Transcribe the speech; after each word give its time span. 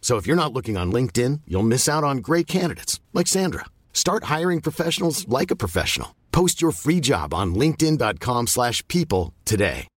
So 0.00 0.18
if 0.18 0.26
you're 0.26 0.36
not 0.36 0.52
looking 0.52 0.76
on 0.76 0.92
LinkedIn, 0.92 1.40
you'll 1.48 1.62
miss 1.66 1.88
out 1.88 2.04
on 2.04 2.18
great 2.18 2.46
candidates 2.46 3.00
like 3.12 3.26
Sandra. 3.26 3.64
Start 3.92 4.24
hiring 4.24 4.60
professionals 4.60 5.26
like 5.26 5.50
a 5.50 5.56
professional. 5.56 6.08
Post 6.30 6.62
your 6.62 6.72
free 6.72 7.00
job 7.00 7.34
on 7.34 7.54
linkedin.com/people 7.54 9.32
today. 9.44 9.88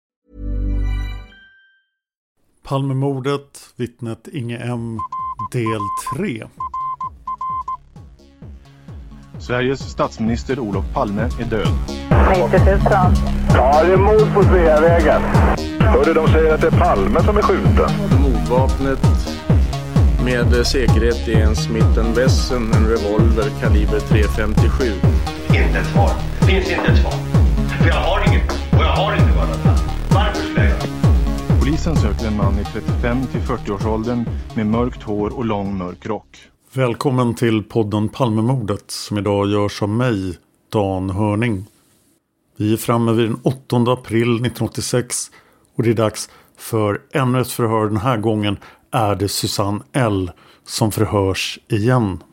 Palmemordet, 2.64 3.74
vittnet 3.76 4.28
Inge 4.28 4.58
M, 4.58 5.00
del 5.52 5.82
3. 6.16 6.44
Sveriges 9.40 9.80
statsminister 9.80 10.60
Olof 10.60 10.86
Palme 10.94 11.22
är 11.22 11.46
död. 11.46 11.68
90 12.52 12.66
000. 12.66 12.80
Ja, 13.54 13.84
det 13.84 13.94
är 13.94 13.98
mord 13.98 14.34
på 14.34 14.44
Sveavägen. 14.44 15.22
Hörde 15.80 16.14
de 16.14 16.28
säger 16.28 16.54
att 16.54 16.62
det 16.62 16.68
är 16.68 16.80
Palme 16.80 17.24
som 17.24 17.38
är 17.38 17.42
skjuten. 17.42 17.90
Mordvapnet 18.22 19.00
med 20.30 20.68
säkerhet 20.68 21.28
är 21.28 21.42
en 21.42 21.56
Smith 21.56 22.14
Wesson, 22.16 22.74
en 22.74 22.88
revolver 22.88 23.50
kaliber 23.62 24.00
.357. 24.00 24.94
Inte 25.48 25.80
ett 25.80 25.88
svar. 25.88 26.12
Det 26.40 26.46
finns 26.46 26.72
inte 26.72 26.92
ett 26.92 27.02
svar. 27.02 27.12
För 27.82 27.88
jag 27.88 27.96
har 27.96 28.28
inget. 28.28 28.52
Och 28.52 28.84
jag 28.84 28.96
har 28.96 29.14
inte 29.14 29.38
varit 29.38 29.50
Varför 30.14 30.42
skulle 30.42 30.60
jag 30.60 30.70
göra 30.70 31.60
Polisen 31.60 31.96
söker 31.96 32.28
en 32.28 32.38
man 32.38 32.60
i 32.60 32.66
35 32.66 33.26
till 33.32 33.42
40-årsåldern 33.42 34.26
med 34.56 34.66
mörkt 34.66 35.04
hår 35.04 35.38
och 35.38 35.46
lång 35.46 35.78
mörk 35.78 36.06
rock. 36.06 36.38
Välkommen 36.74 37.36
till 37.36 37.64
podden 37.64 38.10
Palmemordet 38.10 38.92
som 38.92 39.18
idag 39.18 39.50
görs 39.50 39.82
av 39.82 39.90
mig, 39.90 40.38
Dan 40.72 41.10
Hörning. 41.10 41.66
Vi 42.58 42.74
är 42.74 42.78
framme 42.78 43.12
vid 43.12 43.26
den 43.26 43.40
8 43.44 43.78
april 43.78 44.36
1986 44.36 45.32
och 45.76 45.84
det 45.84 45.90
är 45.90 45.94
dags 45.94 46.30
för 46.58 47.02
ännu 47.12 47.42
ett 47.42 47.52
förhör. 47.52 47.86
Den 47.86 47.98
här 47.98 48.18
gången 48.18 48.58
är 48.92 49.16
det 49.16 49.30
Susanne 49.30 49.84
L 49.94 50.32
som 50.64 50.92
förhörs 50.92 51.60
igen. 51.68 52.24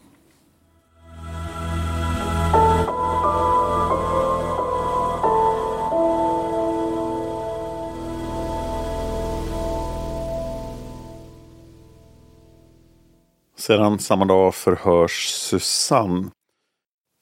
Sedan 13.57 13.99
samma 13.99 14.25
dag 14.25 14.55
förhörs 14.55 15.27
Susanne. 15.29 16.31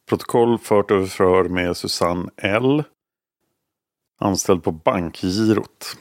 Protokoll 0.09 0.59
fört 0.59 0.91
över 0.91 1.07
förhör 1.07 1.45
med 1.49 1.77
Susanne 1.77 2.31
L. 2.37 2.83
Anställd 4.21 4.63
på 4.63 4.73
Bankgirot. 4.73 5.97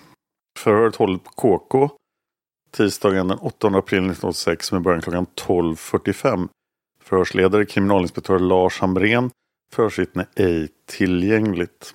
Förhöret 0.59 0.95
hållet 0.95 1.23
på 1.23 1.31
KK. 1.31 1.89
Tisdagen 2.77 3.27
den 3.27 3.37
8 3.37 3.67
april 3.67 3.99
1986 3.99 4.71
med 4.71 4.81
början 4.81 5.01
klockan 5.01 5.25
12.45. 5.35 6.49
Förhörsledare 6.99 7.65
kriminalinspektör 7.65 8.39
Lars 8.39 8.79
Hamrén. 8.79 9.31
Förhörsvittne 9.73 10.25
ej 10.35 10.69
tillgängligt. 10.85 11.93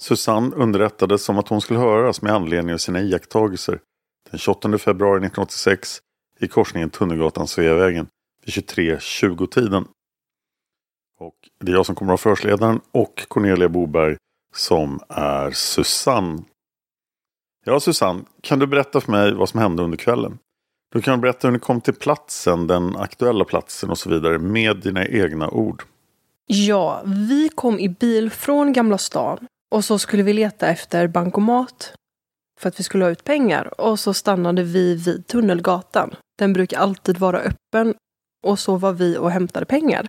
Susanne 0.00 0.56
underrättades 0.56 1.28
om 1.28 1.38
att 1.38 1.48
hon 1.48 1.60
skulle 1.60 1.78
höras 1.78 2.22
med 2.22 2.32
anledning 2.32 2.74
av 2.74 2.78
sina 2.78 3.00
iakttagelser. 3.00 3.80
Den 4.30 4.38
28 4.38 4.78
februari 4.78 5.16
1986 5.16 5.98
i 6.40 6.48
korsningen 6.48 6.90
Tunnelgatan-Sveavägen 6.90 8.06
vid 8.44 8.54
23.20-tiden. 8.54 9.84
Och 11.18 11.34
det 11.60 11.72
är 11.72 11.76
jag 11.76 11.86
som 11.86 11.94
kommer 11.94 12.12
att 12.12 12.24
vara 12.24 12.36
förhörsledaren 12.36 12.80
och 12.92 13.24
Cornelia 13.28 13.68
Boberg 13.68 14.16
som 14.54 15.00
är 15.08 15.50
Susanne. 15.50 16.42
Ja 17.64 17.80
Susanne, 17.80 18.22
kan 18.40 18.58
du 18.58 18.66
berätta 18.66 19.00
för 19.00 19.12
mig 19.12 19.34
vad 19.34 19.48
som 19.48 19.60
hände 19.60 19.82
under 19.82 19.98
kvällen? 19.98 20.38
Du 20.92 21.02
kan 21.02 21.20
berätta 21.20 21.48
hur 21.48 21.52
ni 21.52 21.58
kom 21.58 21.80
till 21.80 21.94
platsen, 21.94 22.66
den 22.66 22.96
aktuella 22.96 23.44
platsen 23.44 23.90
och 23.90 23.98
så 23.98 24.10
vidare 24.10 24.38
med 24.38 24.76
dina 24.76 25.06
egna 25.06 25.50
ord. 25.50 25.82
Ja, 26.46 27.02
vi 27.04 27.48
kom 27.48 27.78
i 27.78 27.88
bil 27.88 28.30
från 28.30 28.72
Gamla 28.72 28.98
stan 28.98 29.46
och 29.70 29.84
så 29.84 29.98
skulle 29.98 30.22
vi 30.22 30.32
leta 30.32 30.66
efter 30.66 31.08
bankomat 31.08 31.94
för 32.60 32.68
att 32.68 32.80
vi 32.80 32.84
skulle 32.84 33.04
ha 33.04 33.10
ut 33.10 33.24
pengar 33.24 33.80
och 33.80 34.00
så 34.00 34.14
stannade 34.14 34.62
vi 34.62 34.94
vid 34.94 35.26
Tunnelgatan. 35.26 36.14
Den 36.38 36.52
brukar 36.52 36.78
alltid 36.78 37.18
vara 37.18 37.40
öppen 37.40 37.94
och 38.46 38.58
så 38.58 38.76
var 38.76 38.92
vi 38.92 39.16
och 39.16 39.30
hämtade 39.30 39.66
pengar. 39.66 40.06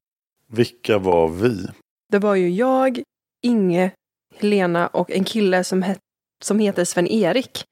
Vilka 0.48 0.98
var 0.98 1.28
vi? 1.28 1.68
Det 2.12 2.20
var 2.20 2.36
ju 2.36 2.50
jag, 2.50 3.04
Inge, 3.42 3.92
Helena 4.36 4.88
och 4.88 5.12
en 5.12 5.24
kille 5.24 5.64
som, 5.64 5.82
het, 5.82 6.00
som 6.44 6.60
heter 6.60 6.86
Sven-Erik. 6.86 7.66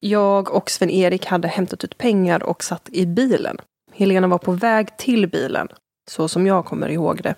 Jag 0.00 0.50
och 0.54 0.70
Sven-Erik 0.70 1.26
hade 1.26 1.48
hämtat 1.48 1.84
ut 1.84 1.98
pengar 1.98 2.42
och 2.42 2.64
satt 2.64 2.88
i 2.92 3.06
bilen. 3.06 3.56
Helena 3.92 4.26
var 4.26 4.38
på 4.38 4.52
väg 4.52 4.96
till 4.96 5.28
bilen, 5.28 5.68
så 6.10 6.28
som 6.28 6.46
jag 6.46 6.64
kommer 6.64 6.88
ihåg 6.88 7.22
det. 7.22 7.34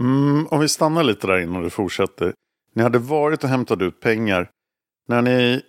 Mm, 0.00 0.46
om 0.46 0.60
vi 0.60 0.68
stannar 0.68 1.02
lite 1.02 1.26
där 1.26 1.38
innan 1.38 1.62
du 1.62 1.70
fortsätter. 1.70 2.34
Ni 2.74 2.82
hade 2.82 2.98
varit 2.98 3.44
och 3.44 3.50
hämtat 3.50 3.80
ut 3.80 4.00
pengar. 4.00 4.50
När 5.08 5.22
ni 5.22 5.62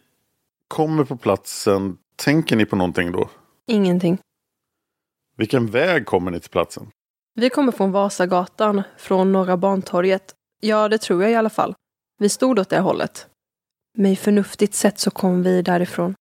kommer 0.67 1.03
på 1.03 1.17
platsen, 1.17 1.97
tänker 2.15 2.55
ni 2.55 2.65
på 2.65 2.75
någonting 2.75 3.11
då? 3.11 3.29
Ingenting. 3.67 4.17
Vilken 5.37 5.67
väg 5.67 6.05
kommer 6.05 6.31
ni 6.31 6.39
till 6.39 6.49
platsen? 6.49 6.87
Vi 7.35 7.49
kommer 7.49 7.71
från 7.71 7.91
Vasagatan, 7.91 8.81
från 8.97 9.31
Norra 9.31 9.57
Bantorget. 9.57 10.35
Ja, 10.61 10.89
det 10.89 10.97
tror 10.97 11.23
jag 11.23 11.31
i 11.31 11.35
alla 11.35 11.49
fall. 11.49 11.75
Vi 12.19 12.29
stod 12.29 12.59
åt 12.59 12.69
det 12.69 12.79
hållet. 12.79 13.27
Med 13.97 14.19
förnuftigt 14.19 14.73
sätt 14.73 14.99
så 14.99 15.11
kom 15.11 15.43
vi 15.43 15.61
därifrån. 15.61 16.15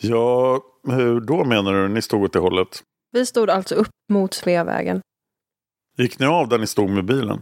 Ja, 0.00 0.60
hur 0.88 1.20
då 1.20 1.44
menar 1.44 1.72
du? 1.72 1.88
Ni 1.88 2.02
stod 2.02 2.22
åt 2.22 2.32
det 2.32 2.38
hållet? 2.38 2.82
Vi 3.12 3.26
stod 3.26 3.50
alltså 3.50 3.74
upp 3.74 3.90
mot 4.12 4.34
Sveavägen. 4.34 5.00
Gick 5.96 6.18
ni 6.18 6.26
av 6.26 6.48
där 6.48 6.58
ni 6.58 6.66
stod 6.66 6.90
med 6.90 7.04
bilen? 7.04 7.40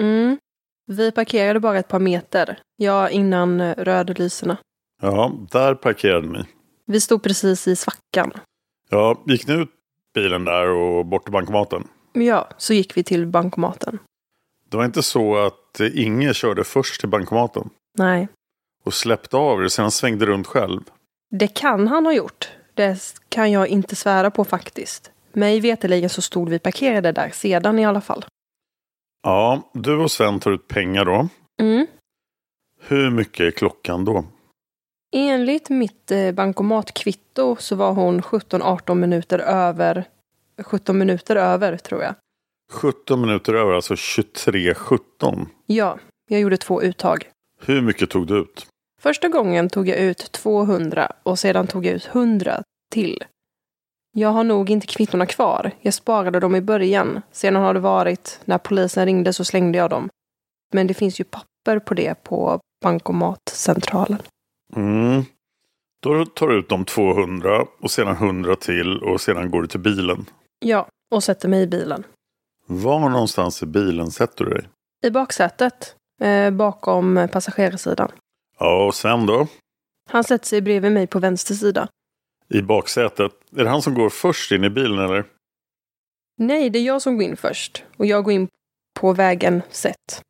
Mm. 0.00 0.38
Vi 0.86 1.12
parkerade 1.12 1.60
bara 1.60 1.78
ett 1.78 1.88
par 1.88 1.98
meter. 1.98 2.58
Ja, 2.76 3.08
innan 3.08 3.74
rödlyserna. 3.74 4.56
Ja, 5.02 5.32
där 5.50 5.74
parkerade 5.74 6.28
ni. 6.28 6.44
Vi 6.86 7.00
stod 7.00 7.22
precis 7.22 7.68
i 7.68 7.76
svackan. 7.76 8.32
Ja, 8.90 9.22
gick 9.26 9.46
ni 9.46 9.54
ut 9.54 9.70
bilen 10.14 10.44
där 10.44 10.68
och 10.68 11.06
bort 11.06 11.24
till 11.24 11.32
bankomaten? 11.32 11.88
Ja, 12.12 12.48
så 12.56 12.74
gick 12.74 12.96
vi 12.96 13.04
till 13.04 13.26
bankomaten. 13.26 13.98
Det 14.68 14.76
var 14.76 14.84
inte 14.84 15.02
så 15.02 15.36
att 15.36 15.80
Inge 15.80 16.34
körde 16.34 16.64
först 16.64 17.00
till 17.00 17.08
bankomaten? 17.08 17.70
Nej. 17.98 18.28
Och 18.86 18.94
släppte 18.94 19.36
av 19.36 19.62
er, 19.62 19.68
sen 19.68 19.90
svängde 19.90 20.26
runt 20.26 20.46
själv? 20.46 20.80
Det 21.30 21.48
kan 21.48 21.88
han 21.88 22.06
ha 22.06 22.12
gjort. 22.12 22.48
Det 22.74 23.14
kan 23.28 23.52
jag 23.52 23.68
inte 23.68 23.96
svära 23.96 24.30
på 24.30 24.44
faktiskt. 24.44 25.10
Mig 25.32 25.60
veterligen 25.60 26.10
så 26.10 26.22
stod 26.22 26.48
vi 26.48 26.58
parkerade 26.58 27.12
där 27.12 27.30
sedan 27.30 27.78
i 27.78 27.84
alla 27.84 28.00
fall. 28.00 28.24
Ja, 29.22 29.70
du 29.72 29.96
och 29.96 30.10
Sven 30.10 30.40
tar 30.40 30.50
ut 30.50 30.68
pengar 30.68 31.04
då. 31.04 31.28
Mm. 31.60 31.86
Hur 32.80 33.10
mycket 33.10 33.40
är 33.40 33.50
klockan 33.50 34.04
då? 34.04 34.24
Enligt 35.12 35.70
mitt 35.70 36.10
eh, 36.10 36.32
bankomatkvitto 36.32 37.56
så 37.58 37.76
var 37.76 37.92
hon 37.92 38.22
17-18 38.22 38.94
minuter 38.94 39.38
över 39.38 40.04
17 40.64 40.98
minuter 40.98 41.36
över 41.36 41.76
tror 41.76 42.02
jag. 42.02 42.14
17 42.72 43.20
minuter 43.20 43.54
över, 43.54 43.72
alltså 43.72 43.94
23.17. 43.94 45.46
Ja, 45.66 45.98
jag 46.28 46.40
gjorde 46.40 46.56
två 46.56 46.82
uttag. 46.82 47.30
Hur 47.60 47.80
mycket 47.80 48.10
tog 48.10 48.26
du 48.26 48.38
ut? 48.38 48.66
Första 49.06 49.28
gången 49.28 49.70
tog 49.70 49.88
jag 49.88 49.98
ut 49.98 50.32
200 50.32 51.12
och 51.22 51.38
sedan 51.38 51.66
tog 51.66 51.86
jag 51.86 51.94
ut 51.94 52.06
100 52.06 52.62
till. 52.92 53.24
Jag 54.12 54.28
har 54.28 54.44
nog 54.44 54.70
inte 54.70 54.86
kvittona 54.86 55.26
kvar. 55.26 55.70
Jag 55.80 55.94
sparade 55.94 56.40
dem 56.40 56.56
i 56.56 56.60
början. 56.60 57.22
Sedan 57.32 57.62
har 57.62 57.74
det 57.74 57.80
varit, 57.80 58.40
när 58.44 58.58
polisen 58.58 59.06
ringde 59.06 59.32
så 59.32 59.44
slängde 59.44 59.78
jag 59.78 59.90
dem. 59.90 60.08
Men 60.72 60.86
det 60.86 60.94
finns 60.94 61.20
ju 61.20 61.24
papper 61.24 61.78
på 61.78 61.94
det 61.94 62.22
på 62.24 62.60
bankomatcentralen. 62.82 64.18
Mm. 64.76 65.22
Då 66.02 66.24
tar 66.26 66.48
du 66.48 66.58
ut 66.58 66.68
de 66.68 66.84
200 66.84 67.66
och 67.80 67.90
sedan 67.90 68.16
100 68.16 68.56
till 68.56 69.02
och 69.02 69.20
sedan 69.20 69.50
går 69.50 69.62
du 69.62 69.68
till 69.68 69.80
bilen. 69.80 70.26
Ja, 70.58 70.88
och 71.10 71.24
sätter 71.24 71.48
mig 71.48 71.62
i 71.62 71.66
bilen. 71.66 72.04
Var 72.66 73.08
någonstans 73.08 73.62
i 73.62 73.66
bilen 73.66 74.10
sätter 74.10 74.44
du 74.44 74.50
dig? 74.50 74.68
I 75.04 75.10
baksätet, 75.10 75.96
eh, 76.20 76.50
bakom 76.50 77.28
passagerarsidan. 77.32 78.12
Ja, 78.58 78.86
och 78.86 78.94
Sven 78.94 79.26
då? 79.26 79.46
Han 80.10 80.24
sätter 80.24 80.46
sig 80.46 80.60
bredvid 80.60 80.92
mig 80.92 81.06
på 81.06 81.18
vänster 81.18 81.54
sida. 81.54 81.88
I 82.48 82.62
baksätet. 82.62 83.32
Är 83.56 83.64
det 83.64 83.70
han 83.70 83.82
som 83.82 83.94
går 83.94 84.10
först 84.10 84.52
in 84.52 84.64
i 84.64 84.70
bilen 84.70 84.98
eller? 84.98 85.24
Nej, 86.38 86.70
det 86.70 86.78
är 86.78 86.82
jag 86.82 87.02
som 87.02 87.16
går 87.16 87.24
in 87.24 87.36
först. 87.36 87.84
Och 87.96 88.06
jag 88.06 88.24
går 88.24 88.32
in 88.32 88.48
på 89.00 89.12
vägen 89.12 89.62
sett. 89.70 90.22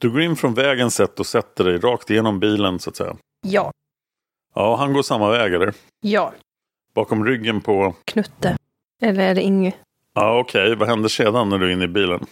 Du 0.00 0.10
går 0.10 0.20
in 0.20 0.36
från 0.36 0.54
vägen 0.54 0.90
sett 0.90 1.20
och 1.20 1.26
sätter 1.26 1.64
dig 1.64 1.78
rakt 1.78 2.10
igenom 2.10 2.40
bilen 2.40 2.78
så 2.78 2.90
att 2.90 2.96
säga. 2.96 3.16
Ja. 3.46 3.72
Ja, 4.54 4.76
han 4.76 4.92
går 4.92 5.02
samma 5.02 5.30
väg 5.30 5.54
eller? 5.54 5.74
Ja. 6.00 6.34
Bakom 6.94 7.24
ryggen 7.24 7.60
på... 7.60 7.94
Knutte. 8.04 8.56
Eller 9.02 9.30
är 9.30 9.34
det 9.34 9.42
Inge? 9.42 9.74
Ja, 10.14 10.38
okej. 10.38 10.62
Okay. 10.62 10.74
Vad 10.74 10.88
händer 10.88 11.08
sedan 11.08 11.48
när 11.48 11.58
du 11.58 11.68
är 11.68 11.72
inne 11.72 11.84
i 11.84 11.88
bilen? 11.88 12.26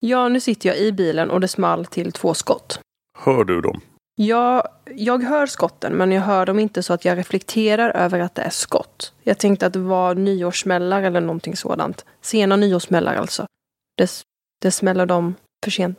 Ja, 0.00 0.28
nu 0.28 0.40
sitter 0.40 0.68
jag 0.68 0.78
i 0.78 0.92
bilen 0.92 1.30
och 1.30 1.40
det 1.40 1.48
small 1.48 1.86
till 1.86 2.12
två 2.12 2.34
skott. 2.34 2.80
Hör 3.18 3.44
du 3.44 3.60
dem? 3.60 3.80
Ja, 4.18 4.68
jag 4.94 5.22
hör 5.22 5.46
skotten 5.46 5.92
men 5.96 6.12
jag 6.12 6.22
hör 6.22 6.46
dem 6.46 6.58
inte 6.58 6.82
så 6.82 6.92
att 6.92 7.04
jag 7.04 7.18
reflekterar 7.18 7.90
över 7.90 8.20
att 8.20 8.34
det 8.34 8.42
är 8.42 8.50
skott. 8.50 9.12
Jag 9.22 9.38
tänkte 9.38 9.66
att 9.66 9.72
det 9.72 9.78
var 9.78 10.14
nyårssmällar 10.14 11.02
eller 11.02 11.20
någonting 11.20 11.56
sådant. 11.56 12.04
Sena 12.20 12.56
nyårssmällar 12.56 13.14
alltså. 13.14 13.46
Det, 13.96 14.10
det 14.60 14.70
smäller 14.70 15.06
dem 15.06 15.34
för 15.64 15.70
sent. 15.70 15.98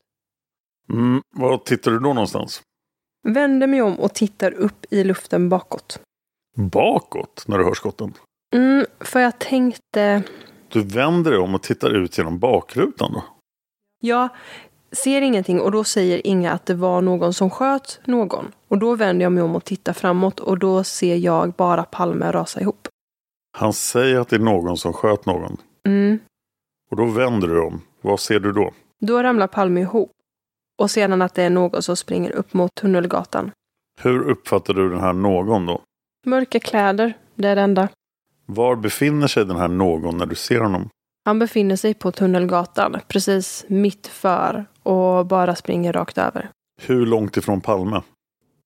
Mm, 0.89 1.21
var 1.35 1.57
tittar 1.57 1.91
du 1.91 1.99
då 1.99 2.13
någonstans? 2.13 2.61
Vänder 3.27 3.67
mig 3.67 3.81
om 3.81 3.99
och 3.99 4.13
tittar 4.13 4.51
upp 4.51 4.85
i 4.89 5.03
luften 5.03 5.49
bakåt. 5.49 5.99
Bakåt 6.55 7.43
när 7.47 7.57
du 7.57 7.63
hör 7.63 7.73
skotten? 7.73 8.13
Mm, 8.53 8.85
för 8.99 9.19
jag 9.19 9.39
tänkte... 9.39 10.23
Du 10.69 10.83
vänder 10.83 11.31
dig 11.31 11.39
om 11.39 11.55
och 11.55 11.63
tittar 11.63 11.89
ut 11.89 12.17
genom 12.17 12.39
bakrutan 12.39 13.13
då? 13.13 13.23
Ja, 13.99 14.29
ser 14.91 15.21
ingenting 15.21 15.61
och 15.61 15.71
då 15.71 15.83
säger 15.83 16.27
Inga 16.27 16.51
att 16.51 16.65
det 16.65 16.73
var 16.73 17.01
någon 17.01 17.33
som 17.33 17.49
sköt 17.49 17.99
någon. 18.05 18.51
Och 18.67 18.77
då 18.77 18.95
vänder 18.95 19.25
jag 19.25 19.31
mig 19.31 19.43
om 19.43 19.55
och 19.55 19.63
tittar 19.63 19.93
framåt 19.93 20.39
och 20.39 20.59
då 20.59 20.83
ser 20.83 21.15
jag 21.15 21.53
bara 21.53 21.83
Palme 21.83 22.31
rasa 22.31 22.61
ihop. 22.61 22.87
Han 23.57 23.73
säger 23.73 24.19
att 24.19 24.29
det 24.29 24.35
är 24.35 24.39
någon 24.39 24.77
som 24.77 24.93
sköt 24.93 25.25
någon. 25.25 25.57
Mm. 25.85 26.19
Och 26.91 26.97
då 26.97 27.05
vänder 27.05 27.47
du 27.47 27.61
om. 27.61 27.81
Vad 28.01 28.19
ser 28.19 28.39
du 28.39 28.51
då? 28.51 28.71
Då 28.99 29.23
ramlar 29.23 29.47
Palme 29.47 29.81
ihop. 29.81 30.11
Och 30.77 30.91
sedan 30.91 31.21
att 31.21 31.35
det 31.35 31.43
är 31.43 31.49
någon 31.49 31.81
som 31.81 31.97
springer 31.97 32.31
upp 32.31 32.53
mot 32.53 32.75
Tunnelgatan. 32.75 33.51
Hur 33.99 34.29
uppfattar 34.29 34.73
du 34.73 34.89
den 34.89 34.99
här 34.99 35.13
någon 35.13 35.65
då? 35.65 35.81
Mörka 36.25 36.59
kläder, 36.59 37.13
det 37.35 37.47
är 37.47 37.55
det 37.55 37.61
enda. 37.61 37.87
Var 38.45 38.75
befinner 38.75 39.27
sig 39.27 39.45
den 39.45 39.57
här 39.57 39.67
någon 39.67 40.17
när 40.17 40.25
du 40.25 40.35
ser 40.35 40.59
honom? 40.59 40.89
Han 41.25 41.39
befinner 41.39 41.75
sig 41.75 41.93
på 41.93 42.11
Tunnelgatan, 42.11 42.97
precis 43.07 43.65
mitt 43.67 44.07
för 44.07 44.65
och 44.87 45.25
bara 45.25 45.55
springer 45.55 45.93
rakt 45.93 46.17
över. 46.17 46.49
Hur 46.81 47.05
långt 47.05 47.37
ifrån 47.37 47.61
Palme? 47.61 48.01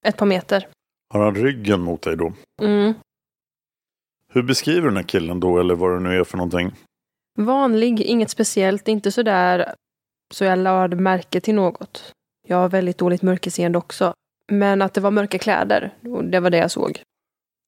Ett 0.05 0.17
par 0.17 0.25
meter. 0.25 0.67
Har 1.13 1.23
han 1.23 1.35
ryggen 1.35 1.81
mot 1.81 2.01
dig 2.01 2.17
då? 2.17 2.33
Mm. 2.61 2.93
Hur 4.33 4.43
beskriver 4.43 4.81
du 4.81 4.87
den 4.87 4.97
här 4.97 5.03
killen 5.03 5.39
då, 5.39 5.59
eller 5.59 5.75
vad 5.75 5.91
det 5.91 5.99
nu 5.99 6.19
är 6.19 6.23
för 6.23 6.37
någonting? 6.37 6.71
Vanlig, 7.37 8.01
inget 8.01 8.29
speciellt, 8.29 8.87
inte 8.87 9.11
sådär 9.11 9.73
så 10.33 10.43
jag 10.43 10.59
lade 10.59 10.95
märke 10.95 11.41
till 11.41 11.55
något. 11.55 12.13
Jag 12.47 12.57
har 12.57 12.69
väldigt 12.69 12.97
dåligt 12.97 13.21
mörkerseende 13.21 13.77
också. 13.77 14.13
Men 14.51 14.81
att 14.81 14.93
det 14.93 15.01
var 15.01 15.11
mörka 15.11 15.37
kläder, 15.39 15.93
det 16.31 16.39
var 16.39 16.49
det 16.49 16.57
jag 16.57 16.71
såg. 16.71 17.01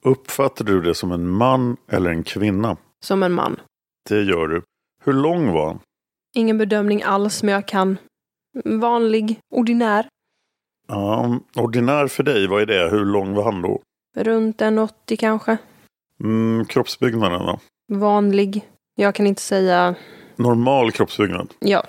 Uppfattade 0.06 0.72
du 0.72 0.82
det 0.82 0.96
som 0.96 1.12
en 1.12 1.30
man 1.30 1.78
eller 1.88 2.10
en 2.10 2.24
kvinna? 2.24 2.78
Som 3.04 3.24
en 3.24 3.32
man. 3.32 3.60
Det 4.10 4.22
gör 4.22 4.48
du. 4.48 4.62
Hur 5.04 5.14
lång 5.14 5.52
var 5.52 5.68
han? 5.68 5.80
Ingen 6.36 6.58
bedömning 6.58 7.04
alls, 7.04 7.44
men 7.44 7.54
jag 7.54 7.68
kan. 7.68 7.98
Vanlig, 8.64 9.40
ordinär. 9.52 10.08
Ja, 10.88 11.40
ordinär 11.56 12.08
för 12.08 12.24
dig, 12.24 12.48
vad 12.48 12.62
är 12.62 12.66
det? 12.66 12.90
Hur 12.90 13.06
lång 13.06 13.34
var 13.34 13.44
han 13.44 13.62
då? 13.62 13.82
Runt 14.16 14.62
en 14.62 14.80
80 14.80 15.18
kanske. 15.18 15.58
Mm, 16.20 16.66
kroppsbyggnaden 16.66 17.40
då? 17.46 17.60
Vanlig. 17.88 18.68
Jag 18.96 19.16
kan 19.16 19.28
inte 19.28 19.42
säga... 19.42 19.96
Normal 20.36 20.92
kroppsbyggnad? 20.92 21.54
Ja. 21.60 21.84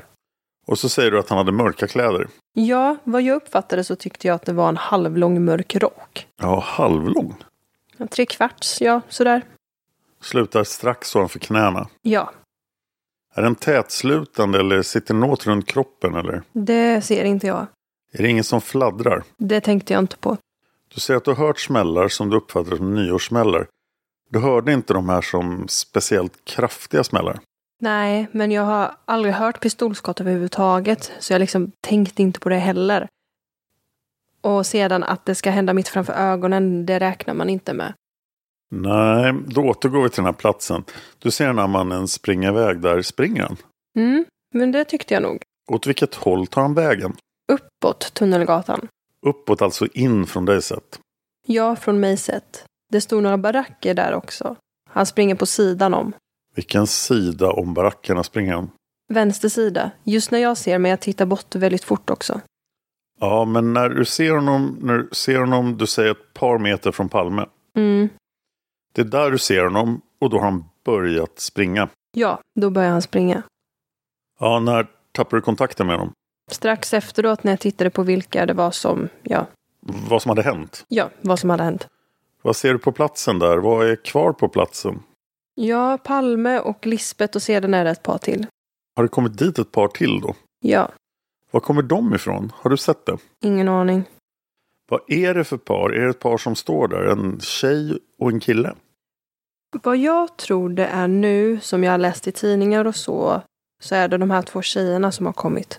Och 0.66 0.78
så 0.78 0.88
säger 0.88 1.10
du 1.10 1.18
att 1.18 1.28
han 1.28 1.38
hade 1.38 1.52
mörka 1.52 1.86
kläder? 1.86 2.28
Ja, 2.52 2.96
vad 3.04 3.22
jag 3.22 3.36
uppfattade 3.36 3.84
så 3.84 3.96
tyckte 3.96 4.26
jag 4.26 4.34
att 4.34 4.46
det 4.46 4.52
var 4.52 4.68
en 4.68 4.76
halvlång 4.76 5.44
mörk 5.44 5.76
rock. 5.76 6.26
Ja, 6.40 6.60
halvlång? 6.60 7.34
Tre 8.10 8.26
kvarts, 8.26 8.80
ja, 8.80 9.00
sådär. 9.08 9.42
Slutar 10.20 10.64
strax 10.64 11.16
ovanför 11.16 11.38
knäna? 11.38 11.88
Ja. 12.02 12.32
Är 13.34 13.42
den 13.42 13.54
tätslutande 13.54 14.58
eller 14.58 14.82
sitter 14.82 15.14
den 15.14 15.22
åt 15.22 15.46
runt 15.46 15.66
kroppen 15.66 16.14
eller? 16.14 16.42
Det 16.52 17.04
ser 17.04 17.24
inte 17.24 17.46
jag. 17.46 17.66
Är 18.12 18.22
det 18.22 18.28
ingen 18.28 18.44
som 18.44 18.60
fladdrar? 18.60 19.22
Det 19.36 19.60
tänkte 19.60 19.92
jag 19.92 20.02
inte 20.02 20.16
på. 20.16 20.36
Du 20.94 21.00
säger 21.00 21.18
att 21.18 21.24
du 21.24 21.30
har 21.30 21.46
hört 21.46 21.60
smällar 21.60 22.08
som 22.08 22.30
du 22.30 22.36
uppfattar 22.36 22.76
som 22.76 22.94
nyårssmällar. 22.94 23.66
Du 24.30 24.38
hörde 24.38 24.72
inte 24.72 24.92
de 24.92 25.08
här 25.08 25.20
som 25.20 25.68
speciellt 25.68 26.44
kraftiga 26.44 27.04
smällar? 27.04 27.40
Nej, 27.80 28.28
men 28.32 28.50
jag 28.50 28.62
har 28.62 28.96
aldrig 29.04 29.34
hört 29.34 29.60
pistolskott 29.60 30.20
överhuvudtaget. 30.20 31.12
Så 31.18 31.32
jag 31.32 31.40
liksom 31.40 31.72
tänkte 31.80 32.22
inte 32.22 32.40
på 32.40 32.48
det 32.48 32.56
heller. 32.56 33.08
Och 34.40 34.66
sedan 34.66 35.02
att 35.02 35.26
det 35.26 35.34
ska 35.34 35.50
hända 35.50 35.72
mitt 35.74 35.88
framför 35.88 36.12
ögonen, 36.12 36.86
det 36.86 36.98
räknar 36.98 37.34
man 37.34 37.50
inte 37.50 37.74
med. 37.74 37.92
Nej, 38.82 39.34
då 39.46 39.60
återgår 39.60 40.02
vi 40.02 40.08
till 40.08 40.16
den 40.16 40.24
här 40.24 40.32
platsen. 40.32 40.84
Du 41.18 41.30
ser 41.30 41.46
den 41.46 41.58
här 41.58 41.66
mannen 41.66 42.08
springa 42.08 42.48
iväg. 42.48 42.80
Där 42.80 43.02
springer 43.02 43.42
han. 43.42 43.56
Mm, 43.96 44.24
men 44.54 44.72
det 44.72 44.84
tyckte 44.84 45.14
jag 45.14 45.22
nog. 45.22 45.42
Åt 45.70 45.86
vilket 45.86 46.14
håll 46.14 46.46
tar 46.46 46.62
han 46.62 46.74
vägen? 46.74 47.16
Uppåt 47.52 48.14
Tunnelgatan. 48.14 48.88
Uppåt, 49.26 49.62
alltså 49.62 49.86
in 49.86 50.26
från 50.26 50.44
dig 50.44 50.62
sett? 50.62 51.00
Ja, 51.46 51.76
från 51.76 52.00
mig 52.00 52.16
sett. 52.16 52.64
Det 52.92 53.00
stod 53.00 53.22
några 53.22 53.38
baracker 53.38 53.94
där 53.94 54.14
också. 54.14 54.56
Han 54.90 55.06
springer 55.06 55.34
på 55.34 55.46
sidan 55.46 55.94
om. 55.94 56.12
Vilken 56.54 56.86
sida 56.86 57.50
om 57.52 57.74
barackerna 57.74 58.22
springer 58.22 58.54
han? 58.54 58.70
Vänster 59.08 59.48
sida. 59.48 59.90
Just 60.04 60.30
när 60.30 60.38
jag 60.38 60.56
ser, 60.56 60.78
men 60.78 60.90
jag 60.90 61.00
tittar 61.00 61.26
bort 61.26 61.54
väldigt 61.54 61.84
fort 61.84 62.10
också. 62.10 62.40
Ja, 63.20 63.44
men 63.44 63.72
när 63.72 63.88
du 63.88 64.04
ser 64.04 64.30
honom, 64.30 64.78
när 64.82 64.98
du 64.98 65.08
ser 65.12 65.38
honom, 65.38 65.76
du 65.76 65.86
säger 65.86 66.10
ett 66.10 66.34
par 66.34 66.58
meter 66.58 66.92
från 66.92 67.08
Palme. 67.08 67.46
Mm. 67.76 68.08
Det 68.94 69.00
är 69.00 69.04
där 69.04 69.30
du 69.30 69.38
ser 69.38 69.64
honom 69.64 70.00
och 70.20 70.30
då 70.30 70.36
har 70.36 70.44
han 70.44 70.64
börjat 70.84 71.38
springa. 71.38 71.88
Ja, 72.12 72.40
då 72.60 72.70
börjar 72.70 72.90
han 72.90 73.02
springa. 73.02 73.42
Ja, 74.40 74.60
när 74.60 74.86
tappade 75.12 75.36
du 75.36 75.42
kontakten 75.42 75.86
med 75.86 75.96
honom? 75.96 76.12
Strax 76.50 76.94
efteråt 76.94 77.44
när 77.44 77.52
jag 77.52 77.60
tittade 77.60 77.90
på 77.90 78.02
vilka 78.02 78.46
det 78.46 78.52
var 78.54 78.70
som, 78.70 79.08
ja. 79.22 79.46
Vad 79.80 80.22
som 80.22 80.28
hade 80.28 80.42
hänt? 80.42 80.84
Ja, 80.88 81.10
vad 81.20 81.38
som 81.38 81.50
hade 81.50 81.62
hänt. 81.62 81.88
Vad 82.42 82.56
ser 82.56 82.72
du 82.72 82.78
på 82.78 82.92
platsen 82.92 83.38
där? 83.38 83.58
Vad 83.58 83.90
är 83.90 83.96
kvar 83.96 84.32
på 84.32 84.48
platsen? 84.48 85.02
Ja, 85.54 85.98
Palme 85.98 86.58
och 86.58 86.86
Lisbet 86.86 87.36
och 87.36 87.42
sedan 87.42 87.74
är 87.74 87.84
det 87.84 87.90
ett 87.90 88.02
par 88.02 88.18
till. 88.18 88.46
Har 88.96 89.02
det 89.02 89.08
kommit 89.08 89.38
dit 89.38 89.58
ett 89.58 89.72
par 89.72 89.88
till 89.88 90.20
då? 90.20 90.34
Ja. 90.60 90.90
Var 91.50 91.60
kommer 91.60 91.82
de 91.82 92.14
ifrån? 92.14 92.52
Har 92.56 92.70
du 92.70 92.76
sett 92.76 93.06
det? 93.06 93.16
Ingen 93.44 93.68
aning. 93.68 94.04
Vad 94.90 95.00
är 95.08 95.34
det 95.34 95.44
för 95.44 95.56
par? 95.56 95.90
Är 95.90 96.04
det 96.04 96.10
ett 96.10 96.18
par 96.18 96.38
som 96.38 96.56
står 96.56 96.88
där? 96.88 97.04
En 97.04 97.40
tjej 97.40 97.98
och 98.18 98.30
en 98.30 98.40
kille? 98.40 98.74
Vad 99.82 99.96
jag 99.96 100.36
tror 100.36 100.68
det 100.68 100.86
är 100.86 101.08
nu, 101.08 101.60
som 101.60 101.84
jag 101.84 101.90
har 101.90 101.98
läst 101.98 102.28
i 102.28 102.32
tidningar 102.32 102.84
och 102.84 102.96
så, 102.96 103.42
så 103.82 103.94
är 103.94 104.08
det 104.08 104.18
de 104.18 104.30
här 104.30 104.42
två 104.42 104.62
tjejerna 104.62 105.12
som 105.12 105.26
har 105.26 105.32
kommit. 105.32 105.78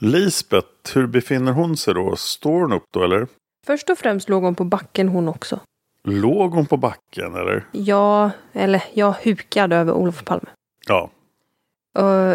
Lisbeth, 0.00 0.94
hur 0.94 1.06
befinner 1.06 1.52
hon 1.52 1.76
sig 1.76 1.94
då? 1.94 2.16
Står 2.16 2.60
hon 2.60 2.72
upp 2.72 2.84
då 2.90 3.04
eller? 3.04 3.26
Först 3.66 3.90
och 3.90 3.98
främst 3.98 4.28
låg 4.28 4.42
hon 4.42 4.54
på 4.54 4.64
backen 4.64 5.08
hon 5.08 5.28
också. 5.28 5.60
Låg 6.04 6.52
hon 6.52 6.66
på 6.66 6.76
backen 6.76 7.34
eller? 7.34 7.66
Ja, 7.72 8.30
eller 8.52 8.84
jag 8.92 9.12
hukade 9.12 9.76
över 9.76 9.92
Olof 9.92 10.24
Palme. 10.24 10.50
Ja. 10.86 11.10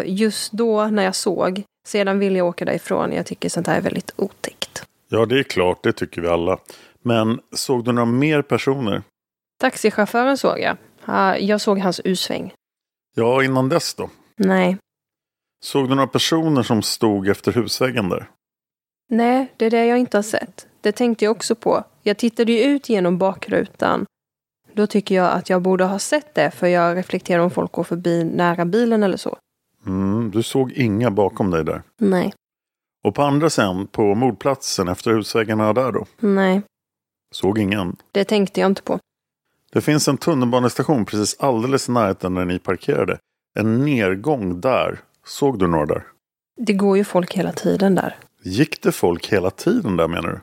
Just 0.04 0.52
då 0.52 0.86
när 0.86 1.02
jag 1.02 1.14
såg, 1.14 1.62
sedan 1.86 2.18
ville 2.18 2.38
jag 2.38 2.46
åka 2.46 2.64
därifrån. 2.64 3.12
Jag 3.12 3.26
tycker 3.26 3.48
sånt 3.48 3.66
här 3.66 3.76
är 3.76 3.82
väldigt 3.82 4.12
otäckt. 4.16 4.84
Ja, 5.14 5.26
det 5.26 5.38
är 5.38 5.42
klart. 5.42 5.82
Det 5.82 5.92
tycker 5.92 6.20
vi 6.20 6.28
alla. 6.28 6.58
Men 7.02 7.40
såg 7.52 7.84
du 7.84 7.92
några 7.92 8.06
mer 8.06 8.42
personer? 8.42 9.02
Taxichauffören 9.60 10.38
såg 10.38 10.60
jag. 10.60 10.76
Ja, 11.04 11.38
Jag 11.38 11.60
såg 11.60 11.78
hans 11.78 12.00
U-sväng. 12.04 12.52
Ja, 13.16 13.44
innan 13.44 13.68
dess 13.68 13.94
då? 13.94 14.10
Nej. 14.36 14.76
Såg 15.64 15.88
du 15.88 15.94
några 15.94 16.06
personer 16.08 16.62
som 16.62 16.82
stod 16.82 17.28
efter 17.28 17.52
husväggen 17.52 18.08
där? 18.08 18.30
Nej, 19.10 19.52
det 19.56 19.66
är 19.66 19.70
det 19.70 19.86
jag 19.86 19.98
inte 19.98 20.16
har 20.16 20.22
sett. 20.22 20.66
Det 20.80 20.92
tänkte 20.92 21.24
jag 21.24 21.32
också 21.32 21.54
på. 21.54 21.84
Jag 22.02 22.16
tittade 22.16 22.52
ju 22.52 22.60
ut 22.60 22.88
genom 22.88 23.18
bakrutan. 23.18 24.06
Då 24.72 24.86
tycker 24.86 25.14
jag 25.14 25.32
att 25.32 25.50
jag 25.50 25.62
borde 25.62 25.84
ha 25.84 25.98
sett 25.98 26.34
det, 26.34 26.50
för 26.50 26.66
jag 26.66 26.96
reflekterar 26.96 27.42
om 27.42 27.50
folk 27.50 27.72
går 27.72 27.84
förbi 27.84 28.24
nära 28.24 28.64
bilen 28.64 29.02
eller 29.02 29.16
så. 29.16 29.36
Mm, 29.86 30.30
du 30.30 30.42
såg 30.42 30.72
inga 30.72 31.10
bakom 31.10 31.50
dig 31.50 31.64
där. 31.64 31.82
Nej, 31.98 32.32
Och 33.04 33.14
på 33.14 33.22
andra 33.22 33.50
sidan, 33.50 33.86
på 33.86 34.14
mordplatsen 34.14 34.88
efter 34.88 35.10
husväggarna 35.10 35.72
där 35.72 35.92
då? 35.92 36.06
nej, 36.20 36.62
Såg 37.34 37.58
ingen. 37.58 37.96
det 38.12 38.24
tänkte 38.24 38.60
jag 38.60 38.66
inte 38.70 38.82
på. 38.82 38.98
Det 39.72 39.80
finns 39.80 40.08
en 40.08 40.16
tunnelbanestation 40.18 41.04
precis 41.04 41.36
alldeles 41.40 41.88
i 41.88 41.92
närheten 41.92 42.34
där 42.34 42.44
ni 42.44 42.58
parkerade. 42.58 43.18
En 43.58 43.84
nedgång 43.84 44.60
där. 44.60 45.00
Såg 45.26 45.58
du 45.58 45.66
några 45.66 45.86
där? 45.86 46.04
Det 46.56 46.72
går 46.72 46.96
ju 46.96 47.04
folk 47.04 47.34
hela 47.34 47.52
tiden 47.52 47.94
där. 47.94 48.16
Gick 48.42 48.82
det 48.82 48.92
folk 48.92 49.32
hela 49.32 49.50
tiden 49.50 49.96
där 49.96 50.08
menar 50.08 50.28
du? 50.28 50.40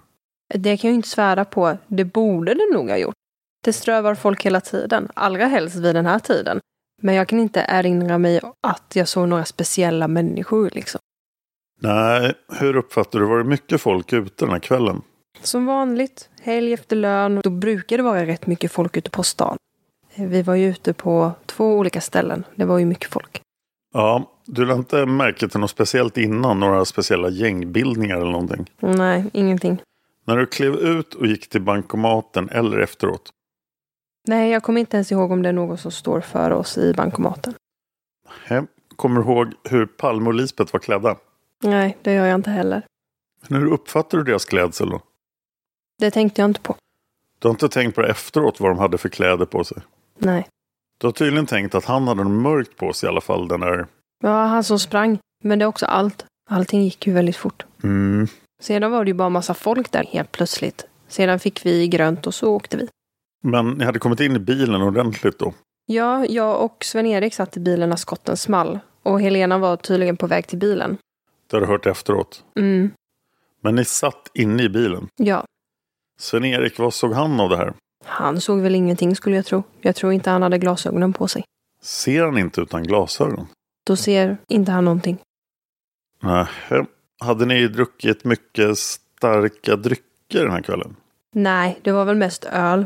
Det 0.59 0.77
kan 0.77 0.87
jag 0.87 0.91
ju 0.91 0.95
inte 0.95 1.09
svära 1.09 1.45
på. 1.45 1.77
Det 1.87 2.05
borde 2.05 2.53
det 2.53 2.73
nog 2.73 2.89
ha 2.89 2.97
gjort. 2.97 3.15
Det 3.63 3.73
strövar 3.73 4.15
folk 4.15 4.45
hela 4.45 4.61
tiden, 4.61 5.07
allra 5.13 5.45
helst 5.45 5.75
vid 5.75 5.95
den 5.95 6.05
här 6.05 6.19
tiden. 6.19 6.59
Men 7.01 7.15
jag 7.15 7.27
kan 7.27 7.39
inte 7.39 7.65
erinra 7.69 8.17
mig 8.17 8.39
att 8.61 8.91
jag 8.95 9.07
såg 9.07 9.27
några 9.27 9.45
speciella 9.45 10.07
människor 10.07 10.69
liksom. 10.73 10.99
Nej, 11.83 12.33
hur 12.59 12.75
uppfattar 12.75 13.19
du? 13.19 13.25
Var 13.25 13.37
det 13.37 13.43
mycket 13.43 13.81
folk 13.81 14.13
ute 14.13 14.45
den 14.45 14.49
här 14.49 14.59
kvällen? 14.59 15.01
Som 15.41 15.65
vanligt, 15.65 16.29
helg 16.41 16.73
efter 16.73 16.95
lön, 16.95 17.41
då 17.43 17.49
brukar 17.49 17.97
det 17.97 18.03
vara 18.03 18.25
rätt 18.25 18.47
mycket 18.47 18.71
folk 18.71 18.97
ute 18.97 19.09
på 19.09 19.23
stan. 19.23 19.57
Vi 20.15 20.41
var 20.41 20.55
ju 20.55 20.69
ute 20.69 20.93
på 20.93 21.31
två 21.45 21.77
olika 21.77 22.01
ställen. 22.01 22.43
Det 22.55 22.65
var 22.65 22.77
ju 22.77 22.85
mycket 22.85 23.09
folk. 23.09 23.41
Ja, 23.93 24.31
du 24.45 24.65
lade 24.65 24.79
inte 24.79 25.05
märke 25.05 25.47
till 25.47 25.59
något 25.59 25.69
speciellt 25.69 26.17
innan? 26.17 26.59
Några 26.59 26.85
speciella 26.85 27.29
gängbildningar 27.29 28.17
eller 28.17 28.31
någonting? 28.31 28.71
Nej, 28.79 29.25
ingenting. 29.33 29.81
När 30.25 30.37
du 30.37 30.45
klev 30.45 30.75
ut 30.75 31.13
och 31.13 31.27
gick 31.27 31.49
till 31.49 31.61
bankomaten 31.61 32.49
eller 32.49 32.79
efteråt? 32.79 33.29
Nej, 34.27 34.51
jag 34.51 34.63
kommer 34.63 34.79
inte 34.79 34.97
ens 34.97 35.11
ihåg 35.11 35.31
om 35.31 35.41
det 35.41 35.49
är 35.49 35.53
någon 35.53 35.77
som 35.77 35.91
står 35.91 36.21
för 36.21 36.51
oss 36.51 36.77
i 36.77 36.93
bankomaten. 36.93 37.53
Kommer 38.95 39.21
du 39.21 39.27
ihåg 39.27 39.53
hur 39.69 39.85
Palme 39.85 40.27
och 40.27 40.33
Lisbeth 40.33 40.73
var 40.73 40.79
klädda? 40.79 41.15
Nej, 41.61 41.97
det 42.01 42.13
gör 42.13 42.25
jag 42.25 42.35
inte 42.35 42.49
heller. 42.49 42.85
Men 43.47 43.61
hur 43.61 43.71
uppfattar 43.71 44.17
du 44.17 44.23
deras 44.23 44.45
klädsel 44.45 44.89
då? 44.89 45.01
Det 45.97 46.11
tänkte 46.11 46.41
jag 46.41 46.49
inte 46.49 46.61
på. 46.61 46.75
Du 47.39 47.47
har 47.47 47.53
inte 47.53 47.69
tänkt 47.69 47.95
på 47.95 48.01
det 48.01 48.07
efteråt 48.07 48.59
vad 48.59 48.71
de 48.71 48.79
hade 48.79 48.97
för 48.97 49.09
kläder 49.09 49.45
på 49.45 49.63
sig? 49.63 49.77
Nej. 50.17 50.47
Du 50.99 51.07
har 51.07 51.11
tydligen 51.11 51.45
tänkt 51.45 51.75
att 51.75 51.85
han 51.85 52.07
hade 52.07 52.23
något 52.23 52.41
mörkt 52.41 52.77
på 52.77 52.93
sig 52.93 53.07
i 53.07 53.09
alla 53.09 53.21
fall. 53.21 53.47
Den 53.47 53.59
där... 53.59 53.87
Ja, 54.23 54.45
han 54.45 54.63
som 54.63 54.79
sprang. 54.79 55.19
Men 55.43 55.59
det 55.59 55.65
är 55.65 55.67
också 55.67 55.85
allt. 55.85 56.25
Allting 56.49 56.83
gick 56.83 57.07
ju 57.07 57.13
väldigt 57.13 57.35
fort. 57.35 57.65
Mm. 57.83 58.27
Sedan 58.61 58.91
var 58.91 59.05
det 59.05 59.09
ju 59.09 59.13
bara 59.13 59.29
massa 59.29 59.53
folk 59.53 59.91
där 59.91 60.03
helt 60.03 60.31
plötsligt. 60.31 60.85
Sedan 61.07 61.39
fick 61.39 61.65
vi 61.65 61.87
grönt 61.87 62.27
och 62.27 62.33
så 62.35 62.53
åkte 62.53 62.77
vi. 62.77 62.87
Men 63.43 63.69
ni 63.71 63.85
hade 63.85 63.99
kommit 63.99 64.19
in 64.19 64.35
i 64.35 64.39
bilen 64.39 64.81
ordentligt 64.81 65.39
då? 65.39 65.53
Ja, 65.85 66.25
jag 66.25 66.63
och 66.63 66.85
Sven-Erik 66.85 67.33
satt 67.33 67.57
i 67.57 67.59
bilen 67.59 67.89
när 67.89 67.95
skotten 67.95 68.37
small. 68.37 68.79
Och 69.03 69.21
Helena 69.21 69.57
var 69.57 69.77
tydligen 69.77 70.17
på 70.17 70.27
väg 70.27 70.47
till 70.47 70.57
bilen. 70.57 70.97
Det 71.51 71.57
har 71.57 71.61
du 71.61 71.67
hört 71.67 71.85
efteråt. 71.85 72.43
Mm, 72.59 72.91
Men 73.61 73.75
ni 73.75 73.85
satt 73.85 74.31
inne 74.33 74.63
i 74.63 74.69
bilen. 74.69 75.07
ja. 75.15 75.45
Sven-Erik, 76.19 76.79
vad 76.79 76.93
såg 76.93 77.13
han 77.13 77.39
av 77.39 77.49
det 77.49 77.57
här? 77.57 77.73
Han 78.05 78.41
såg 78.41 78.59
väl 78.59 78.75
ingenting 78.75 79.15
skulle 79.15 79.35
jag 79.35 79.45
tro. 79.45 79.63
Jag 79.81 79.95
tror 79.95 80.13
inte 80.13 80.29
han 80.29 80.41
hade 80.41 80.57
glasögonen 80.57 81.13
på 81.13 81.27
sig. 81.27 81.43
Ser 81.81 82.23
han 82.23 82.37
inte 82.37 82.61
utan 82.61 82.83
glasögon? 82.83 83.47
Då 83.85 83.95
ser 83.95 84.37
inte 84.47 84.71
han 84.71 84.85
någonting. 84.85 85.17
Nej. 86.19 86.45
Hade 87.19 87.45
ni 87.45 87.67
druckit 87.67 88.23
mycket 88.23 88.77
starka 88.77 89.75
drycker 89.75 90.43
den 90.43 90.51
här 90.51 90.61
kvällen? 90.61 90.95
Nej, 91.35 91.79
det 91.83 91.91
var 91.91 92.05
väl 92.05 92.15
mest 92.17 92.45
öl. 92.45 92.85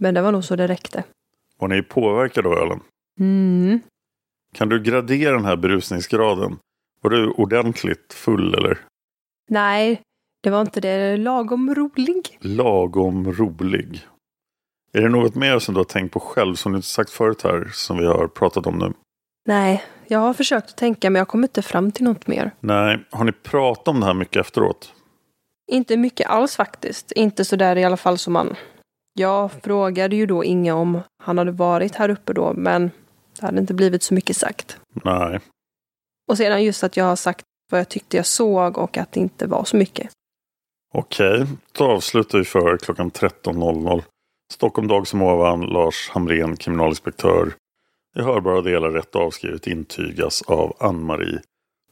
Men 0.00 0.14
det 0.14 0.22
var 0.22 0.32
nog 0.32 0.44
så 0.44 0.56
det 0.56 0.66
räckte. 0.66 1.04
Var 1.58 1.68
ni 1.68 1.82
påverkade 1.82 2.48
av 2.48 2.54
ölen? 2.54 2.80
Mm. 3.20 3.80
Kan 4.54 4.68
du 4.68 4.82
gradera 4.82 5.32
den 5.36 5.44
här 5.44 5.56
berusningsgraden? 5.56 6.58
Var 7.06 7.10
du 7.10 7.30
ordentligt 7.30 8.12
full 8.12 8.54
eller 8.54 8.78
Nej, 9.50 10.00
det 10.42 10.50
var 10.50 10.60
inte 10.60 10.80
det. 10.80 11.16
Lagom 11.16 11.74
rolig. 11.74 12.38
lagom 12.40 13.32
rolig? 13.32 14.06
Är 14.92 15.02
det 15.02 15.08
något 15.08 15.34
mer 15.34 15.58
som 15.58 15.74
du 15.74 15.80
har 15.80 15.84
tänkt 15.84 16.12
på 16.12 16.20
själv 16.20 16.54
som 16.54 16.72
du 16.72 16.76
inte 16.76 16.88
sagt 16.88 17.10
förut 17.10 17.42
här 17.42 17.70
som 17.72 17.98
vi 17.98 18.06
har 18.06 18.28
pratat 18.28 18.66
om 18.66 18.78
nu? 18.78 18.92
Nej, 19.48 19.84
jag 20.06 20.18
har 20.18 20.34
försökt 20.34 20.68
att 20.70 20.76
tänka 20.76 21.10
men 21.10 21.20
jag 21.20 21.28
kommer 21.28 21.44
inte 21.48 21.62
fram 21.62 21.92
till 21.92 22.04
något 22.04 22.26
mer. 22.26 22.50
Nej, 22.60 23.04
har 23.10 23.24
ni 23.24 23.32
pratat 23.32 23.88
om 23.88 24.00
det 24.00 24.06
här 24.06 24.14
mycket 24.14 24.40
efteråt? 24.40 24.92
Inte 25.72 25.96
mycket 25.96 26.28
alls 26.28 26.56
faktiskt. 26.56 27.12
Inte 27.12 27.44
så 27.44 27.56
där 27.56 27.76
i 27.76 27.84
alla 27.84 27.96
fall 27.96 28.18
som 28.18 28.32
man... 28.32 28.56
Jag 29.12 29.52
frågade 29.52 30.16
ju 30.16 30.26
då 30.26 30.44
Inge 30.44 30.72
om 30.72 31.00
han 31.22 31.38
hade 31.38 31.52
varit 31.52 31.94
här 31.94 32.08
uppe 32.08 32.32
då, 32.32 32.52
men 32.56 32.90
det 33.40 33.46
hade 33.46 33.60
inte 33.60 33.74
blivit 33.74 34.02
så 34.02 34.14
mycket 34.14 34.36
sagt. 34.36 34.78
Nej. 35.04 35.40
Och 36.28 36.36
sedan 36.36 36.64
just 36.64 36.84
att 36.84 36.96
jag 36.96 37.04
har 37.04 37.16
sagt 37.16 37.44
vad 37.70 37.80
jag 37.80 37.88
tyckte 37.88 38.16
jag 38.16 38.26
såg 38.26 38.78
och 38.78 38.98
att 38.98 39.12
det 39.12 39.20
inte 39.20 39.46
var 39.46 39.64
så 39.64 39.76
mycket. 39.76 40.10
Okej, 40.94 41.46
då 41.72 41.84
avslutar 41.84 42.38
vi 42.38 42.44
för 42.44 42.76
klockan 42.76 43.10
13.00. 43.10 44.02
Stockholm 44.52 44.88
dag 44.88 45.06
som 45.06 45.22
ovan, 45.22 45.60
Lars 45.60 46.10
Hamrén, 46.10 46.56
kriminalinspektör. 46.56 47.54
I 48.18 48.22
hörbara 48.22 48.60
delar 48.60 48.90
rätt 48.90 49.16
avskrivet 49.16 49.66
intygas 49.66 50.42
av 50.42 50.76
Ann-Marie 50.80 51.40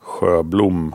Sjöblom. 0.01 0.95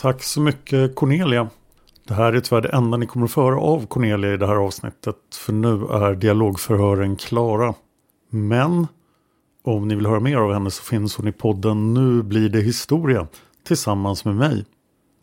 Tack 0.00 0.22
så 0.22 0.40
mycket 0.40 0.94
Cornelia. 0.94 1.48
Det 2.08 2.14
här 2.14 2.32
är 2.32 2.40
tyvärr 2.40 2.60
det 2.60 2.68
enda 2.68 2.96
ni 2.96 3.06
kommer 3.06 3.26
att 3.26 3.32
få 3.32 3.42
höra 3.42 3.60
av 3.60 3.86
Cornelia 3.86 4.34
i 4.34 4.36
det 4.36 4.46
här 4.46 4.56
avsnittet. 4.56 5.16
För 5.34 5.52
nu 5.52 5.86
är 5.86 6.14
dialogförhören 6.14 7.16
klara. 7.16 7.74
Men 8.30 8.86
om 9.64 9.88
ni 9.88 9.94
vill 9.94 10.06
höra 10.06 10.20
mer 10.20 10.36
av 10.36 10.52
henne 10.52 10.70
så 10.70 10.82
finns 10.82 11.16
hon 11.16 11.28
i 11.28 11.32
podden 11.32 11.94
Nu 11.94 12.22
blir 12.22 12.48
det 12.48 12.60
historia 12.60 13.26
tillsammans 13.66 14.24
med 14.24 14.36
mig. 14.36 14.64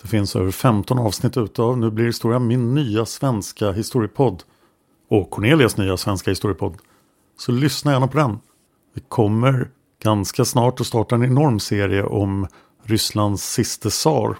Det 0.01 0.07
finns 0.07 0.35
över 0.35 0.51
15 0.51 0.99
avsnitt 0.99 1.37
utav 1.37 1.77
Nu 1.77 1.91
blir 1.91 2.05
historia 2.05 2.39
min 2.39 2.75
nya 2.75 3.05
svenska 3.05 3.71
historiepodd. 3.71 4.43
Och 5.09 5.29
Cornelias 5.29 5.77
nya 5.77 5.97
svenska 5.97 6.31
historiepodd. 6.31 6.77
Så 7.39 7.51
lyssna 7.51 7.91
gärna 7.91 8.07
på 8.07 8.17
den. 8.17 8.39
Vi 8.93 9.01
kommer 9.07 9.69
ganska 10.03 10.45
snart 10.45 10.81
att 10.81 10.87
starta 10.87 11.15
en 11.15 11.23
enorm 11.23 11.59
serie 11.59 12.03
om 12.03 12.47
Rysslands 12.83 13.53
siste 13.53 13.89
tsar. 13.89 14.37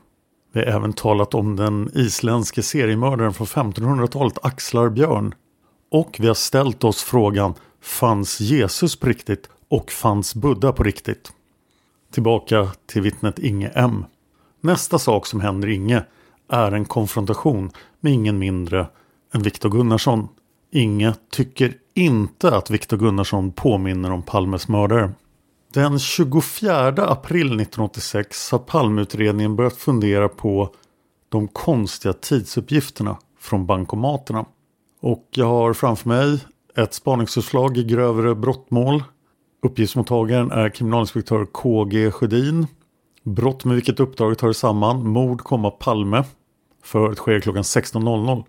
Vi 0.52 0.60
har 0.60 0.68
även 0.68 0.94
talat 0.94 1.34
om 1.34 1.56
den 1.56 1.92
isländske 1.94 2.64
seriemördaren 2.64 3.34
från 3.34 3.48
1500-talet 3.48 4.38
Axlar 4.42 4.90
Björn. 4.90 5.36
Och 5.92 6.18
vi 6.20 6.28
har 6.28 6.34
ställt 6.34 6.84
oss 6.84 7.04
frågan 7.04 7.54
Fanns 7.82 8.40
Jesus 8.40 8.96
på 8.96 9.08
riktigt 9.08 9.50
och 9.70 9.92
fanns 9.92 10.36
Buddha 10.36 10.72
på 10.72 10.84
riktigt? 10.84 11.32
Tillbaka 12.12 12.72
till 12.86 13.02
vittnet 13.02 13.40
Inge 13.40 13.68
M. 13.68 14.06
Nästa 14.62 15.00
sak 15.00 15.26
som 15.26 15.42
händer 15.42 15.68
Inge 15.68 16.04
är 16.50 16.72
en 16.72 16.86
konfrontation 16.86 17.72
med 18.00 18.14
ingen 18.14 18.40
mindre 18.40 18.88
än 19.34 19.42
Viktor 19.42 19.70
Gunnarsson. 19.70 20.28
Inge 20.72 21.14
tycker 21.32 21.74
inte 21.94 22.56
att 22.56 22.70
Viktor 22.70 22.98
Gunnarsson 22.98 23.52
påminner 23.52 24.12
om 24.12 24.22
Palmes 24.22 24.68
mördare. 24.68 25.12
Den 25.78 26.00
24 26.00 27.08
april 27.08 27.46
1986 27.46 28.52
har 28.52 28.60
Palmeutredningen 28.60 29.56
börjat 29.56 29.78
fundera 29.78 30.30
på 30.30 30.70
de 31.30 31.48
konstiga 31.48 32.14
tidsuppgifterna 32.14 33.18
från 33.40 33.66
bankomaterna. 33.66 34.46
Och 35.02 35.28
jag 35.32 35.46
har 35.46 35.74
framför 35.74 36.10
mig 36.10 36.40
ett 36.76 36.94
spaningsförslag 36.94 37.78
i 37.78 37.84
grövre 37.84 38.36
brottmål. 38.36 39.04
Uppgiftsmottagaren 39.64 40.52
är 40.52 40.70
kriminalinspektör 40.70 41.46
KG 41.46 42.12
Sjödin. 42.12 42.68
Brott 43.24 43.66
med 43.66 43.76
vilket 43.76 44.00
uppdraget 44.00 44.42
hör 44.42 44.54
samman, 44.54 45.08
mord, 45.08 45.42
komma 45.42 45.72
Palme. 45.72 46.24
Förhöret 46.84 47.18
sker 47.18 47.40
klockan 47.40 47.64
16.00. 47.64 48.44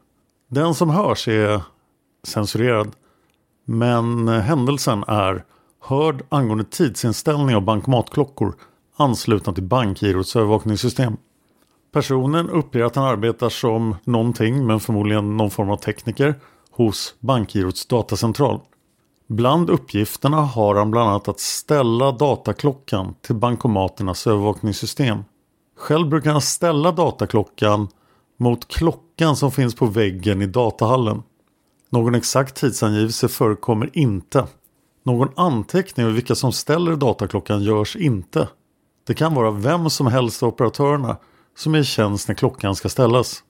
Den 0.51 0.75
som 0.75 0.91
hörs 0.91 1.29
är 1.29 1.63
censurerad. 2.27 2.93
Men 3.65 4.29
händelsen 4.29 5.05
är 5.09 5.45
hörd 5.89 6.23
angående 6.29 6.65
tidsinställning 6.65 7.57
av 7.57 7.63
bankomatklockor 7.63 8.55
anslutna 8.97 9.53
till 9.53 9.63
bankgirots 9.63 10.37
övervakningssystem. 10.37 11.17
Personen 11.93 12.51
uppger 12.51 12.85
att 12.85 12.97
han 12.97 13.05
arbetar 13.05 13.49
som 13.49 13.97
någonting, 14.05 14.67
men 14.67 14.81
förmodligen 14.81 15.37
någon 15.37 15.51
form 15.51 15.71
av 15.71 15.77
tekniker, 15.77 16.35
hos 16.71 17.15
bankgirots 17.21 17.87
datacentral. 17.87 18.61
Bland 19.27 19.71
uppgifterna 19.71 20.37
har 20.41 20.75
han 20.75 20.91
bland 20.91 21.11
annat 21.11 21.29
att 21.29 21.41
ställa 21.41 22.13
dataklockan 22.13 23.15
till 23.21 23.35
bankomaternas 23.35 24.27
övervakningssystem. 24.27 25.25
Själv 25.77 26.09
brukar 26.09 26.33
han 26.33 26.41
ställa 26.41 26.93
dataklockan 26.93 27.89
mot 28.37 28.69
klockan 28.69 29.37
som 29.37 29.53
finns 29.53 29.75
på 29.75 29.87
väggen 29.87 30.43
i 30.43 30.47
datahallen. 30.47 31.23
Någon 31.91 32.15
exakt 32.15 32.57
tidsangivelse 32.57 33.29
förekommer 33.29 33.91
inte. 33.93 34.47
Någon 35.03 35.29
anteckning 35.37 36.07
över 36.07 36.15
vilka 36.15 36.35
som 36.35 36.53
ställer 36.53 36.97
dataklockan 36.97 37.63
görs 37.63 37.97
inte. 37.97 38.49
Det 39.07 39.15
kan 39.15 39.35
vara 39.35 39.51
vem 39.51 39.91
som 39.91 40.07
helst 40.07 40.43
av 40.43 40.49
operatörerna 40.49 41.17
som 41.57 41.75
är 41.75 41.79
i 41.79 41.85
tjänst 41.85 42.29
när 42.29 42.35
klockan 42.35 42.75
ska 42.75 42.89
ställas. 42.89 43.43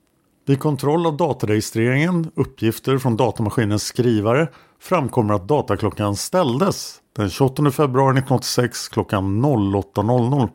Vid 0.45 0.59
kontroll 0.59 1.05
av 1.05 1.17
dataregistreringen, 1.17 2.31
uppgifter 2.35 2.97
från 2.97 3.17
datamaskinens 3.17 3.83
skrivare, 3.83 4.47
framkommer 4.79 5.33
att 5.33 5.47
dataklockan 5.47 6.15
ställdes 6.15 7.01
den 7.15 7.29
28 7.29 7.71
februari 7.71 8.11
1986 8.11 8.87
klockan 8.87 9.45
08.00. 9.45 10.49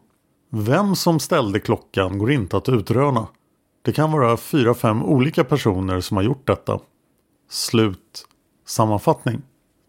Vem 0.50 0.96
som 0.96 1.20
ställde 1.20 1.60
klockan 1.60 2.18
går 2.18 2.32
inte 2.32 2.56
att 2.56 2.68
utröna. 2.68 3.26
Det 3.82 3.92
kan 3.92 4.12
vara 4.12 4.36
4-5 4.36 5.04
olika 5.04 5.44
personer 5.44 6.00
som 6.00 6.16
har 6.16 6.24
gjort 6.24 6.46
detta. 6.46 6.80
Slut 7.50 8.26
sammanfattning. 8.66 9.42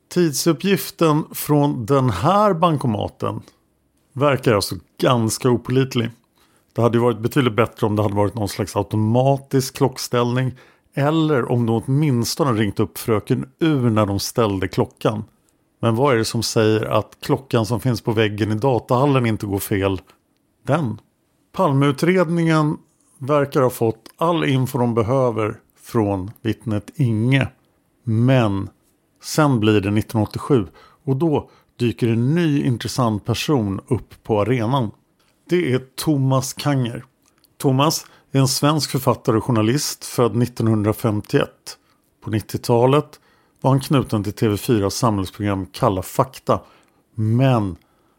Tidsuppgiften 0.10 1.24
från 1.32 1.86
den 1.86 2.10
här 2.10 2.54
bankomaten 2.54 3.42
verkar 4.14 4.54
alltså 4.54 4.76
ganska 5.02 5.50
opolitlig. 5.50 6.10
Det 6.74 6.82
hade 6.82 7.00
varit 7.00 7.20
betydligt 7.20 7.56
bättre 7.56 7.88
om 7.88 7.96
det 7.96 8.02
hade 8.02 8.16
varit 8.16 8.36
någon 8.36 8.50
slags 8.50 8.76
automatisk 8.76 9.76
klockställning 9.78 10.52
eller 10.94 11.52
om 11.52 11.66
de 11.66 11.84
åtminstone 11.86 12.62
ringt 12.62 12.80
upp 12.80 12.98
fröken 12.98 13.50
Ur 13.60 13.90
när 13.90 14.06
de 14.06 14.20
ställde 14.20 14.68
klockan. 14.68 15.24
Men 15.82 15.96
vad 15.96 16.14
är 16.14 16.18
det 16.18 16.26
som 16.26 16.44
säger 16.44 16.86
att 16.86 17.18
klockan 17.22 17.66
som 17.66 17.80
finns 17.80 18.02
på 18.02 18.12
väggen 18.12 18.52
i 18.52 18.56
datahallen 18.56 19.26
inte 19.26 19.46
går 19.46 19.60
fel? 19.60 20.02
Den. 20.64 21.02
Palmeutredningen 21.52 22.78
verkar 23.18 23.62
ha 23.62 23.70
fått 23.70 24.10
all 24.18 24.46
info 24.46 24.78
de 24.78 24.94
behöver 24.94 25.60
från 25.82 26.32
vittnet 26.42 26.92
Inge. 26.96 27.48
Men 28.04 28.70
sen 29.26 29.60
blir 29.60 29.74
det 29.74 29.78
1987 29.78 30.68
och 31.06 31.16
då 31.16 31.50
dyker 31.80 32.08
en 32.08 32.36
ny 32.36 32.64
intressant 32.64 33.26
person 33.26 33.82
upp 33.88 34.24
på 34.24 34.42
arenan. 34.42 34.92
Det 35.50 35.74
är 35.74 35.82
Thomas 35.96 36.54
Kanger. 36.54 37.06
Thomas 37.58 38.06
är 38.32 38.40
en 38.40 38.48
svensk 38.48 38.92
författare 38.92 39.38
och 39.38 39.44
journalist 39.44 40.06
född 40.06 40.44
1951. 40.44 41.50
På 42.24 42.30
90-talet 42.30 43.20
var 43.62 43.72
han 43.72 43.80
knuten 43.80 44.24
till 44.24 44.34
TV4 44.34 44.90
samhällsprogram 44.90 45.66
Kalla 45.66 46.02
fakta. 46.02 46.60
Men 47.16 47.76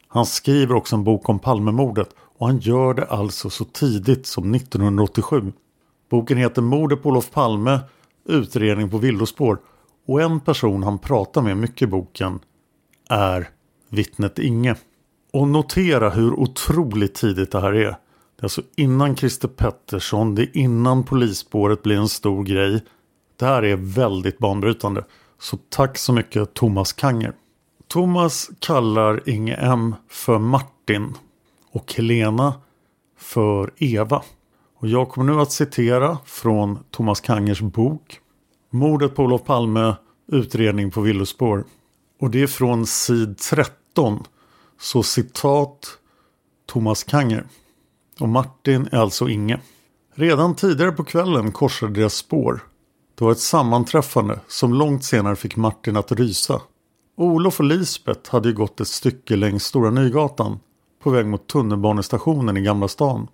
han 0.08 0.26
skriver 0.26 0.74
också 0.74 0.96
en 0.96 1.04
bok 1.04 1.28
om 1.28 1.38
Palmemordet 1.38 2.08
och 2.38 2.46
han 2.46 2.58
gör 2.58 2.94
det 2.94 3.04
alltså 3.04 3.50
så 3.50 3.64
tidigt 3.64 4.26
som 4.26 4.54
1987. 4.54 5.52
Boken 6.10 6.38
heter 6.38 6.62
Mordet 6.62 7.02
på 7.02 7.08
Olof 7.08 7.30
Palme, 7.30 7.80
utredning 8.24 8.90
på 8.90 8.98
villospår 8.98 9.58
och 10.06 10.22
en 10.22 10.40
person 10.40 10.82
han 10.82 10.98
pratar 10.98 11.42
med 11.42 11.56
mycket 11.56 11.82
i 11.82 11.86
boken 11.86 12.38
är 13.08 13.48
vittnet 13.88 14.38
Inge. 14.38 14.76
Och 15.32 15.48
notera 15.48 16.10
hur 16.10 16.32
otroligt 16.32 17.14
tidigt 17.14 17.52
det 17.52 17.60
här 17.60 17.72
är. 17.72 17.96
Det 18.36 18.40
är 18.40 18.44
alltså 18.44 18.62
innan 18.76 19.16
Christer 19.16 19.48
Pettersson, 19.48 20.34
det 20.34 20.42
är 20.42 20.56
innan 20.56 21.04
polisspåret 21.04 21.82
blir 21.82 21.96
en 21.96 22.08
stor 22.08 22.44
grej. 22.44 22.84
Det 23.36 23.46
här 23.46 23.62
är 23.62 23.76
väldigt 23.76 24.38
banbrytande. 24.38 25.04
Så 25.38 25.56
tack 25.68 25.98
så 25.98 26.12
mycket 26.12 26.54
Thomas 26.54 26.92
Kanger. 26.92 27.32
Thomas 27.88 28.50
kallar 28.58 29.28
Inge 29.28 29.54
M 29.54 29.94
för 30.08 30.38
Martin 30.38 31.14
och 31.72 31.94
Helena 31.94 32.54
för 33.18 33.70
Eva. 33.76 34.22
Och 34.78 34.88
jag 34.88 35.08
kommer 35.08 35.32
nu 35.32 35.40
att 35.40 35.52
citera 35.52 36.18
från 36.24 36.78
Thomas 36.90 37.20
Kangers 37.20 37.60
bok 37.60 38.20
Mordet 38.76 39.14
på 39.14 39.22
Olof 39.22 39.44
Palme, 39.44 39.96
utredning 40.32 40.90
på 40.90 41.00
villospår. 41.00 41.64
Och 42.20 42.30
det 42.30 42.42
är 42.42 42.46
från 42.46 42.86
sid 42.86 43.38
13 43.38 44.24
så 44.80 45.02
citat 45.02 45.98
Thomas 46.66 47.04
Kanger. 47.04 47.46
Och 48.20 48.28
Martin 48.28 48.88
är 48.92 48.98
alltså 48.98 49.28
Inge. 49.28 49.60
Redan 50.14 50.54
tidigare 50.54 50.92
på 50.92 51.04
kvällen 51.04 51.52
korsade 51.52 51.92
deras 51.92 52.14
spår. 52.14 52.60
Det 53.14 53.24
var 53.24 53.32
ett 53.32 53.38
sammanträffande 53.38 54.40
som 54.48 54.74
långt 54.74 55.04
senare 55.04 55.36
fick 55.36 55.56
Martin 55.56 55.96
att 55.96 56.12
rysa. 56.12 56.60
Olof 57.16 57.60
och 57.60 57.66
Lisbet 57.66 58.28
hade 58.28 58.48
ju 58.48 58.54
gått 58.54 58.80
ett 58.80 58.88
stycke 58.88 59.36
längs 59.36 59.64
Stora 59.64 59.90
Nygatan 59.90 60.58
på 61.02 61.10
väg 61.10 61.26
mot 61.26 61.46
tunnelbanestationen 61.46 62.56
i 62.56 62.60
Gamla 62.60 62.88
stan. 62.88 63.28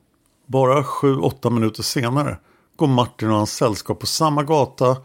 Bara 0.47 0.83
7-8 0.83 1.51
minuter 1.51 1.83
senare 1.83 2.39
går 2.77 2.87
Martin 2.87 3.31
och 3.31 3.37
hans 3.37 3.53
sällskap 3.53 4.01
på 4.01 4.07
samma 4.07 4.43
gata 4.43 4.97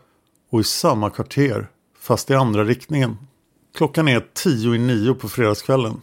och 0.49 0.59
i 0.59 0.63
samma 0.63 1.09
kvarter 1.09 1.67
fast 1.99 2.31
i 2.31 2.33
andra 2.33 2.63
riktningen. 2.63 3.17
Klockan 3.75 4.07
är 4.07 4.27
tio 4.33 4.75
i 4.75 4.77
nio 4.77 5.13
på 5.13 5.29
fredagskvällen. 5.29 6.01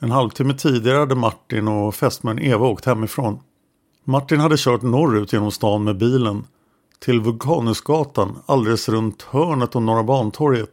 En 0.00 0.10
halvtimme 0.10 0.54
tidigare 0.54 0.98
hade 0.98 1.14
Martin 1.14 1.68
och 1.68 1.94
fästmön 1.94 2.38
Eva 2.38 2.66
åkt 2.66 2.84
hemifrån. 2.84 3.40
Martin 4.04 4.40
hade 4.40 4.56
kört 4.58 4.82
norrut 4.82 5.32
genom 5.32 5.50
stan 5.50 5.84
med 5.84 5.98
bilen 5.98 6.44
till 6.98 7.20
Vulkanusgatan 7.20 8.38
alldeles 8.46 8.88
runt 8.88 9.22
hörnet 9.22 9.76
om 9.76 9.86
Norra 9.86 10.02
Bantorget 10.02 10.70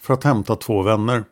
för 0.00 0.14
att 0.14 0.24
hämta 0.24 0.56
två 0.56 0.82
vänner. 0.82 1.24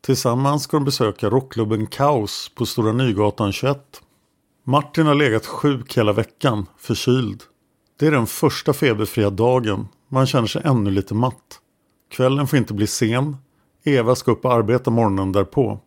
Tillsammans 0.00 0.62
ska 0.62 0.76
de 0.76 0.84
besöka 0.84 1.30
rockklubben 1.30 1.86
Kaos 1.86 2.50
på 2.54 2.66
Stora 2.66 2.92
Nygatan 2.92 3.52
21. 3.52 3.78
Martin 4.64 5.06
har 5.06 5.14
legat 5.14 5.46
sjuk 5.46 5.98
hela 5.98 6.12
veckan, 6.12 6.66
förkyld. 6.78 7.42
Det 7.98 8.06
är 8.06 8.10
den 8.10 8.26
första 8.26 8.72
feberfria 8.72 9.30
dagen, 9.30 9.88
man 10.08 10.26
känner 10.26 10.46
sig 10.46 10.62
ännu 10.64 10.90
lite 10.90 11.14
matt. 11.14 11.60
Kvällen 12.10 12.46
får 12.46 12.58
inte 12.58 12.74
bli 12.74 12.86
sen. 12.86 13.36
Eva 13.84 14.14
ska 14.14 14.30
upp 14.30 14.44
och 14.44 14.52
arbeta 14.52 14.90
morgonen 14.90 15.32
därpå. 15.32 15.78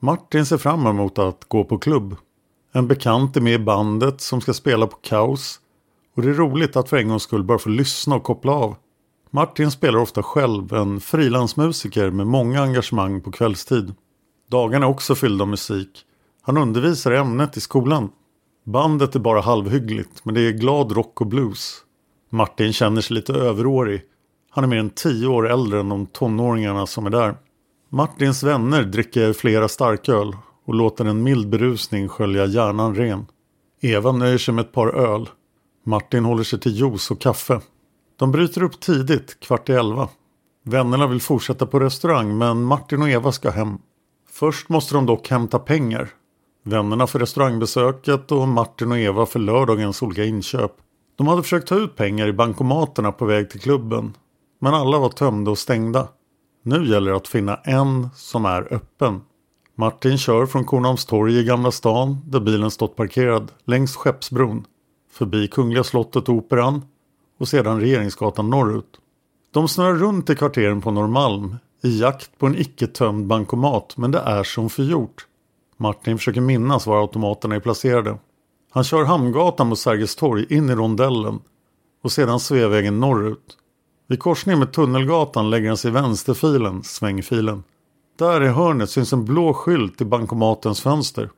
Martin 0.00 0.46
ser 0.46 0.58
fram 0.58 0.86
emot 0.86 1.18
att 1.18 1.44
gå 1.48 1.64
på 1.64 1.78
klubb. 1.78 2.16
En 2.72 2.88
bekant 2.88 3.36
är 3.36 3.40
med 3.40 3.54
i 3.54 3.58
bandet 3.58 4.20
som 4.20 4.40
ska 4.40 4.54
spela 4.54 4.86
på 4.86 4.96
kaos. 4.96 5.60
Och 6.14 6.22
det 6.22 6.28
är 6.28 6.34
roligt 6.34 6.76
att 6.76 6.88
för 6.88 6.96
en 6.96 7.08
gångs 7.08 7.22
skull 7.22 7.44
bara 7.44 7.58
få 7.58 7.68
lyssna 7.68 8.16
och 8.16 8.22
koppla 8.22 8.52
av. 8.52 8.76
Martin 9.30 9.70
spelar 9.70 9.98
ofta 9.98 10.22
själv, 10.22 10.72
en 10.72 11.00
frilansmusiker 11.00 12.10
med 12.10 12.26
många 12.26 12.62
engagemang 12.62 13.20
på 13.20 13.30
kvällstid. 13.30 13.94
Dagarna 14.50 14.86
är 14.86 14.90
också 14.90 15.14
fyllda 15.14 15.44
av 15.44 15.48
musik. 15.48 16.04
Han 16.42 16.56
undervisar 16.56 17.12
i 17.12 17.16
ämnet 17.16 17.56
i 17.56 17.60
skolan. 17.60 18.10
Bandet 18.64 19.14
är 19.14 19.20
bara 19.20 19.40
halvhyggligt, 19.40 20.24
men 20.24 20.34
det 20.34 20.40
är 20.40 20.52
glad 20.52 20.92
rock 20.92 21.20
och 21.20 21.26
blues. 21.26 21.84
Martin 22.34 22.72
känner 22.72 23.00
sig 23.00 23.14
lite 23.14 23.32
överårig. 23.32 24.02
Han 24.50 24.64
är 24.64 24.68
mer 24.68 24.78
än 24.78 24.90
tio 24.90 25.26
år 25.26 25.50
äldre 25.50 25.80
än 25.80 25.88
de 25.88 26.06
tonåringarna 26.06 26.86
som 26.86 27.06
är 27.06 27.10
där. 27.10 27.34
Martins 27.88 28.42
vänner 28.42 28.82
dricker 28.82 29.32
flera 29.32 29.68
starköl 29.68 30.36
och 30.64 30.74
låter 30.74 31.04
en 31.04 31.22
mild 31.22 31.48
berusning 31.48 32.08
skölja 32.08 32.46
hjärnan 32.46 32.94
ren. 32.94 33.26
Eva 33.80 34.12
nöjer 34.12 34.38
sig 34.38 34.54
med 34.54 34.64
ett 34.64 34.72
par 34.72 34.88
öl. 34.88 35.28
Martin 35.84 36.24
håller 36.24 36.44
sig 36.44 36.60
till 36.60 36.76
juice 36.76 37.10
och 37.10 37.20
kaffe. 37.20 37.60
De 38.16 38.32
bryter 38.32 38.62
upp 38.62 38.80
tidigt, 38.80 39.40
kvart 39.40 39.68
i 39.68 39.72
elva. 39.72 40.08
Vännerna 40.64 41.06
vill 41.06 41.20
fortsätta 41.20 41.66
på 41.66 41.80
restaurang 41.80 42.38
men 42.38 42.62
Martin 42.62 43.02
och 43.02 43.10
Eva 43.10 43.32
ska 43.32 43.50
hem. 43.50 43.78
Först 44.30 44.68
måste 44.68 44.94
de 44.94 45.06
dock 45.06 45.30
hämta 45.30 45.58
pengar. 45.58 46.08
Vännerna 46.64 47.06
för 47.06 47.18
restaurangbesöket 47.18 48.32
och 48.32 48.48
Martin 48.48 48.92
och 48.92 48.98
Eva 48.98 49.26
för 49.26 49.38
lördagens 49.38 50.02
olika 50.02 50.24
inköp. 50.24 50.72
De 51.22 51.28
hade 51.28 51.42
försökt 51.42 51.68
ta 51.68 51.74
ut 51.74 51.96
pengar 51.96 52.26
i 52.26 52.32
bankomaterna 52.32 53.12
på 53.12 53.24
väg 53.24 53.50
till 53.50 53.60
klubben. 53.60 54.16
Men 54.60 54.74
alla 54.74 54.98
var 54.98 55.08
tömda 55.08 55.50
och 55.50 55.58
stängda. 55.58 56.08
Nu 56.62 56.88
gäller 56.88 57.10
det 57.10 57.16
att 57.16 57.28
finna 57.28 57.56
en 57.56 58.08
som 58.14 58.44
är 58.44 58.72
öppen. 58.72 59.20
Martin 59.74 60.18
kör 60.18 60.46
från 60.46 60.64
Kornhamnstorg 60.64 61.38
i 61.38 61.44
Gamla 61.44 61.70
stan 61.70 62.18
där 62.26 62.40
bilen 62.40 62.70
stått 62.70 62.96
parkerad 62.96 63.52
längs 63.64 63.96
Skeppsbron. 63.96 64.66
Förbi 65.10 65.48
Kungliga 65.48 65.84
slottet 65.84 66.28
och 66.28 66.34
Operan 66.34 66.84
och 67.38 67.48
sedan 67.48 67.80
Regeringsgatan 67.80 68.50
norrut. 68.50 68.98
De 69.52 69.68
snurrar 69.68 69.94
runt 69.94 70.30
i 70.30 70.36
kvarteren 70.36 70.80
på 70.80 70.90
Norrmalm 70.90 71.56
i 71.82 72.00
jakt 72.00 72.38
på 72.38 72.46
en 72.46 72.58
icke 72.58 72.86
tömd 72.86 73.26
bankomat 73.26 73.96
men 73.96 74.10
det 74.10 74.20
är 74.20 74.44
som 74.44 74.70
förgjort. 74.70 75.26
Martin 75.76 76.18
försöker 76.18 76.40
minnas 76.40 76.86
var 76.86 77.00
automaterna 77.00 77.54
är 77.54 77.60
placerade. 77.60 78.18
Han 78.74 78.84
kör 78.84 79.04
Hamngatan 79.04 79.68
mot 79.68 79.78
Sergels 79.78 80.16
torg 80.16 80.46
in 80.50 80.70
i 80.70 80.74
rondellen 80.74 81.40
och 82.02 82.12
sedan 82.12 82.40
Sveavägen 82.40 83.00
norrut. 83.00 83.56
Vid 84.08 84.20
korsningen 84.20 84.58
med 84.58 84.72
Tunnelgatan 84.72 85.50
lägger 85.50 85.68
han 85.68 85.76
sig 85.76 85.90
i 85.90 85.94
vänsterfilen, 85.94 86.82
svängfilen. 86.82 87.62
Där 88.18 88.42
i 88.42 88.48
hörnet 88.48 88.90
syns 88.90 89.12
en 89.12 89.24
blå 89.24 89.54
skylt 89.54 90.00
i 90.00 90.04
bankomatens 90.04 90.80
fönster. 90.80 91.30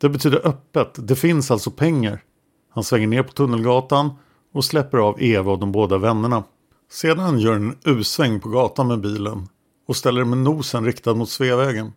Det 0.00 0.08
betyder 0.08 0.46
öppet, 0.46 1.08
det 1.08 1.16
finns 1.16 1.50
alltså 1.50 1.70
pengar. 1.70 2.22
Han 2.74 2.84
svänger 2.84 3.06
ner 3.06 3.22
på 3.22 3.32
Tunnelgatan 3.32 4.10
och 4.54 4.64
släpper 4.64 4.98
av 4.98 5.22
Eva 5.22 5.52
och 5.52 5.58
de 5.58 5.72
båda 5.72 5.98
vännerna. 5.98 6.44
Sedan 6.90 7.38
gör 7.38 7.54
en 7.54 7.76
U-sväng 7.84 8.40
på 8.40 8.48
gatan 8.48 8.88
med 8.88 9.00
bilen 9.00 9.48
och 9.88 9.96
ställer 9.96 10.24
med 10.24 10.38
nosen 10.38 10.84
riktad 10.84 11.14
mot 11.14 11.30
Sveavägen. 11.30 11.92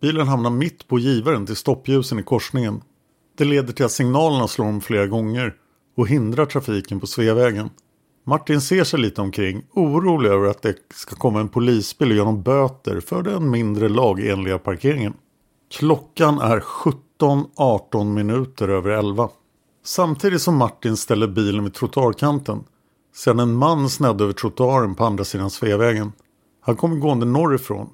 Bilen 0.00 0.28
hamnar 0.28 0.50
mitt 0.50 0.88
på 0.88 0.98
givaren 0.98 1.46
till 1.46 1.56
stoppljusen 1.56 2.18
i 2.18 2.22
korsningen. 2.22 2.82
Det 3.40 3.46
leder 3.46 3.72
till 3.72 3.84
att 3.84 3.92
signalerna 3.92 4.48
slår 4.48 4.66
om 4.66 4.80
flera 4.80 5.06
gånger 5.06 5.54
och 5.96 6.08
hindrar 6.08 6.46
trafiken 6.46 7.00
på 7.00 7.06
Sveavägen. 7.06 7.70
Martin 8.26 8.60
ser 8.60 8.84
sig 8.84 9.00
lite 9.00 9.20
omkring, 9.20 9.62
orolig 9.72 10.30
över 10.30 10.48
att 10.48 10.62
det 10.62 10.74
ska 10.94 11.16
komma 11.16 11.40
en 11.40 11.48
polisbil 11.48 12.08
och 12.08 12.14
ge 12.14 12.20
honom 12.20 12.42
böter 12.42 13.00
för 13.00 13.22
den 13.22 13.50
mindre 13.50 13.88
lagenliga 13.88 14.58
parkeringen. 14.58 15.14
Klockan 15.78 16.38
är 16.38 16.60
17-18 16.60 18.04
minuter 18.04 18.68
över 18.68 18.90
11. 18.90 19.28
Samtidigt 19.84 20.42
som 20.42 20.56
Martin 20.56 20.96
ställer 20.96 21.28
bilen 21.28 21.64
vid 21.64 21.74
trottoarkanten 21.74 22.64
ser 23.16 23.30
han 23.30 23.40
en 23.40 23.54
man 23.54 23.90
snedd 23.90 24.20
över 24.20 24.32
trottoaren 24.32 24.94
på 24.94 25.04
andra 25.04 25.24
sidan 25.24 25.50
Sveavägen. 25.50 26.12
Han 26.60 26.76
kommer 26.76 26.96
gående 26.96 27.26
norrifrån 27.26 27.88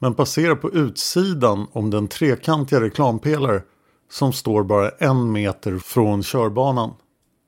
men 0.00 0.14
passerar 0.14 0.54
på 0.54 0.70
utsidan 0.70 1.66
om 1.72 1.90
den 1.90 2.08
trekantiga 2.08 2.80
reklampelare 2.80 3.62
som 4.10 4.32
står 4.32 4.62
bara 4.62 4.90
en 4.90 5.32
meter 5.32 5.78
från 5.78 6.22
körbanan. 6.22 6.90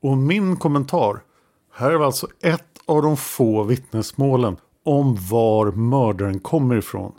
Och 0.03 0.19
min 0.19 0.57
kommentar, 0.57 1.23
här 1.75 1.91
är 1.91 2.01
alltså 2.01 2.27
ett 2.43 2.79
av 2.87 3.03
de 3.03 3.17
få 3.17 3.63
vittnesmålen 3.63 4.57
om 4.85 5.17
var 5.31 5.73
mördaren 5.73 6.41
kommer 6.41 6.77
ifrån. 6.77 7.13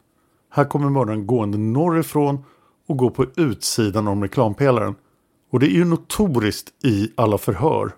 Här 0.52 0.66
kommer 0.66 0.90
mördaren 0.90 1.28
gående 1.28 1.58
norrifrån 1.58 2.44
och 2.88 2.98
går 2.98 3.10
på 3.10 3.26
utsidan 3.36 4.08
om 4.08 4.24
reklampelaren. 4.24 4.96
Och 5.52 5.60
det 5.60 5.66
är 5.66 5.76
ju 5.76 5.86
notoriskt 5.86 6.86
i 6.86 7.12
alla 7.16 7.38
förhör 7.38 7.92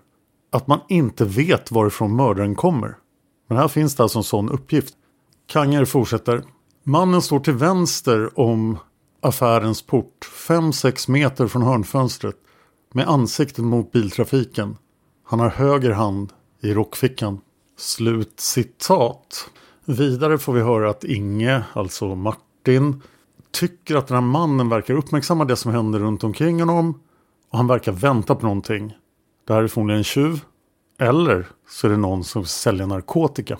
att 0.52 0.66
man 0.66 0.80
inte 0.88 1.24
vet 1.24 1.70
varifrån 1.70 2.16
mördaren 2.16 2.54
kommer. 2.54 2.96
Men 3.48 3.58
här 3.58 3.68
finns 3.68 3.96
det 3.96 4.02
alltså 4.02 4.18
en 4.18 4.24
sån 4.24 4.48
uppgift. 4.48 4.94
Kanger 5.46 5.84
fortsätter. 5.84 6.42
Mannen 6.84 7.22
står 7.22 7.40
till 7.40 7.54
vänster 7.54 8.40
om 8.40 8.78
affärens 9.22 9.82
port, 9.82 10.28
5-6 10.48 11.10
meter 11.10 11.46
från 11.46 11.62
hörnfönstret, 11.62 12.36
med 12.92 13.08
ansiktet 13.08 13.64
mot 13.64 13.92
biltrafiken. 13.92 14.76
Han 15.24 15.40
har 15.40 15.48
höger 15.48 15.90
hand 15.90 16.32
i 16.60 16.74
rockfickan. 16.74 17.40
Slut 17.76 18.40
citat. 18.40 19.50
Vidare 19.84 20.38
får 20.38 20.52
vi 20.52 20.60
höra 20.60 20.90
att 20.90 21.04
Inge, 21.04 21.64
alltså 21.72 22.14
Martin, 22.14 23.02
tycker 23.50 23.96
att 23.96 24.06
den 24.06 24.14
här 24.14 24.22
mannen 24.22 24.68
verkar 24.68 24.94
uppmärksamma 24.94 25.44
det 25.44 25.56
som 25.56 25.72
händer 25.72 25.98
runt 25.98 26.24
omkring 26.24 26.60
honom 26.60 27.00
och 27.50 27.58
han 27.58 27.66
verkar 27.66 27.92
vänta 27.92 28.34
på 28.34 28.46
någonting. 28.46 28.94
Det 29.46 29.54
här 29.54 29.62
är 29.62 29.68
förmodligen 29.68 29.98
en 29.98 30.04
tjuv. 30.04 30.40
Eller 30.98 31.46
så 31.68 31.86
är 31.86 31.90
det 31.90 31.96
någon 31.96 32.24
som 32.24 32.44
säljer 32.44 32.86
narkotika. 32.86 33.58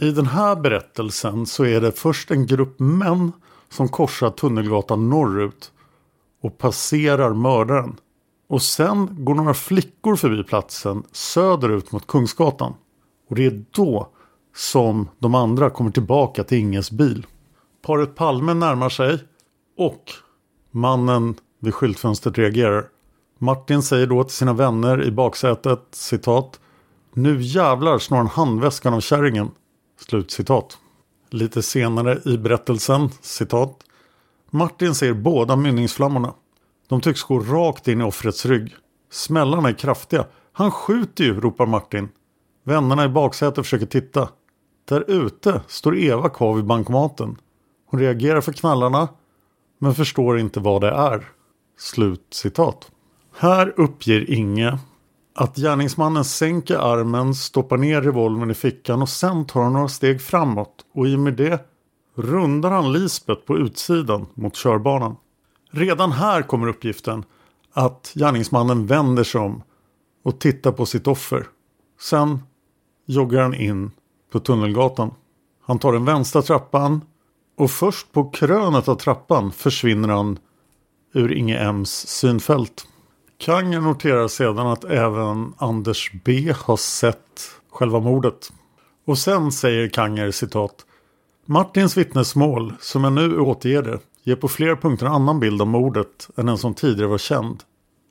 I 0.00 0.10
den 0.10 0.26
här 0.26 0.56
berättelsen 0.56 1.46
så 1.46 1.64
är 1.64 1.80
det 1.80 1.92
först 1.92 2.30
en 2.30 2.46
grupp 2.46 2.80
män 2.80 3.32
som 3.70 3.88
korsar 3.88 4.30
Tunnelgatan 4.30 5.10
norrut 5.10 5.72
och 6.42 6.58
passerar 6.58 7.34
mördaren. 7.34 7.96
Och 8.48 8.62
sen 8.62 9.24
går 9.24 9.34
några 9.34 9.54
flickor 9.54 10.16
förbi 10.16 10.44
platsen 10.44 11.02
söderut 11.12 11.92
mot 11.92 12.06
Kungsgatan. 12.06 12.74
Och 13.28 13.36
det 13.36 13.46
är 13.46 13.64
då 13.70 14.08
som 14.56 15.08
de 15.18 15.34
andra 15.34 15.70
kommer 15.70 15.90
tillbaka 15.90 16.44
till 16.44 16.58
Inges 16.58 16.90
bil. 16.90 17.26
Paret 17.82 18.14
Palme 18.14 18.54
närmar 18.54 18.88
sig 18.88 19.18
och 19.78 20.12
mannen 20.70 21.34
vid 21.60 21.74
skyltfönstret 21.74 22.38
reagerar. 22.38 22.88
Martin 23.38 23.82
säger 23.82 24.06
då 24.06 24.24
till 24.24 24.34
sina 24.34 24.52
vänner 24.52 25.04
i 25.04 25.10
baksätet 25.10 25.84
citat 25.90 26.60
Nu 27.12 27.42
jävlar 27.42 27.98
snår 27.98 28.18
han 28.18 28.26
handväskan 28.26 28.94
av 28.94 29.00
kärringen. 29.00 29.50
Slutcitat. 30.00 30.78
Lite 31.30 31.62
senare 31.62 32.20
i 32.24 32.38
berättelsen, 32.38 33.10
citat. 33.20 33.84
Martin 34.50 34.94
ser 34.94 35.12
båda 35.12 35.56
mynningsflammorna. 35.56 36.34
De 36.88 37.00
tycks 37.00 37.22
gå 37.22 37.38
rakt 37.38 37.88
in 37.88 38.00
i 38.00 38.04
offrets 38.04 38.46
rygg. 38.46 38.74
Smällarna 39.10 39.68
är 39.68 39.72
kraftiga. 39.72 40.26
Han 40.52 40.70
skjuter 40.70 41.24
ju, 41.24 41.40
ropar 41.40 41.66
Martin. 41.66 42.08
Vännerna 42.64 43.04
i 43.04 43.08
baksätet 43.08 43.64
försöker 43.64 43.86
titta. 43.86 44.28
Där 44.88 45.10
ute 45.10 45.60
står 45.66 45.96
Eva 45.96 46.28
kvar 46.28 46.54
vid 46.54 46.64
bankomaten. 46.64 47.36
Hon 47.86 48.00
reagerar 48.00 48.40
för 48.40 48.52
knallarna 48.52 49.08
men 49.78 49.94
förstår 49.94 50.38
inte 50.38 50.60
vad 50.60 50.80
det 50.80 50.90
är. 50.90 51.28
Slut 51.78 52.26
citat. 52.30 52.90
Här 53.36 53.74
uppger 53.76 54.30
Inge 54.30 54.78
att 55.40 55.56
gärningsmannen 55.56 56.24
sänker 56.24 56.76
armen, 56.76 57.34
stoppar 57.34 57.76
ner 57.76 58.02
revolvern 58.02 58.50
i 58.50 58.54
fickan 58.54 59.02
och 59.02 59.08
sen 59.08 59.46
tar 59.46 59.62
han 59.62 59.72
några 59.72 59.88
steg 59.88 60.22
framåt 60.22 60.84
och 60.94 61.08
i 61.08 61.16
och 61.16 61.20
med 61.20 61.34
det 61.34 61.64
rundar 62.14 62.70
han 62.70 62.92
Lisbet 62.92 63.46
på 63.46 63.58
utsidan 63.58 64.26
mot 64.34 64.56
körbanan. 64.56 65.16
Redan 65.70 66.12
här 66.12 66.42
kommer 66.42 66.68
uppgiften 66.68 67.24
att 67.72 68.12
gärningsmannen 68.14 68.86
vänder 68.86 69.24
sig 69.24 69.40
om 69.40 69.62
och 70.24 70.40
tittar 70.40 70.72
på 70.72 70.86
sitt 70.86 71.06
offer. 71.06 71.46
Sen 72.00 72.38
joggar 73.06 73.42
han 73.42 73.54
in 73.54 73.90
på 74.32 74.40
Tunnelgatan. 74.40 75.14
Han 75.66 75.78
tar 75.78 75.92
den 75.92 76.04
vänstra 76.04 76.42
trappan 76.42 77.00
och 77.58 77.70
först 77.70 78.12
på 78.12 78.30
krönet 78.30 78.88
av 78.88 78.94
trappan 78.94 79.52
försvinner 79.52 80.08
han 80.08 80.38
ur 81.14 81.32
Inge 81.32 81.58
M's 81.58 82.06
synfält. 82.06 82.86
Kanger 83.40 83.80
noterar 83.80 84.28
sedan 84.28 84.66
att 84.66 84.84
även 84.84 85.54
Anders 85.56 86.12
B 86.24 86.52
har 86.56 86.76
sett 86.76 87.50
själva 87.70 88.00
mordet. 88.00 88.52
Och 89.06 89.18
sen 89.18 89.52
säger 89.52 89.88
Kanger 89.88 90.30
citat 90.30 90.86
Martins 91.46 91.96
vittnesmål, 91.96 92.74
som 92.80 93.04
jag 93.04 93.12
nu 93.12 93.38
återger 93.38 93.82
det, 93.82 93.98
ger 94.22 94.36
på 94.36 94.48
flera 94.48 94.76
punkter 94.76 95.06
en 95.06 95.12
annan 95.12 95.40
bild 95.40 95.60
av 95.60 95.66
mordet 95.66 96.30
än 96.36 96.46
den 96.46 96.58
som 96.58 96.74
tidigare 96.74 97.10
var 97.10 97.18
känd. 97.18 97.62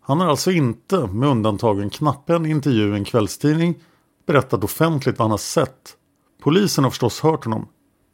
Han 0.01 0.19
har 0.19 0.27
alltså 0.27 0.51
inte, 0.51 1.07
med 1.07 1.29
undantag 1.29 1.81
en 1.81 1.89
knapphändig 1.89 2.51
intervju 2.51 2.93
i 2.93 2.97
en 2.97 3.05
kvällstidning, 3.05 3.75
berättat 4.27 4.63
offentligt 4.63 5.17
vad 5.19 5.23
han 5.23 5.31
har 5.31 5.37
sett. 5.37 5.95
Polisen 6.43 6.83
har 6.83 6.91
förstås 6.91 7.19
hört 7.19 7.43
honom. 7.43 7.67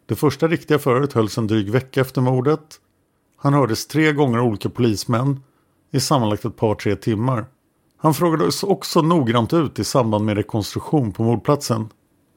Det 0.05 0.15
första 0.15 0.47
riktiga 0.47 0.79
förhöret 0.79 1.13
hölls 1.13 1.37
en 1.37 1.47
dryg 1.47 1.71
vecka 1.71 2.01
efter 2.01 2.21
mordet. 2.21 2.79
Han 3.37 3.53
hördes 3.53 3.87
tre 3.87 4.11
gånger 4.11 4.37
av 4.37 4.45
olika 4.45 4.69
polismän 4.69 5.39
i 5.93 5.99
sammanlagt 5.99 6.45
ett 6.45 6.55
par 6.55 6.75
tre 6.75 6.95
timmar. 6.95 7.45
Han 7.97 8.13
frågades 8.13 8.63
också 8.63 9.01
noggrant 9.01 9.53
ut 9.53 9.79
i 9.79 9.83
samband 9.83 10.25
med 10.25 10.37
rekonstruktion 10.37 11.11
på 11.11 11.23
mordplatsen. 11.23 11.89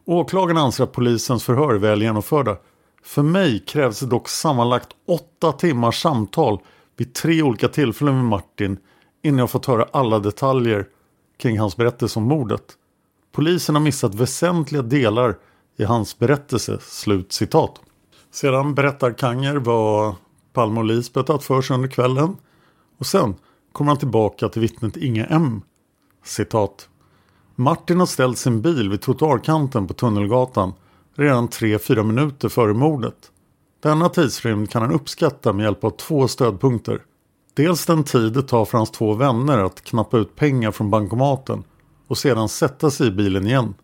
Åklagaren 0.05 0.59
anser 0.59 0.85
att 0.85 0.93
polisens 0.93 1.45
förhör 1.45 1.75
är 1.75 1.79
väl 1.79 2.03
genomförda. 2.03 2.57
För 3.03 3.23
mig 3.23 3.59
krävs 3.59 4.01
det 4.01 4.07
dock 4.07 4.29
sammanlagt 4.29 4.89
åtta 5.09 5.53
timmars 5.53 6.03
samtal 6.03 6.61
vid 6.97 7.15
tre 7.15 7.43
olika 7.43 7.69
tillfällen 7.69 8.15
med 8.15 8.25
Martin 8.25 8.79
innan 9.23 9.39
jag 9.39 9.51
fått 9.51 9.67
höra 9.67 9.87
alla 9.93 10.19
detaljer 10.19 10.87
kring 11.39 11.59
hans 11.59 11.77
berättelse 11.77 12.19
om 12.19 12.25
mordet. 12.25 12.65
Polisen 13.33 13.75
har 13.75 13.83
missat 13.83 14.15
väsentliga 14.15 14.83
delar 14.83 15.37
i 15.77 15.85
hans 15.85 16.19
berättelse. 16.19 16.79
Slut 16.81 17.33
citat. 17.33 17.81
Sedan 18.31 18.75
berättar 18.75 19.13
Kanger 19.13 19.57
vad 19.57 20.15
Palme 20.53 20.81
och 20.81 20.87
Lisbeth 20.87 21.33
haft 21.33 21.45
för 21.45 21.63
sig 21.63 21.75
under 21.75 21.89
kvällen. 21.89 22.37
Och 22.99 23.07
sen 23.07 23.35
kommer 23.77 23.91
han 23.91 23.99
tillbaka 23.99 24.49
till 24.49 24.63
vittnet 24.63 24.97
Inge 24.97 25.25
M. 25.25 25.63
Citat. 26.25 26.89
Martin 27.55 27.99
har 27.99 28.07
ställt 28.07 28.39
sin 28.39 28.63
bil 28.63 28.91
vid 28.91 29.01
trottoarkanten 29.01 29.87
på 29.87 29.95
Tunnelgatan 29.95 30.73
redan 31.15 31.49
3-4 31.49 32.03
minuter 32.03 32.49
före 32.49 32.75
mordet. 32.75 33.17
Denna 33.83 34.09
tidsrymd 34.09 34.71
kan 34.71 34.83
han 34.83 34.93
uppskatta 34.93 35.53
med 35.53 35.65
hjälp 35.65 35.85
av 35.85 35.91
två 35.91 36.29
stödpunkter. 36.29 37.03
Dels 37.55 37.87
den 37.87 38.05
tid 38.05 38.33
det 38.33 38.43
tar 38.43 38.65
för 38.65 38.79
hans 38.79 38.91
två 38.91 39.15
vänner 39.15 39.59
att 39.59 39.85
knappa 39.85 40.19
ut 40.19 40.37
pengar 40.37 40.71
från 40.71 40.91
bankomaten 40.91 41.65
och 42.09 42.19
sedan 42.19 42.49
sätta 42.49 42.91
sig 42.91 43.07
i 43.07 43.11
bilen 43.11 43.47
igen. 43.47 43.75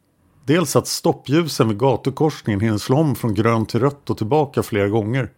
Dels 0.46 0.76
att 0.76 0.86
stoppljusen 0.86 1.68
vid 1.68 1.78
gatukorsningen 1.78 2.60
hinner 2.60 2.78
slå 2.78 2.96
om 2.96 3.14
från 3.14 3.34
grönt 3.34 3.68
till 3.68 3.80
rött 3.80 4.10
och 4.10 4.18
tillbaka 4.18 4.62
flera 4.62 4.88
gånger. 4.88 5.30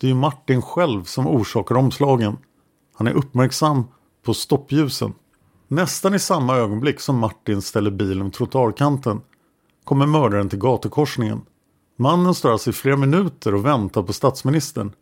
Det 0.00 0.06
är 0.06 0.08
ju 0.08 0.14
Martin 0.16 0.62
själv 0.62 1.04
som 1.04 1.26
orsakar 1.26 1.74
omslagen. 1.74 2.36
Han 3.02 3.12
är 3.12 3.16
uppmärksam 3.16 3.84
på 4.24 4.34
stoppljusen. 4.34 5.12
Nästan 5.68 6.14
i 6.14 6.18
samma 6.18 6.56
ögonblick 6.56 7.00
som 7.00 7.18
Martin 7.18 7.62
ställer 7.62 7.90
bilen 7.90 8.24
vid 8.24 8.32
trottoarkanten 8.32 9.20
kommer 9.84 10.06
mördaren 10.06 10.48
till 10.48 10.58
gatukorsningen. 10.58 11.40
Mannen 11.98 12.34
står 12.34 12.52
alltså 12.52 12.70
i 12.70 12.72
flera 12.72 12.96
minuter 12.96 13.54
och 13.54 13.66
väntar 13.66 14.02
på 14.02 14.12
statsministern. 14.12 14.92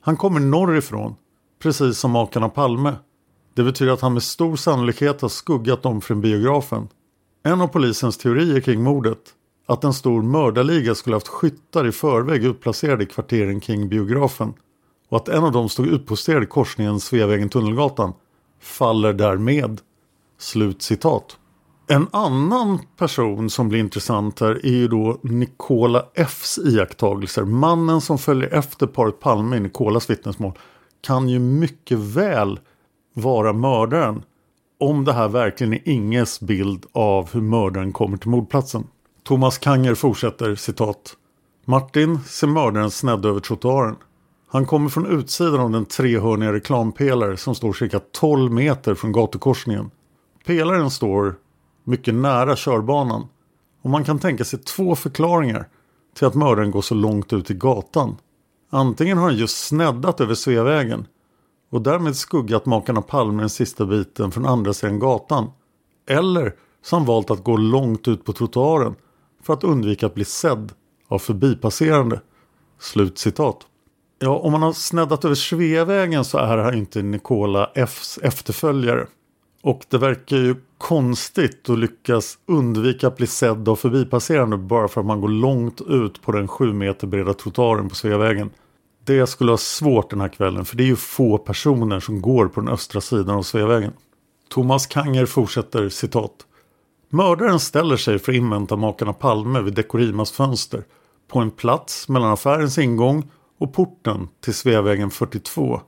Han 0.00 0.16
kommer 0.16 0.40
norrifrån, 0.40 1.14
precis 1.62 1.98
som 1.98 2.10
makarna 2.10 2.48
Palme. 2.48 2.94
Det 3.54 3.62
betyder 3.62 3.92
att 3.92 4.00
han 4.00 4.14
med 4.14 4.22
stor 4.22 4.56
sannolikhet 4.56 5.20
har 5.20 5.28
skuggat 5.28 5.82
dem 5.82 6.00
från 6.00 6.20
biografen. 6.20 6.88
En 7.42 7.60
av 7.60 7.66
polisens 7.66 8.18
teorier 8.18 8.60
kring 8.60 8.82
mordet, 8.82 9.22
att 9.66 9.84
en 9.84 9.94
stor 9.94 10.22
mördarliga 10.22 10.94
skulle 10.94 11.16
haft 11.16 11.28
skyttar 11.28 11.86
i 11.86 11.92
förväg 11.92 12.44
utplacerade 12.44 13.02
i 13.02 13.06
kvarteren 13.06 13.60
kring 13.60 13.88
biografen 13.88 14.54
och 15.10 15.16
att 15.16 15.28
en 15.28 15.44
av 15.44 15.52
dem 15.52 15.68
stod 15.68 15.86
utposterad 15.86 16.42
i 16.42 16.46
korsningen 16.46 17.00
Sveavägen-Tunnelgatan, 17.00 18.12
faller 18.60 19.12
därmed. 19.12 19.80
Slut 20.38 20.82
citat. 20.82 21.36
En 21.86 22.06
annan 22.12 22.78
person 22.96 23.50
som 23.50 23.68
blir 23.68 23.80
intressant 23.80 24.40
här 24.40 24.66
är 24.66 24.70
ju 24.70 24.88
då 24.88 25.18
Nikola 25.22 26.04
Fs 26.14 26.58
iakttagelser. 26.58 27.44
Mannen 27.44 28.00
som 28.00 28.18
följer 28.18 28.54
efter 28.54 28.86
paret 28.86 29.20
Palme 29.20 29.56
i 29.56 29.60
Nikolas 29.60 30.10
vittnesmål 30.10 30.52
kan 31.00 31.28
ju 31.28 31.38
mycket 31.38 31.98
väl 31.98 32.60
vara 33.14 33.52
mördaren. 33.52 34.22
Om 34.80 35.04
det 35.04 35.12
här 35.12 35.28
verkligen 35.28 35.72
är 35.72 35.88
Inges 35.88 36.40
bild 36.40 36.86
av 36.92 37.32
hur 37.32 37.40
mördaren 37.40 37.92
kommer 37.92 38.16
till 38.16 38.30
mordplatsen. 38.30 38.86
Thomas 39.24 39.58
Kanger 39.58 39.94
fortsätter 39.94 40.54
citat. 40.54 41.16
Martin 41.64 42.18
ser 42.26 42.46
mördaren 42.46 42.90
snedd 42.90 43.26
över 43.26 43.40
trottoaren. 43.40 43.96
Han 44.52 44.66
kommer 44.66 44.88
från 44.88 45.06
utsidan 45.06 45.60
av 45.60 45.70
den 45.70 45.84
trehörniga 45.84 46.52
reklampelare 46.52 47.36
som 47.36 47.54
står 47.54 47.72
cirka 47.72 48.00
12 48.12 48.52
meter 48.52 48.94
från 48.94 49.12
gatukorsningen. 49.12 49.90
Pelaren 50.46 50.90
står 50.90 51.34
mycket 51.84 52.14
nära 52.14 52.56
körbanan 52.56 53.26
och 53.82 53.90
man 53.90 54.04
kan 54.04 54.18
tänka 54.18 54.44
sig 54.44 54.58
två 54.58 54.96
förklaringar 54.96 55.68
till 56.14 56.26
att 56.26 56.34
mördaren 56.34 56.70
går 56.70 56.82
så 56.82 56.94
långt 56.94 57.32
ut 57.32 57.50
i 57.50 57.54
gatan. 57.54 58.16
Antingen 58.70 59.18
har 59.18 59.24
han 59.24 59.36
just 59.36 59.66
sneddat 59.66 60.20
över 60.20 60.34
Sveavägen 60.34 61.06
och 61.70 61.82
därmed 61.82 62.16
skuggat 62.16 62.66
makarna 62.66 63.02
Palme 63.02 63.42
den 63.42 63.50
sista 63.50 63.86
biten 63.86 64.30
från 64.30 64.46
andra 64.46 64.72
sidan 64.72 64.98
gatan. 64.98 65.50
Eller 66.08 66.54
så 66.82 66.96
har 66.96 67.00
han 67.00 67.06
valt 67.06 67.30
att 67.30 67.44
gå 67.44 67.56
långt 67.56 68.08
ut 68.08 68.24
på 68.24 68.32
trottoaren 68.32 68.94
för 69.42 69.52
att 69.52 69.64
undvika 69.64 70.06
att 70.06 70.14
bli 70.14 70.24
sedd 70.24 70.72
av 71.08 71.18
förbipasserande. 71.18 72.20
Slut 72.78 73.18
citat. 73.18 73.66
Ja, 74.22 74.38
om 74.38 74.52
man 74.52 74.62
har 74.62 74.72
sneddat 74.72 75.24
över 75.24 75.34
Sveavägen 75.34 76.24
så 76.24 76.38
är 76.38 76.58
han 76.58 76.74
inte 76.74 77.02
Nikola 77.02 77.70
Fs 77.74 78.18
efterföljare. 78.22 79.06
Och 79.62 79.84
det 79.88 79.98
verkar 79.98 80.36
ju 80.36 80.56
konstigt 80.78 81.70
att 81.70 81.78
lyckas 81.78 82.38
undvika 82.46 83.06
att 83.06 83.16
bli 83.16 83.26
sedd 83.26 83.68
av 83.68 83.76
förbipasserande 83.76 84.56
bara 84.56 84.88
för 84.88 85.00
att 85.00 85.06
man 85.06 85.20
går 85.20 85.28
långt 85.28 85.80
ut 85.80 86.22
på 86.22 86.32
den 86.32 86.48
sju 86.48 86.72
meter 86.72 87.06
breda 87.06 87.34
trottoaren 87.34 87.88
på 87.88 87.94
Sveavägen. 87.94 88.50
Det 89.04 89.26
skulle 89.26 89.52
ha 89.52 89.58
svårt 89.58 90.10
den 90.10 90.20
här 90.20 90.28
kvällen 90.28 90.64
för 90.64 90.76
det 90.76 90.82
är 90.82 90.86
ju 90.86 90.96
få 90.96 91.38
personer 91.38 92.00
som 92.00 92.22
går 92.22 92.48
på 92.48 92.60
den 92.60 92.70
östra 92.70 93.00
sidan 93.00 93.36
av 93.36 93.42
Sveavägen. 93.42 93.92
Thomas 94.48 94.86
Kanger 94.86 95.26
fortsätter 95.26 95.88
citat. 95.88 96.32
Mördaren 97.08 97.60
ställer 97.60 97.96
sig 97.96 98.18
för 98.18 98.32
att 98.32 98.36
invänta 98.36 98.76
makarna 98.76 99.12
Palme 99.12 99.60
vid 99.60 99.74
Dekorimas 99.74 100.32
fönster 100.32 100.84
på 101.28 101.38
en 101.38 101.50
plats 101.50 102.08
mellan 102.08 102.32
affärens 102.32 102.78
ingång 102.78 103.30
och 103.60 103.72
porten 103.72 104.28
till 104.40 104.54
Sveavägen 104.54 105.10
42. 105.10 105.80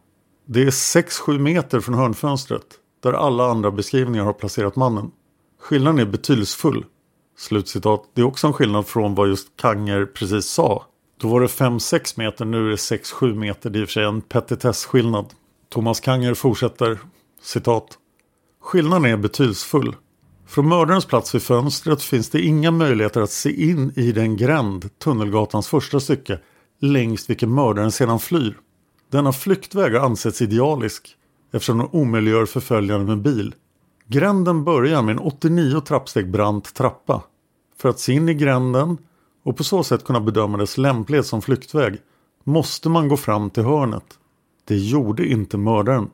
Det 0.47 0.63
är 0.63 0.71
6-7 0.71 1.39
meter 1.39 1.81
från 1.81 1.95
hörnfönstret 1.95 2.67
där 3.03 3.13
alla 3.13 3.51
andra 3.51 3.71
beskrivningar 3.71 4.25
har 4.25 4.33
placerat 4.33 4.77
mannen. 4.77 5.11
Skillnaden 5.61 6.01
är 6.01 6.05
betydelsefull. 6.05 6.85
Slutcitat. 7.39 8.11
Det 8.15 8.21
är 8.21 8.25
också 8.25 8.47
en 8.47 8.53
skillnad 8.53 8.87
från 8.87 9.15
vad 9.15 9.29
just 9.29 9.57
Kanger 9.57 10.07
precis 10.07 10.47
sa. 10.47 10.87
Då 11.21 11.29
var 11.29 11.41
det 11.41 11.47
5-6 11.47 12.15
meter, 12.17 12.45
nu 12.45 12.67
är 12.67 12.71
det 12.71 12.77
6-7 12.77 13.35
meter. 13.35 13.71
Det 13.71 13.79
är 13.79 13.81
i 13.81 13.85
och 13.85 13.89
för 13.89 13.93
sig 13.93 14.05
en 14.05 14.21
petitessskillnad. 14.21 15.27
Thomas 15.71 16.01
Kanger 16.01 16.35
fortsätter, 16.35 16.99
citat. 17.43 17.99
Skillnaden 18.61 19.05
är 19.05 19.17
betydelsefull. 19.17 19.97
Från 20.47 20.69
mördarens 20.69 21.07
plats 21.07 21.35
vid 21.35 21.43
fönstret 21.43 22.03
finns 22.03 22.31
det 22.31 22.43
inga 22.43 22.71
möjligheter 22.71 23.21
att 23.21 23.31
se 23.31 23.71
in 23.71 23.93
i 23.97 24.13
den 24.13 24.37
gränd, 24.37 24.99
Tunnelgatans 24.99 25.69
första 25.69 26.01
stycke, 26.01 26.39
längs 26.83 27.31
vilken 27.31 27.55
mördaren 27.55 27.93
sedan 27.93 28.19
flyr. 28.19 28.59
Denna 29.11 29.33
flyktväg 29.33 29.95
har 29.95 30.07
ansetts 30.07 30.43
idealisk 30.43 31.17
eftersom 31.53 31.79
den 31.79 31.89
omöjliggör 31.93 32.47
förföljande 32.47 33.07
med 33.07 33.23
bil. 33.23 33.55
Gränden 34.07 34.65
börjar 34.65 35.03
med 35.03 35.13
en 35.13 35.19
89 35.19 35.81
trappsteg 35.81 36.31
brant 36.31 36.75
trappa. 36.75 37.23
För 37.79 37.89
att 37.89 38.01
se 38.01 38.13
in 38.13 38.29
i 38.29 38.35
gränden 38.35 38.99
och 39.45 39.57
på 39.57 39.65
så 39.65 39.85
sätt 39.85 40.05
kunna 40.05 40.21
bedöma 40.21 40.59
dess 40.59 40.79
lämplighet 40.79 41.27
som 41.27 41.43
flyktväg 41.43 41.99
måste 42.45 42.89
man 42.89 43.09
gå 43.09 43.17
fram 43.17 43.51
till 43.51 43.63
hörnet. 43.63 44.19
Det 44.65 44.77
gjorde 44.77 45.27
inte 45.27 45.59
mördaren. 45.59 46.11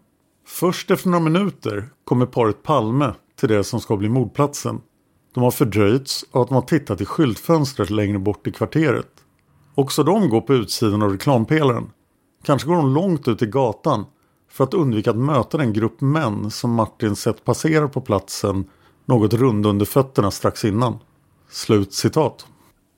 Först 0.47 0.91
efter 0.91 1.09
några 1.09 1.25
minuter 1.25 1.89
kommer 2.05 2.27
paret 2.27 2.63
Palme 2.63 3.15
till 3.41 3.49
det 3.49 3.65
som 3.65 3.81
ska 3.81 3.97
bli 3.97 4.09
mordplatsen. 4.09 4.81
De 5.35 5.43
har 5.43 5.51
fördröjts 5.51 6.25
av 6.31 6.43
att 6.43 6.49
de 6.49 6.55
har 6.55 6.63
tittat 6.63 7.01
i 7.01 7.05
skyltfönstret 7.05 7.91
längre 7.91 8.19
bort 8.19 8.47
i 8.47 8.53
kvarteret. 8.53 9.11
Också 9.79 10.03
de 10.03 10.29
går 10.29 10.41
på 10.41 10.55
utsidan 10.55 11.03
av 11.03 11.11
reklampelaren. 11.11 11.91
Kanske 12.45 12.69
går 12.69 12.77
de 12.77 12.95
långt 12.95 13.29
ut 13.29 13.43
i 13.43 13.47
gatan 13.47 14.05
för 14.51 14.65
att 14.65 14.75
undvika 14.75 15.11
att 15.11 15.17
möta 15.17 15.59
den 15.59 15.73
grupp 15.73 16.01
män 16.01 16.51
som 16.51 16.75
Martin 16.75 17.17
sett 17.17 17.45
passera 17.45 17.89
på 17.89 18.01
platsen 18.01 18.65
något 19.05 19.35
rund 19.35 19.67
under 19.67 19.87
fötterna 19.87 20.31
strax 20.31 20.65
innan. 20.65 20.99
Slut 21.51 21.95
citat. 21.95 22.47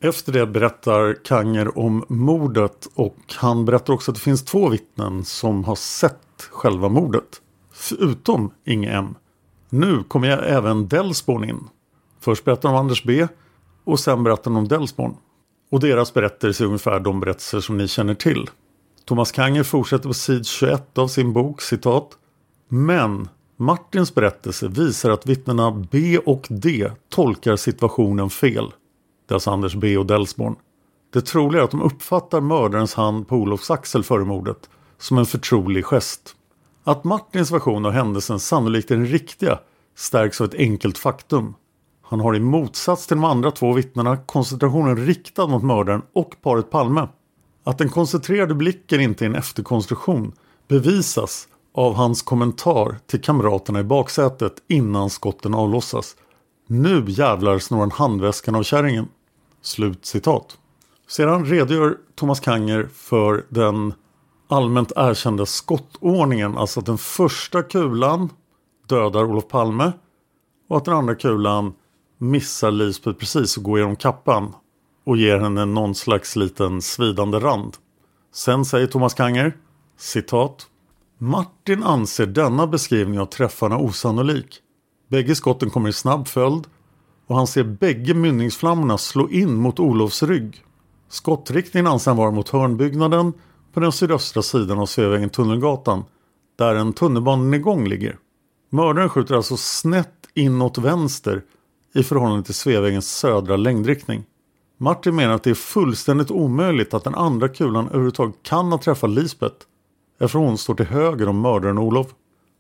Efter 0.03 0.33
det 0.33 0.47
berättar 0.47 1.25
Kanger 1.25 1.79
om 1.79 2.05
mordet 2.09 2.89
och 2.95 3.19
han 3.37 3.65
berättar 3.65 3.95
också 3.95 4.11
att 4.11 4.15
det 4.15 4.23
finns 4.23 4.45
två 4.45 4.69
vittnen 4.69 5.25
som 5.25 5.65
har 5.65 5.77
sett 5.77 6.43
själva 6.51 6.89
mordet. 6.89 7.43
Förutom 7.73 8.51
Inge 8.65 8.91
M. 8.91 9.15
Nu 9.69 10.03
kommer 10.03 10.29
jag 10.29 10.49
även 10.49 10.89
Delsborn 10.89 11.45
in. 11.45 11.69
Först 12.21 12.45
berättar 12.45 12.69
de 12.69 12.75
om 12.75 12.81
Anders 12.81 13.05
B 13.05 13.29
och 13.85 14.01
sen 14.01 14.25
berättar 14.25 14.51
de 14.51 14.57
om 14.57 14.69
Delsborn. 14.69 15.17
Och 15.71 15.81
deras 15.81 16.15
berättelser 16.15 16.65
är 16.65 16.67
ungefär 16.67 17.01
de 17.01 17.21
berättelser 17.21 17.61
som 17.61 17.77
ni 17.77 17.89
känner 17.89 18.15
till. 18.15 18.51
Thomas 19.05 19.33
Kanger 19.33 19.63
fortsätter 19.63 20.09
på 20.09 20.15
sid 20.15 20.47
21 20.47 20.99
av 20.99 21.09
sin 21.09 21.33
bok, 21.33 21.63
citat. 21.63 22.09
Men 22.69 23.29
Martins 23.57 24.15
berättelse 24.15 24.69
visar 24.69 25.11
att 25.11 25.27
vittnena 25.27 25.87
B 25.91 26.19
och 26.19 26.47
D 26.51 26.91
tolkar 27.09 27.57
situationen 27.57 28.31
fel. 28.31 28.73
Det 29.29 29.33
är 29.33 29.35
alltså 29.35 29.51
Anders 29.51 29.75
B 29.75 29.97
och 29.97 30.07
Delsborn. 30.07 30.57
Det 31.13 31.21
troliga 31.21 31.61
är 31.61 31.65
att 31.65 31.71
de 31.71 31.83
uppfattar 31.83 32.41
mördarens 32.41 32.95
hand 32.95 33.29
på 33.29 33.37
Olofs 33.37 33.71
axel 33.71 34.03
före 34.03 34.25
mordet 34.25 34.71
som 34.99 35.19
en 35.19 35.27
förtrolig 35.27 35.85
gest. 35.85 36.37
Att 36.85 37.05
Martins 37.05 37.51
version 37.51 37.87
av 37.87 37.93
händelsen 37.93 38.41
sannolikt 38.41 38.91
är 38.91 38.97
den 38.97 39.07
riktiga 39.07 39.59
stärks 39.97 40.41
av 40.41 40.47
ett 40.47 40.55
enkelt 40.55 40.99
faktum. 40.99 41.55
Han 42.11 42.21
har 42.21 42.37
i 42.37 42.41
motsats 42.41 43.07
till 43.07 43.17
de 43.17 43.25
andra 43.25 43.51
två 43.51 43.73
vittnena 43.73 44.17
koncentrationen 44.17 44.97
riktad 44.97 45.47
mot 45.47 45.63
mördaren 45.63 46.03
och 46.13 46.35
paret 46.43 46.71
Palme. 46.71 47.09
Att 47.65 47.79
den 47.79 47.89
koncentrerade 47.89 48.55
blicken 48.55 49.01
inte 49.01 49.25
är 49.25 49.27
en 49.27 49.35
efterkonstruktion 49.35 50.33
bevisas 50.69 51.49
av 51.75 51.95
hans 51.95 52.23
kommentar 52.23 52.99
till 53.07 53.21
kamraterna 53.21 53.81
i 53.81 53.85
baksätet 53.85 54.53
innan 54.69 55.11
skotten 55.11 55.55
avlossas. 55.55 56.17
Nu 56.67 57.05
jävlar 57.09 57.59
snor 57.59 57.81
han 57.81 57.91
handväskan 57.91 58.55
av 58.55 58.63
kärringen. 58.63 59.09
Slut 59.63 60.07
citat. 60.07 60.59
Sedan 61.09 61.45
redogör 61.45 61.97
Thomas 62.15 62.41
Kanger 62.41 62.89
för 62.93 63.45
den 63.49 63.95
allmänt 64.49 64.93
erkända 64.97 65.47
skottordningen. 65.47 66.59
Alltså 66.59 66.81
att 66.81 66.87
den 66.87 66.99
första 66.99 67.63
kulan 67.63 68.29
dödar 68.87 69.25
Olof 69.25 69.49
Palme 69.49 69.93
och 70.69 70.77
att 70.77 70.85
den 70.85 70.95
andra 70.95 71.15
kulan 71.15 71.73
missar 72.21 72.71
Lisbeth 72.71 73.19
precis 73.19 73.57
och 73.57 73.63
går 73.63 73.79
genom 73.79 73.97
kappan 73.97 74.55
och 75.05 75.17
ger 75.17 75.39
henne 75.39 75.65
någon 75.65 75.95
slags 75.95 76.37
liten 76.37 76.83
svidande 76.83 77.39
rand. 77.39 77.77
Sen 78.35 78.65
säger 78.65 78.87
Thomas 78.87 79.15
Kanger, 79.15 79.57
citat. 79.97 80.67
Martin 81.19 81.83
anser 81.83 82.27
denna 82.27 82.67
beskrivning 82.67 83.21
av 83.21 83.27
träffarna 83.27 83.79
osannolik. 83.79 84.61
Bägge 85.09 85.35
skotten 85.35 85.71
kommer 85.71 85.89
i 85.89 85.93
snabb 85.93 86.29
följd 86.29 86.67
och 87.27 87.37
han 87.37 87.47
ser 87.47 87.65
bägge 87.65 88.15
mynningsflammorna 88.15 88.99
slå 88.99 89.29
in 89.29 89.55
mot 89.55 89.81
Olofs 89.81 90.23
rygg. 90.23 90.65
Skottriktningen 91.09 91.87
anser 91.87 92.11
han 92.11 92.19
vara 92.19 92.31
mot 92.31 92.49
hörnbyggnaden 92.49 93.33
på 93.73 93.81
den 93.81 93.93
sydöstra 93.93 94.43
sidan 94.43 94.79
av 94.79 94.87
Sveavägen 94.87 95.31
Tunnelgatan 95.31 96.05
där 96.59 96.75
en 96.75 96.93
tunnelbanenedgång 96.93 97.89
ligger. 97.89 98.19
Mördaren 98.71 99.09
skjuter 99.09 99.35
alltså 99.35 99.57
snett 99.57 100.15
inåt 100.35 100.79
vänster 100.79 101.43
i 101.95 102.03
förhållande 102.03 102.45
till 102.45 102.55
Sveavägens 102.55 103.17
södra 103.17 103.57
längdriktning. 103.57 104.25
Martin 104.77 105.17
menar 105.17 105.35
att 105.35 105.43
det 105.43 105.51
är 105.51 105.55
fullständigt 105.55 106.31
omöjligt 106.31 106.95
att 106.95 107.05
den 107.05 107.15
andra 107.15 107.49
kulan 107.49 107.89
överhuvudtaget 107.89 108.43
kan 108.43 108.73
ha 108.73 108.79
träffat 108.79 109.11
Lisbeth 109.11 109.57
eftersom 110.19 110.43
hon 110.43 110.59
står 110.59 110.75
till 110.75 110.87
höger 110.87 111.29
om 111.29 111.41
mördaren 111.41 111.79
Olof. 111.79 112.07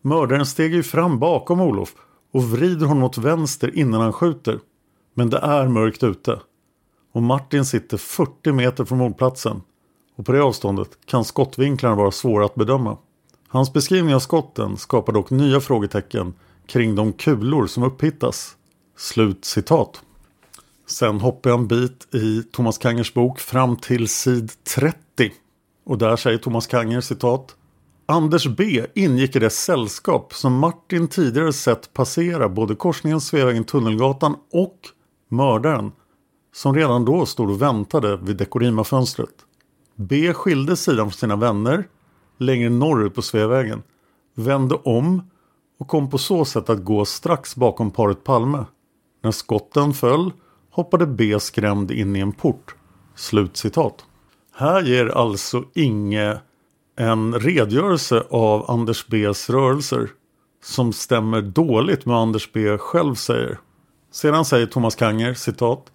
Mördaren 0.02 0.46
steger 0.46 0.76
ju 0.76 0.82
fram 0.82 1.18
bakom 1.18 1.60
Olof 1.60 1.94
och 2.32 2.44
vrider 2.44 2.86
honom 2.86 3.02
åt 3.02 3.18
vänster 3.18 3.78
innan 3.78 4.00
han 4.00 4.12
skjuter. 4.12 4.60
Men 5.14 5.30
det 5.30 5.38
är 5.38 5.68
mörkt 5.68 6.02
ute. 6.02 6.40
Och 7.12 7.22
Martin 7.22 7.64
sitter 7.64 7.96
40 7.96 8.52
meter 8.52 8.84
från 8.84 8.98
mordplatsen. 8.98 9.62
Och 10.16 10.26
på 10.26 10.32
det 10.32 10.42
avståndet 10.42 10.98
kan 11.06 11.24
skottvinklarna 11.24 11.94
vara 11.94 12.10
svåra 12.10 12.44
att 12.44 12.54
bedöma. 12.54 12.96
Hans 13.48 13.72
beskrivning 13.72 14.14
av 14.14 14.18
skotten 14.18 14.76
skapar 14.76 15.12
dock 15.12 15.30
nya 15.30 15.60
frågetecken 15.60 16.34
kring 16.66 16.94
de 16.94 17.12
kulor 17.12 17.66
som 17.66 17.82
upphittas. 17.82 18.56
Slut 19.00 19.44
citat. 19.44 20.02
Sen 20.86 21.20
hoppar 21.20 21.50
jag 21.50 21.58
en 21.58 21.68
bit 21.68 22.14
i 22.14 22.42
Thomas 22.42 22.78
Kangers 22.78 23.14
bok 23.14 23.40
fram 23.40 23.76
till 23.76 24.08
sid 24.08 24.52
30. 24.76 24.96
Och 25.84 25.98
där 25.98 26.16
säger 26.16 26.38
Thomas 26.38 26.66
Kanger 26.66 27.00
citat. 27.00 27.56
Anders 28.06 28.46
B 28.46 28.86
ingick 28.94 29.36
i 29.36 29.38
det 29.38 29.50
sällskap 29.50 30.34
som 30.34 30.58
Martin 30.58 31.08
tidigare 31.08 31.52
sett 31.52 31.92
passera 31.92 32.48
både 32.48 32.74
korsningen 32.74 33.20
Sveavägen 33.20 33.64
Tunnelgatan 33.64 34.36
och 34.52 34.78
mördaren 35.28 35.92
som 36.54 36.74
redan 36.74 37.04
då 37.04 37.26
stod 37.26 37.50
och 37.50 37.62
väntade 37.62 38.16
vid 38.16 38.36
Dekorima-fönstret. 38.36 39.34
B 39.96 40.32
skilde 40.32 40.76
sidan 40.76 41.06
från 41.06 41.18
sina 41.18 41.36
vänner 41.36 41.88
längre 42.38 42.70
norrut 42.70 43.14
på 43.14 43.22
Sveavägen, 43.22 43.82
vände 44.34 44.74
om 44.74 45.30
och 45.78 45.88
kom 45.88 46.10
på 46.10 46.18
så 46.18 46.44
sätt 46.44 46.70
att 46.70 46.84
gå 46.84 47.04
strax 47.04 47.56
bakom 47.56 47.90
paret 47.90 48.24
Palme. 48.24 48.64
När 49.22 49.30
skotten 49.30 49.94
föll 49.94 50.32
hoppade 50.70 51.06
B 51.06 51.40
skrämd 51.40 51.90
in 51.90 52.16
i 52.16 52.20
en 52.20 52.32
port. 52.32 52.74
Slutcitat. 53.14 54.04
Här 54.56 54.82
ger 54.82 55.06
alltså 55.06 55.64
Inge 55.74 56.40
en 56.96 57.34
redogörelse 57.34 58.26
av 58.30 58.70
Anders 58.70 59.06
Bs 59.06 59.50
rörelser 59.50 60.10
som 60.64 60.92
stämmer 60.92 61.42
dåligt 61.42 62.06
med 62.06 62.16
Anders 62.16 62.52
B 62.52 62.78
själv 62.78 63.14
säger. 63.14 63.58
Sedan 64.12 64.44
säger 64.44 64.66
Thomas 64.66 64.94
Kanger, 64.94 65.34
citat. 65.34 65.92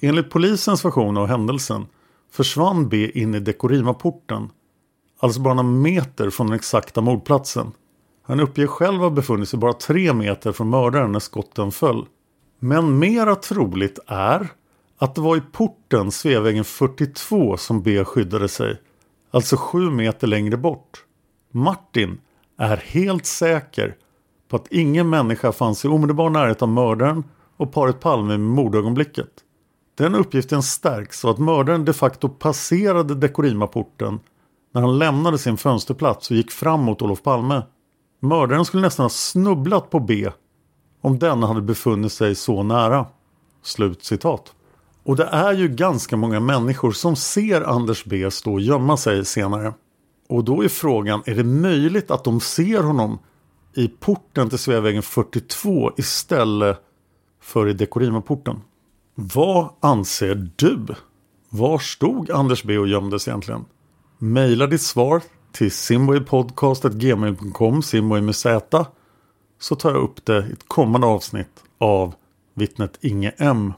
Enligt 0.00 0.30
polisens 0.30 0.84
version 0.84 1.16
av 1.16 1.26
händelsen 1.26 1.86
försvann 2.32 2.88
B 2.88 3.10
in 3.14 3.34
i 3.34 3.40
Dekorima-porten, 3.40 4.50
alltså 5.20 5.40
bara 5.40 5.54
några 5.54 5.68
meter 5.68 6.30
från 6.30 6.46
den 6.46 6.56
exakta 6.56 7.00
mordplatsen. 7.00 7.72
Han 8.22 8.40
uppger 8.40 8.66
själv 8.66 8.94
att 8.94 9.00
ha 9.00 9.10
befunnit 9.10 9.48
sig 9.48 9.58
bara 9.58 9.72
tre 9.72 10.12
meter 10.12 10.52
från 10.52 10.70
mördaren 10.70 11.12
när 11.12 11.18
skotten 11.18 11.70
föll. 11.70 12.06
Men 12.62 12.98
mera 12.98 13.36
troligt 13.36 13.98
är 14.06 14.48
att 14.98 15.14
det 15.14 15.20
var 15.20 15.36
i 15.36 15.40
porten 15.40 16.10
Sveavägen 16.10 16.64
42 16.64 17.56
som 17.56 17.82
B 17.82 18.04
skyddade 18.04 18.48
sig. 18.48 18.80
Alltså 19.30 19.56
sju 19.56 19.90
meter 19.90 20.26
längre 20.26 20.56
bort. 20.56 21.04
Martin 21.50 22.20
är 22.58 22.76
helt 22.76 23.26
säker 23.26 23.96
på 24.48 24.56
att 24.56 24.72
ingen 24.72 25.10
människa 25.10 25.52
fanns 25.52 25.84
i 25.84 25.88
omedelbar 25.88 26.30
närhet 26.30 26.62
av 26.62 26.68
mördaren 26.68 27.24
och 27.56 27.72
paret 27.72 28.00
Palme 28.00 28.34
i 28.34 28.38
mordögonblicket. 28.38 29.30
Den 29.94 30.14
uppgiften 30.14 30.62
stärks 30.62 31.20
så 31.20 31.30
att 31.30 31.38
mördaren 31.38 31.84
de 31.84 31.92
facto 31.92 32.28
passerade 32.28 33.14
Dekorima-porten 33.14 34.20
när 34.72 34.80
han 34.80 34.98
lämnade 34.98 35.38
sin 35.38 35.56
fönsterplats 35.56 36.30
och 36.30 36.36
gick 36.36 36.50
fram 36.50 36.80
mot 36.80 37.02
Olof 37.02 37.22
Palme. 37.22 37.62
Mördaren 38.20 38.64
skulle 38.64 38.82
nästan 38.82 39.04
ha 39.04 39.10
snubblat 39.10 39.90
på 39.90 40.00
B 40.00 40.30
om 41.00 41.18
denna 41.18 41.46
hade 41.46 41.62
befunnit 41.62 42.12
sig 42.12 42.34
så 42.34 42.62
nära. 42.62 43.06
Slut 43.62 44.04
citat. 44.04 44.54
Och 45.02 45.16
det 45.16 45.24
är 45.24 45.52
ju 45.52 45.68
ganska 45.68 46.16
många 46.16 46.40
människor 46.40 46.92
som 46.92 47.16
ser 47.16 47.62
Anders 47.62 48.04
B 48.04 48.30
stå 48.30 48.52
och 48.52 48.60
gömma 48.60 48.96
sig 48.96 49.24
senare. 49.24 49.74
Och 50.28 50.44
då 50.44 50.64
är 50.64 50.68
frågan, 50.68 51.22
är 51.26 51.34
det 51.34 51.44
möjligt 51.44 52.10
att 52.10 52.24
de 52.24 52.40
ser 52.40 52.82
honom 52.82 53.18
i 53.74 53.88
porten 53.88 54.48
till 54.48 54.58
Sveavägen 54.58 55.02
42 55.02 55.92
istället 55.96 56.78
för 57.42 57.68
i 57.68 57.72
Dekorima-porten? 57.72 58.60
Vad 59.14 59.68
anser 59.80 60.50
du? 60.56 60.86
Var 61.48 61.78
stod 61.78 62.30
Anders 62.30 62.64
B 62.64 62.78
och 62.78 62.88
gömdes 62.88 63.28
egentligen? 63.28 63.64
Maila 64.18 64.66
ditt 64.66 64.82
svar 64.82 65.22
till 65.52 65.72
simwaypodcast.gmail.com, 65.72 67.82
simway 67.82 68.20
med 68.20 68.36
Z. 68.36 68.86
Så 69.60 69.74
tar 69.74 69.90
jag 69.90 70.02
upp 70.02 70.24
det 70.24 70.38
i 70.38 70.52
ett 70.52 70.68
kommande 70.68 71.06
avsnitt 71.06 71.64
av 71.78 72.14
Vittnet 72.54 72.98
Inge 73.00 73.32
M. 73.38 73.72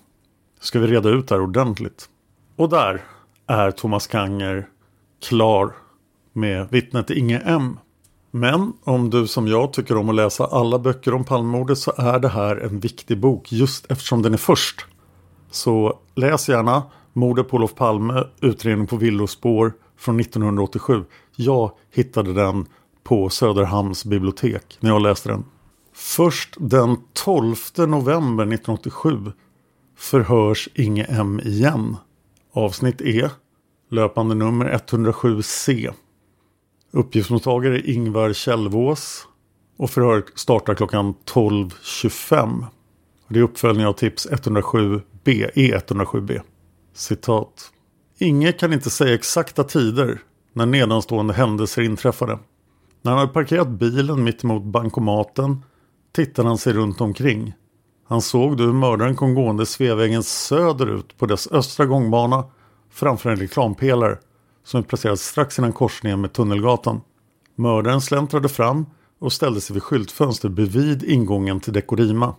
Ska 0.60 0.78
vi 0.78 0.86
reda 0.86 1.08
ut 1.08 1.28
det 1.28 1.34
här 1.34 1.42
ordentligt. 1.42 2.08
Och 2.56 2.68
där 2.68 3.02
är 3.46 3.70
Thomas 3.70 4.06
Kanger 4.06 4.68
klar 5.28 5.72
med 6.32 6.68
Vittnet 6.70 7.10
Inge 7.10 7.38
M. 7.38 7.78
Men 8.30 8.72
om 8.84 9.10
du 9.10 9.26
som 9.26 9.48
jag 9.48 9.72
tycker 9.72 9.96
om 9.96 10.08
att 10.08 10.14
läsa 10.14 10.44
alla 10.44 10.78
böcker 10.78 11.14
om 11.14 11.24
Palmemordet 11.24 11.78
så 11.78 11.92
är 11.96 12.18
det 12.18 12.28
här 12.28 12.56
en 12.56 12.80
viktig 12.80 13.18
bok 13.18 13.52
just 13.52 13.90
eftersom 13.90 14.22
den 14.22 14.32
är 14.32 14.38
först. 14.38 14.86
Så 15.50 15.98
läs 16.14 16.48
gärna 16.48 16.82
Mordet 17.12 17.48
på 17.48 17.56
Olof 17.56 17.74
Palme, 17.74 18.24
utredning 18.40 18.86
på 18.86 18.96
villospår 18.96 19.72
från 19.96 20.20
1987. 20.20 21.04
Jag 21.36 21.72
hittade 21.90 22.32
den 22.32 22.66
på 23.02 23.28
Söderhamns 23.28 24.04
bibliotek 24.04 24.76
när 24.80 24.90
jag 24.90 25.02
läste 25.02 25.28
den. 25.28 25.44
Först 26.04 26.56
den 26.58 26.96
12 27.12 27.56
november 27.76 28.44
1987 28.44 29.32
förhörs 29.96 30.68
Inge 30.74 31.04
M 31.04 31.40
igen. 31.44 31.96
Avsnitt 32.52 33.00
E, 33.00 33.28
löpande 33.90 34.34
nummer 34.34 34.78
107C. 34.88 35.92
Uppgiftsmottagare 36.90 37.80
Ingvar 37.80 38.32
Kjellvås 38.32 39.28
och 39.76 39.90
förhör 39.90 40.24
startar 40.34 40.74
klockan 40.74 41.14
12.25. 41.32 42.66
Det 43.28 43.38
är 43.38 43.42
uppföljning 43.42 43.86
av 43.86 43.92
tips 43.92 44.28
107B, 44.30 45.50
E107B. 45.54 46.40
Citat. 46.94 47.70
Inge 48.18 48.52
kan 48.52 48.72
inte 48.72 48.90
säga 48.90 49.14
exakta 49.14 49.64
tider 49.64 50.20
när 50.52 50.66
nedanstående 50.66 51.34
händelser 51.34 51.82
inträffade. 51.82 52.38
När 53.02 53.12
han 53.12 53.20
hade 53.20 53.32
parkerat 53.32 53.68
bilen 53.68 54.24
mittemot 54.24 54.62
bankomaten 54.62 55.62
tittade 56.12 56.48
han 56.48 56.58
sig 56.58 56.72
runt 56.72 57.00
omkring. 57.00 57.54
Han 58.08 58.22
såg 58.22 58.56
då 58.56 58.64
hur 58.64 58.72
mördaren 58.72 59.16
kom 59.16 59.34
gående 59.34 59.66
Sveavägen 59.66 60.22
söderut 60.22 61.18
på 61.18 61.26
dess 61.26 61.48
östra 61.52 61.86
gångbana 61.86 62.44
framför 62.90 63.30
en 63.30 63.36
reklampelare 63.36 64.18
som 64.64 64.80
är 64.80 64.84
placerad 64.84 65.18
strax 65.18 65.58
innan 65.58 65.72
korsningen 65.72 66.20
med 66.20 66.32
Tunnelgatan. 66.32 67.00
Mördaren 67.54 68.00
släntrade 68.00 68.48
fram 68.48 68.86
och 69.18 69.32
ställde 69.32 69.60
sig 69.60 69.74
vid 69.74 69.82
skyltfönster 69.82 70.48
bredvid 70.48 71.04
ingången 71.04 71.60
till 71.60 71.72
Dekorima. 71.72 72.34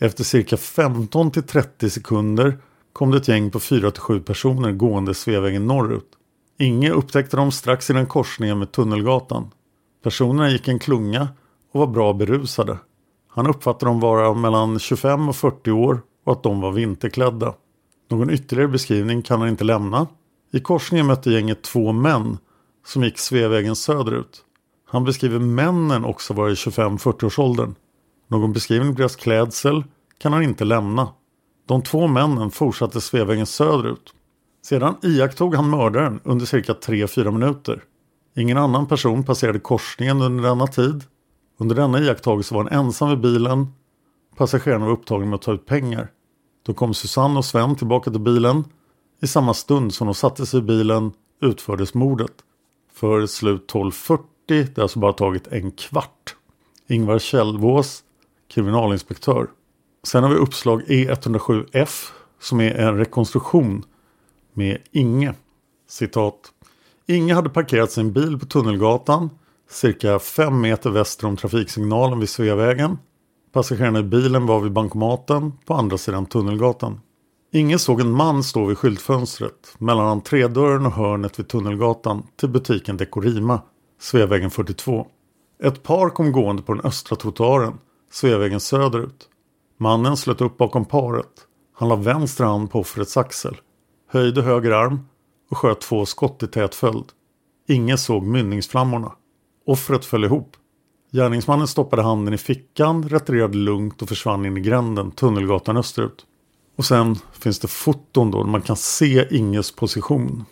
Efter 0.00 0.24
cirka 0.24 0.56
15 0.56 1.30
till 1.30 1.42
30 1.42 1.90
sekunder 1.90 2.58
kom 2.92 3.10
det 3.10 3.16
ett 3.16 3.28
gäng 3.28 3.50
på 3.50 3.60
4 3.60 3.90
till 3.90 4.02
7 4.02 4.20
personer 4.20 4.72
gående 4.72 5.14
Sveavägen 5.14 5.66
norrut. 5.66 6.08
Inge 6.58 6.90
upptäckte 6.90 7.36
dem 7.36 7.52
strax 7.52 7.90
innan 7.90 8.06
korsningen 8.06 8.58
med 8.58 8.72
Tunnelgatan. 8.72 9.50
Personerna 10.02 10.50
gick 10.50 10.68
en 10.68 10.78
klunga 10.78 11.28
och 11.72 11.80
var 11.80 11.86
bra 11.86 12.12
berusade. 12.12 12.78
Han 13.34 13.46
uppfattade 13.46 13.90
dem 13.90 14.00
vara 14.00 14.34
mellan 14.34 14.78
25 14.78 15.28
och 15.28 15.36
40 15.36 15.70
år 15.70 16.00
och 16.24 16.32
att 16.32 16.42
de 16.42 16.60
var 16.60 16.72
vinterklädda. 16.72 17.54
Någon 18.10 18.30
ytterligare 18.30 18.68
beskrivning 18.68 19.22
kan 19.22 19.40
han 19.40 19.48
inte 19.48 19.64
lämna. 19.64 20.06
I 20.52 20.60
korsningen 20.60 21.06
mötte 21.06 21.30
gänget 21.30 21.62
två 21.62 21.92
män 21.92 22.38
som 22.86 23.04
gick 23.04 23.18
Sveavägen 23.18 23.76
söderut. 23.76 24.44
Han 24.88 25.04
beskriver 25.04 25.38
männen 25.38 26.04
också 26.04 26.34
vara 26.34 26.50
i 26.50 26.54
25-40-årsåldern. 26.54 27.74
Någon 28.28 28.52
beskrivning 28.52 28.94
på 28.94 28.98
deras 28.98 29.16
klädsel 29.16 29.84
kan 30.18 30.32
han 30.32 30.42
inte 30.42 30.64
lämna. 30.64 31.08
De 31.68 31.82
två 31.82 32.06
männen 32.06 32.50
fortsatte 32.50 33.00
Sveavägen 33.00 33.46
söderut. 33.46 34.14
Sedan 34.64 34.96
iakttog 35.02 35.54
han 35.54 35.70
mördaren 35.70 36.20
under 36.24 36.46
cirka 36.46 36.72
3-4 36.72 37.30
minuter. 37.30 37.82
Ingen 38.36 38.58
annan 38.58 38.86
person 38.86 39.24
passerade 39.24 39.58
korsningen 39.58 40.22
under 40.22 40.44
denna 40.44 40.66
tid. 40.66 41.04
Under 41.62 41.74
denna 41.74 42.00
iakttagelse 42.00 42.54
var 42.54 42.64
han 42.64 42.86
ensam 42.86 43.10
vid 43.10 43.20
bilen. 43.20 43.66
Passagerarna 44.36 44.84
var 44.84 44.92
upptagna 44.92 45.26
med 45.26 45.34
att 45.34 45.42
ta 45.42 45.52
ut 45.52 45.66
pengar. 45.66 46.10
Då 46.62 46.74
kom 46.74 46.94
Susanne 46.94 47.38
och 47.38 47.44
Sven 47.44 47.76
tillbaka 47.76 48.10
till 48.10 48.20
bilen. 48.20 48.64
I 49.20 49.26
samma 49.26 49.54
stund 49.54 49.94
som 49.94 50.06
de 50.06 50.14
satte 50.14 50.46
sig 50.46 50.58
i 50.58 50.62
bilen 50.62 51.12
utfördes 51.40 51.94
mordet. 51.94 52.32
För 52.92 53.26
slut 53.26 53.72
12.40, 53.72 54.18
det 54.46 54.76
har 54.76 54.82
alltså 54.82 54.98
bara 54.98 55.12
tagit 55.12 55.46
en 55.46 55.70
kvart. 55.70 56.36
Ingvar 56.88 57.18
Kjellvås, 57.18 58.02
kriminalinspektör. 58.54 59.46
Sen 60.02 60.22
har 60.22 60.30
vi 60.30 60.36
uppslag 60.36 60.82
E107F 60.82 62.10
som 62.40 62.60
är 62.60 62.74
en 62.74 62.98
rekonstruktion 62.98 63.84
med 64.52 64.78
Inge. 64.90 65.34
Citat. 65.88 66.52
Inge 67.06 67.34
hade 67.34 67.50
parkerat 67.50 67.92
sin 67.92 68.12
bil 68.12 68.38
på 68.38 68.46
Tunnelgatan 68.46 69.30
cirka 69.72 70.18
fem 70.18 70.60
meter 70.60 70.90
väster 70.90 71.26
om 71.26 71.36
trafiksignalen 71.36 72.20
vid 72.20 72.28
Sveavägen. 72.28 72.98
Passagerarna 73.52 73.98
i 73.98 74.02
bilen 74.02 74.46
var 74.46 74.60
vid 74.60 74.72
bankomaten 74.72 75.52
på 75.66 75.74
andra 75.74 75.98
sidan 75.98 76.26
Tunnelgatan. 76.26 77.00
Inge 77.52 77.78
såg 77.78 78.00
en 78.00 78.10
man 78.10 78.42
stå 78.42 78.64
vid 78.64 78.78
skyltfönstret 78.78 79.74
mellan 79.78 80.06
entrédörren 80.06 80.86
och 80.86 80.92
hörnet 80.92 81.38
vid 81.38 81.48
Tunnelgatan 81.48 82.26
till 82.36 82.48
butiken 82.48 82.96
Dekorima, 82.96 83.62
Sveavägen 84.00 84.50
42. 84.50 85.06
Ett 85.62 85.82
par 85.82 86.08
kom 86.08 86.32
gående 86.32 86.62
på 86.62 86.74
den 86.74 86.84
östra 86.84 87.16
trottoaren, 87.16 87.78
Sveavägen 88.12 88.60
söderut. 88.60 89.28
Mannen 89.78 90.16
slöt 90.16 90.40
upp 90.40 90.58
bakom 90.58 90.84
paret. 90.84 91.46
Han 91.74 91.88
la 91.88 91.96
vänster 91.96 92.44
hand 92.44 92.70
på 92.70 92.80
offrets 92.80 93.16
axel, 93.16 93.56
höjde 94.08 94.42
höger 94.42 94.70
arm 94.70 95.00
och 95.50 95.58
sköt 95.58 95.80
två 95.80 96.06
skott 96.06 96.42
i 96.42 96.46
tät 96.46 96.74
följd. 96.74 97.06
Ingen 97.68 97.98
såg 97.98 98.22
mynningsflammorna. 98.22 99.12
Offret 99.66 100.04
föll 100.04 100.24
ihop. 100.24 100.56
Gärningsmannen 101.12 101.66
stoppade 101.66 102.02
handen 102.02 102.34
i 102.34 102.38
fickan, 102.38 103.08
retirerade 103.08 103.56
lugnt 103.56 104.02
och 104.02 104.08
försvann 104.08 104.46
in 104.46 104.56
i 104.56 104.60
gränden, 104.60 105.10
Tunnelgatan 105.10 105.76
österut. 105.76 106.26
Och 106.76 106.84
sen 106.84 107.16
finns 107.32 107.58
det 107.58 107.68
foton 107.68 108.30
då 108.30 108.44
man 108.44 108.62
kan 108.62 108.76
se 108.76 109.36
Inges 109.36 109.72
position. 109.72 110.44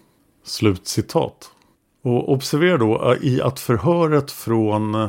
Slutcitat. 0.45 1.51
Och 2.03 2.33
observera 2.33 2.79
då 2.79 3.13
eh, 3.13 3.25
i 3.25 3.43
att 3.43 3.61
förhöret 3.61 4.31
från 4.33 4.95
eh, 4.95 5.09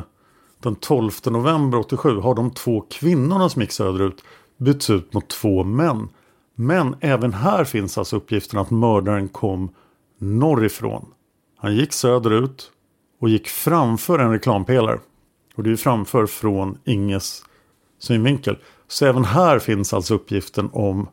den 0.62 0.74
12 0.74 1.10
november 1.26 1.78
87 1.78 2.20
har 2.20 2.34
de 2.34 2.50
två 2.50 2.80
kvinnorna 2.80 3.48
som 3.48 3.62
gick 3.62 3.72
söderut 3.72 4.24
bytts 4.56 4.90
ut 4.90 5.14
mot 5.14 5.28
två 5.28 5.64
män. 5.64 6.08
Men 6.54 6.96
även 7.00 7.32
här 7.32 7.64
finns 7.64 7.98
alltså 7.98 8.16
uppgiften 8.16 8.58
att 8.58 8.70
mördaren 8.70 9.28
kom 9.28 9.70
norrifrån. 10.18 11.06
Han 11.58 11.76
gick 11.76 11.92
söderut 11.92 12.71
och 13.22 13.28
gick 13.28 13.48
framför 13.48 14.18
en 14.18 14.30
reklampelare. 14.30 14.98
Och 15.54 15.62
det 15.62 15.70
är 15.70 15.76
framför 15.76 16.26
från 16.26 16.78
Inges 16.84 17.44
synvinkel. 17.98 18.58
Så 18.88 19.06
även 19.06 19.24
här 19.24 19.58
finns 19.58 19.92
alltså 19.92 20.14
uppgiften 20.14 20.70
om 20.72 21.08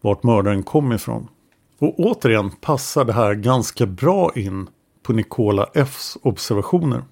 vart 0.00 0.22
mördaren 0.22 0.62
kom 0.62 0.92
ifrån. 0.92 1.28
Och 1.78 2.00
återigen 2.00 2.50
passar 2.50 3.04
det 3.04 3.12
här 3.12 3.34
ganska 3.34 3.86
bra 3.86 4.32
in 4.34 4.68
på 5.02 5.12
Nikola 5.12 5.66
Fs 5.74 6.18
observationer. 6.22 7.04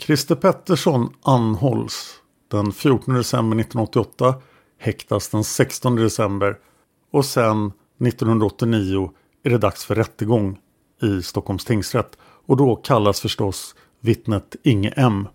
Christer 0.00 0.34
Pettersson 0.34 1.12
anhålls 1.22 2.14
den 2.50 2.72
14 2.72 3.14
december 3.14 3.56
1988, 3.56 4.34
häktas 4.78 5.28
den 5.28 5.44
16 5.44 5.96
december 5.96 6.58
och 7.12 7.24
sen 7.24 7.72
1989 8.00 9.10
är 9.42 9.50
det 9.50 9.58
dags 9.58 9.84
för 9.84 9.94
rättegång 9.94 10.58
i 11.02 11.22
Stockholms 11.22 11.64
tingsrätt. 11.64 12.18
Och 12.46 12.56
då 12.56 12.76
kallas 12.76 13.20
förstås 13.20 13.74
vittnet 14.00 14.56
Inge 14.62 14.90
M. 14.96 15.28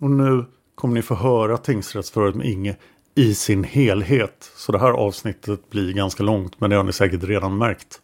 Och 0.00 0.10
nu 0.10 0.44
kommer 0.74 0.94
ni 0.94 1.02
få 1.02 1.14
höra 1.14 1.56
tingsrättsförhöret 1.56 2.34
med 2.34 2.46
Inge 2.46 2.76
i 3.14 3.34
sin 3.34 3.64
helhet. 3.64 4.50
Så 4.56 4.72
det 4.72 4.78
här 4.78 4.90
avsnittet 4.90 5.70
blir 5.70 5.92
ganska 5.92 6.22
långt 6.22 6.60
men 6.60 6.70
det 6.70 6.76
har 6.76 6.84
ni 6.84 6.92
säkert 6.92 7.22
redan 7.22 7.58
märkt. 7.58 8.00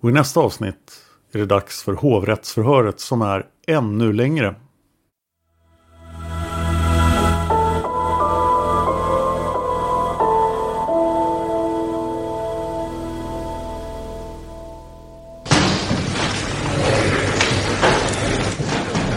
Och 0.00 0.10
i 0.10 0.12
nästa 0.12 0.40
avsnitt 0.40 1.02
är 1.32 1.38
det 1.38 1.46
dags 1.46 1.82
för 1.82 1.92
hovrättsförhöret 1.92 3.00
som 3.00 3.22
är 3.22 3.46
ännu 3.66 4.12
längre. 4.12 4.54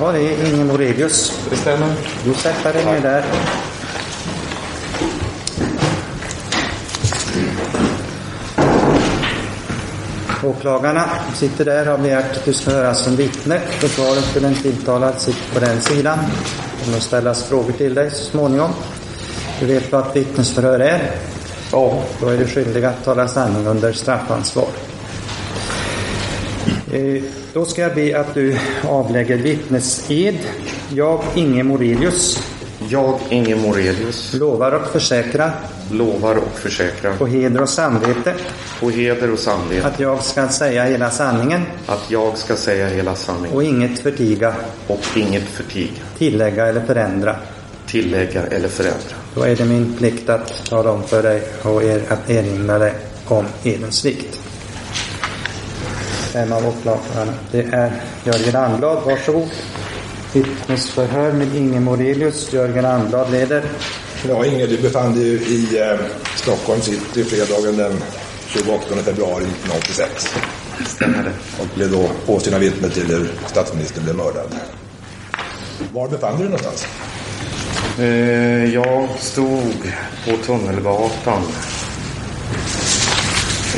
Ja, 0.02 0.12
det 0.12 0.20
är 0.20 0.54
Inge 0.54 0.64
Morelius. 0.64 1.40
Det 1.50 1.56
stämmer. 1.56 1.96
Sätter 2.36 2.74
dig 2.74 2.86
ner 2.86 3.02
där. 3.02 3.26
Åklagarna 10.44 11.10
sitter 11.36 11.66
där 11.66 11.86
och 11.86 11.92
har 11.92 12.04
begärt 12.04 12.38
att 12.38 12.46
du 12.46 12.54
ska 12.54 12.72
höras 12.72 13.04
som 13.04 13.16
vittne. 13.16 13.60
Försvaret 13.60 14.24
för 14.24 14.46
en 14.46 14.56
tilltalad 14.56 15.22
sitter 15.22 15.54
på 15.54 15.60
den 15.60 15.82
sidan. 15.82 16.20
Det 16.80 16.86
kommer 16.86 16.98
att 16.98 17.04
ställas 17.04 17.44
frågor 17.44 17.72
till 17.72 17.94
dig 17.94 18.12
så 18.12 18.24
småningom. 18.24 18.72
Du 19.60 19.66
vet 19.66 19.92
vad 19.92 20.08
ett 20.08 20.16
vittnesförhör 20.16 20.80
är? 20.80 21.12
Ja. 21.72 22.04
Då 22.22 22.28
är 22.28 22.38
du 22.38 22.48
skyldig 22.48 22.86
att 22.86 23.04
tala 23.06 23.28
sanning 23.28 23.68
under 23.68 23.94
straffansvar. 23.94 24.70
Då 27.54 27.66
ska 27.66 27.82
jag 27.82 27.96
be 27.96 28.20
att 28.20 28.34
du 28.34 28.58
avlägger 28.88 29.38
vittnesed. 29.38 30.38
Jag, 30.94 31.24
Inge 31.36 31.64
Morelius. 31.64 32.44
Jag, 32.90 33.20
Inge 33.30 33.56
Morelius. 33.56 34.34
Lovar 34.34 34.72
och 34.72 34.88
försäkrar. 34.88 35.52
Lovar 35.92 36.36
och 36.36 36.60
försäkrar. 36.60 37.16
På 37.18 37.28
heder 37.28 37.62
och 37.62 37.70
samvete. 37.70 38.34
På 38.80 38.90
heder 38.90 39.32
och 39.32 39.40
samvete. 39.40 39.88
Att 39.88 40.00
jag 40.00 40.24
ska 40.24 40.48
säga 40.48 40.84
hela 40.84 41.10
sanningen. 41.10 41.62
Att 41.88 42.12
jag 42.12 42.38
ska 42.38 42.56
säga 42.56 42.88
hela 42.88 43.16
sanningen. 43.16 43.56
Och 43.56 43.64
inget 43.64 44.00
förtiga. 44.00 44.56
Och 44.88 45.18
inget 45.18 45.44
förtiga. 45.44 45.92
Tillägga 46.18 46.68
eller 46.68 46.82
förändra. 46.82 47.36
Tillägga 47.88 48.44
eller 48.44 48.70
förändra. 48.70 49.16
Då 49.36 49.44
är 49.44 49.56
det 49.56 49.66
min 49.66 49.94
plikt 49.98 50.30
att 50.30 50.66
tala 50.70 50.92
om 50.92 51.04
för 51.04 51.24
dig 51.24 51.44
och 51.64 51.84
er, 51.84 52.02
att 52.10 52.30
erinra 52.30 52.80
dig 52.80 52.94
om 53.26 53.46
edens 53.64 54.06
vikt. 54.06 54.41
Vem 56.34 56.52
av 56.54 56.68
åklagarna? 56.68 57.34
Det 57.52 57.62
är 57.62 57.92
Jörgen 58.24 58.56
Anblad. 58.56 59.04
Varsågod. 59.06 59.50
Vittnesförhör 60.34 61.32
med 61.32 61.56
Inge 61.56 61.80
Morelius. 61.80 62.54
Jörgen 62.54 62.86
Anblad 62.86 63.32
leder. 63.32 63.64
Ja, 64.28 64.46
Inge, 64.46 64.66
du 64.66 64.78
befann 64.78 65.16
dig 65.16 65.26
i 65.54 65.80
eh, 65.80 66.00
Stockholm 66.36 66.82
city 66.82 67.24
fredagen 67.24 67.78
den 67.78 68.04
28 68.48 68.96
februari 69.04 69.44
1986. 69.44 70.28
Stämmer 70.88 71.24
det. 71.24 71.32
Och 71.62 71.68
blev 71.76 71.92
då 71.92 72.10
påstådda 72.26 72.58
vittne 72.60 72.90
till 72.90 73.06
hur 73.06 73.32
statsministern 73.48 74.04
blev 74.04 74.16
mördad. 74.16 74.56
Var 75.94 76.08
befann 76.10 76.32
du 76.38 76.38
dig 76.38 76.46
någonstans? 76.46 76.88
Eh, 78.00 78.74
Jag 78.74 79.10
stod 79.20 79.94
på 80.26 80.38
Tunnelgatan. 80.46 81.42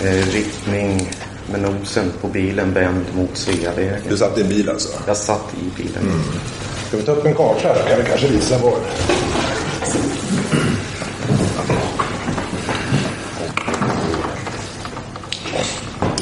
Eh, 0.04 0.32
Riktning 0.34 1.12
med 1.52 1.62
nosen 1.62 2.12
på 2.22 2.28
bilen 2.28 2.74
vänd 2.74 3.06
mot 3.16 3.38
Sveavägen. 3.38 4.02
Du 4.10 4.18
satt 4.18 4.38
i 4.38 4.42
en 4.42 4.50
bil 4.50 4.70
alltså? 4.70 4.90
Jag 5.08 5.18
satt 5.18 5.54
i 5.62 5.82
bilen. 5.82 6.04
Mm. 6.04 6.22
Ska 6.88 6.98
vi 6.98 7.04
ta 7.04 7.12
upp 7.12 7.26
en 7.26 7.36
karta 7.36 7.68
här? 7.68 7.90
Kan 7.90 7.98
vi 7.98 8.06
kanske 8.10 8.28
visa 8.28 8.58
var? 8.58 8.78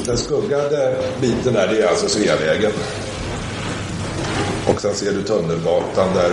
Den 0.05 0.17
skuggade 0.17 0.97
biten 1.22 1.53
där, 1.53 1.67
det 1.67 1.82
är 1.82 1.88
alltså 1.88 2.09
Sveavägen. 2.09 2.72
Och 4.67 4.82
sen 4.82 4.95
ser 4.95 5.11
du 5.13 5.24
Tunnelgatan 5.24 6.13
där 6.15 6.32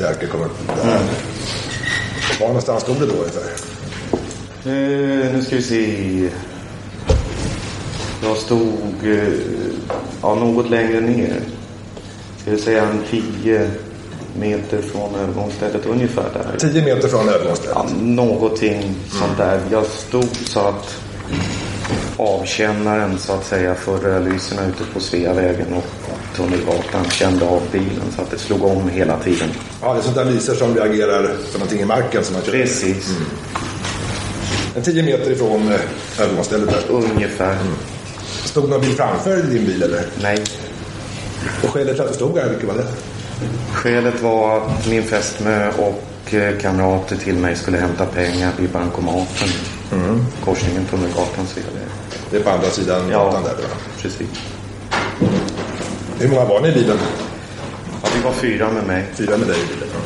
Jerker 0.00 0.26
kommer 0.26 0.44
upp. 0.44 0.66
Där. 0.66 1.00
Var 2.40 2.46
någonstans 2.46 2.82
stod 2.82 3.00
du 3.00 3.06
då 3.06 3.12
ungefär? 3.12 3.74
Eh, 4.66 5.32
nu 5.32 5.42
ska 5.46 5.56
vi 5.56 5.62
se. 5.62 6.28
Jag 8.24 8.36
stod 8.36 8.78
eh, 9.04 9.18
ja, 10.22 10.34
något 10.34 10.70
längre 10.70 11.00
ner. 11.00 11.40
Ska 12.42 12.50
vi 12.50 12.58
säga 12.58 12.82
en 12.82 13.02
10 13.10 13.70
meter 14.38 14.82
från 14.82 15.14
övergångsstället 15.14 15.86
ungefär 15.86 16.24
där. 16.32 16.58
10 16.58 16.84
meter 16.84 17.08
från 17.08 17.28
övergångsstället? 17.28 17.76
Ja, 17.76 17.86
någonting 18.00 18.94
sånt 19.10 19.36
där. 19.36 19.60
Jag 19.70 19.86
stod 19.86 20.36
så 20.44 20.60
att 20.60 20.96
avkännaren 22.16 23.18
så 23.18 23.32
att 23.32 23.46
säga 23.46 23.74
för 23.74 23.98
rödlyserna 23.98 24.66
ute 24.66 24.84
på 24.92 25.00
Sveavägen 25.00 25.74
och 25.74 25.84
Tunnelgatan 26.36 27.04
kände 27.10 27.48
av 27.48 27.62
bilen 27.72 28.12
så 28.16 28.22
att 28.22 28.30
det 28.30 28.38
slog 28.38 28.64
om 28.64 28.88
hela 28.88 29.18
tiden. 29.18 29.48
Ja, 29.82 29.92
det 29.92 30.00
är 30.00 30.02
sånt 30.02 30.16
där 30.16 30.24
lyser 30.24 30.54
som 30.54 30.74
reagerar 30.74 31.36
för 31.50 31.58
någonting 31.58 31.80
i 31.80 31.84
marken 31.84 32.24
som 32.24 32.34
man 32.34 32.42
kör. 32.42 32.52
Precis. 32.52 33.08
Mm. 33.08 33.22
En 34.76 34.82
10 34.82 35.02
meter 35.02 35.30
ifrån 35.30 35.72
eh, 35.72 36.20
övergångsstället 36.20 36.70
där? 36.70 36.94
Ungefär. 36.94 37.52
Mm. 37.52 37.74
Stod 38.54 38.68
någon 38.68 38.80
bil 38.80 38.96
framför 38.96 39.42
din 39.42 39.66
bil 39.66 39.82
eller? 39.82 40.06
Nej. 40.22 40.44
Och 41.62 41.70
skälet 41.70 41.94
till 41.94 42.02
att 42.04 42.08
du 42.08 42.14
stod 42.14 42.34
där, 42.34 42.48
vilket 42.48 42.68
var 42.68 42.74
det? 42.74 42.86
Skälet 43.72 44.22
var 44.22 44.56
att 44.56 44.86
min 44.86 45.02
fästmö 45.02 45.70
och 45.70 46.34
eh, 46.34 46.58
kamrater 46.58 47.16
till 47.16 47.34
mig 47.34 47.56
skulle 47.56 47.78
hämta 47.78 48.06
pengar 48.06 48.52
vid 48.58 48.70
bankomaten. 48.70 49.48
Mm. 49.92 50.26
Korsningen 50.44 50.84
Tunnelgatan 50.84 51.46
Sveaväg. 51.46 51.88
Det 52.30 52.36
är 52.36 52.40
på 52.40 52.50
andra 52.50 52.70
sidan 52.70 53.02
ja, 53.10 53.24
gatan 53.24 53.42
där 53.42 53.54
då? 53.56 53.62
precis. 54.02 54.28
Hur 56.18 56.28
många 56.28 56.44
var 56.44 56.60
ni 56.60 56.68
i 56.68 56.72
bilen? 56.72 56.98
Ja, 58.02 58.08
vi 58.16 58.22
var 58.22 58.32
fyra 58.32 58.70
med 58.70 58.84
mig. 58.84 59.04
Fyra 59.14 59.36
med 59.36 59.48
dig 59.48 59.56
i 59.56 59.74
bilen, 59.74 59.88
ja. 59.94 60.00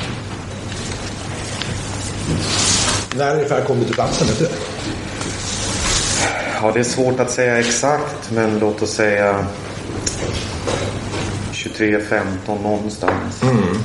När 3.17 3.35
ungefär 3.35 3.65
kom 3.65 3.79
du 3.79 3.85
till 3.85 3.95
platsen, 3.95 4.27
vet 4.27 4.39
du? 4.39 4.49
Ja, 6.63 6.71
det 6.75 6.81
är 6.81 6.85
svårt 6.85 7.21
att 7.21 7.31
säga 7.31 7.59
exakt, 7.59 8.31
men 8.31 8.59
låt 8.59 8.83
oss 8.83 8.91
säga 8.91 9.47
23.15 11.53 12.63
någonstans. 12.63 13.43
Mm. 13.43 13.79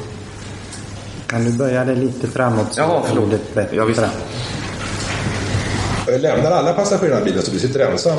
Kan 1.27 1.43
du 1.43 1.51
börja 1.51 1.85
det 1.85 1.95
lite 1.95 2.27
framåt? 2.27 2.73
Så 2.73 2.81
ja, 2.81 3.03
förlåt. 3.07 3.39
Ja, 3.71 3.85
visst. 3.85 4.01
Lämnar 6.07 6.51
alla 6.51 6.73
passagerarna 6.73 7.25
bilen 7.25 7.41
så 7.43 7.51
du 7.51 7.59
sitter 7.59 7.79
ensam 7.91 8.17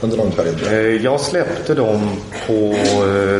under 0.00 0.16
någon 0.16 0.32
period? 0.32 1.02
Jag 1.02 1.20
släppte 1.20 1.74
dem 1.74 2.10
på 2.46 2.74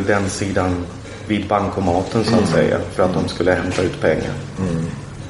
den 0.07 0.31
sidan 0.31 0.87
vid 1.27 1.49
bankomaten 1.49 2.25
så 2.25 2.35
att 2.35 2.41
mm. 2.41 2.53
säga 2.53 2.79
för 2.95 3.03
att 3.03 3.15
de 3.15 3.29
skulle 3.29 3.53
hämta 3.53 3.83
ut 3.83 4.01
pengar. 4.01 4.33
Mm. 4.59 4.87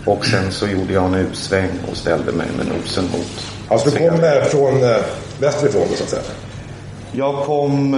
Och 0.07 0.27
sen 0.27 0.53
så 0.53 0.67
gjorde 0.67 0.93
jag 0.93 1.05
en 1.05 1.15
utsväng 1.15 1.71
och 1.91 1.97
ställde 1.97 2.33
mig 2.33 2.47
med 2.57 2.67
nosen 2.67 3.05
mot 3.05 3.47
Alltså 3.69 3.91
du 3.91 3.97
kom 3.97 4.21
från 4.51 4.81
västerifrån 5.41 5.87
så 5.97 6.05
att 6.05 6.11
säga? 6.11 6.23
Jag 7.13 7.35
kom, 7.35 7.95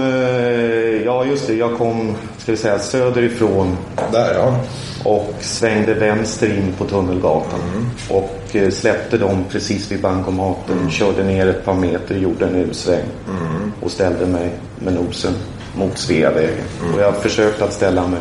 ja 1.05 1.25
just 1.25 1.47
det, 1.47 1.53
jag 1.53 1.77
kom 1.77 2.15
ska 2.37 2.51
vi 2.51 2.57
säga, 2.57 2.79
söderifrån. 2.79 3.77
Där 4.11 4.33
ja. 4.33 4.55
Och 5.03 5.33
svängde 5.39 5.93
vänster 5.93 6.47
in 6.47 6.73
på 6.77 6.85
Tunnelgatan. 6.85 7.59
Mm. 7.73 7.89
Och 8.09 8.55
släppte 8.73 9.17
dem 9.17 9.45
precis 9.49 9.91
vid 9.91 10.01
bankomaten. 10.01 10.77
Mm. 10.77 10.91
Körde 10.91 11.23
ner 11.23 11.47
ett 11.47 11.65
par 11.65 11.73
meter, 11.73 12.15
gjorde 12.15 12.45
en 12.45 12.55
U-sväng. 12.55 13.05
Mm. 13.27 13.71
Och 13.81 13.91
ställde 13.91 14.25
mig 14.25 14.49
med 14.79 14.93
nosen 14.93 15.33
mot 15.75 15.97
Sveavägen. 15.97 16.65
Mm. 16.81 16.95
Och 16.95 17.01
jag 17.01 17.15
försökte 17.15 17.63
att 17.63 17.73
ställa 17.73 18.07
mig. 18.07 18.19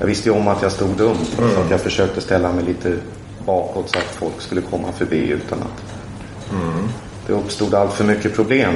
Jag 0.00 0.06
visste 0.06 0.28
ju 0.28 0.34
om 0.34 0.48
att 0.48 0.62
jag 0.62 0.72
stod 0.72 0.96
dumt. 0.96 1.26
Mm. 1.38 1.54
Så 1.54 1.60
att 1.60 1.70
jag 1.70 1.80
försökte 1.80 2.20
ställa 2.20 2.52
mig 2.52 2.64
lite 2.64 2.96
bakåt 3.46 3.90
så 3.90 3.98
att 3.98 4.04
folk 4.04 4.40
skulle 4.40 4.60
komma 4.60 4.92
förbi 4.92 5.28
utan 5.28 5.58
att 5.58 5.82
mm. 6.52 6.88
det 7.26 7.32
uppstod 7.32 7.74
allt 7.74 7.92
för 7.92 8.04
mycket 8.04 8.34
problem. 8.34 8.74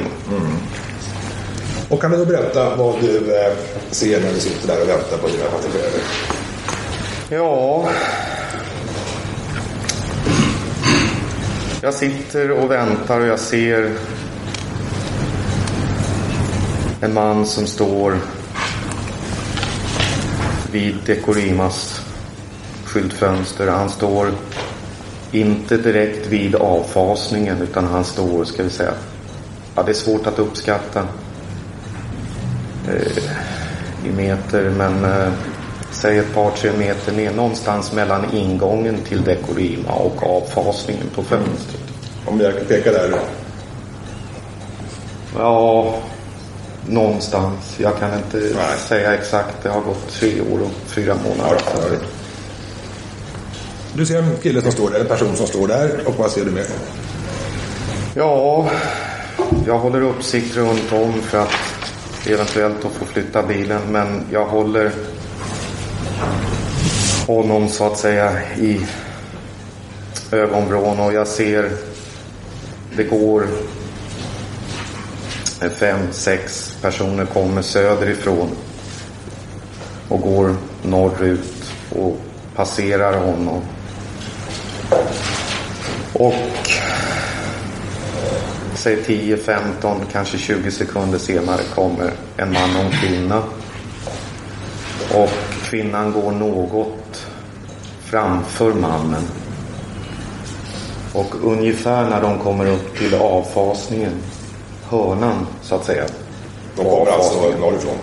Och 1.88 2.00
kan 2.00 2.10
du 2.10 2.16
då 2.16 2.24
berätta 2.24 2.76
vad 2.76 3.00
du 3.00 3.16
eh, 3.16 3.52
ser 3.90 4.20
när 4.20 4.32
du 4.32 4.40
sitter 4.40 4.68
där 4.68 4.82
och 4.82 4.88
väntar 4.88 5.16
på 5.16 5.26
dina 5.28 5.44
passagerare? 5.44 6.00
Ja... 7.28 7.88
Jag 11.82 11.94
sitter 11.94 12.50
och 12.50 12.70
väntar 12.70 13.20
och 13.20 13.26
jag 13.26 13.38
ser 13.38 13.92
en 17.00 17.14
man 17.14 17.46
som 17.46 17.66
står 17.66 18.18
vid 20.74 20.96
Dekorimas 21.06 22.00
skyltfönster. 22.84 23.66
Han 23.66 23.90
står 23.90 24.30
inte 25.32 25.76
direkt 25.76 26.26
vid 26.26 26.54
avfasningen 26.54 27.62
utan 27.62 27.84
han 27.84 28.04
står, 28.04 28.44
ska 28.44 28.62
vi 28.62 28.70
säga, 28.70 28.92
ja 29.74 29.82
det 29.82 29.92
är 29.92 29.94
svårt 29.94 30.26
att 30.26 30.38
uppskatta 30.38 31.08
eh, 32.88 33.18
i 34.06 34.12
meter 34.16 34.70
men 34.70 35.04
eh, 35.04 35.32
säg 35.90 36.18
ett 36.18 36.34
par 36.34 36.50
tre 36.50 36.70
meter 36.78 37.12
ner 37.12 37.32
någonstans 37.32 37.92
mellan 37.92 38.34
ingången 38.34 38.96
till 39.08 39.22
Dekorima 39.22 39.92
och 39.92 40.36
avfasningen 40.36 41.06
på 41.14 41.22
fönstret. 41.22 41.82
Om 42.24 42.40
jag 42.40 42.68
pekar 42.68 42.92
där? 42.92 43.20
Ja, 45.38 45.94
någonstans. 46.88 47.74
Jag 47.78 47.98
kan 47.98 48.14
inte 48.14 48.36
Nej. 48.36 48.78
säga 48.88 49.14
exakt. 49.14 49.62
Det 49.62 49.68
har 49.68 49.80
gått 49.80 50.08
tre 50.12 50.40
år 50.40 50.58
och 50.62 50.70
fyra 50.86 51.14
månader. 51.14 51.60
Ja, 51.74 51.80
ja. 51.92 51.98
Du 53.94 54.06
ser 54.06 54.18
en 54.18 54.36
kille 54.42 54.62
som 54.62 54.72
står 54.72 54.90
där, 54.90 55.00
en 55.00 55.06
person 55.06 55.36
som 55.36 55.46
står 55.46 55.68
där 55.68 56.00
och 56.06 56.14
vad 56.14 56.30
ser 56.30 56.44
du 56.44 56.50
mer? 56.50 56.66
Ja, 58.14 58.68
jag 59.66 59.78
håller 59.78 60.00
uppsikt 60.00 60.56
runt 60.56 60.92
om 60.92 61.12
för 61.12 61.38
att 61.38 61.52
eventuellt 62.26 62.84
att 62.84 62.92
få 62.92 63.04
flytta 63.04 63.42
bilen 63.42 63.80
men 63.90 64.24
jag 64.32 64.46
håller 64.46 64.90
honom 67.26 67.68
så 67.68 67.86
att 67.86 67.98
säga 67.98 68.32
i 68.58 68.80
ögonvrån 70.32 71.00
och 71.00 71.12
jag 71.12 71.26
ser 71.28 71.70
det 72.96 73.04
går 73.04 73.46
fem, 75.70 76.12
sex 76.12 76.76
personer 76.82 77.24
kommer 77.24 77.62
söderifrån 77.62 78.50
och 80.08 80.20
går 80.20 80.56
norrut 80.82 81.72
och 81.90 82.16
passerar 82.54 83.18
honom. 83.18 83.62
Och 86.12 86.34
säg 88.74 89.04
10, 89.04 89.36
15, 89.36 90.00
kanske 90.12 90.38
20 90.38 90.70
sekunder 90.70 91.18
senare 91.18 91.62
kommer 91.74 92.12
en 92.36 92.52
man 92.52 92.76
och 92.76 92.82
en 92.82 92.90
kvinna. 92.90 93.42
Och 95.14 95.30
kvinnan 95.62 96.12
går 96.12 96.32
något 96.32 97.26
framför 98.04 98.72
mannen. 98.72 99.22
Och 101.12 101.34
ungefär 101.44 102.10
när 102.10 102.22
de 102.22 102.38
kommer 102.38 102.66
upp 102.66 102.98
till 102.98 103.14
avfasningen, 103.14 104.12
hörnan 104.94 105.46
så 105.62 105.74
att 105.74 105.84
säga. 105.84 106.04
De 106.76 106.84
kommer 106.84 107.12
alltså 107.12 107.40
norrifrån? 107.60 107.96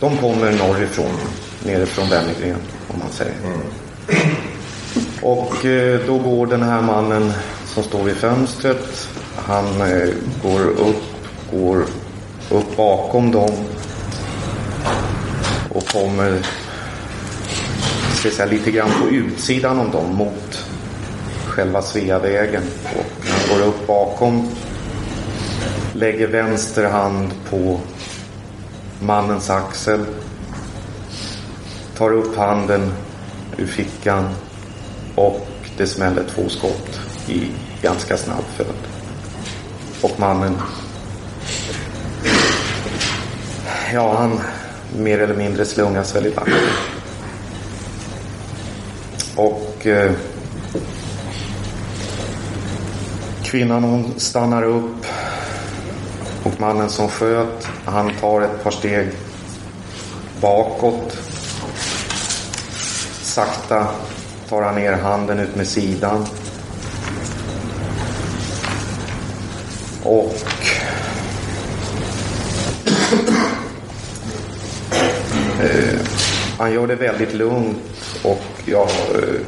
De 0.00 0.16
kommer 0.16 0.52
norrifrån, 0.52 1.16
nerifrån 1.64 2.08
Wennergren 2.08 2.60
om 2.88 2.98
man 2.98 3.10
säger. 3.10 3.34
Mm. 3.44 3.60
Och 5.22 5.64
eh, 5.64 6.00
då 6.06 6.18
går 6.18 6.46
den 6.46 6.62
här 6.62 6.82
mannen 6.82 7.32
som 7.66 7.82
står 7.82 8.02
vid 8.02 8.16
fönstret, 8.16 9.08
han 9.36 9.80
eh, 9.80 10.08
går 10.42 10.60
upp, 10.60 11.02
går 11.52 11.84
upp 12.50 12.76
bakom 12.76 13.32
dem 13.32 13.50
och 15.68 15.86
kommer 15.86 16.40
ska 18.20 18.30
säga, 18.30 18.46
lite 18.46 18.70
grann 18.70 18.90
på 19.02 19.08
utsidan 19.08 19.78
om 19.78 19.90
dem 19.90 20.14
mot 20.14 20.64
själva 21.46 21.82
Sveavägen. 21.82 22.62
Och 22.84 23.26
han 23.26 23.58
går 23.58 23.66
upp 23.66 23.86
bakom, 23.86 24.48
lägger 25.92 26.26
vänster 26.26 26.90
hand 26.90 27.30
på 27.50 27.80
mannens 29.00 29.50
axel, 29.50 30.00
tar 31.96 32.12
upp 32.12 32.36
handen 32.36 32.92
ur 33.56 33.66
fickan 33.66 34.28
och 35.14 35.46
det 35.76 35.86
smäller 35.86 36.24
två 36.34 36.48
skott 36.48 37.00
i 37.28 37.50
ganska 37.82 38.16
snabb 38.16 38.44
följd. 38.56 38.70
Och 40.02 40.20
mannen, 40.20 40.54
ja 43.92 44.16
han 44.18 44.40
mer 44.96 45.18
eller 45.18 45.34
mindre 45.34 45.64
slungas 45.64 46.16
väl 46.16 46.26
i 46.26 46.30
backen. 46.30 46.54
Och 49.36 49.86
eh, 49.86 50.12
kvinnan 53.44 53.84
hon 53.84 54.14
stannar 54.16 54.62
upp 54.62 55.06
och 56.44 56.60
mannen 56.60 56.90
som 56.90 57.08
sköt 57.08 57.68
han 57.84 58.10
tar 58.20 58.40
ett 58.40 58.62
par 58.64 58.70
steg 58.70 59.08
bakåt. 60.40 61.18
Sakta 63.22 63.86
tar 64.48 64.62
han 64.62 64.74
ner 64.74 64.92
handen 64.92 65.40
ut 65.40 65.56
med 65.56 65.66
sidan. 65.66 66.26
Och 70.02 70.34
eh, 75.62 75.98
Han 76.58 76.72
gör 76.72 76.86
det 76.86 76.94
väldigt 76.94 77.34
lugnt 77.34 77.76
och 78.24 78.44
jag 78.64 78.88
eh, 79.14 79.40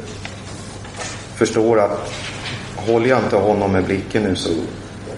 förstår 1.35 1.79
att 1.79 2.13
håller 2.75 3.09
jag 3.09 3.19
inte 3.19 3.35
honom 3.35 3.71
med 3.71 3.83
blicken 3.83 4.23
nu 4.23 4.35
så, 4.35 4.49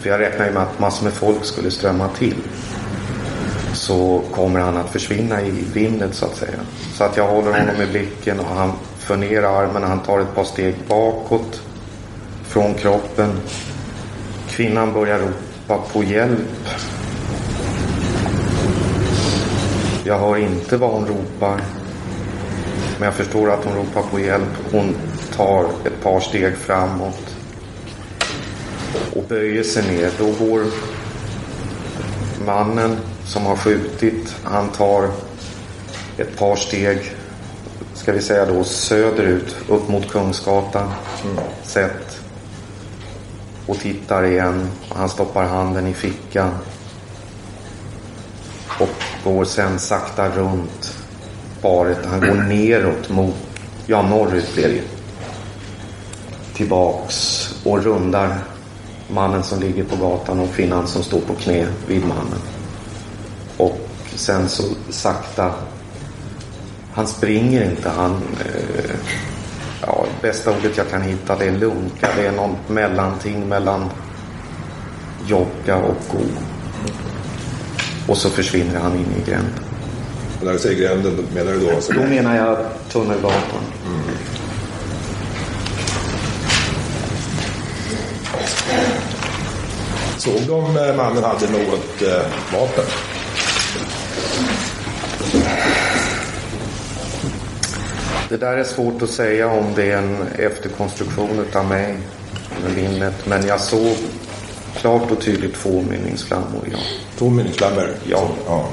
för 0.06 0.12
jag 0.12 0.20
räknar 0.20 0.45
ju 0.45 0.51
med 0.51 0.64
att 0.64 0.80
massor 0.80 1.03
med 1.03 1.14
folk 1.14 1.45
skulle 1.45 1.72
strömma 1.72 2.08
till, 2.08 2.36
så 3.74 4.22
kommer 4.32 4.60
han 4.60 4.78
att 4.78 4.89
försvinna 4.89 5.41
i 5.41 5.51
vindet 5.74 6.16
så 6.16 6.26
att 6.26 6.36
säga. 6.36 6.60
Så 6.93 7.03
att 7.03 7.18
jag 7.18 7.28
håller 7.28 7.51
honom 7.51 7.82
i 7.82 7.86
blicken 7.86 8.39
och 8.39 8.45
han 8.45 8.72
för 8.97 9.18
ner 9.18 9.43
armen, 9.43 9.84
han 9.84 9.99
tar 9.99 10.20
ett 10.20 10.36
par 10.36 10.43
steg 10.43 10.76
bakåt 10.88 11.62
från 12.43 12.74
kroppen. 12.74 13.30
Kvinnan 14.49 14.93
börjar 14.93 15.20
ropa 15.20 15.84
på 15.93 16.03
hjälp. 16.03 16.68
Jag 20.03 20.20
hör 20.20 20.38
inte 20.38 20.78
vad 20.78 20.89
hon 20.89 21.08
ropar. 21.08 21.62
Men 22.99 23.06
jag 23.06 23.14
förstår 23.14 23.51
att 23.51 23.66
hon 23.66 23.76
ropar 23.76 24.01
på 24.12 24.20
hjälp. 24.20 24.72
Hon 24.72 24.95
tar 25.36 25.64
ett 25.86 26.03
par 26.03 26.20
steg 26.20 26.58
framåt. 26.58 27.35
Och 29.16 29.24
böjer 29.24 29.64
sig 29.64 29.88
ner. 29.88 30.12
Då 30.18 30.46
går 30.46 30.66
mannen 32.46 32.98
som 33.26 33.46
har 33.46 33.56
skjutit. 33.56 34.36
Han 34.43 34.70
tar 34.70 35.10
ett 36.18 36.38
par 36.38 36.56
steg. 36.56 37.12
Ska 37.93 38.12
vi 38.12 38.22
säga 38.22 38.46
då 38.46 38.64
söderut. 38.64 39.56
Upp 39.70 39.88
mot 39.89 40.12
Kungsgatan. 40.12 40.91
Sett. 41.64 42.20
Och 43.66 43.80
tittar 43.80 44.24
igen. 44.24 44.68
Han 44.89 45.10
stoppar 45.10 45.43
handen 45.43 45.88
i 45.88 45.93
fickan. 45.93 46.52
Och 48.80 48.89
går 49.24 49.46
sen 49.46 49.80
sakta 49.80 50.30
runt 50.30 50.96
paret. 51.66 52.06
Han 52.06 52.20
går 52.20 52.36
neråt 52.36 53.10
mot, 53.10 53.36
ja 53.86 54.02
norrut 54.02 54.54
blir 54.54 54.68
det 54.68 54.82
Tillbaks 56.54 57.50
och 57.64 57.84
rundar 57.84 58.38
mannen 59.08 59.43
som 59.43 59.60
ligger 59.60 59.84
på 59.84 59.95
gatan 59.95 60.39
och 60.39 60.53
kvinnan 60.56 60.88
som 60.88 61.03
står 61.03 61.20
på 61.20 61.34
knä 61.34 61.68
vid 61.88 62.01
mannen. 62.01 62.41
Och 63.58 63.78
sen 64.16 64.49
så 64.49 64.64
sakta, 64.89 65.51
han 66.93 67.08
springer 67.08 67.70
inte, 67.70 67.89
han, 67.89 68.12
eh, 68.45 68.95
ja 69.82 70.06
bästa 70.22 70.51
ordet 70.51 70.78
jag 70.78 70.89
kan 70.89 71.01
hitta 71.01 71.36
det 71.36 71.45
är 71.45 71.51
lunka, 71.51 72.10
det 72.16 72.28
är 72.28 72.32
något 72.32 72.70
mellanting 72.70 73.49
mellan 73.49 73.89
jogga 75.28 75.76
och 75.76 75.97
gå. 76.12 76.20
Och 78.08 78.18
så 78.18 78.30
försvinner 78.30 78.80
han 78.80 78.93
in 78.95 79.14
i 79.18 79.30
gränden. 79.30 79.64
När 80.43 80.53
du 80.53 80.60
säger 80.60 80.88
gränden, 80.88 81.28
menar 81.34 81.51
du 81.51 81.60
då? 81.60 81.76
Alltså, 81.76 81.93
Då 81.93 82.01
menar 82.01 82.36
jag 82.36 82.58
Tunnelgatan. 82.91 83.64
Såg 90.26 90.41
de 90.47 90.78
eh, 90.78 90.95
mannen 90.95 91.23
hade 91.23 91.51
något 91.51 92.01
eh, 92.01 92.26
vapen? 92.53 92.86
Det 98.30 98.38
där 98.38 98.57
är 98.57 98.63
svårt 98.63 99.01
att 99.01 99.09
säga 99.09 99.47
om 99.51 99.65
det 99.76 99.91
är 99.91 99.97
en 99.97 100.17
efterkonstruktion 100.39 101.39
utav 101.49 101.65
mig 101.65 101.97
med 102.63 102.76
minnet. 102.76 103.13
Men 103.26 103.47
jag 103.47 103.61
såg 103.61 103.95
klart 104.76 105.11
och 105.11 105.21
tydligt 105.21 105.55
två 105.55 105.84
mynningsflammor, 105.89 106.69
ja. 106.71 106.78
Två 107.17 107.30
mynningsflammor? 107.30 107.89
Ja. 108.09 108.30
ja. 108.47 108.67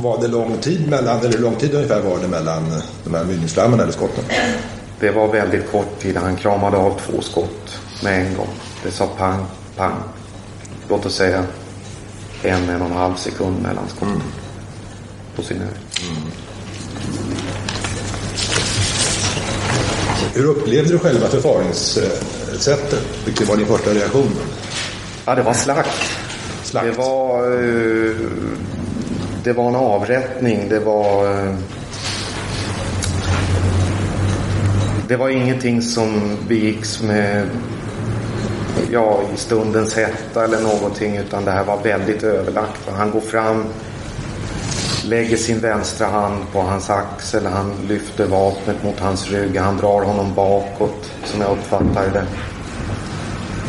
Var 0.00 0.20
det 0.20 0.28
lång 0.28 0.58
tid 0.58 0.88
mellan, 0.90 1.18
eller 1.18 1.32
hur 1.32 1.38
lång 1.38 1.56
tid 1.56 1.74
ungefär 1.74 2.00
var 2.00 2.18
det 2.18 2.28
mellan 2.28 2.62
de 3.04 3.14
här 3.14 3.24
mynningsflammorna 3.24 3.82
eller 3.82 3.92
skotten? 3.92 4.24
Det 5.00 5.10
var 5.10 5.28
väldigt 5.28 5.70
kort 5.70 6.00
tid. 6.00 6.16
Han 6.16 6.36
kramade 6.36 6.76
av 6.76 7.00
två 7.06 7.20
skott 7.20 7.78
med 8.02 8.26
en 8.26 8.36
gång. 8.36 8.48
Det 8.84 8.90
sa 8.90 9.06
pang, 9.06 9.44
pang. 9.76 9.96
Låt 10.88 11.06
oss 11.06 11.14
säga 11.14 11.44
en, 12.42 12.68
en 12.68 12.82
och 12.82 12.88
en 12.90 12.96
halv 12.96 13.14
sekund 13.14 13.62
mellan 13.62 13.88
skotten. 13.88 14.22
På 15.36 15.42
sin 15.42 15.58
höjd. 15.58 15.70
Hur 20.34 20.44
upplevde 20.44 20.92
du 20.92 20.98
själva 20.98 21.28
förfaringssättet? 21.28 23.04
Vilken 23.24 23.46
var 23.46 23.56
din 23.56 23.66
första 23.66 23.90
reaktion? 23.90 24.30
Ja, 25.26 25.34
det 25.34 25.42
var 25.42 25.54
slakt. 25.54 25.90
Det 26.72 26.90
var, 26.90 27.52
eh, 27.52 28.16
det 29.44 29.52
var 29.52 29.68
en 29.68 29.76
avrättning. 29.76 30.68
Det 30.68 30.78
var... 30.80 31.38
eh, 31.48 31.54
Det 35.08 35.16
var 35.16 35.28
ingenting 35.28 35.82
som 35.82 36.36
begicks 36.48 37.02
med 37.02 37.46
ja, 38.90 39.20
i 39.34 39.36
stundens 39.36 39.94
hetta 39.94 40.44
eller 40.44 40.60
någonting 40.60 41.16
utan 41.16 41.44
det 41.44 41.50
här 41.50 41.64
var 41.64 41.82
väldigt 41.82 42.22
överlagt. 42.22 42.88
Han 42.96 43.10
går 43.10 43.20
fram, 43.20 43.64
lägger 45.04 45.36
sin 45.36 45.60
vänstra 45.60 46.06
hand 46.06 46.44
på 46.52 46.60
hans 46.60 46.90
axel, 46.90 47.46
han 47.46 47.72
lyfter 47.88 48.26
vapnet 48.26 48.82
mot 48.84 49.00
hans 49.00 49.30
rygg, 49.30 49.56
han 49.56 49.76
drar 49.76 50.02
honom 50.02 50.34
bakåt 50.34 51.10
som 51.24 51.40
jag 51.40 51.50
uppfattar 51.50 52.10
det. 52.12 52.26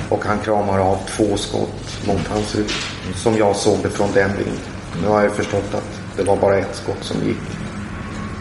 Och 0.10 0.26
han 0.26 0.40
kramar 0.40 0.80
av 0.80 0.98
två 1.08 1.38
skott 1.38 2.08
mot 2.08 2.28
hans 2.28 2.56
rygg 2.56 2.70
som 3.16 3.38
jag 3.38 3.56
såg 3.56 3.78
det 3.84 3.90
från 3.90 4.12
den 4.14 4.30
vinkeln. 4.30 4.60
Nu 5.02 5.08
har 5.08 5.24
jag 5.24 5.32
förstått 5.32 5.74
att 5.74 6.18
det 6.18 6.24
var 6.24 6.38
bara 6.38 6.58
ett 6.58 6.76
skott 6.76 7.04
som 7.04 7.18
gick 7.28 7.38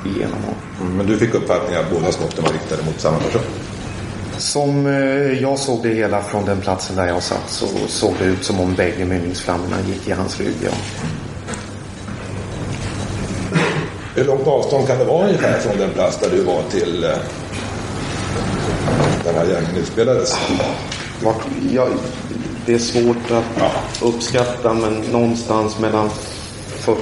igenom 0.07 0.39
honom. 0.43 0.61
Mm, 0.81 0.97
men 0.97 1.07
du 1.07 1.19
fick 1.19 1.35
uppfattningen 1.35 1.81
att 1.81 1.91
båda 1.91 2.13
skotten 2.13 2.45
var 2.45 2.53
riktade 2.53 2.83
mot 2.83 3.01
samma 3.01 3.19
person? 3.19 3.43
Som 4.39 4.87
eh, 4.87 5.43
jag 5.43 5.59
såg 5.59 5.83
det 5.83 5.95
hela 5.95 6.23
från 6.23 6.45
den 6.45 6.61
platsen 6.61 6.97
där 6.97 7.07
jag 7.07 7.23
satt 7.23 7.51
så 7.51 7.67
såg 7.87 8.15
det 8.19 8.25
ut 8.25 8.45
som 8.45 8.61
om 8.61 8.75
bägge 8.75 9.05
mynningsflammorna 9.05 9.77
gick 9.89 10.09
i 10.09 10.13
hans 10.13 10.41
rygg. 10.41 10.57
Ja. 10.65 10.71
Hur 14.15 14.25
långt 14.25 14.47
avstånd 14.47 14.87
kan 14.87 14.99
det 14.99 15.05
vara 15.05 15.27
ungefär 15.27 15.59
från 15.59 15.79
den 15.79 15.91
plats 15.91 16.19
där 16.19 16.31
du 16.31 16.43
var 16.43 16.63
till 16.71 17.05
eh, 17.05 17.11
den 19.25 19.35
här 19.35 19.45
gängen 19.45 19.77
utspelades? 19.77 20.37
Ja, 21.73 21.89
det 22.67 22.75
är 22.75 22.79
svårt 22.79 23.31
att 23.31 24.03
uppskatta 24.03 24.75
men 24.75 25.01
någonstans 25.01 25.79
mellan 25.79 26.11
40 26.67 26.99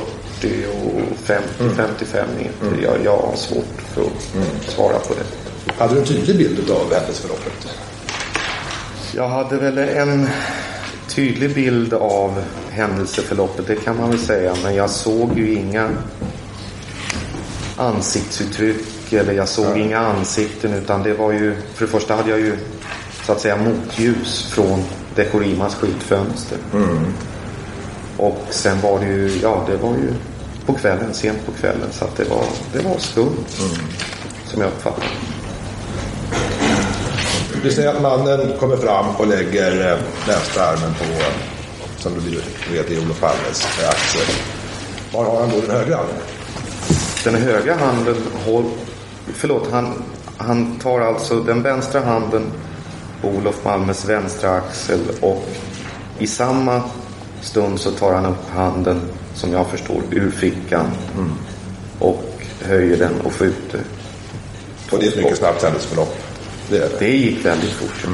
och 0.85 1.17
50, 1.19 1.49
55 1.77 2.29
meter. 2.39 2.83
Jag, 2.83 3.05
jag 3.05 3.17
har 3.17 3.37
svårt 3.37 3.83
för 3.95 4.03
att 4.03 4.73
svara 4.73 4.99
på 4.99 5.15
det. 5.15 5.42
Hade 5.83 5.95
du 5.95 6.01
en 6.01 6.07
tydlig 6.07 6.37
bild 6.37 6.71
av 6.71 6.93
händelseförloppet? 6.93 7.69
Jag 9.15 9.29
hade 9.29 9.57
väl 9.57 9.79
en 9.79 10.29
tydlig 11.09 11.55
bild 11.55 11.95
av 11.95 12.43
händelseförloppet, 12.71 13.67
det 13.67 13.77
kan 13.77 13.97
man 13.97 14.11
väl 14.11 14.19
säga. 14.19 14.55
Men 14.63 14.75
jag 14.75 14.91
såg 14.91 15.39
ju 15.39 15.55
inga 15.55 15.91
ansiktsuttryck 17.77 19.13
eller 19.13 19.33
jag 19.33 19.49
såg 19.49 19.79
inga 19.79 19.99
ansikten 19.99 20.75
utan 20.75 21.03
det 21.03 21.15
var 21.15 21.33
ju, 21.33 21.55
för 21.75 21.87
det 21.87 21.93
första 21.93 22.15
hade 22.15 22.31
jag 22.31 22.41
ju 22.41 22.57
så 23.27 23.33
att 23.33 23.41
säga 23.41 23.57
motljus 23.57 24.43
från 24.43 24.85
Dekorimas 25.15 25.75
skyltfönster. 25.75 26.59
Och 28.17 28.47
sen 28.51 28.81
var 28.81 29.01
det 29.01 29.07
ju, 29.07 29.39
ja 29.43 29.67
det 29.71 29.77
var 29.77 29.95
ju 29.95 30.13
på 30.67 30.73
kvällen, 30.73 31.15
sent 31.15 31.47
på 31.47 31.53
kvällen 31.53 31.89
så 31.93 32.05
att 32.05 32.17
det 32.17 32.25
var, 32.25 32.45
det 32.73 32.81
var 32.81 32.99
skumt. 32.99 33.47
Som 34.47 34.61
jag 34.61 34.69
uppfattade 34.69 35.07
Du 37.63 37.71
säger 37.71 37.89
att 37.89 38.03
mannen 38.03 38.59
kommer 38.59 38.77
fram 38.77 39.17
och 39.17 39.27
lägger 39.27 39.93
eh, 39.93 39.99
vänstra 40.29 40.63
armen 40.63 40.95
på, 40.95 41.05
eh, 41.05 41.33
som 41.97 42.13
du 42.15 42.21
vet, 42.77 42.91
i 42.91 42.99
Olof 42.99 43.21
Palmes 43.21 43.81
eh, 43.83 43.89
axel. 43.89 44.35
Var 45.13 45.25
har 45.25 45.41
han 45.41 45.51
då 45.51 45.61
den 45.61 45.77
högra 45.77 45.97
handen? 45.97 46.17
Den 47.25 47.35
högra 47.35 47.75
handen 47.75 48.17
håll, 48.47 48.65
förlåt, 49.35 49.69
han, 49.71 50.03
han 50.37 50.79
tar 50.79 51.01
alltså 51.01 51.41
den 51.41 51.63
vänstra 51.63 52.01
handen 52.01 52.43
på 53.21 53.29
Olof 53.29 53.63
Palmes 53.63 54.05
vänstra 54.05 54.51
axel 54.51 55.01
och 55.21 55.49
i 56.19 56.27
samma 56.27 56.83
stund 57.41 57.81
så 57.81 57.91
tar 57.91 58.13
han 58.13 58.27
upp 58.27 58.51
handen 58.55 59.01
som 59.35 59.53
jag 59.53 59.67
förstår 59.67 60.03
ur 60.11 60.31
fickan 60.31 60.87
och 61.99 62.25
höjer 62.63 62.97
den 62.97 63.21
och 63.25 63.33
skjuter. 63.33 63.81
Och 64.91 64.99
det 64.99 65.07
är 65.07 65.09
ett 65.09 65.17
mycket 65.17 65.39
snabbt 65.39 65.63
händelseförlopp. 65.63 66.32
Det, 66.69 66.77
är 66.77 66.81
det. 66.81 66.97
det 66.99 67.17
gick 67.17 67.45
väldigt 67.45 67.71
fort. 67.73 68.07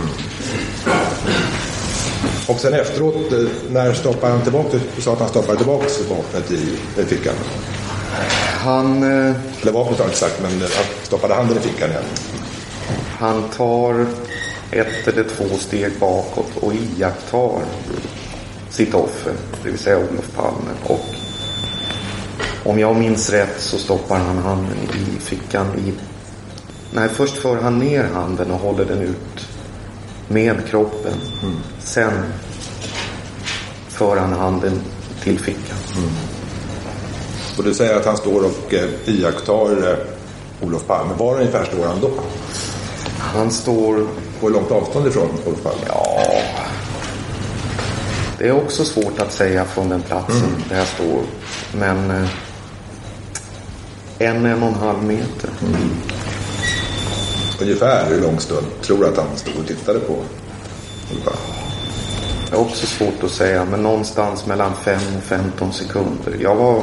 Och 2.48 2.60
sen 2.60 2.74
efteråt, 2.74 3.32
eh, 3.32 3.38
när 3.70 3.92
stoppar 3.94 4.30
han 4.30 4.42
tillbaka? 4.42 4.78
Du 4.96 5.02
sa 5.02 5.12
att 5.12 5.18
han 5.18 5.28
stoppade 5.28 5.58
tillbaka 5.58 5.86
vapnet 6.08 6.50
i, 6.50 6.78
i 7.00 7.04
fickan. 7.04 7.34
Han... 8.58 9.02
eh, 9.02 9.34
Eller 9.62 9.72
vapnet 9.72 9.98
har 9.98 10.04
jag 10.04 10.08
inte 10.08 10.18
sagt, 10.18 10.42
men 10.42 10.50
han 10.60 10.84
stoppade 11.02 11.34
handen 11.34 11.56
i 11.56 11.60
fickan 11.60 11.90
igen. 11.90 12.02
Han 13.18 13.42
tar 13.56 14.06
ett 14.70 15.08
eller 15.08 15.24
två 15.24 15.44
steg 15.58 15.92
bakåt 16.00 16.50
och 16.60 16.72
iakttar 16.74 17.50
sitt 18.70 18.94
offer, 18.94 19.32
det 19.62 19.70
vill 19.70 19.78
säga 19.78 19.96
Olof 19.98 20.30
Palme. 20.36 20.70
Och 20.84 21.06
Om 22.64 22.78
jag 22.78 22.96
minns 22.96 23.30
rätt 23.30 23.54
så 23.60 23.78
stoppar 23.78 24.18
han 24.18 24.38
handen 24.38 24.76
i 24.94 25.20
fickan 25.20 25.66
i... 25.86 25.92
Nej, 26.98 27.08
först 27.08 27.36
för 27.36 27.56
han 27.56 27.78
ner 27.78 28.04
handen 28.04 28.50
och 28.50 28.58
håller 28.58 28.84
den 28.84 29.00
ut 29.02 29.48
med 30.28 30.66
kroppen. 30.68 31.12
Mm. 31.42 31.56
Sen 31.78 32.12
för 33.88 34.16
han 34.16 34.32
handen 34.32 34.80
till 35.22 35.38
fickan. 35.38 35.76
Mm. 35.96 36.10
Och 37.58 37.64
du 37.64 37.74
säger 37.74 37.96
att 37.96 38.04
han 38.06 38.16
står 38.16 38.44
och 38.44 38.74
eh, 38.74 38.88
iakttar 39.04 39.90
eh, 39.90 40.66
Olof 40.66 40.86
Palme. 40.86 41.12
Var 41.18 41.34
ungefär 41.34 41.64
står 41.64 41.86
han 41.86 42.00
då? 42.00 42.10
Han 43.18 43.50
står... 43.50 44.06
På 44.40 44.46
hur 44.46 44.54
långt 44.54 44.70
avstånd 44.70 45.06
ifrån 45.06 45.28
Olof 45.46 45.62
Palme? 45.62 45.82
Ja... 45.88 46.22
Det 48.38 48.48
är 48.48 48.52
också 48.52 48.84
svårt 48.84 49.18
att 49.18 49.32
säga 49.32 49.64
från 49.64 49.88
den 49.88 50.02
platsen 50.02 50.36
Mm. 50.48 50.62
där 50.68 50.78
jag 50.78 50.86
står. 50.86 51.22
Men... 51.72 52.10
Eh, 52.10 52.28
en, 54.18 54.46
en 54.46 54.62
och 54.62 54.68
en 54.68 54.74
halv 54.74 55.02
meter. 55.02 55.50
Mm. 55.62 55.90
Ungefär 57.60 58.10
hur 58.10 58.20
lång 58.20 58.40
stund 58.40 58.66
tror 58.82 58.98
du 58.98 59.06
att 59.06 59.16
han 59.16 59.36
stod 59.36 59.56
och 59.60 59.66
tittade 59.66 59.98
på 59.98 60.14
Palme? 61.24 61.38
Det 62.50 62.56
är 62.56 62.60
också 62.60 62.86
svårt 62.86 63.24
att 63.24 63.30
säga, 63.30 63.64
men 63.64 63.82
någonstans 63.82 64.46
mellan 64.46 64.74
5 64.74 65.00
och 65.16 65.22
15 65.22 65.72
sekunder. 65.72 66.36
Jag 66.40 66.54
var... 66.54 66.82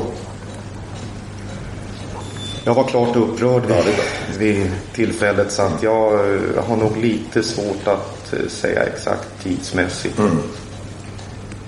Jag 2.64 2.74
var 2.76 2.84
klart 2.84 3.16
upprörd 3.16 3.64
vid, 3.66 3.96
vid 4.38 4.72
tillfället 4.94 5.52
så 5.52 5.62
att 5.62 5.84
jag 5.84 6.14
eh, 6.14 6.64
har 6.68 6.78
nog 6.78 6.98
lite 6.98 7.44
svårt 7.44 7.88
att 7.88 8.34
eh, 8.34 8.48
säga 8.48 8.84
exakt 8.84 9.44
tidsmässigt. 9.44 10.20
Mm. 10.20 10.38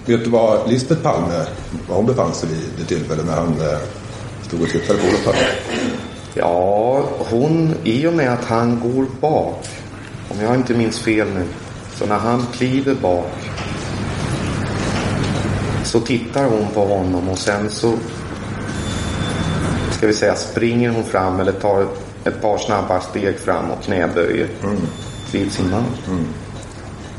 Vet 0.05 0.23
du 0.23 0.29
var 0.29 0.67
Lisbeth 0.67 1.01
Palme, 1.01 1.45
var 1.89 1.95
hon 1.95 2.05
befann 2.05 2.33
sig 2.33 2.49
vid 2.49 2.69
det 2.77 2.95
tillfället 2.95 3.25
när 3.25 3.35
han 3.35 3.61
eh, 3.61 3.77
stod 4.47 4.61
och 4.61 4.69
tittade 4.69 4.99
på 4.99 5.07
Olof 5.07 5.23
Palme? 5.23 5.39
Ja, 6.33 7.03
hon, 7.17 7.75
i 7.83 8.07
och 8.07 8.13
med 8.13 8.33
att 8.33 8.45
han 8.45 8.79
går 8.79 9.05
bak, 9.21 9.67
om 10.29 10.41
jag 10.41 10.55
inte 10.55 10.73
minns 10.73 10.99
fel 10.99 11.27
nu, 11.27 11.43
så 11.95 12.05
när 12.05 12.17
han 12.17 12.45
kliver 12.53 12.95
bak 12.95 13.49
så 15.83 15.99
tittar 15.99 16.45
hon 16.45 16.67
på 16.73 16.85
honom 16.85 17.29
och 17.29 17.37
sen 17.37 17.69
så 17.69 17.93
ska 19.91 20.07
vi 20.07 20.13
säga 20.13 20.35
springer 20.35 20.89
hon 20.89 21.03
fram 21.03 21.39
eller 21.39 21.51
tar 21.51 21.87
ett 22.23 22.41
par 22.41 22.57
snabba 22.57 23.01
steg 23.01 23.39
fram 23.39 23.71
och 23.71 23.83
knäböjer 23.83 24.47
vid 25.31 25.51
sin 25.51 25.69
man. 25.71 25.85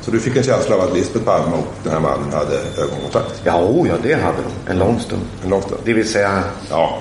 Så 0.00 0.10
du 0.10 0.20
fick 0.20 0.36
en 0.36 0.42
känsla 0.42 0.76
av 0.76 0.80
att 0.80 0.94
Lisbeth 0.94 1.24
Palme 1.24 1.56
och 1.56 1.74
den 1.82 1.92
här 1.92 2.00
mannen 2.00 2.32
hade 2.32 2.82
ögonkontakt? 2.82 3.42
Ja, 3.44 3.62
oh, 3.62 3.88
ja 3.88 3.94
det 4.02 4.14
hade 4.14 4.36
de. 4.36 4.70
En 4.72 4.78
lång 4.78 5.00
stund. 5.00 5.22
En 5.44 5.50
lång 5.50 5.62
stund? 5.62 5.80
Det 5.84 5.92
vill 5.92 6.08
säga 6.08 6.42
ja. 6.70 6.98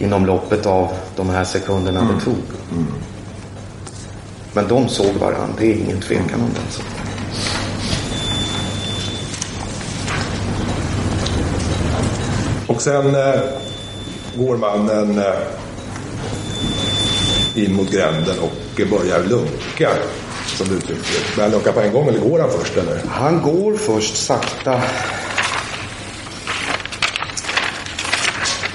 Inom 0.00 0.26
loppet 0.26 0.66
av 0.66 0.88
de 1.16 1.30
här 1.30 1.44
sekunderna 1.44 2.00
Mm. 2.00 2.14
det 2.14 2.24
tog. 2.24 2.36
Men 4.52 4.68
de 4.68 4.88
såg 4.88 5.14
varandra, 5.14 5.54
det 5.58 5.66
är 5.72 5.76
ingen 5.76 6.00
tvekan 6.00 6.40
om 6.40 6.50
den 6.54 6.70
saken. 6.70 6.92
Och 12.66 12.82
sen 12.82 13.14
eh, 13.14 13.40
går 14.36 14.56
mannen 14.56 15.18
eh, 15.18 15.34
in 17.64 17.74
mot 17.76 17.90
gränden 17.90 18.38
och 18.38 18.80
börjar 18.90 19.22
lunka, 19.28 19.90
som 20.46 20.68
du 20.68 20.74
uttrycker 20.74 21.02
det. 21.02 21.36
Börjar 21.36 21.50
han 21.50 21.50
lunka 21.50 21.72
på 21.72 21.80
en 21.80 21.92
gång 21.92 22.08
eller 22.08 22.20
går 22.20 22.40
han 22.40 22.50
först? 22.50 22.76
Eller? 22.76 23.00
Han 23.08 23.42
går 23.42 23.76
först 23.76 24.16
sakta. 24.16 24.80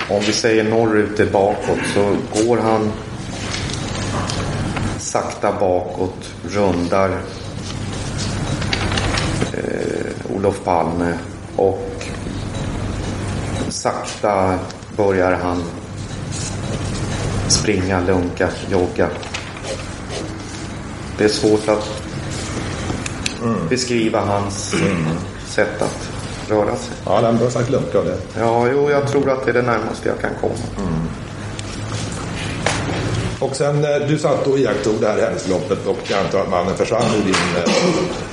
Om 0.10 0.22
vi 0.26 0.34
säger 0.34 0.64
norrut 0.64 1.20
är 1.20 1.26
bakåt 1.26 1.80
så 1.93 2.16
går 2.43 2.58
han 2.58 2.91
sakta 4.99 5.60
bakåt, 5.60 6.34
rundar 6.43 7.10
eh, 9.54 10.36
Olof 10.36 10.64
Palme 10.64 11.14
och 11.56 12.06
sakta 13.70 14.60
börjar 14.97 15.34
han 15.34 15.64
springa, 17.47 17.99
lunka, 17.99 18.49
jogga. 18.70 19.10
Det 21.18 21.24
är 21.24 21.30
svårt 21.30 21.68
att 21.68 22.04
beskriva 23.70 24.20
hans 24.20 24.76
sätt 25.47 25.82
att 25.82 26.12
röra 26.50 26.76
sig. 26.76 26.94
Ja, 27.06 27.22
han 27.24 27.38
har 27.38 27.50
sagt 27.50 27.70
lunka 27.70 27.98
av 27.98 28.06
det. 28.06 28.18
Ja, 28.39 28.68
jo, 28.72 28.89
jag 28.91 29.08
tror 29.08 29.30
att 29.30 29.46
det 29.46 29.52
är 29.52 29.54
det 29.54 29.62
närmaste 29.62 30.10
jag 30.10 30.20
kan 30.20 30.32
komma. 30.41 30.54
Och 33.39 33.56
sen, 33.56 33.84
eh, 33.84 34.08
du 34.08 34.18
satt 34.18 34.48
och 34.48 34.60
iakttog 34.60 34.96
det 35.02 35.08
här 35.08 35.22
händelseförloppet 35.22 35.86
och 35.88 35.98
jag 36.04 36.20
antar 36.20 36.39
att 36.39 36.50
mannen 36.50 36.76
försvann 36.76 37.06
ur 37.18 37.24
din 37.26 37.34
eh, 37.34 37.72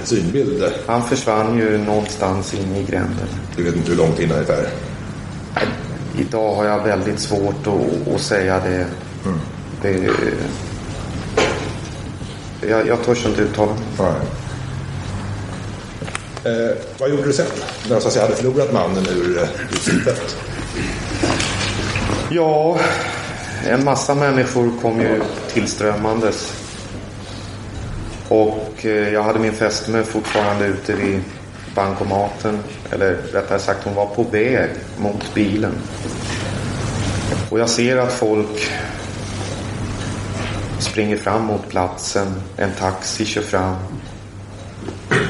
synbild. 0.04 0.64
Han 0.86 1.02
försvann 1.02 1.58
ju 1.58 1.78
någonstans 1.78 2.54
in 2.54 2.76
i 2.76 2.82
gränden. 2.82 3.28
Du 3.56 3.62
vet 3.62 3.76
inte 3.76 3.90
hur 3.90 3.98
långt 3.98 4.20
in 4.20 4.32
ungefär? 4.32 4.66
Idag 6.18 6.54
har 6.54 6.64
jag 6.64 6.84
väldigt 6.84 7.20
svårt 7.20 7.66
att, 7.66 8.14
att 8.14 8.20
säga 8.20 8.60
det. 8.60 8.86
det 9.82 10.10
jag, 12.68 12.86
jag 12.86 13.04
törs 13.04 13.26
inte 13.26 13.42
uttala 13.42 13.72
mig. 13.72 14.12
Eh, 16.44 16.76
vad 16.98 17.10
gjorde 17.10 17.22
du 17.22 17.32
sen? 17.32 17.46
När 17.88 17.94
du 17.94 18.00
så 18.00 18.06
att 18.06 18.12
säga 18.12 18.24
hade 18.24 18.36
förlorat 18.36 18.72
mannen 18.72 19.06
ur, 19.08 19.38
eh. 19.42 19.48
Ja, 22.30 22.78
en 23.66 23.84
massa 23.84 24.14
människor 24.14 24.72
kom 24.82 25.00
ju 25.00 25.22
tillströmmandes. 25.52 26.52
Och 28.28 28.86
eh, 28.86 29.12
jag 29.12 29.22
hade 29.22 29.38
min 29.38 29.52
fästmö 29.52 30.02
fortfarande 30.02 30.66
ute 30.66 30.94
vid 30.94 31.20
bankomaten. 31.74 32.58
Eller 32.90 33.12
rättare 33.32 33.58
sagt, 33.58 33.84
hon 33.84 33.94
var 33.94 34.06
på 34.06 34.22
väg 34.22 34.70
mot 34.98 35.34
bilen. 35.34 35.72
Och 37.50 37.58
jag 37.60 37.68
ser 37.68 37.96
att 37.96 38.12
folk 38.12 38.70
springer 40.78 41.16
fram 41.16 41.44
mot 41.44 41.68
platsen. 41.68 42.42
En 42.56 42.70
taxi 42.78 43.24
kör 43.24 43.42
fram. 43.42 43.76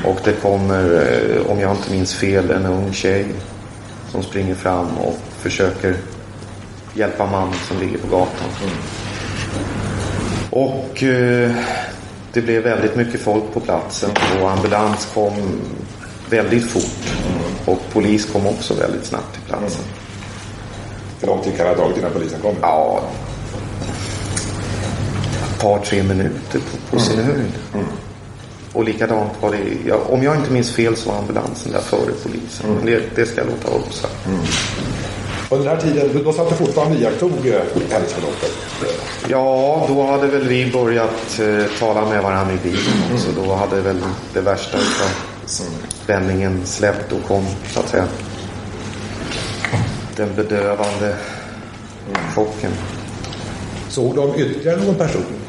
Och 0.05 0.21
det 0.25 0.33
kommer, 0.33 0.85
eh, 0.93 1.51
om 1.51 1.61
jag 1.61 1.71
inte 1.77 1.91
minns 1.91 2.15
fel, 2.15 2.51
en 2.51 2.67
ung 2.67 2.93
tjej 2.93 3.27
som 4.11 4.23
springer 4.23 4.55
fram 4.55 4.99
och 4.99 5.19
försöker 5.39 5.97
hjälpa 6.95 7.27
mannen 7.27 7.55
som 7.69 7.79
ligger 7.79 7.99
på 7.99 8.07
gatan. 8.07 8.49
Och 10.51 11.03
eh, 11.03 11.51
det 12.33 12.43
blev 12.43 12.63
väldigt 12.63 12.97
mycket 12.97 13.21
folk 13.21 13.45
på 13.55 13.61
platsen 13.61 14.11
och 14.43 14.51
ambulans 14.51 15.09
kom 15.15 15.33
väldigt 16.31 16.71
fort. 16.71 17.17
Och 17.65 17.79
polis 17.93 18.25
kom 18.33 18.47
också 18.47 18.75
väldigt 18.75 19.05
snabbt 19.05 19.33
till 19.33 19.43
platsen. 19.43 19.85
Hur 21.21 21.29
lång 21.29 21.43
tid 21.43 21.57
kan 21.57 21.67
det 21.67 21.73
ha 21.73 21.83
tagit 21.83 21.99
innan 21.99 22.13
polisen 22.13 22.41
kom? 22.41 22.55
Ja, 22.61 23.03
ett 25.55 25.61
par, 25.61 25.79
tre 25.79 26.03
minuter 26.03 26.59
på, 26.59 26.97
på 26.97 27.03
sin 27.03 27.25
höjd. 27.25 27.53
Och 28.73 28.85
likadant 28.85 29.33
var 29.41 29.51
det, 29.51 29.59
ja, 29.87 29.97
om 30.09 30.23
jag 30.23 30.37
inte 30.37 30.53
minns 30.53 30.71
fel 30.71 30.97
så 30.97 31.11
var 31.11 31.19
ambulansen 31.19 31.73
där 31.73 31.81
före 31.81 32.13
polisen. 32.23 32.75
Men 32.77 32.87
det, 32.87 33.03
det 33.15 33.27
ska 33.27 33.41
jag 33.41 33.47
låta 33.47 33.71
vara 33.71 33.83
osagt. 33.89 34.15
Under 35.51 35.71
den 35.71 35.77
här 35.77 35.83
tiden, 35.83 36.25
då 36.25 36.33
satt 36.33 36.49
du 36.49 36.55
fortfarande 36.55 36.97
och 36.97 37.03
iakttog 37.03 37.47
eh, 37.47 37.61
händelseförloppet? 37.91 38.53
Ja, 39.29 39.87
då 39.89 40.07
hade 40.07 40.27
väl 40.27 40.49
vi 40.49 40.73
börjat 40.73 41.41
eh, 41.41 41.65
tala 41.79 42.09
med 42.09 42.23
varandra 42.23 42.55
i 42.55 42.59
bilen 42.63 43.13
också. 43.15 43.29
Då 43.45 43.55
hade 43.55 43.81
väl 43.81 43.97
det 44.33 44.41
värsta 44.41 44.77
utav 44.77 45.11
spänningen 45.89 46.61
släppt 46.67 47.13
och 47.13 47.29
kom 47.29 47.47
så 47.73 47.81
att 47.81 47.89
säga 47.89 48.07
den 50.17 50.35
bedövande 50.37 51.17
chocken. 52.35 52.73
Såg 53.89 54.15
de 54.15 54.35
ytterligare 54.37 54.85
någon 54.85 54.95
person? 54.95 55.40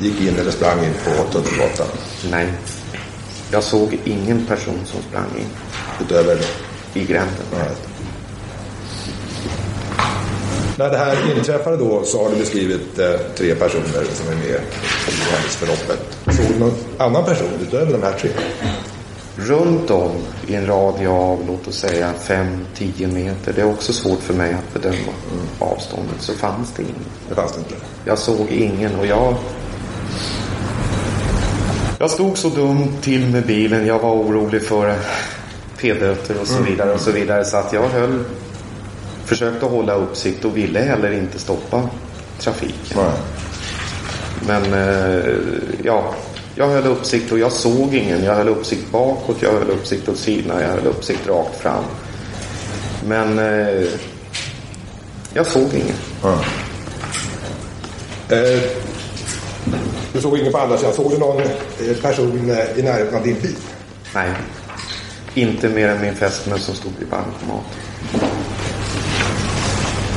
Gick 0.00 0.20
in 0.20 0.38
eller 0.38 0.50
sprang 0.50 0.84
in 0.84 0.94
på 1.04 1.32
Tunnelgatan? 1.32 1.86
Nej. 2.30 2.48
Jag 3.50 3.62
såg 3.62 3.98
ingen 4.04 4.46
person 4.46 4.80
som 4.84 5.02
sprang 5.02 5.38
in. 5.38 5.46
Utöver? 6.00 6.38
I 6.94 7.04
gränden. 7.04 7.46
När 10.78 10.90
det 10.90 10.96
här 10.96 11.36
inträffade 11.36 11.76
då 11.76 12.04
så 12.04 12.24
har 12.24 12.30
du 12.30 12.36
beskrivit 12.36 12.98
eh, 12.98 13.10
tre 13.36 13.54
personer 13.54 14.04
som 14.14 14.28
är 14.28 14.36
med 14.36 14.60
i 15.08 15.32
händelseförloppet. 15.32 16.18
Såg 16.26 16.46
du 16.52 16.58
någon 16.58 16.74
annan 16.98 17.24
person 17.24 17.48
utöver 17.62 17.92
de 17.92 18.02
här 18.02 18.12
tre? 18.12 18.30
Runt 19.36 19.90
om 19.90 20.12
i 20.46 20.54
en 20.54 20.66
radie 20.66 21.08
av 21.08 21.44
låt 21.46 21.68
oss 21.68 21.78
säga 21.78 22.12
5-10 22.20 23.12
meter. 23.14 23.52
Det 23.52 23.60
är 23.60 23.70
också 23.70 23.92
svårt 23.92 24.20
för 24.20 24.34
mig 24.34 24.54
att 24.54 24.82
bedöma 24.82 25.12
avståndet. 25.58 26.20
Så 26.20 26.32
fanns 26.32 26.72
det 26.76 26.82
ingen. 26.82 27.04
Det 27.28 27.34
fanns 27.34 27.52
det 27.52 27.58
inte? 27.58 27.74
Jag 28.04 28.18
såg 28.18 28.48
ingen 28.50 28.94
och 28.94 29.06
jag 29.06 29.34
Jag 31.98 32.10
stod 32.10 32.38
så 32.38 32.48
dumt 32.48 32.92
till 33.00 33.26
med 33.26 33.46
bilen. 33.46 33.86
Jag 33.86 33.98
var 33.98 34.12
orolig 34.12 34.62
för 34.62 34.94
p-böter 35.80 36.40
och 36.40 36.46
så 36.46 36.62
vidare 36.62 36.92
och 36.92 37.00
så 37.00 37.10
vidare. 37.10 37.44
Så 37.44 37.56
att 37.56 37.72
jag 37.72 37.88
höll 37.88 38.24
försökte 39.24 39.66
hålla 39.66 39.94
uppsikt 39.94 40.44
och 40.44 40.56
ville 40.56 40.80
heller 40.80 41.12
inte 41.12 41.38
stoppa 41.38 41.88
trafiken. 42.38 42.98
Men 44.46 44.74
eh, 44.74 45.34
ja, 45.82 46.14
jag 46.54 46.68
höll 46.68 46.86
uppsikt 46.86 47.32
och 47.32 47.38
jag 47.38 47.52
såg 47.52 47.94
ingen. 47.94 48.24
Jag 48.24 48.34
höll 48.34 48.48
uppsikt 48.48 48.92
bakåt, 48.92 49.36
jag 49.40 49.52
höll 49.52 49.70
uppsikt 49.70 50.08
åt 50.08 50.18
sidorna, 50.18 50.62
jag 50.62 50.68
höll 50.68 50.86
uppsikt 50.86 51.28
rakt 51.28 51.60
fram. 51.60 51.84
Men 53.06 53.38
eh, 53.38 53.88
jag 55.34 55.46
såg 55.46 55.68
ingen. 55.74 55.96
Eh, 58.28 58.83
du 60.14 60.20
såg 60.20 60.38
ingen 60.38 60.52
på 60.52 60.58
andra 60.58 60.78
sidan. 60.78 60.94
Såg 60.94 61.10
du 61.10 61.18
någon 61.18 61.42
eh, 61.42 61.96
person 62.02 62.50
eh, 62.50 62.78
i 62.78 62.82
närheten 62.82 63.14
av 63.14 63.22
din 63.22 63.40
bil? 63.40 63.56
Nej, 64.14 64.30
inte 65.34 65.68
mer 65.68 65.88
än 65.88 66.00
min 66.00 66.14
fästmö 66.14 66.58
som 66.58 66.74
stod 66.74 66.92
vid 66.98 67.08
bankomaten. 67.08 67.70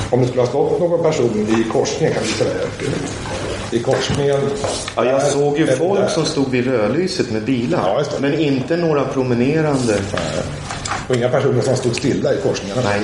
Om 0.10 0.22
det 0.22 0.28
skulle 0.28 0.42
ha 0.42 0.48
stått 0.48 0.80
någon 0.80 1.04
person 1.04 1.48
i 1.60 1.64
korsningen 1.72 2.14
kan 2.14 2.24
vi 2.24 2.30
säga. 2.30 2.68
I 3.72 3.80
korsningen. 3.80 4.42
Ja, 4.96 5.06
jag 5.06 5.22
såg 5.22 5.58
ju 5.58 5.68
folk 5.68 6.00
där. 6.00 6.08
som 6.08 6.26
stod 6.26 6.52
vid 6.52 6.68
rödlyset 6.68 7.32
med 7.32 7.44
bilar. 7.44 8.06
men 8.20 8.40
inte 8.40 8.78
några 8.78 9.06
promenerande. 9.06 10.00
Och 11.10 11.16
inga 11.16 11.30
personer 11.30 11.62
som 11.62 11.76
stod 11.76 11.96
stilla 11.96 12.34
i 12.34 12.38
korsningarna? 12.42 12.82
Nej. 12.84 13.02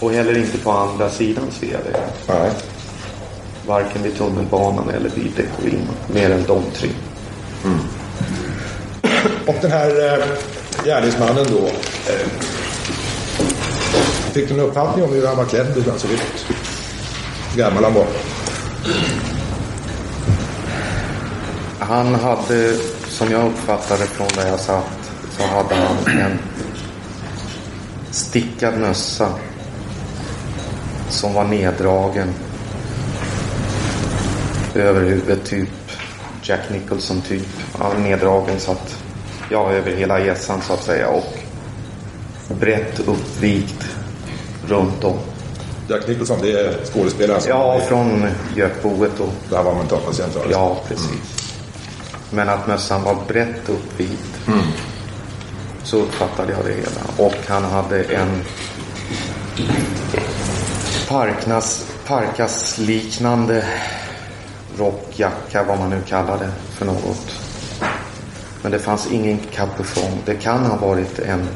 Och 0.00 0.12
heller 0.12 0.38
inte 0.38 0.58
på 0.58 0.70
andra 0.70 1.10
sidan 1.10 1.44
Sveavägen. 1.50 2.00
Nej. 2.28 2.50
Varken 3.66 4.02
vid 4.02 4.16
tunnelbanan 4.16 4.88
eller 4.88 5.08
vid 5.08 5.32
Dekorima. 5.36 5.92
Mer 6.14 6.30
än 6.30 6.44
de 6.46 6.62
tre. 6.74 6.88
Och 9.46 9.54
den 9.60 9.70
här 9.70 10.18
eh, 10.18 10.24
gärningsmannen 10.84 11.46
då. 11.50 11.66
Eh, 11.66 12.28
fick 14.32 14.48
du 14.48 14.54
en 14.54 14.60
uppfattning 14.60 15.04
om 15.04 15.12
hur 15.12 15.26
han 15.26 15.36
var 15.36 15.44
klädd? 15.44 15.66
Hur 15.66 15.90
han 15.90 15.98
såg 15.98 16.10
ut? 16.10 16.46
Hur 17.50 17.58
gammal 17.58 17.84
han 17.84 17.94
var? 17.94 18.06
Han 21.78 22.14
hade, 22.14 22.76
som 23.08 23.30
jag 23.30 23.46
uppfattade 23.46 24.06
från 24.06 24.26
där 24.36 24.48
jag 24.48 24.60
satt, 24.60 25.12
så 25.38 25.42
hade 25.42 25.74
han 25.74 26.20
en 26.20 26.38
stickad 28.10 28.78
mössa 28.78 29.28
som 31.08 31.34
var 31.34 31.44
neddragen 31.44 32.34
över 34.80 35.00
huvudet, 35.00 35.44
typ 35.44 35.68
Jack 36.42 36.70
Nicholson 36.70 37.20
typ. 37.20 37.46
Han 37.78 38.02
neddragen 38.02 38.60
så 38.60 38.72
att, 38.72 38.98
ja, 39.50 39.72
över 39.72 39.90
hela 39.90 40.20
hjässan 40.20 40.60
så 40.62 40.72
att 40.72 40.82
säga 40.82 41.08
och 41.08 41.34
brett 42.60 43.00
uppvikt 43.00 43.84
runt 44.68 45.04
om. 45.04 45.18
Jack 45.88 46.08
Nicholson, 46.08 46.38
det 46.42 46.52
är 46.52 46.84
skådespelaren 46.84 47.40
som... 47.40 47.50
Ja, 47.50 47.80
från 47.88 48.26
Gökboet 48.56 49.20
och... 49.20 49.32
Var 49.50 49.74
mentalpatient 49.74 50.36
var 50.36 50.44
det. 50.44 50.50
Ja, 50.52 50.76
precis. 50.88 51.58
Men 52.30 52.48
att 52.48 52.66
mössan 52.66 53.02
var 53.02 53.16
brett 53.28 53.68
uppvikt. 53.68 54.40
Så 55.82 55.96
uppfattade 55.96 56.52
jag 56.52 56.64
det 56.64 56.72
hela. 56.72 57.28
Och 57.28 57.36
han 57.48 57.64
hade 57.64 58.02
en 58.02 58.42
parknas, 61.08 61.86
parkasliknande 62.06 63.64
rockjacka, 64.78 65.64
vad 65.64 65.78
man 65.78 65.90
nu 65.90 66.00
kallar 66.08 66.38
det 66.38 66.50
för 66.72 66.86
något. 66.86 67.40
Men 68.62 68.72
det 68.72 68.78
fanns 68.78 69.12
ingen 69.12 69.38
kapuschong. 69.38 70.22
Det 70.24 70.34
kan 70.34 70.66
ha 70.66 70.76
varit 70.76 71.18
en 71.18 71.48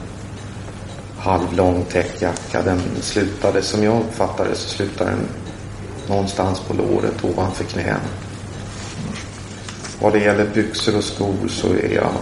halvlång 1.18 1.84
täckjacka. 1.84 2.62
Den 2.62 2.80
slutade, 3.00 3.62
som 3.62 3.84
jag 3.84 4.00
uppfattade 4.00 4.54
så 4.54 4.68
slutade 4.68 5.10
den 5.10 5.28
någonstans 6.08 6.60
på 6.60 6.74
låret 6.74 7.24
ovanför 7.24 7.64
knän. 7.64 8.00
Vad 10.00 10.12
det 10.12 10.18
gäller 10.18 10.46
byxor 10.54 10.96
och 10.96 11.04
skor 11.04 11.48
så 11.48 11.68
är 11.68 11.94
jag 11.94 12.12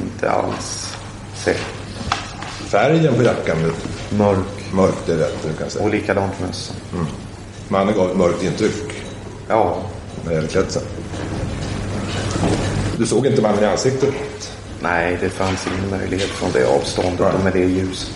inte 0.00 0.30
alls 0.30 0.96
säker. 1.34 1.62
Färgen 2.70 3.14
på 3.14 3.22
jackan? 3.22 3.56
Mörk. 4.10 4.72
Mörk, 4.72 4.94
det 5.06 5.12
är 5.12 5.16
rätt 5.16 5.42
du 5.42 5.52
kan 5.52 5.70
säga. 5.70 5.84
Och 5.84 5.90
likadant 5.90 6.40
mössan. 6.40 6.76
Mm. 6.92 7.06
Mannen 7.68 7.94
gav 7.94 8.10
ett 8.10 8.16
mörkt 8.16 8.42
intryck. 8.42 8.93
Ja. 9.48 9.82
När 10.22 10.30
det 10.30 10.34
gäller 10.34 10.48
klädseln. 10.48 10.86
Du 12.98 13.06
såg 13.06 13.26
inte 13.26 13.42
mannen 13.42 13.62
i 13.62 13.66
ansiktet? 13.66 14.14
Nej, 14.80 15.18
det 15.20 15.30
fanns 15.30 15.66
ingen 15.66 15.90
möjlighet 15.90 16.28
från 16.28 16.52
det 16.52 16.66
avståndet 16.66 17.34
och 17.34 17.44
med 17.44 17.52
det 17.52 17.64
ljuset. 17.64 18.10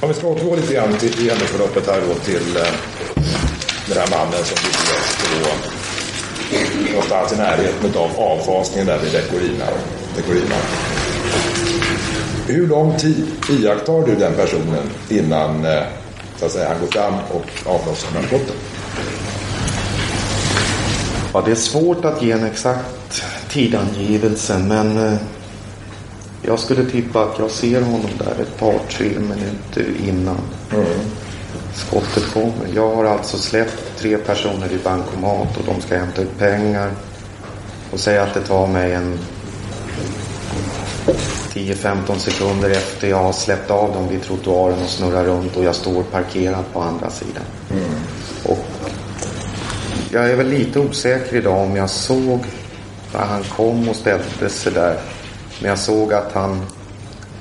Om 0.00 0.08
vi 0.08 0.14
ska 0.14 0.26
återgå 0.26 0.56
lite 0.56 0.74
grann 0.74 0.98
till 0.98 1.26
i 1.26 1.28
händelseförloppet 1.28 1.86
här 1.86 2.00
då 2.08 2.14
till 2.14 2.56
eh, 2.56 2.62
den 3.88 3.98
här 3.98 4.10
mannen 4.10 4.44
som 4.44 4.56
byggdes 4.62 5.18
då 5.44 5.70
någonstans 6.92 7.32
i 7.32 7.36
närheten 7.36 7.96
av 7.96 8.10
avfasningen 8.20 8.86
där 8.86 8.98
vid 8.98 9.12
Dekorina. 9.12 9.64
Dekorina. 10.16 10.54
Hur 12.50 12.66
lång 12.66 12.96
tid 12.96 13.26
iakttar 13.50 14.06
du 14.06 14.14
den 14.14 14.34
personen 14.34 14.90
innan 15.08 15.64
eh, 15.64 15.82
så 16.36 16.46
att 16.46 16.52
säga, 16.52 16.68
han 16.68 16.80
går 16.80 16.86
fram 16.86 17.14
och 17.14 17.72
avlossar 17.72 18.14
narkotikan? 18.14 18.56
Ja, 21.32 21.42
det 21.44 21.50
är 21.50 21.54
svårt 21.54 22.04
att 22.04 22.22
ge 22.22 22.32
en 22.32 22.44
exakt 22.44 23.22
tidangivelse 23.50 24.58
men 24.58 24.98
eh, 24.98 25.18
jag 26.42 26.58
skulle 26.58 26.84
tippa 26.90 27.22
att 27.22 27.38
jag 27.38 27.50
ser 27.50 27.82
honom 27.82 28.10
där 28.18 28.42
ett 28.42 28.58
par, 28.58 28.78
tre 28.90 29.08
minuter 29.08 30.08
innan 30.08 30.40
skottet 31.74 32.32
kommer. 32.32 32.74
Jag 32.74 32.94
har 32.94 33.04
alltså 33.04 33.36
släppt 33.36 33.98
tre 33.98 34.16
personer 34.16 34.72
i 34.72 34.78
bankomat 34.84 35.56
och 35.56 35.64
de 35.66 35.80
ska 35.80 35.98
hämta 35.98 36.22
ut 36.22 36.38
pengar. 36.38 36.90
Och 37.92 38.00
säga 38.00 38.22
att 38.22 38.34
det 38.34 38.40
tar 38.40 38.66
mig 38.66 38.92
en 38.92 39.18
10-15 41.52 42.18
sekunder 42.18 42.70
efter 42.70 43.08
jag 43.08 43.22
har 43.22 43.32
släppt 43.32 43.70
av 43.70 43.92
dem 43.92 44.08
vid 44.08 44.22
trottoaren 44.22 44.82
och 44.82 44.88
snurrar 44.88 45.24
runt 45.24 45.56
och 45.56 45.64
jag 45.64 45.74
står 45.74 46.02
parkerad 46.02 46.64
på 46.72 46.80
andra 46.80 47.10
sidan. 47.10 47.42
Och 48.44 48.66
jag 50.12 50.30
är 50.30 50.36
väl 50.36 50.48
lite 50.48 50.80
osäker 50.80 51.36
idag 51.36 51.58
om 51.58 51.76
jag 51.76 51.90
såg 51.90 52.44
när 53.12 53.20
han 53.20 53.42
kom 53.42 53.88
och 53.88 53.96
ställde 53.96 54.48
sig 54.48 54.72
där. 54.72 55.00
Men 55.60 55.68
jag 55.68 55.78
såg 55.78 56.12
att 56.12 56.32
han, 56.32 56.66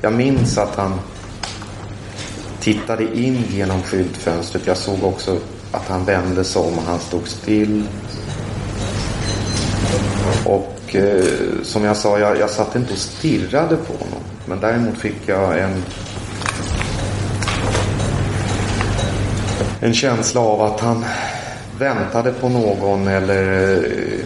jag 0.02 0.14
minns 0.14 0.58
att 0.58 0.76
han 0.76 1.00
tittade 2.60 3.04
in 3.04 3.44
genom 3.50 3.84
skyltfönstret. 3.84 4.68
Jag 4.68 4.78
såg 4.78 5.04
också 5.04 5.40
att 5.72 5.88
han 5.88 6.06
vände 6.06 6.44
sig 6.44 6.62
om 6.62 6.78
och 6.78 6.84
han 6.84 7.00
stod 7.00 7.28
still. 7.28 7.84
Och 10.46 10.79
eh, 10.96 11.24
som 11.64 11.84
jag 11.84 11.98
sa, 11.98 12.20
jag, 12.20 12.40
jag 12.40 12.50
satt 12.50 12.76
inte 12.76 12.94
och 12.94 13.00
stirrade 13.00 13.76
på 13.76 13.94
honom. 13.94 14.24
Men 14.46 14.60
däremot 14.60 14.98
fick 14.98 15.18
jag 15.26 15.60
en 15.60 15.84
en 19.82 19.94
känsla 19.94 20.42
av 20.42 20.62
att 20.62 20.80
han 20.80 21.06
väntade 21.80 22.32
på 22.32 22.50
någon 22.50 23.08
eller 23.08 23.74
eh, 23.74 24.20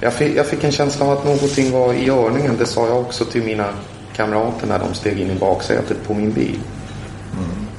jag 0.00 0.12
fick, 0.12 0.36
jag 0.36 0.46
fick 0.46 0.64
en 0.64 0.72
känsla 0.72 1.06
av 1.06 1.12
att 1.12 1.24
någonting 1.24 1.72
var 1.72 1.92
i 1.92 2.04
görningen. 2.04 2.56
Det 2.58 2.66
sa 2.66 2.86
jag 2.86 3.00
också 3.00 3.24
till 3.24 3.42
mina 3.42 3.66
kamrater 4.16 4.66
när 4.66 4.78
de 4.78 4.94
steg 4.94 5.20
in 5.20 5.30
i 5.30 5.34
baksätet 5.34 5.96
på 6.06 6.14
min 6.14 6.32
bil. 6.32 6.58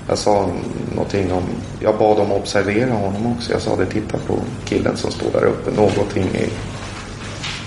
Jag 0.07 0.17
sa 0.17 0.49
någonting 0.95 1.32
om, 1.32 1.43
jag 1.80 1.97
bad 1.97 2.17
dem 2.17 2.32
observera 2.32 2.93
honom 2.93 3.36
också. 3.38 3.51
Jag 3.51 3.61
sa 3.61 3.76
det, 3.76 3.86
titta 3.86 4.17
på 4.17 4.36
killen 4.65 4.97
som 4.97 5.11
står 5.11 5.32
där 5.32 5.45
uppe. 5.45 5.72
Någonting 5.72 6.30
är 6.34 6.47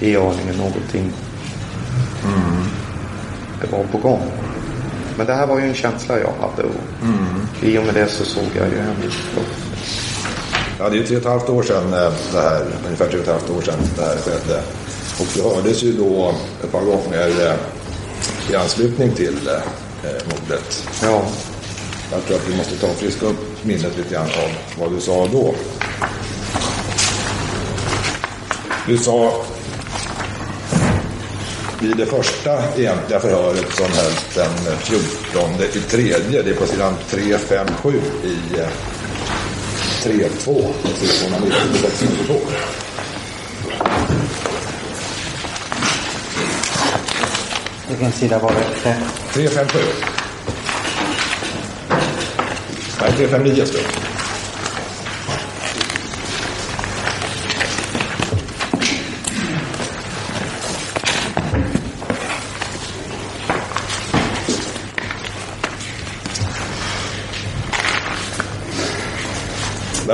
i 0.01 0.11
görningen, 0.11 0.57
någonting. 0.57 1.13
Det 3.61 3.73
var 3.73 3.85
på 3.85 3.99
gång. 3.99 4.23
Men 5.17 5.27
det 5.27 5.35
här 5.35 5.47
var 5.47 5.59
ju 5.59 5.69
en 5.69 5.75
känsla 5.75 6.19
jag 6.19 6.33
hade 6.41 6.63
och 6.63 6.75
i 7.63 7.79
och 7.79 7.85
med 7.85 7.95
det 7.95 8.09
så 8.09 8.25
såg 8.25 8.45
jag 8.57 8.69
ju 8.69 8.79
händelseförloppet. 8.79 9.65
Ja, 10.79 10.89
det 10.89 10.97
är 10.97 10.99
ju 10.99 11.07
tre 11.07 11.17
och 11.17 11.23
ett 11.23 11.29
halvt 11.29 11.49
år 11.49 11.63
sedan 11.63 11.93
eh, 11.93 12.13
det 12.33 12.41
här, 12.41 12.67
ungefär 12.87 13.09
tre 13.09 13.19
och 13.19 13.25
ett 13.25 13.31
halvt 13.33 13.51
år 13.51 13.63
sedan 13.63 13.79
det 13.97 14.03
här 14.03 14.17
skedde. 14.17 14.63
Och 15.21 15.27
det 15.35 15.43
hördes 15.43 15.83
ju 15.83 15.93
då 15.93 16.35
ett 16.65 16.73
par 16.73 16.81
gånger 16.81 17.49
eh, 17.49 17.55
i 18.53 18.57
anslutning 18.57 19.11
till 19.13 19.49
eh, 19.49 20.11
mordet. 20.11 20.89
Ja. 21.03 21.23
Jag 22.13 22.25
tror 22.25 22.37
att 22.37 22.49
vi 22.49 22.57
måste 22.57 22.77
ta 22.77 22.87
och 22.87 22.97
friska 22.97 23.27
upp 23.27 23.65
minnet 23.65 23.97
lite 23.97 24.15
grann 24.15 24.25
av 24.25 24.81
vad 24.81 24.93
du 24.93 25.01
sa 25.01 25.27
då. 25.33 25.55
Du 28.87 28.99
sa 28.99 29.45
vid 31.81 31.97
det 31.97 32.07
första 32.07 32.63
egentliga 32.77 33.21
förhöret 33.21 33.73
som 33.73 33.87
hölls 33.87 34.27
den 34.35 34.77
14 34.79 35.51
i 35.73 35.81
tredje. 35.81 36.43
Det 36.43 36.51
är 36.51 36.55
på 36.55 36.67
sidan 36.67 36.95
357 37.11 38.01
i 38.25 38.59
eh, 38.61 38.67
32, 40.03 40.75
Vilken 47.89 48.13
sida 48.13 48.39
var 48.39 48.53
det? 48.53 48.97
357. 49.33 49.79
Nej, 53.01 53.13
359 53.13 53.65
står 53.65 53.79
det. 53.79 54.14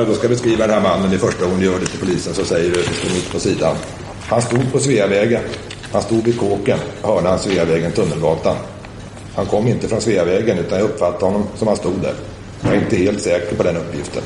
När 0.00 0.06
du 0.06 0.12
då 0.12 0.18
ska 0.18 0.28
beskriva 0.28 0.66
den 0.66 0.82
här 0.82 0.82
mannen 0.82 1.12
i 1.12 1.18
första 1.18 1.44
hon 1.44 1.60
gör 1.60 1.78
det 1.80 1.86
till 1.86 2.00
polisen 2.00 2.34
så 2.34 2.44
säger 2.44 2.70
du, 2.70 2.82
står 2.82 3.14
mitt 3.14 3.32
på 3.32 3.40
sidan. 3.40 3.76
Han 4.28 4.42
stod 4.42 4.72
på 4.72 4.78
Sveavägen. 4.78 5.42
Han 5.92 6.02
stod 6.02 6.24
vid 6.24 6.38
kåken, 6.38 6.78
hörnan 7.02 7.38
Sveavägen, 7.38 7.92
Tunnelgatan. 7.92 8.56
Han 9.34 9.46
kom 9.46 9.68
inte 9.68 9.88
från 9.88 10.00
Sveavägen 10.00 10.58
utan 10.58 10.78
jag 10.78 10.84
uppfattade 10.84 11.24
honom 11.24 11.46
som 11.56 11.68
han 11.68 11.76
stod 11.76 12.00
där. 12.02 12.14
Jag 12.62 12.72
är 12.72 12.76
inte 12.76 12.96
helt 12.96 13.22
säker 13.22 13.56
på 13.56 13.62
den 13.62 13.76
uppgiften. 13.76 14.22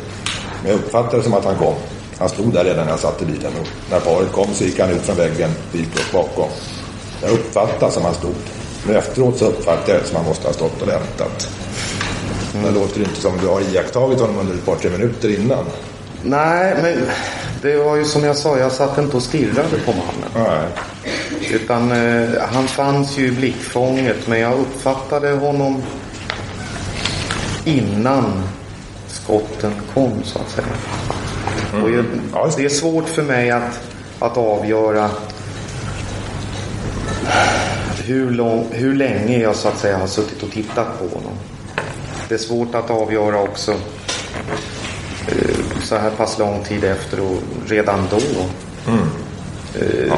Men 0.62 0.70
jag 0.70 0.80
uppfattade 0.80 1.16
det 1.16 1.22
som 1.22 1.34
att 1.34 1.44
han 1.44 1.56
kom. 1.56 1.74
Han 2.18 2.28
stod 2.28 2.52
där 2.52 2.64
redan 2.64 2.84
när 2.84 2.92
jag 2.92 3.00
satt 3.00 3.22
i 3.22 3.24
bilen 3.24 3.52
och 3.60 3.68
när 3.90 4.00
paret 4.00 4.32
kom 4.32 4.54
så 4.54 4.64
gick 4.64 4.80
han 4.80 4.90
ut 4.90 5.02
från 5.02 5.16
väggen 5.16 5.50
och 5.70 5.76
gick 5.76 5.96
upp 5.96 6.12
bakom. 6.12 6.48
Jag 7.22 7.30
uppfattade 7.30 7.92
som 7.92 8.04
han 8.04 8.14
stod. 8.14 8.34
Men 8.86 8.96
efteråt 8.96 9.38
så 9.38 9.46
uppfattade 9.46 9.92
jag 9.92 10.02
det 10.02 10.06
som 10.06 10.16
att 10.16 10.22
han 10.22 10.28
måste 10.28 10.46
ha 10.46 10.54
stått 10.54 10.82
och 10.82 10.88
väntat. 10.88 11.48
Det 12.62 12.70
låter 12.70 13.00
inte 13.00 13.20
som 13.20 13.38
du 13.40 13.46
har 13.46 13.60
iakttagit 13.60 14.20
honom 14.20 14.38
under 14.38 14.54
ett 14.54 14.66
par, 14.66 14.76
tre 14.76 14.90
minuter 14.90 15.40
innan. 15.40 15.64
Nej, 16.22 16.74
men 16.82 16.98
det 17.62 17.76
var 17.76 17.96
ju 17.96 18.04
som 18.04 18.24
jag 18.24 18.36
sa, 18.36 18.58
jag 18.58 18.72
satt 18.72 18.98
inte 18.98 19.16
och 19.16 19.22
stirrade 19.22 19.78
på 19.84 19.92
mannen. 19.92 20.30
Nej. 20.34 20.68
Utan 21.52 21.92
eh, 21.92 22.28
han 22.40 22.68
fanns 22.68 23.18
ju 23.18 23.26
i 23.26 23.30
blickfånget, 23.30 24.26
men 24.26 24.40
jag 24.40 24.58
uppfattade 24.58 25.30
honom 25.30 25.82
innan 27.64 28.42
skotten 29.08 29.72
kom, 29.94 30.22
så 30.24 30.38
att 30.38 30.50
säga. 30.50 30.66
Och 31.82 31.90
jag, 31.90 32.04
det 32.56 32.64
är 32.64 32.68
svårt 32.68 33.08
för 33.08 33.22
mig 33.22 33.50
att, 33.50 33.80
att 34.18 34.36
avgöra 34.36 35.10
hur, 38.04 38.30
lång, 38.30 38.66
hur 38.70 38.94
länge 38.94 39.38
jag 39.38 39.56
så 39.56 39.68
att 39.68 39.78
säga 39.78 39.98
har 39.98 40.06
suttit 40.06 40.42
och 40.42 40.50
tittat 40.50 40.98
på 40.98 41.04
honom. 41.04 41.32
Det 42.28 42.34
är 42.34 42.38
svårt 42.38 42.74
att 42.74 42.90
avgöra 42.90 43.40
också 43.40 43.72
eh, 45.26 45.56
så 45.82 45.96
här 45.96 46.10
pass 46.10 46.38
lång 46.38 46.64
tid 46.64 46.84
efter 46.84 47.20
och 47.20 47.38
redan 47.66 48.08
då. 48.10 48.18
Mm. 48.92 49.04
Eh, 49.74 50.12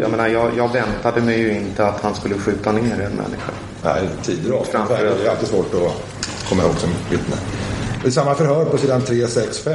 Jag 0.00 0.10
menar, 0.10 0.28
jag, 0.28 0.50
jag 0.56 0.72
väntade 0.72 1.20
mig 1.20 1.38
ju 1.38 1.52
inte 1.52 1.86
att 1.86 2.00
han 2.00 2.14
skulle 2.14 2.34
skjuta 2.34 2.72
ner 2.72 2.82
en 3.00 3.12
människa. 3.12 3.52
Nej, 3.84 4.08
tider 4.22 4.52
och 4.52 4.60
avstånd 4.60 4.90
är 4.90 5.30
alltid 5.30 5.48
svårt 5.48 5.74
att 5.74 6.48
komma 6.48 6.62
ihåg 6.62 6.74
som 6.78 6.90
vittne. 7.10 7.36
I 8.04 8.10
samma 8.10 8.34
förhör 8.34 8.64
på 8.64 8.78
sidan 8.78 9.02
365. 9.02 9.74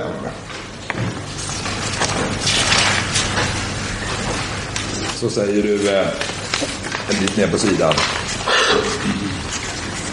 Så 5.15 5.29
säger 5.29 5.63
du 5.63 5.89
eh, 5.89 6.07
en 7.09 7.19
bit 7.19 7.37
ner 7.37 7.47
på 7.47 7.57
sidan. 7.57 7.93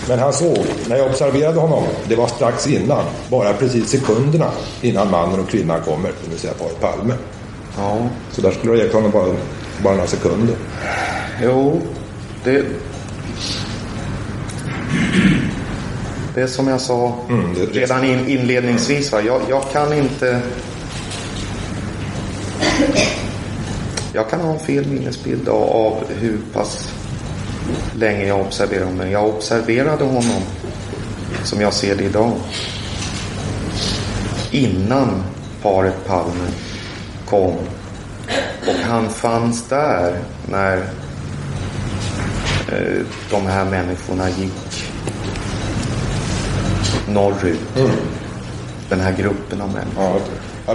Men 0.09 0.19
han 0.19 0.33
såg, 0.33 0.59
när 0.89 0.97
jag 0.97 1.07
observerade 1.07 1.61
honom, 1.61 1.85
det 2.09 2.17
var 2.17 2.27
strax 2.27 2.67
innan, 2.67 3.05
bara 3.31 3.53
precis 3.53 3.89
sekunderna 3.91 4.51
innan 4.83 5.11
mannen 5.11 5.41
och 5.41 5.49
kvinnan 5.49 5.81
kommer, 5.81 6.09
det 6.25 6.31
vill 6.31 6.39
säga 6.39 6.53
paret 6.59 6.81
Palme. 6.81 7.15
Ja. 7.79 7.97
Så 8.33 8.41
där 8.41 8.51
skulle 8.51 8.73
du 8.73 8.79
ha 8.79 8.85
gett 8.85 8.95
honom 8.95 9.11
bara, 9.11 9.35
bara 9.83 9.95
några 9.95 10.07
sekunder. 10.07 10.57
Jo, 11.43 11.81
det... 12.45 12.65
Det 16.35 16.43
är 16.43 16.47
som 16.47 16.69
jag 16.69 16.81
sa 16.81 17.15
Mm, 17.29 17.55
det- 17.55 17.81
redan 17.81 18.05
in, 18.05 18.29
inledningsvis. 18.29 19.13
Va? 19.13 19.21
Jag, 19.23 19.41
jag 19.49 19.63
kan 19.73 19.93
inte... 19.93 20.41
Jag 24.13 24.31
kan 24.31 24.41
ha 24.41 24.53
en 24.53 24.59
fel 24.59 24.87
minnesbild 24.87 25.49
av 25.49 25.95
hur 26.21 26.39
pass 26.53 26.93
länge 27.99 28.27
jag 28.27 28.41
observerade 28.41 28.85
honom. 28.85 29.11
Jag 29.11 29.29
observerade 29.29 30.05
honom 30.05 30.43
som 31.45 31.61
jag 31.61 31.73
ser 31.73 31.97
det 31.97 32.05
idag. 32.05 32.33
Innan 34.51 35.23
paret 35.63 36.07
Palme 36.07 36.49
kom. 37.27 37.57
Och 38.67 38.75
han 38.85 39.11
fanns 39.11 39.69
där 39.69 40.19
när 40.51 40.77
eh, 42.73 43.03
de 43.31 43.47
här 43.47 43.65
människorna 43.65 44.31
gick 44.31 44.87
norrut. 47.09 47.61
Den 48.89 49.01
här 49.01 49.13
gruppen 49.13 49.61
av 49.61 49.73
människor. 49.73 50.21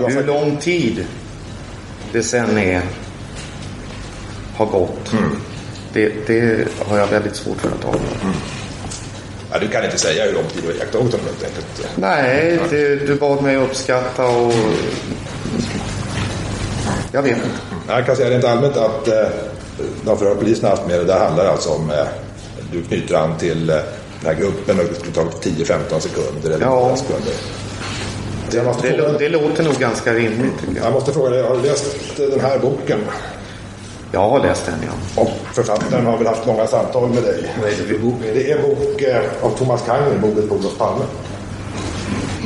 Hur 0.09 0.23
lång 0.23 0.57
tid 0.57 1.05
det 2.11 2.23
sen 2.23 2.57
är 2.57 2.81
har 4.55 4.65
gått. 4.65 5.13
Det, 5.93 6.11
det 6.27 6.67
har 6.87 6.97
jag 6.97 7.07
väldigt 7.07 7.35
svårt 7.35 7.57
för 7.61 7.67
att 7.67 7.85
avgöra. 7.85 8.33
Ja, 9.51 9.59
du 9.59 9.67
kan 9.67 9.85
inte 9.85 9.97
säga 9.97 10.25
hur 10.25 10.33
lång 10.33 10.43
tid 10.43 10.61
du 10.63 10.67
har 10.67 10.75
iakttagit 10.75 11.11
honom 11.11 11.25
helt 11.25 11.43
enkelt. 11.43 11.87
Nej, 11.95 12.59
det, 12.69 12.95
du 13.07 13.15
bad 13.15 13.43
mig 13.43 13.55
uppskatta 13.57 14.25
och... 14.25 14.53
Jag 17.11 17.21
vet 17.21 17.31
inte. 17.37 17.49
Jag 17.87 18.05
kan 18.05 18.15
säga 18.15 18.29
rent 18.29 18.43
allmänt 18.43 18.77
att 18.77 19.07
eh, 19.07 19.13
de 20.05 20.17
förhör 20.17 20.35
polisen 20.35 20.69
haft 20.69 20.87
med 20.87 20.99
det, 20.99 21.03
där 21.05 21.19
handlar 21.19 21.43
det 21.43 21.51
alltså 21.51 21.69
om 21.69 21.89
eh, 21.91 22.05
du 22.71 22.81
knyter 22.83 23.15
an 23.15 23.37
till 23.37 23.69
eh, 23.69 23.75
den 23.75 24.35
här 24.35 24.41
gruppen 24.41 24.79
och 24.79 24.85
det 24.85 24.95
skulle 24.95 25.13
ta 25.13 25.21
10-15 25.21 25.99
sekunder 25.99 26.49
eller 26.51 26.65
Ja. 26.65 26.69
några 26.69 26.95
sekunder. 26.95 27.33
Jag 28.53 28.65
måste 28.65 28.87
Det, 28.89 28.97
fråga- 28.97 29.17
det 29.17 29.29
låter 29.29 29.63
nog 29.63 29.73
ganska 29.75 30.13
rimligt 30.13 30.53
jag. 30.75 30.85
Jag 30.85 30.93
måste 30.93 31.13
fråga 31.13 31.29
dig, 31.29 31.43
har 31.43 31.55
du 31.55 31.61
läst 31.61 31.95
den 32.17 32.39
här 32.39 32.59
boken? 32.59 32.99
Jag 34.13 34.29
har 34.29 34.39
läst 34.39 34.65
den, 34.65 34.75
ja. 34.85 35.21
Och 35.21 35.29
författaren 35.53 36.05
har 36.05 36.17
väl 36.17 36.27
haft 36.27 36.45
många 36.45 36.67
samtal 36.67 37.09
med 37.09 37.23
dig? 37.23 37.55
Vad 37.61 37.69
är 37.69 37.75
det 37.75 37.83
för 37.83 37.97
bok? 37.97 38.15
Det 38.21 38.51
är 38.51 38.61
bok 38.61 39.01
eh, 39.01 39.45
av 39.45 39.49
Thomas 39.49 39.85
Kanger, 39.85 40.19
Mordet 40.21 40.49
på 40.49 40.55
Olof 40.55 40.77
Palme. 40.77 41.05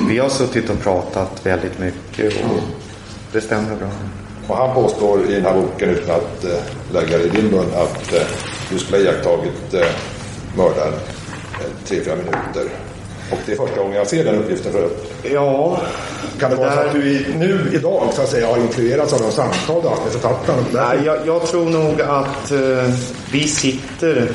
Vi 0.09 0.17
har 0.17 0.29
suttit 0.29 0.69
och 0.69 0.79
pratat 0.79 1.45
väldigt 1.45 1.79
mycket 1.79 2.33
och 2.43 2.59
det 3.31 3.41
stämmer 3.41 3.75
bra. 3.75 3.89
Och 4.47 4.57
han 4.57 4.75
påstår 4.75 5.25
i 5.29 5.33
den 5.33 5.45
här 5.45 5.53
boken, 5.53 5.89
utan 5.89 6.15
att 6.15 6.43
eh, 6.43 6.59
lägga 6.93 7.17
det 7.17 7.23
i 7.23 7.29
din 7.29 7.51
mun, 7.51 7.65
att 7.75 8.13
eh, 8.13 8.27
du 8.69 8.79
skulle 8.79 8.97
ha 8.97 9.03
iakttagit 9.03 9.73
eh, 9.73 9.87
mördaren 10.57 10.93
eh, 10.93 11.87
tre, 11.87 12.01
fyra 12.01 12.15
minuter. 12.15 12.69
Och 13.31 13.37
det 13.45 13.51
är 13.51 13.55
första 13.57 13.77
gången 13.81 13.95
jag 13.97 14.07
ser 14.07 14.23
den 14.25 14.35
uppgiften 14.35 14.71
förut. 14.71 15.11
Ja. 15.33 15.81
Kan 16.39 16.49
det 16.51 16.55
vara 16.57 16.69
så 16.71 16.75
där- 16.75 16.85
att 16.87 16.93
du 16.93 17.25
nu 17.37 17.71
idag 17.73 18.09
så 18.15 18.21
att 18.21 18.29
säga 18.29 18.47
har 18.47 18.57
influerats 18.57 19.13
av 19.13 19.19
de 19.19 19.31
samtal 19.31 19.81
du 19.81 19.87
haft 19.89 20.03
med 20.03 20.11
författaren? 20.11 20.63
Nej, 20.73 20.97
jag, 21.05 21.17
jag 21.27 21.47
tror 21.47 21.69
nog 21.69 22.01
att 22.01 22.51
eh, 22.51 22.93
vi 23.31 23.47
sitter, 23.47 24.31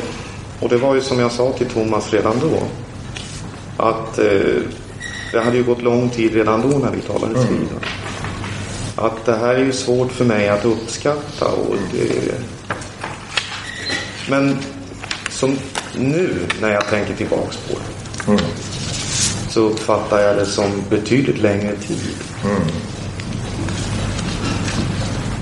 och 0.61 0.68
det 0.68 0.76
var 0.76 0.95
ju 0.95 1.01
som 1.01 1.18
jag 1.20 1.32
sa 1.32 1.53
till 1.53 1.66
Thomas 1.68 2.12
redan 2.12 2.34
då, 2.41 2.59
att 3.84 4.18
eh, 4.18 4.24
det 5.32 5.41
hade 5.41 5.57
ju 5.57 5.62
gått 5.64 5.82
lång 5.82 6.09
tid 6.09 6.34
redan 6.34 6.70
då 6.70 6.78
när 6.78 6.91
vi 6.91 7.01
talades 7.01 7.36
Mm. 7.49 7.59
vid. 7.61 7.68
Att 8.97 9.24
det 9.26 9.36
här 9.36 9.55
är 9.55 9.64
ju 9.64 9.72
svårt 9.72 10.12
för 10.12 10.24
mig 10.24 10.49
att 10.49 10.64
uppskatta. 10.64 11.47
Och 11.47 11.76
det... 11.93 12.34
Men 14.30 14.59
som 15.30 15.59
nu 15.99 16.34
när 16.61 16.72
jag 16.72 16.86
tänker 16.88 17.14
tillbaks 17.14 17.57
på 17.57 17.74
det 17.78 18.30
Mm. 18.30 18.41
Så 19.51 19.61
uppfattar 19.61 20.20
jag 20.20 20.36
det 20.36 20.46
som 20.46 20.64
betydligt 20.90 21.38
längre 21.38 21.76
tid. 21.76 22.14
Mm. 22.44 22.62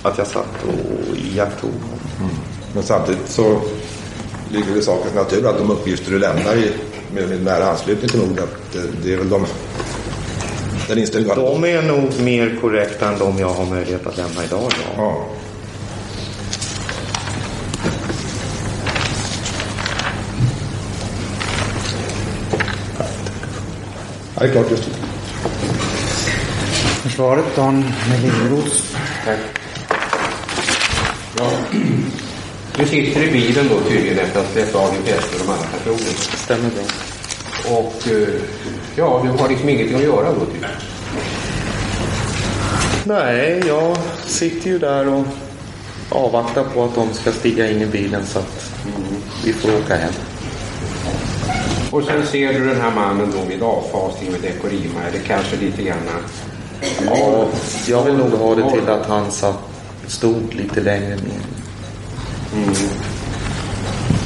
Att 0.02 0.18
jag 0.18 0.26
satt 0.26 0.64
och 0.66 1.16
iakttog 1.16 1.70
honom. 1.70 2.30
Men 2.74 2.82
samtidigt 2.82 3.28
så 3.28 3.61
ligger 4.50 4.72
det 4.72 4.78
i 4.78 4.82
sakens 4.82 5.14
natur 5.14 5.46
att 5.46 5.59
de 5.59 5.70
uppgifter 5.70 6.11
du 6.11 6.18
lämnar 6.18 6.56
i, 6.56 6.72
med, 7.14 7.28
med 7.28 7.44
nära 7.44 7.70
anslutning 7.70 8.09
till 8.09 8.20
mordet, 8.20 8.48
det, 8.72 8.82
det 9.02 9.12
är 9.12 9.16
väl 9.16 9.28
de, 9.28 9.46
den 10.88 10.98
inställning 10.98 11.34
du 11.34 11.40
hade 11.40 11.54
De 11.54 11.64
är 11.64 11.82
nog 11.82 12.20
mer 12.20 12.59
korrekta 12.61 13.09
än 13.09 13.18
de 13.18 13.38
jag 13.38 13.48
har 13.48 13.66
möjlighet 13.66 14.06
att 14.06 14.16
lämna 14.16 14.44
idag. 14.44 14.72
Ja. 14.72 14.92
Ja. 14.96 15.24
Ja, 24.41 24.45
det 24.45 24.51
är 24.51 24.53
klart 24.53 24.70
just 24.70 24.84
det. 24.84 24.91
Försvaret, 27.03 27.45
Dan 27.57 27.84
Lindroth. 28.22 28.76
Tack. 29.24 29.39
Ja. 31.39 31.51
Du 32.76 32.86
sitter 32.86 33.22
i 33.22 33.30
bilen 33.32 33.68
då 33.68 33.80
tydligen 33.91 34.18
efter 34.18 34.41
att 34.41 34.47
ha 34.47 34.53
släppt 34.53 34.74
av 34.74 34.93
din 34.93 35.03
fäste 35.03 35.36
och 35.36 35.47
de 35.47 35.53
andra 35.53 35.66
personerna. 35.66 36.18
Stämmer 36.36 36.70
bra. 36.70 36.84
Och 37.78 38.09
eh, 38.09 38.28
ja, 38.97 39.20
du 39.24 39.43
har 39.43 39.49
liksom 39.49 39.68
ingenting 39.68 39.97
att 39.97 40.03
göra 40.03 40.32
då 40.32 40.45
typ. 40.45 40.64
Nej, 43.05 43.62
jag 43.66 43.97
sitter 44.26 44.70
ju 44.70 44.78
där 44.78 45.09
och 45.09 45.26
avvaktar 46.09 46.64
på 46.64 46.84
att 46.84 46.95
de 46.95 47.14
ska 47.14 47.32
stiga 47.32 47.70
in 47.70 47.82
i 47.82 47.86
bilen 47.86 48.26
så 48.26 48.39
att 48.39 48.72
vi 49.45 49.53
får 49.53 49.68
åka 49.68 49.97
hem. 49.97 50.12
Och 51.91 52.05
sen 52.05 52.26
ser 52.26 52.53
du 52.53 52.66
den 52.66 52.80
här 52.80 52.95
mannen 52.95 53.32
då 53.32 53.49
vid 53.49 53.62
avfasning 53.62 54.32
med 54.32 54.41
Dekorima, 54.41 55.03
eller 55.09 55.18
kanske 55.18 55.57
lite 55.57 55.82
grann... 55.82 55.99
Ja, 57.07 57.49
jag 57.86 58.05
vill 58.05 58.14
nog 58.14 58.30
ha 58.30 58.55
det 58.55 58.70
till 58.70 58.89
att 58.89 59.07
han 59.07 59.30
satt, 59.30 59.59
stod 60.07 60.55
lite 60.55 60.80
längre 60.80 61.16
ner. 61.16 61.43
Mm. 62.55 62.74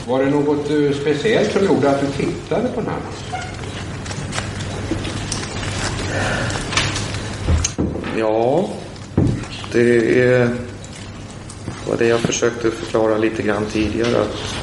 Var 0.09 0.25
det 0.25 0.31
något 0.31 0.71
eh, 0.71 1.01
speciellt 1.01 1.53
som 1.53 1.65
gjorde 1.65 1.91
att 1.91 2.01
du 2.01 2.07
tittade 2.07 2.69
på 2.69 2.81
den 2.81 2.91
här? 2.91 3.01
Ja, 8.17 8.69
det 9.73 10.21
är 10.21 10.57
var 11.89 11.97
det 11.97 12.07
jag 12.07 12.21
försökte 12.21 12.71
förklara 12.71 13.19
lite 13.19 13.43
grann 13.43 13.67
tidigare. 13.67 14.21
Att 14.21 14.62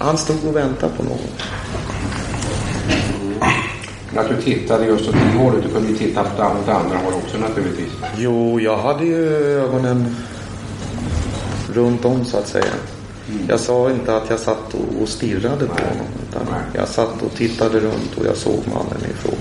han 0.00 0.18
stod 0.18 0.44
och 0.44 0.56
väntade 0.56 0.92
på 0.96 1.02
någon. 1.02 1.18
Att 4.16 4.28
du 4.28 4.42
tittade 4.42 4.86
just 4.86 5.08
åt 5.08 5.14
det 5.14 5.38
hållet, 5.38 5.62
du 5.62 5.68
kunde 5.68 5.88
ju 5.88 5.96
titta 5.96 6.24
på 6.24 6.42
åt 6.42 6.68
andra 6.68 6.98
håll 6.98 7.12
också 7.14 7.38
naturligtvis. 7.38 7.92
Jo, 8.16 8.60
jag 8.60 8.76
hade 8.76 9.04
ju 9.04 9.28
ögonen 9.58 10.16
runt 11.72 12.04
om 12.04 12.24
så 12.24 12.36
att 12.36 12.48
säga. 12.48 12.72
Jag 13.48 13.60
sa 13.60 13.90
inte 13.90 14.16
att 14.16 14.30
jag 14.30 14.38
satt 14.38 14.74
och 15.02 15.08
stirrade 15.08 15.66
på 15.66 15.82
honom. 15.82 16.06
Utan 16.28 16.54
jag 16.74 16.88
satt 16.88 17.22
och 17.22 17.34
tittade 17.34 17.80
runt 17.80 18.18
och 18.18 18.26
jag 18.26 18.36
såg 18.36 18.62
mannen 18.66 19.10
ifrån. 19.10 19.38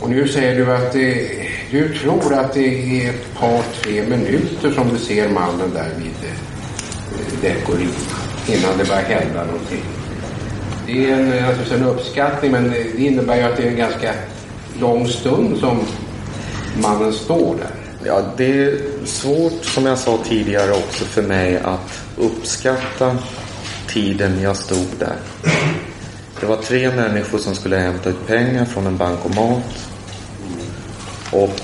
Och 0.00 0.10
nu 0.10 0.28
säger 0.28 0.56
du 0.56 0.74
att 0.74 0.92
det, 0.92 1.28
du 1.70 1.98
tror 1.98 2.34
att 2.34 2.54
det 2.54 3.00
är 3.04 3.10
ett 3.10 3.34
par, 3.34 3.62
tre 3.82 4.02
minuter 4.02 4.72
som 4.74 4.88
du 4.88 4.98
ser 4.98 5.28
mannen 5.28 5.70
där 5.74 5.90
vid 5.98 6.30
eh, 6.30 7.40
Dekorima 7.42 8.15
innan 8.48 8.78
det 8.78 8.84
börjar 8.84 9.02
hända 9.02 9.44
någonting. 9.44 9.84
Det 10.86 11.10
är 11.10 11.12
en, 11.12 11.44
alltså 11.44 11.74
en 11.74 11.84
uppskattning 11.84 12.52
men 12.52 12.70
det 12.70 13.00
innebär 13.00 13.36
ju 13.36 13.42
att 13.42 13.56
det 13.56 13.62
är 13.62 13.70
en 13.70 13.76
ganska 13.76 14.12
lång 14.80 15.08
stund 15.08 15.58
som 15.58 15.80
mannen 16.82 17.12
står 17.12 17.56
där. 17.56 17.70
Ja, 18.04 18.22
det 18.36 18.62
är 18.62 18.78
svårt 19.04 19.64
som 19.64 19.86
jag 19.86 19.98
sa 19.98 20.18
tidigare 20.24 20.72
också 20.72 21.04
för 21.04 21.22
mig 21.22 21.56
att 21.56 22.00
uppskatta 22.16 23.18
tiden 23.88 24.40
jag 24.42 24.56
stod 24.56 24.86
där. 24.98 25.16
Det 26.40 26.46
var 26.46 26.56
tre 26.56 26.90
människor 26.90 27.38
som 27.38 27.54
skulle 27.54 27.76
hämta 27.76 28.10
ut 28.10 28.26
pengar 28.26 28.64
från 28.64 28.86
en 28.86 28.96
bankomat. 28.96 29.88
Och 31.30 31.60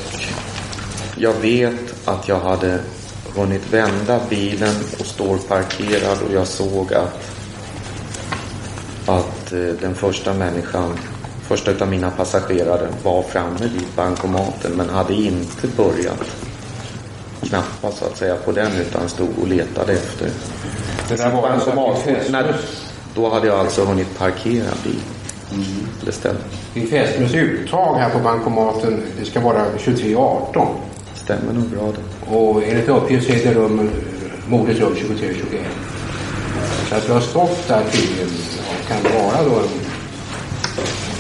jag 1.17 1.33
vet 1.33 2.09
att 2.09 2.29
jag 2.29 2.41
hade 2.41 2.81
hunnit 3.37 3.73
vända 3.73 4.21
bilen 4.29 4.75
och 5.01 5.07
står 5.07 5.37
parkerad 5.37 6.19
och 6.29 6.35
jag 6.35 6.47
såg 6.47 6.95
att, 6.95 7.31
att 9.07 9.53
eh, 9.53 9.59
den 9.59 9.95
första 9.95 10.35
människan, 10.35 10.99
första 11.43 11.71
utav 11.71 11.89
mina 11.89 12.11
passagerare 12.11 12.89
var 13.03 13.23
framme 13.23 13.61
vid 13.61 13.87
bankomaten 13.97 14.73
men 14.77 14.89
hade 14.91 15.15
inte 15.15 15.69
börjat 15.77 16.25
knappa 17.43 17.93
så 17.93 18.05
att 18.05 18.17
säga 18.17 18.37
på 18.37 18.53
den 18.53 18.73
utan 18.81 19.09
stod 19.09 19.39
och 19.43 19.49
letade 19.49 19.93
efter 19.93 20.31
Det 21.09 21.17
där 21.17 21.31
var 21.31 21.43
bankomat. 21.43 22.09
När, 22.31 22.57
då 23.15 23.31
hade 23.31 23.47
jag 23.47 23.59
alltså 23.59 23.85
hunnit 23.85 24.19
parkera 24.19 24.71
bilen. 24.85 25.01
Stället. 26.11 26.43
din 26.75 26.87
fästmös 26.87 27.35
uttag 27.35 27.95
här 27.99 28.11
på 28.11 28.19
bankomaten, 28.19 29.03
det 29.19 29.25
ska 29.25 29.41
vara 29.41 29.65
23.18. 29.79 30.67
Stämmer 31.25 31.53
nog 31.53 31.65
bra 31.65 31.93
det. 31.93 32.37
Och 32.37 32.63
enligt 32.65 32.89
uppgift 32.89 33.27
så 33.27 33.33
är 33.33 33.45
det 33.45 33.55
rum, 33.55 33.91
mordets 34.49 34.81
rum 34.81 34.95
23.21. 34.95 35.65
Så 36.89 36.95
att 36.95 37.07
du 37.07 37.13
har 37.13 37.21
stått 37.21 37.69
där 37.69 37.85
tydligen, 37.93 38.29
ja, 38.59 38.95
kan 38.95 39.13
vara 39.13 39.45
då 39.45 39.63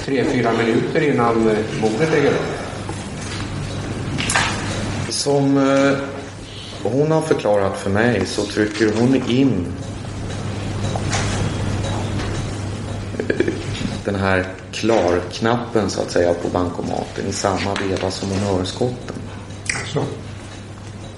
tre, 0.04 0.24
fyra 0.24 0.52
minuter 0.52 1.00
innan 1.00 1.48
eh, 1.48 1.58
mordet 1.80 2.14
äger 2.14 2.30
rum. 2.30 2.38
Som 5.08 5.56
eh, 5.56 5.98
hon 6.82 7.10
har 7.10 7.20
förklarat 7.20 7.78
för 7.78 7.90
mig 7.90 8.26
så 8.26 8.42
trycker 8.42 8.92
hon 9.00 9.14
in 9.30 9.66
eh, 13.18 13.46
den 14.04 14.14
här 14.14 14.46
klarknappen 14.72 15.90
så 15.90 16.00
att 16.00 16.10
säga 16.10 16.34
på 16.34 16.48
bankomaten 16.48 17.26
i 17.28 17.32
samma 17.32 17.74
veva 17.74 18.10
som 18.10 18.30
hon 18.30 18.38
hör 18.38 18.64
skotten. 18.64 19.21
Så. 19.86 20.00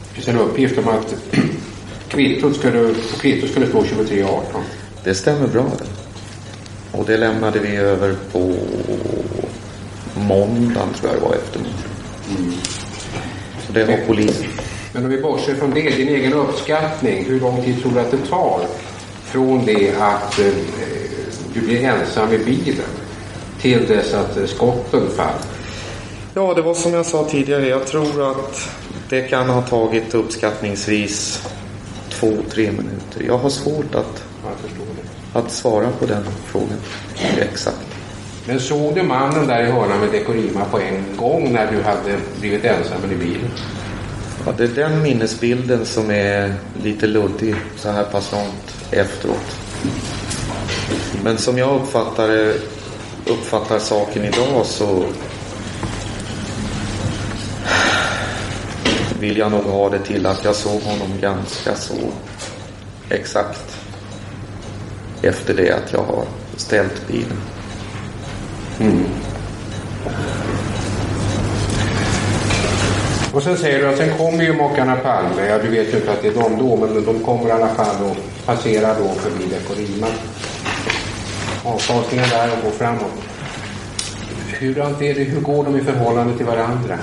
Det 0.08 0.14
finns 0.14 0.28
en 0.28 0.38
uppgift 0.38 0.78
om 0.78 0.88
att 0.88 1.14
kvittot 2.08 2.56
skulle, 2.56 2.94
på 2.94 3.18
kvittot 3.18 3.50
skulle 3.50 3.66
stå 3.66 3.82
23.18. 3.82 4.40
Det 5.04 5.14
stämmer 5.14 5.46
bra 5.46 5.66
det. 5.78 5.84
Och 6.98 7.04
det 7.06 7.16
lämnade 7.16 7.58
vi 7.58 7.76
över 7.76 8.16
på 8.32 8.54
måndagen 10.14 10.88
tror 10.94 11.12
jag 11.12 11.20
det 11.20 11.26
var 11.26 11.34
eftermiddag. 11.34 11.74
Så 13.66 13.72
det 13.72 13.84
har 13.84 14.06
polisen. 14.06 14.46
Men 14.92 15.04
om 15.04 15.10
vi 15.10 15.20
bortser 15.20 15.54
från 15.54 15.70
det, 15.70 15.90
din 15.90 16.08
egen 16.08 16.32
uppskattning, 16.32 17.24
hur 17.24 17.40
lång 17.40 17.62
tid 17.64 17.82
tror 17.82 17.92
du 17.92 18.00
att 18.00 18.10
det 18.10 18.26
tar 18.30 18.66
från 19.24 19.64
det 19.64 19.94
att 20.00 20.38
eh, 20.38 20.46
du 21.54 21.60
blir 21.60 21.84
ensam 21.84 22.32
i 22.32 22.38
bilen 22.38 22.86
till 23.60 23.86
dess 23.86 24.14
att 24.14 24.50
skotten 24.50 25.10
faller? 25.16 25.53
Ja, 26.36 26.54
det 26.54 26.62
var 26.62 26.74
som 26.74 26.94
jag 26.94 27.06
sa 27.06 27.24
tidigare. 27.24 27.68
Jag 27.68 27.86
tror 27.86 28.30
att 28.30 28.68
det 29.08 29.20
kan 29.20 29.48
ha 29.48 29.62
tagit 29.62 30.14
uppskattningsvis 30.14 31.46
två, 32.10 32.32
tre 32.50 32.70
minuter. 32.72 33.22
Jag 33.26 33.38
har 33.38 33.50
svårt 33.50 33.94
att, 33.94 34.24
att 35.32 35.50
svara 35.50 35.90
på 35.98 36.06
den 36.06 36.24
frågan 36.46 36.78
exakt. 37.38 37.86
Men 38.46 38.60
såg 38.60 38.94
du 38.94 39.02
mannen 39.02 39.46
där 39.46 39.62
i 39.62 39.66
hörnan 39.66 40.00
med 40.00 40.10
Dekorima 40.12 40.64
på 40.64 40.80
en 40.80 41.16
gång 41.16 41.52
när 41.52 41.72
du 41.72 41.82
hade 41.82 42.18
blivit 42.40 42.64
ensam 42.64 43.12
i 43.12 43.16
bilen? 43.16 43.50
Ja, 44.46 44.52
det 44.56 44.64
är 44.64 44.68
den 44.68 45.02
minnesbilden 45.02 45.84
som 45.84 46.10
är 46.10 46.54
lite 46.82 47.06
luddig 47.06 47.54
så 47.76 47.90
här 47.90 48.04
pass 48.04 48.32
långt 48.32 48.76
efteråt. 48.90 49.56
Men 51.24 51.38
som 51.38 51.58
jag 51.58 51.80
uppfattar, 51.82 52.52
uppfattar 53.26 53.78
saken 53.78 54.24
idag 54.24 54.66
så 54.66 55.04
vill 59.24 59.38
jag 59.38 59.50
nog 59.50 59.64
ha 59.64 59.90
det 59.90 59.98
till 59.98 60.26
att 60.26 60.44
jag 60.44 60.54
såg 60.54 60.82
honom 60.82 61.08
ganska 61.20 61.74
så 61.74 61.94
exakt 63.08 63.76
efter 65.22 65.54
det 65.54 65.70
att 65.70 65.92
jag 65.92 66.02
har 66.02 66.24
ställt 66.56 67.08
bilen. 67.08 67.40
Mm. 68.80 69.04
Och 73.32 73.42
sen 73.42 73.56
säger 73.56 73.78
du 73.78 73.88
att 73.88 73.98
sen 73.98 74.18
kommer 74.18 74.44
ju 74.44 74.52
mockarna 74.52 74.96
Palme. 74.96 75.46
Ja, 75.48 75.58
du 75.58 75.68
vet 75.68 75.92
ju 75.92 75.96
inte 75.96 76.12
att 76.12 76.22
det 76.22 76.28
är 76.28 76.34
de 76.34 76.58
då, 76.58 76.76
men 76.76 77.04
de 77.04 77.24
kommer 77.24 77.48
i 77.48 77.52
alla 77.52 77.68
fall 77.68 78.04
och 78.04 78.16
passerar 78.46 78.98
då 78.98 79.08
förbi 79.08 79.44
Dekorima. 79.44 80.06
Avfasningen 81.64 82.28
där 82.30 82.50
och 82.56 82.64
går 82.64 82.70
framåt. 82.70 83.22
Hur, 84.46 84.78
är 84.78 85.14
det, 85.14 85.24
hur 85.24 85.40
går 85.40 85.64
de 85.64 85.76
i 85.76 85.80
förhållande 85.80 86.36
till 86.36 86.46
varandra? 86.46 86.98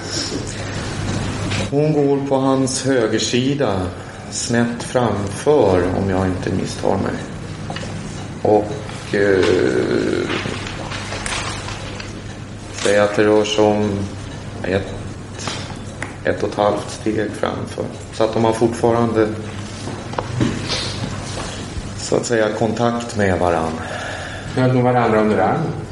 Hon 1.71 1.93
går 1.93 2.27
på 2.27 2.35
hans 2.35 2.85
högersida 2.85 3.81
snett 4.31 4.83
framför 4.83 5.83
om 5.97 6.09
jag 6.09 6.27
inte 6.27 6.51
misstar 6.51 6.97
mig. 6.97 7.13
Och 8.41 9.15
eh, 9.15 9.45
säg 12.83 12.99
att 12.99 13.15
det 13.15 13.23
rör 13.23 13.43
sig 13.43 13.63
om 13.63 13.89
ett, 14.63 14.95
ett 16.23 16.43
och 16.43 16.49
ett 16.49 16.55
halvt 16.55 16.89
steg 16.89 17.31
framför. 17.31 17.85
Så 18.13 18.23
att 18.23 18.33
de 18.33 18.45
har 18.45 18.53
fortfarande 18.53 19.27
så 21.97 22.15
att 22.15 22.25
säga 22.25 22.49
kontakt 22.59 23.17
med 23.17 23.39
varandra. 23.39 23.83
Höll 24.55 24.75
de 24.75 24.83
varandra 24.83 25.21
under 25.21 25.37
armen? 25.37 25.90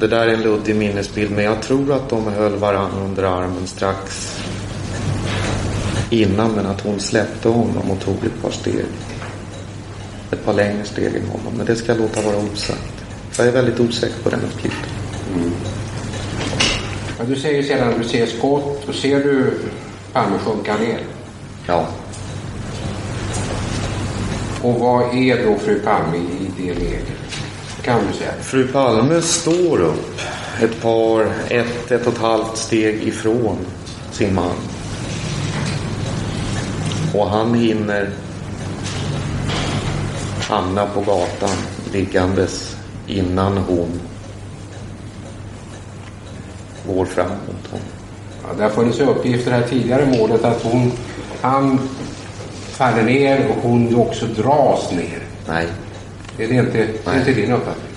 Det 0.00 0.06
där 0.06 0.26
är 0.26 0.34
en 0.34 0.42
luddig 0.42 0.76
minnesbild 0.76 1.30
men 1.30 1.44
jag 1.44 1.62
tror 1.62 1.92
att 1.92 2.08
de 2.08 2.26
höll 2.26 2.56
varann 2.56 2.90
under 3.04 3.22
armen 3.22 3.66
strax 3.66 4.36
innan 6.10 6.52
men 6.52 6.66
att 6.66 6.80
hon 6.80 7.00
släppte 7.00 7.48
honom 7.48 7.90
och 7.90 8.00
tog 8.00 8.14
ett 8.14 8.42
par 8.42 8.50
steg. 8.50 8.84
Ett 10.30 10.44
par 10.44 10.52
längre 10.52 10.84
steg 10.84 11.14
än 11.16 11.26
honom. 11.26 11.52
Men 11.56 11.66
det 11.66 11.76
ska 11.76 11.92
jag 11.92 12.00
låta 12.00 12.22
vara 12.22 12.36
osagt. 12.36 13.04
Jag 13.38 13.46
är 13.46 13.52
väldigt 13.52 13.80
osäker 13.80 14.22
på 14.22 14.30
den 14.30 14.40
uppgiften. 14.40 14.90
Ja, 17.18 17.24
du 17.24 17.36
säger 17.36 17.62
sedan 17.62 17.88
att 17.88 18.02
du 18.02 18.08
ser 18.08 18.26
skott 18.26 18.88
och 18.88 18.94
ser 18.94 19.24
du 19.24 19.58
Palme 20.12 20.38
sjunka 20.38 20.76
ner. 20.76 21.00
Ja. 21.66 21.86
Och 24.62 24.74
vad 24.74 25.16
är 25.16 25.46
då 25.46 25.58
fru 25.58 25.78
Palme 25.78 26.16
i 26.16 26.50
det 26.56 26.74
läget? 26.74 27.19
Kan 27.82 28.06
du 28.06 28.18
säga. 28.18 28.32
Fru 28.40 28.68
Palme 28.68 29.22
står 29.22 29.80
upp 29.80 30.20
ett 30.62 30.82
par, 30.82 31.32
ett, 31.48 31.90
ett 31.90 32.06
och 32.06 32.12
ett 32.12 32.18
halvt 32.18 32.56
steg 32.56 33.02
ifrån 33.02 33.56
sin 34.10 34.34
man. 34.34 34.56
Och 37.14 37.30
han 37.30 37.54
hinner 37.54 38.10
hamna 40.40 40.86
på 40.86 41.00
gatan 41.00 41.56
liggandes 41.92 42.76
innan 43.06 43.56
hon 43.56 44.00
går 46.86 47.04
fram 47.04 47.30
mot 47.30 47.70
honom. 47.70 47.86
Ja, 48.42 48.48
det 48.56 48.62
har 48.62 48.70
funnits 48.70 49.00
uppgifter 49.00 49.50
här 49.50 49.62
tidigare 49.62 50.02
i 50.02 50.18
målet 50.18 50.44
att 50.44 50.62
hon, 50.62 50.92
han 51.40 51.78
faller 52.70 53.02
ner 53.02 53.48
och 53.48 53.70
hon 53.70 53.96
också 53.96 54.26
dras 54.26 54.92
ner. 54.92 55.22
Nej. 55.48 55.66
Är 56.40 56.48
det 56.48 56.54
inte, 56.54 56.88
är 57.04 57.18
inte 57.18 57.32
din 57.32 57.52
uppfattning? 57.52 57.92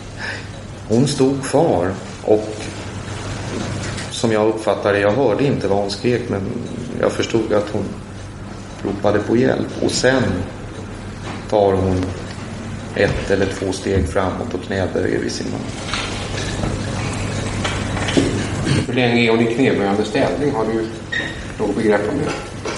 Hon 0.87 1.07
stod 1.07 1.43
kvar 1.43 1.91
och 2.23 2.55
som 4.11 4.31
jag 4.31 4.47
uppfattade 4.47 4.99
jag 4.99 5.11
hörde 5.11 5.43
inte 5.43 5.67
vad 5.67 5.77
hon 5.77 5.91
skrek 5.91 6.21
men 6.29 6.41
jag 7.01 7.11
förstod 7.11 7.53
att 7.53 7.69
hon 7.69 7.85
ropade 8.83 9.19
på 9.19 9.37
hjälp 9.37 9.83
och 9.83 9.91
sen 9.91 10.23
tar 11.49 11.73
hon 11.73 12.05
ett 12.95 13.31
eller 13.31 13.45
två 13.45 13.71
steg 13.71 14.09
framåt 14.09 14.53
och 14.53 14.63
knäböjer 14.63 15.19
vid 15.19 15.31
sin 15.31 15.47
man. 15.51 15.61
Hur 18.87 18.93
länge 18.93 19.21
är 19.21 19.29
hon 19.29 19.47
i 19.47 19.53
knäböjande 19.53 20.05
ställning? 20.05 20.51
Har 20.51 20.65
du 20.65 20.85
något 21.59 21.75
begrepp 21.75 22.09
om 22.09 22.17
det? 22.17 22.31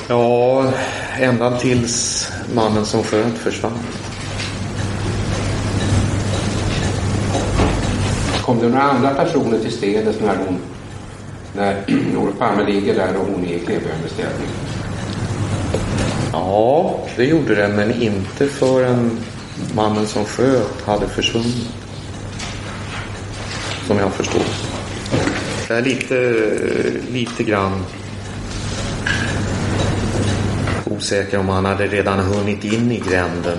Ja, 0.08 0.74
ända 1.20 1.60
tills 1.60 2.28
mannen 2.54 2.86
som 2.86 3.04
sköt 3.04 3.38
försvann. 3.38 3.80
Kom 8.46 8.60
det 8.60 8.70
några 8.70 8.84
andra 8.84 9.10
personer 9.10 9.60
till 9.60 9.72
stedet 9.72 10.22
när 10.22 10.36
hon 10.36 10.60
när 11.56 11.84
Olof 12.18 12.38
Palme 12.40 12.64
ligger 12.64 12.96
där 12.96 13.18
och 13.18 13.26
hon 13.26 13.46
är 13.46 13.54
i 13.54 13.60
knäböjande 13.60 14.10
ställning? 14.10 14.48
Ja, 16.32 17.00
det 17.16 17.26
gjorde 17.26 17.56
det, 17.56 17.68
men 17.68 18.02
inte 18.02 18.48
förrän 18.48 19.20
mannen 19.76 20.08
som 20.08 20.26
sköt 20.26 20.82
hade 20.86 21.08
försvunnit. 21.08 21.70
Som 23.88 23.98
jag 23.98 24.14
förstår. 24.14 24.42
Jag 25.70 25.78
är 25.78 25.82
lite, 25.82 26.44
lite 27.12 27.44
grann 27.44 27.86
osäker 30.86 31.40
om 31.40 31.50
han 31.50 31.66
hade 31.66 31.88
redan 31.88 32.20
hunnit 32.20 32.64
in 32.64 32.92
i 32.92 33.00
gränden 33.10 33.58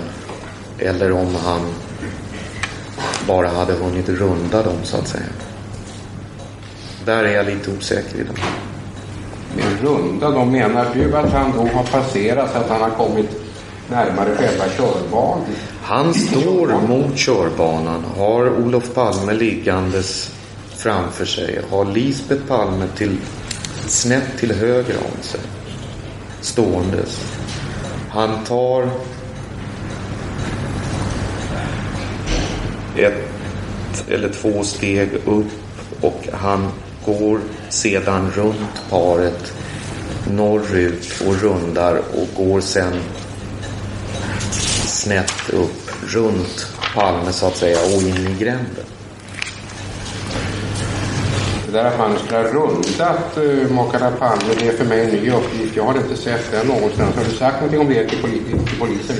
eller 0.79 1.11
om 1.11 1.35
han 1.35 1.61
bara 3.27 3.49
hade 3.49 3.73
hunnit 3.73 4.09
runda 4.09 4.63
dem 4.63 4.77
så 4.83 4.97
att 4.97 5.07
säga. 5.07 5.23
Där 7.05 7.23
är 7.23 7.35
jag 7.35 7.45
lite 7.45 7.71
osäker 7.71 8.19
idag. 8.19 8.35
Med 9.55 9.81
runda, 9.81 10.31
då 10.31 10.45
menar 10.45 10.85
du 10.93 11.17
att 11.17 11.33
han 11.33 11.51
då 11.51 11.67
har 11.77 11.83
passerat 11.83 12.51
så 12.51 12.57
att 12.57 12.69
han 12.69 12.81
har 12.81 12.89
kommit 12.89 13.29
närmare 13.89 14.35
själva 14.35 14.65
körbanan? 14.77 15.41
Han 15.81 16.13
står 16.13 16.87
mot 16.87 17.17
körbanan, 17.17 18.03
har 18.17 18.49
Olof 18.49 18.93
Palme 18.93 19.33
liggandes 19.33 20.31
framför 20.77 21.25
sig, 21.25 21.61
har 21.69 21.85
Lisbeth 21.85 22.45
Palme 22.47 22.87
till, 22.95 23.17
snett 23.87 24.37
till 24.39 24.55
höger 24.55 24.95
om 24.97 25.23
sig, 25.23 25.41
ståendes. 26.41 27.21
Han 28.09 28.43
tar 28.43 28.89
ett 32.97 34.09
eller 34.09 34.29
två 34.29 34.63
steg 34.63 35.09
upp 35.25 35.51
och 36.01 36.27
han 36.33 36.71
går 37.05 37.39
sedan 37.69 38.31
runt 38.35 38.89
paret 38.89 39.53
norrut 40.31 41.21
och 41.27 41.41
rundar 41.41 41.97
och 41.97 42.27
går 42.45 42.61
sen 42.61 42.93
snett 44.85 45.49
upp 45.49 45.91
runt 46.07 46.67
Palme 46.95 47.33
så 47.33 47.47
att 47.47 47.57
säga 47.57 47.77
och 47.95 48.01
in 48.01 48.27
i 48.27 48.35
gränden. 48.39 48.85
Det 51.67 51.73
där 51.73 51.85
att 51.85 51.97
man 51.97 52.17
skulle 52.19 52.37
ha 52.37 52.47
rundat 52.47 53.37
uh, 53.37 53.71
makarna 53.71 54.11
Palme, 54.11 54.53
det 54.59 54.67
är 54.67 54.71
för 54.71 54.85
mig 54.85 55.01
en 55.01 55.09
ny 55.09 55.31
uppgift. 55.31 55.75
Jag 55.75 55.83
har 55.83 55.97
inte 55.97 56.15
sett 56.15 56.51
det 56.51 56.63
någonstans. 56.63 57.15
Har 57.15 57.23
du 57.23 57.31
sagt 57.31 57.55
någonting 57.55 57.79
om 57.79 57.89
det 57.89 58.09
till, 58.09 58.21
poli 58.21 58.39
till 58.39 58.79
polisen? 58.79 59.15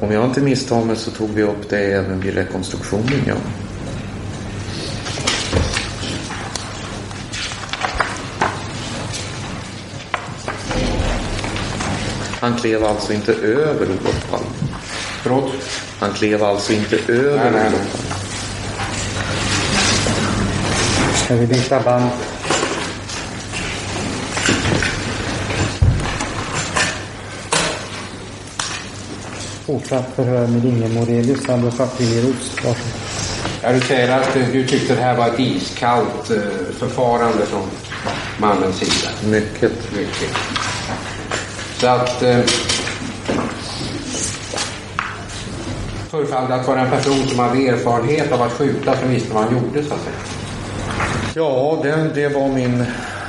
Om 0.00 0.12
jag 0.12 0.24
inte 0.24 0.40
misstar 0.40 0.84
mig 0.84 0.96
så 0.96 1.10
tog 1.10 1.30
vi 1.30 1.42
upp 1.42 1.68
det 1.68 1.78
även 1.78 2.20
vid 2.20 2.34
rekonstruktionen, 2.34 3.22
ja. 3.26 3.34
Han 12.40 12.56
klev 12.56 12.84
alltså 12.84 13.12
inte 13.12 13.32
över 13.32 13.86
Olof 13.86 14.30
Palme. 14.30 14.46
Förlåt? 15.22 15.52
Han 16.00 16.12
klev 16.12 16.44
alltså 16.44 16.72
inte 16.72 16.96
över 17.12 17.50
nej, 17.50 17.52
nej. 17.52 17.66
Olof 17.66 18.08
Palme. 18.08 18.15
Ska 21.26 21.34
vi 21.34 21.46
byta 21.46 21.80
band? 21.80 22.10
Fortsatt 29.66 30.14
förhör 30.14 30.46
med 30.46 30.64
Inge 30.64 30.88
Morelius, 30.88 31.48
advokat 31.48 31.98
Birger 31.98 32.22
Roos. 32.22 32.56
Varsågod. 32.64 32.76
Ja, 33.62 33.72
du 33.72 33.80
säger 33.80 34.20
att 34.20 34.34
du 34.52 34.66
tyckte 34.66 34.94
det 34.94 35.02
här 35.02 35.16
var 35.16 35.28
ett 35.28 35.40
iskallt 35.40 36.30
uh, 36.30 36.38
förfarande 36.78 37.46
från 37.46 37.70
mannens 38.38 38.76
sida. 38.76 39.10
Mycket. 39.24 39.72
Mycket. 39.96 40.36
Så 41.78 41.86
att... 41.86 42.22
Uh, 42.22 42.38
förefaller 46.10 46.56
att 46.56 46.66
vara 46.66 46.80
en 46.80 46.90
person 46.90 47.28
som 47.28 47.38
hade 47.38 47.68
erfarenhet 47.68 48.32
av 48.32 48.42
att 48.42 48.52
skjuta 48.52 48.96
som 48.96 49.08
visste 49.08 49.34
vad 49.34 49.44
han 49.44 49.52
gjorde 49.52 49.84
så 49.84 49.94
att 49.94 50.00
säga. 50.00 50.35
Ja, 51.38 51.78
det, 51.82 52.10
det 52.14 52.28
var 52.28 52.48
min 52.48 52.84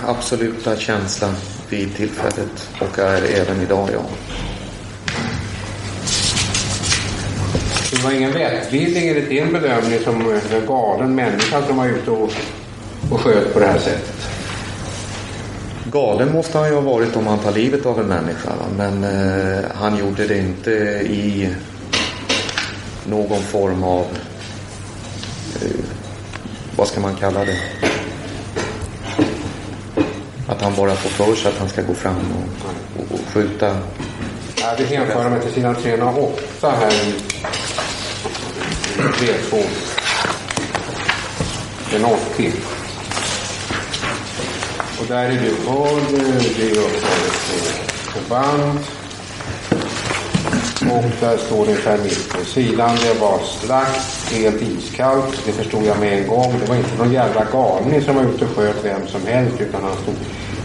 absoluta 0.06 0.76
känsla 0.76 1.34
vid 1.70 1.96
tillfället 1.96 2.70
och 2.82 3.00
är 3.00 3.22
även 3.42 3.62
idag, 3.62 3.90
ja. 3.94 4.02
Det 7.92 8.04
var 8.04 8.12
ingen 8.12 8.34
vettvilling 8.34 9.08
enligt 9.08 9.30
din 9.30 9.54
bedömning 9.54 10.00
som 10.00 10.22
en 10.22 10.66
galen 10.68 11.16
människa 11.16 11.62
som 11.68 11.78
var 11.78 11.88
ute 11.88 12.12
och, 12.12 12.32
och 13.12 13.20
sköt 13.20 13.54
på 13.54 13.60
det 13.60 13.66
här 13.66 13.80
sättet? 13.80 14.30
Galen 15.92 16.34
måste 16.34 16.58
han 16.58 16.68
ju 16.68 16.74
ha 16.74 16.82
varit 16.82 17.16
om 17.16 17.28
han 17.28 17.40
tar 17.40 17.52
livet 17.52 17.86
av 17.86 18.00
en 18.00 18.08
människa. 18.08 18.50
va? 18.50 18.66
Men 18.78 19.04
eh, 19.04 19.66
han 19.74 19.98
gjorde 19.98 20.28
det 20.28 20.38
inte 20.38 20.72
i 21.10 21.50
någon 23.06 23.42
form 23.42 23.84
av, 23.84 24.06
eh, 25.62 25.97
vad 26.78 26.88
ska 26.88 27.00
man 27.00 27.16
kalla 27.16 27.46
det? 27.46 27.58
Att 30.48 30.62
han 30.62 30.76
bara 30.76 30.96
får 30.96 31.10
för 31.10 31.36
sig 31.36 31.52
att 31.52 31.58
han 31.58 31.70
ska 31.70 31.82
gå 31.82 31.94
fram 31.94 32.16
och, 32.16 33.02
och, 33.02 33.12
och 33.12 33.20
skjuta. 33.34 33.78
Ja, 34.56 34.76
det 34.78 34.84
hänför 34.84 35.30
mig 35.30 35.42
till 35.42 35.52
sidan 35.52 35.76
308 35.76 36.72
här 36.80 36.92
i 36.92 37.14
V2. 38.98 39.64
Den 41.92 42.06
80. 42.06 42.54
Och 45.00 45.06
där 45.08 45.24
är 45.24 45.30
det 45.30 45.72
våld, 45.72 46.06
det 46.58 46.64
är 46.64 46.78
upptaget 46.78 47.34
på 48.14 48.20
förband. 48.20 48.80
Och 50.82 51.04
där 51.20 51.38
står 51.38 51.66
det 51.66 51.72
ungefär 51.72 51.98
mitt 51.98 52.30
på 52.30 52.46
sidan. 52.46 52.96
Det 53.04 53.20
var 53.20 53.40
slakt, 53.40 54.32
helt 54.32 54.62
iskallt. 54.62 55.42
Det 55.46 55.52
förstod 55.52 55.84
jag 55.86 56.00
med 56.00 56.20
en 56.22 56.28
gång. 56.28 56.56
Det 56.62 56.70
var 56.70 56.76
inte 56.76 56.98
någon 56.98 57.14
jävla 57.14 57.46
galning 57.52 58.02
som 58.02 58.16
var 58.16 58.24
ute 58.24 58.46
och 58.46 58.52
sköt 58.52 58.86
vem 58.86 59.08
som 59.08 59.22
helst. 59.26 59.62
Utan 59.62 59.84
han 59.84 59.98
stod 60.04 60.16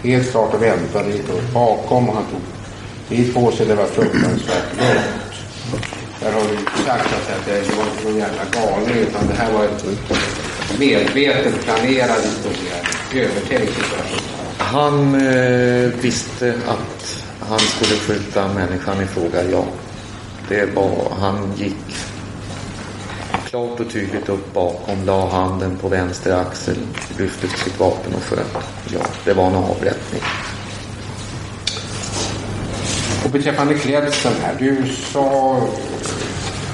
helt 0.03 0.31
klart 0.31 0.55
och 0.55 0.63
väntade 0.63 1.09
lite 1.09 1.33
upp 1.33 1.53
bakom. 1.55 2.09
Och 2.09 2.15
han 2.15 2.25
tog 2.25 2.41
tid 3.09 3.35
på 3.35 3.53
sig. 3.53 3.67
Det 3.67 3.75
var 3.75 3.87
fruktansvärt 3.87 4.77
lugnt. 4.79 5.33
Där 6.21 6.33
har 6.33 6.41
du 6.41 6.85
sagt 6.85 7.07
att 7.07 7.47
det 7.47 7.77
var 7.77 7.85
inte 7.85 8.05
någon 8.05 8.17
jävla 8.17 8.45
galning. 8.53 8.97
Utan 8.97 9.27
det 9.27 9.35
här 9.35 9.53
var 9.53 9.65
ett 9.65 10.79
medvetet 10.79 11.65
planerad 11.65 12.21
historia. 12.23 12.75
Övertänkt 13.15 13.75
situation. 13.75 14.21
Han 14.59 15.15
eh, 15.15 15.91
visste 16.01 16.55
att 16.69 17.25
han 17.49 17.59
skulle 17.59 18.01
skjuta 18.01 18.49
människan 18.49 19.03
i 19.03 19.07
fråga, 19.07 19.51
ja. 19.51 19.65
Det 20.49 20.75
var, 20.75 21.13
han 21.21 21.53
gick 21.57 21.97
klart 23.47 23.81
och 23.81 23.91
tydligt 23.91 24.29
upp 24.29 24.55
bakom, 24.55 25.05
la 25.07 25.29
handen 25.29 25.77
på 25.77 25.89
vänster 25.89 26.37
axel, 26.41 26.77
lyfte 27.19 27.49
sitt 27.49 27.81
vapen 27.81 28.15
och 28.15 28.23
sköt. 28.23 28.57
Ja, 28.93 29.01
det 29.25 29.33
var 29.33 29.47
en 29.47 29.55
avrättning. 29.55 30.23
Och 33.25 33.31
beträffande 33.31 33.75
klädseln 33.75 34.35
här. 34.43 34.55
Du 34.59 34.87
sa 35.13 35.57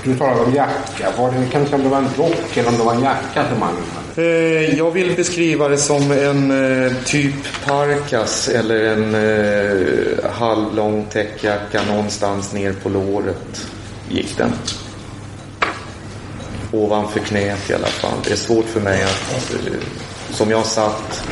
Du 0.05 0.19
talade 0.19 0.41
om 0.41 0.55
jacka. 0.55 1.13
Var 1.19 1.33
det, 1.33 1.47
kan 1.51 1.63
du 1.63 1.67
säga 1.67 1.77
om 1.77 1.83
det 1.83 1.89
var 1.89 1.99
en 1.99 2.15
rock 2.17 2.57
eller 2.57 2.69
om 2.69 2.77
det 2.77 2.85
var 2.85 2.95
en 2.95 3.03
jacka 3.03 3.49
som 3.49 3.63
han 3.63 3.75
hade? 3.75 4.08
Eh, 4.19 4.79
jag 4.79 4.91
vill 4.91 5.17
beskriva 5.17 5.69
det 5.69 5.77
som 5.77 6.11
en 6.11 6.51
eh, 6.51 6.93
typ 7.05 7.65
parkas 7.65 8.49
eller 8.49 8.85
en 8.85 9.15
eh, 9.15 10.31
halvlång 10.31 11.07
täckjacka 11.11 11.83
någonstans 11.83 12.53
ner 12.53 12.73
på 12.73 12.89
låret 12.89 13.67
gick 14.09 14.39
den. 14.39 14.53
Ovanför 16.73 17.21
knät 17.21 17.71
i 17.71 17.75
alla 17.75 17.87
fall. 17.87 18.19
Det 18.25 18.33
är 18.33 18.37
svårt 18.37 18.65
för 18.65 18.81
mig 18.81 19.03
att, 19.03 19.55
som 20.31 20.51
jag 20.51 20.67
satt 20.67 21.29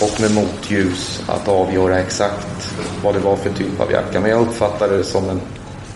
och 0.00 0.20
med 0.20 0.34
motljus, 0.34 1.22
att 1.26 1.48
avgöra 1.48 2.00
exakt 2.00 2.74
vad 3.04 3.14
det 3.14 3.20
var 3.20 3.36
för 3.36 3.50
typ 3.50 3.80
av 3.80 3.92
jacka. 3.92 4.20
Men 4.20 4.30
jag 4.30 4.40
uppfattade 4.40 4.96
det 4.96 5.04
som 5.04 5.28
en 5.28 5.40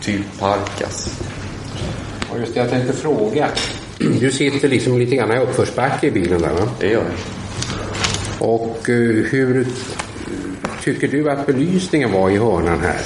typ 0.01 0.39
parkas. 0.39 1.21
Ja, 2.31 2.39
just 2.39 2.55
det, 2.55 2.61
jag 2.61 2.71
tänkte 2.71 2.93
fråga. 2.93 3.49
Du 3.99 4.31
sitter 4.31 4.69
liksom 4.69 4.99
lite 4.99 5.17
grann 5.17 5.33
i 5.33 5.39
uppförsbacke 5.39 6.07
i 6.07 6.11
bilen 6.11 6.43
där 6.43 6.53
va? 6.53 6.69
Det 6.81 6.87
gör 6.87 7.05
jag. 7.05 8.51
Och 8.51 8.91
eh, 8.91 9.25
hur 9.31 9.67
tycker 10.85 11.09
du 11.09 11.31
att 11.31 11.47
belysningen 11.47 12.13
var 12.13 12.31
i 12.31 12.37
hörnan 12.37 12.81
här? 12.81 13.01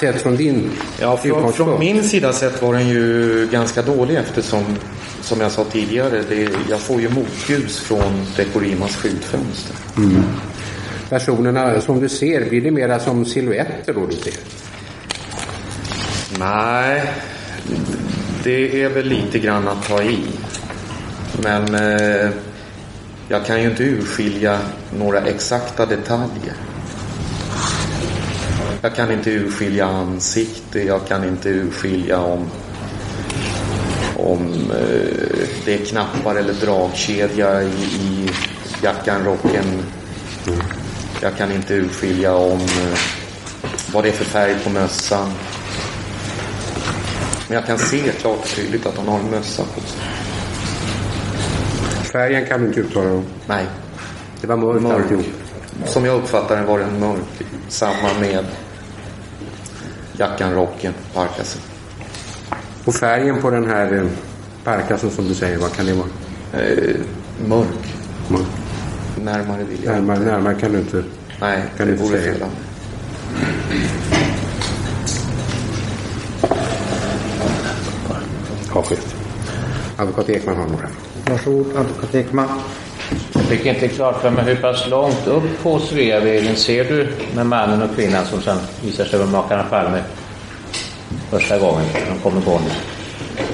Sett 0.00 0.22
från 0.22 0.36
din 0.36 0.70
Ja, 1.00 1.16
från, 1.16 1.52
från 1.52 1.78
min 1.78 2.04
sida 2.04 2.32
sett 2.32 2.62
var 2.62 2.74
den 2.74 2.88
ju 2.88 3.48
ganska 3.52 3.82
dålig 3.82 4.16
eftersom, 4.16 4.64
som 5.20 5.40
jag 5.40 5.52
sa 5.52 5.64
tidigare, 5.64 6.22
det, 6.28 6.48
jag 6.70 6.80
får 6.80 7.00
ju 7.00 7.08
motljus 7.08 7.80
från 7.80 8.26
Dekorimas 8.36 8.96
skyltfönster. 8.96 9.76
Mm. 9.96 10.22
Personerna 11.08 11.80
som 11.80 12.00
du 12.00 12.08
ser, 12.08 12.48
blir 12.48 12.60
det 12.60 12.70
mera 12.70 12.98
som 12.98 13.24
silhuetter 13.24 13.94
då 13.94 14.06
du 14.06 14.16
ser? 14.16 14.34
Nej, 16.38 17.02
det 18.44 18.82
är 18.82 18.88
väl 18.88 19.06
lite 19.06 19.38
grann 19.38 19.68
att 19.68 19.84
ta 19.86 20.02
i. 20.02 20.18
Men 21.42 21.74
eh, 21.74 22.30
jag 23.28 23.46
kan 23.46 23.62
ju 23.62 23.70
inte 23.70 23.82
urskilja 23.82 24.58
några 24.98 25.20
exakta 25.20 25.86
detaljer. 25.86 26.54
Jag 28.82 28.94
kan 28.94 29.12
inte 29.12 29.30
urskilja 29.30 29.86
ansikte, 29.86 30.82
jag 30.82 31.06
kan 31.06 31.24
inte 31.24 31.48
urskilja 31.48 32.18
om, 32.18 32.50
om 34.16 34.70
eh, 34.70 35.46
det 35.64 35.74
är 35.74 35.84
knappar 35.84 36.34
eller 36.34 36.54
dragkedja 36.54 37.62
i, 37.62 37.66
i 37.66 38.30
jackan, 38.82 39.24
rocken. 39.24 39.64
Jag 41.20 41.36
kan 41.36 41.52
inte 41.52 41.74
urskilja 41.74 42.34
om 42.34 42.60
eh, 42.60 42.98
vad 43.92 44.04
det 44.04 44.08
är 44.08 44.12
för 44.12 44.24
färg 44.24 44.56
på 44.64 44.70
mössan. 44.70 45.32
Men 47.52 47.56
jag 47.60 47.66
kan 47.66 47.78
se 47.78 47.98
klart 48.20 48.38
och 48.38 48.48
tydligt 48.48 48.86
att 48.86 48.96
hon 48.96 49.08
har 49.08 49.18
en 49.18 49.30
mössa 49.30 49.62
på 49.74 49.80
sig. 49.80 50.00
Färgen 52.12 52.46
kan 52.46 52.60
du 52.60 52.66
inte 52.66 52.80
uttala 52.80 53.10
om? 53.12 53.24
Nej. 53.46 53.66
Det 54.40 54.46
var 54.46 54.56
mörkt 54.56 54.82
Mörk. 54.82 54.94
alltihop. 55.02 55.26
Som 55.84 56.04
jag 56.04 56.16
uppfattar 56.16 56.56
den 56.56 56.66
var 56.66 56.78
den 56.78 57.00
mörk. 57.00 57.18
Samma 57.68 58.08
med 58.20 58.44
jackan, 60.18 60.54
rocken, 60.54 60.92
parkasen. 61.14 61.60
Och 62.84 62.94
färgen 62.94 63.40
på 63.42 63.50
den 63.50 63.70
här 63.70 63.92
eh, 63.94 64.04
parkasen 64.64 65.10
som 65.10 65.28
du 65.28 65.34
säger, 65.34 65.58
vad 65.58 65.72
kan 65.72 65.86
det 65.86 65.92
vara? 65.94 66.08
Eh, 66.52 66.96
mörk. 67.48 67.94
Mörk. 68.28 68.42
Närmare 69.24 69.64
vill 69.64 69.84
jag 69.84 69.94
Närmare, 69.94 70.16
inte. 70.16 70.30
närmare 70.30 70.54
kan 70.54 70.72
du 70.72 70.78
inte, 70.78 71.02
Nej, 71.40 71.62
kan 71.76 71.86
du 71.86 71.92
det 71.92 71.98
inte 72.02 72.10
vore 72.12 72.20
säga. 72.22 72.32
fel. 72.34 72.42
Ja, 78.74 78.82
skit. 78.82 79.14
Advokat 79.96 80.28
Ekman 80.28 80.56
har 80.56 80.66
några. 80.66 80.88
Varsågod, 81.26 81.76
advokat 81.76 82.14
Ekman. 82.14 82.48
Jag 83.34 83.42
fick 83.42 83.66
inte 83.66 83.88
klart 83.88 84.20
för 84.20 84.30
mig 84.30 84.44
hur 84.44 84.56
pass 84.56 84.88
långt 84.88 85.26
upp 85.26 85.62
på 85.62 85.78
Sveavägen 85.78 86.56
ser 86.56 86.84
du 86.84 87.08
med 87.34 87.46
mannen 87.46 87.82
och 87.82 87.96
kvinnan 87.96 88.24
som 88.24 88.42
sen 88.42 88.58
visar 88.84 89.04
sig 89.04 89.18
vara 89.18 89.30
makarna 89.30 89.62
Palme 89.62 90.02
första 91.30 91.58
gången 91.58 91.84
de 92.08 92.18
kommer 92.18 92.40
gående. 92.40 92.70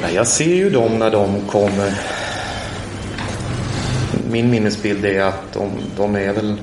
Nej, 0.02 0.14
jag 0.14 0.26
ser 0.26 0.54
ju 0.54 0.70
dem 0.70 0.98
när 0.98 1.10
de 1.10 1.40
kommer. 1.40 1.92
Min 4.30 4.50
minnesbild 4.50 5.04
är 5.04 5.22
att 5.22 5.52
de, 5.52 5.70
de 5.96 6.16
är 6.16 6.32
väl 6.32 6.56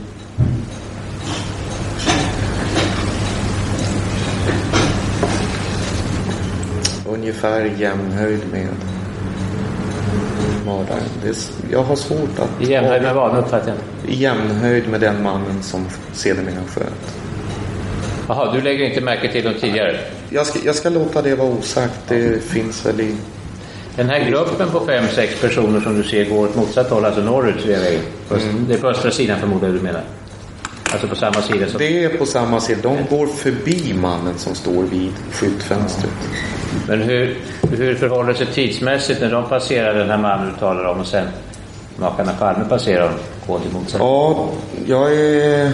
ungefär 7.26 7.66
jämnhöjd 7.78 8.42
med 8.52 8.68
mördaren. 10.66 11.04
Jag 11.72 11.84
har 11.84 11.96
svårt 11.96 12.40
att... 12.40 12.62
I 12.62 12.72
jämnhöjd 12.72 13.04
med 13.04 13.16
vad? 13.16 13.38
Uppfattar 13.38 13.68
jag. 13.68 14.12
I 14.12 14.16
jämnhöjd 14.16 14.90
med 14.90 15.02
den 15.02 15.24
mannen 15.24 15.64
som 15.64 15.88
sedermera 16.14 16.64
sköt. 16.68 17.18
Jaha, 18.28 18.54
du 18.54 18.62
lägger 18.62 18.86
inte 18.86 19.02
märke 19.02 19.32
till 19.32 19.44
dem 19.44 19.54
tidigare? 19.62 19.98
Jag 20.30 20.46
ska, 20.46 20.60
jag 20.66 20.76
ska 20.76 20.90
låta 20.90 21.22
det 21.22 21.36
vara 21.36 21.50
osagt. 21.50 22.00
Det 22.08 22.44
finns 22.44 22.86
väl 22.86 23.02
i... 23.02 23.16
Den 23.96 24.10
här 24.10 24.30
gruppen 24.30 24.70
på 24.70 24.80
fem, 24.86 25.06
sex 25.08 25.42
personer 25.42 25.82
som 25.82 25.98
du 25.98 26.04
ser 26.04 26.26
går 26.26 26.44
åt 26.44 26.56
motsatt 26.56 26.90
håll, 26.90 27.06
alltså 27.06 27.22
norrut 27.22 27.66
Mm. 27.66 28.66
Det 28.68 28.74
är 28.74 28.78
på 28.78 28.88
östra 28.88 29.12
sidan 29.12 29.40
förmodar 29.40 29.68
du 29.68 29.80
menar? 29.80 30.04
Alltså 30.96 31.08
på 31.08 31.16
samma 31.16 31.42
sida 31.42 31.68
som... 31.68 31.78
Det 31.78 32.04
är 32.04 32.10
på 32.10 32.26
samma 32.26 32.60
sida. 32.60 32.80
De 32.84 33.18
går 33.18 33.28
förbi 33.28 33.94
mannen 33.94 34.38
som 34.38 34.56
står 34.56 34.84
vid 34.84 35.12
skyltfönstret. 35.32 36.14
Men 36.88 37.02
hur, 37.02 37.38
hur 37.72 37.96
förhåller 37.96 38.32
det 38.32 38.38
sig 38.38 38.48
tidsmässigt 38.48 39.22
när 39.22 39.32
de 39.32 39.50
passerar 39.50 39.94
den 39.94 40.10
här 40.10 40.18
mannen 40.18 40.52
du 40.54 40.60
talar 40.60 40.86
om 40.86 41.00
och 41.00 41.08
sen 41.08 41.28
makarna 41.96 42.32
Palme 42.40 42.66
passerar 42.70 43.06
och 43.06 43.48
går 43.48 43.60
till 43.60 43.72
motsatt 43.72 44.02
Ja, 44.02 44.50
jag 44.86 45.14
är 45.16 45.72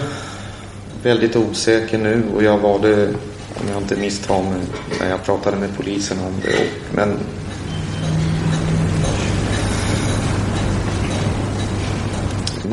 väldigt 1.02 1.36
osäker 1.36 1.98
nu 1.98 2.22
och 2.36 2.42
jag 2.42 2.58
var 2.58 2.78
det, 2.78 3.06
om 3.60 3.68
jag 3.72 3.82
inte 3.82 3.96
misstar 3.96 4.42
mig, 4.42 4.62
när 5.00 5.10
jag 5.10 5.24
pratade 5.24 5.56
med 5.56 5.76
polisen 5.76 6.18
om 6.26 6.40
det. 6.42 6.68
Men 6.94 7.18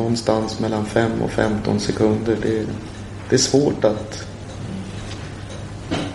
någonstans 0.10 0.60
mellan 0.60 0.86
5 0.86 1.22
och 1.22 1.32
15 1.32 1.80
sekunder. 1.80 2.38
Det, 2.42 2.66
det 3.30 3.36
är 3.36 3.38
svårt 3.38 3.84
att, 3.84 4.28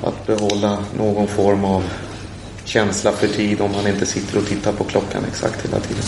att 0.02 0.26
behålla 0.26 0.78
någon 0.98 1.26
form 1.26 1.64
av 1.64 1.84
känsla 2.64 3.12
för 3.12 3.28
tid 3.28 3.60
om 3.60 3.72
man 3.72 3.86
inte 3.86 4.06
sitter 4.06 4.38
och 4.38 4.46
tittar 4.46 4.72
på 4.72 4.84
klockan 4.84 5.24
exakt 5.28 5.66
hela 5.66 5.80
tiden. 5.80 6.02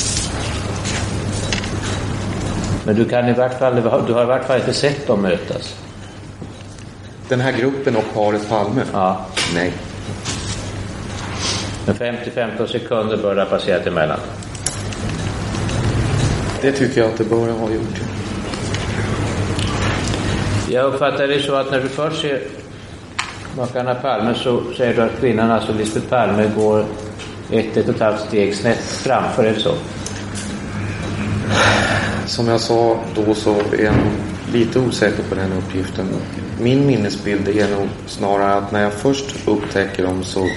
Men 2.84 2.96
du 2.96 3.04
kan 3.04 3.28
i 3.28 3.32
vart 3.32 3.58
fall, 3.58 3.76
du 4.06 4.12
har 4.12 4.22
i 4.22 4.26
vart 4.26 4.44
fall 4.44 4.60
inte 4.60 4.72
sett 4.72 5.06
dem 5.06 5.22
mötas? 5.22 5.74
Den 7.28 7.40
här 7.40 7.52
gruppen 7.52 7.96
och 7.96 8.14
paret 8.14 8.48
Palme? 8.48 8.82
Ja. 8.92 9.26
Nej. 9.54 9.72
Men 11.86 11.94
50-15 11.94 12.66
sekunder 12.66 13.16
bör 13.16 13.34
det 13.34 13.42
ha 13.42 13.50
passerat 13.50 13.86
emellan. 13.86 14.20
Det 16.60 16.72
tycker 16.72 17.00
jag 17.00 17.10
att 17.10 17.18
det 17.18 17.24
bör 17.24 17.48
ha 17.48 17.70
gjort. 17.70 18.00
Jag 20.70 20.84
uppfattar 20.84 21.28
det 21.28 21.42
så 21.42 21.54
att 21.54 21.70
när 21.70 21.80
du 21.80 21.88
först 21.88 22.20
ser 22.20 22.40
makarna 23.56 23.94
Palme 23.94 24.34
så 24.34 24.62
säger 24.76 24.94
du 24.94 25.02
att 25.02 25.20
kvinnan, 25.20 25.50
alltså 25.50 25.72
Lisbeth 25.72 26.06
Palme, 26.06 26.50
går 26.56 26.84
ett, 27.50 27.76
ett 27.76 27.88
och 27.88 27.94
ett 27.94 28.00
halvt 28.00 28.20
steg 28.20 28.54
snett 28.54 28.78
framför, 28.78 29.42
det 29.42 29.60
så? 29.60 29.74
Som 32.26 32.48
jag 32.48 32.60
sa 32.60 32.98
då 33.14 33.34
så 33.34 33.54
är 33.54 33.84
jag 33.84 33.94
lite 34.52 34.78
osäker 34.78 35.22
på 35.22 35.34
den 35.34 35.52
uppgiften. 35.52 36.06
Min 36.60 36.86
minnesbild 36.86 37.48
är 37.48 37.76
nog 37.76 37.88
snarare 38.06 38.54
att 38.54 38.72
när 38.72 38.82
jag 38.82 38.92
först 38.92 39.48
upptäcker 39.48 40.02
dem 40.02 40.24
så 40.24 40.48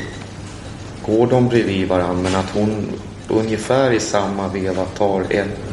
går 1.05 1.27
de 1.27 1.47
bredvid 1.47 1.87
varandra 1.87 2.23
men 2.23 2.35
att 2.35 2.49
hon 2.53 2.85
ungefär 3.27 3.91
i 3.91 3.99
samma 3.99 4.47
veva 4.47 4.85
tar 4.85 5.21
ett 5.29 5.68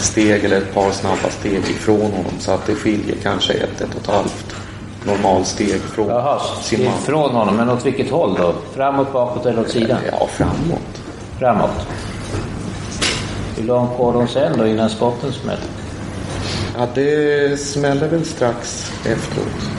steg 0.00 0.44
eller 0.44 0.56
ett 0.56 0.74
par 0.74 0.90
snabba 0.90 1.30
steg 1.30 1.58
ifrån 1.58 2.00
honom 2.00 2.32
så 2.38 2.52
att 2.52 2.66
det 2.66 2.74
skiljer 2.74 3.16
kanske 3.22 3.52
ett, 3.52 3.80
ett 3.80 3.94
och 3.94 4.00
ett 4.00 4.06
halvt 4.06 4.54
normalsteg 5.04 5.80
från 5.80 6.08
Jaha, 6.08 6.40
sin 6.62 6.84
man. 6.84 6.94
ifrån 6.94 7.30
honom, 7.30 7.56
men 7.56 7.70
åt 7.70 7.86
vilket 7.86 8.10
håll 8.10 8.34
då? 8.38 8.54
Framåt, 8.74 9.12
bakåt 9.12 9.46
eller 9.46 9.60
åt 9.60 9.70
sidan? 9.70 9.98
Ja, 10.12 10.26
framåt. 10.26 11.02
Framåt. 11.38 11.86
Hur 13.56 13.64
långt 13.66 13.96
går 13.96 14.12
de 14.12 14.28
sen 14.28 14.58
då 14.58 14.66
innan 14.66 14.90
skotten 14.90 15.32
smäller? 15.32 15.64
Ja, 16.78 16.86
det 16.94 17.60
smäller 17.60 18.08
väl 18.08 18.24
strax 18.24 18.92
efteråt. 19.06 19.70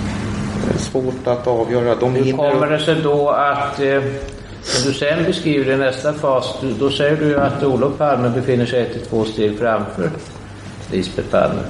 Det 0.68 0.74
är 0.74 0.78
svårt 0.80 1.28
att 1.28 1.48
avgöra. 1.48 1.96
De 1.96 2.16
Hur 2.16 2.32
kommer 2.38 2.68
det 2.68 2.80
sig 2.80 2.96
då 2.96 3.30
att, 3.30 3.80
eh, 3.80 4.04
när 4.66 4.88
du 4.88 4.94
sen 4.94 5.24
beskriver 5.26 5.66
det 5.66 5.74
i 5.74 5.78
nästa 5.78 6.14
fas, 6.14 6.56
då 6.80 6.90
säger 6.90 7.16
du 7.16 7.40
att 7.40 7.64
Olof 7.64 7.98
Palme 7.98 8.30
befinner 8.30 8.66
sig 8.66 8.82
ett 8.82 8.94
till 8.94 9.02
två 9.02 9.26
steg 9.26 9.60
framför 9.60 10.10
Lisbeth 10.92 11.30
Palme. 11.30 11.62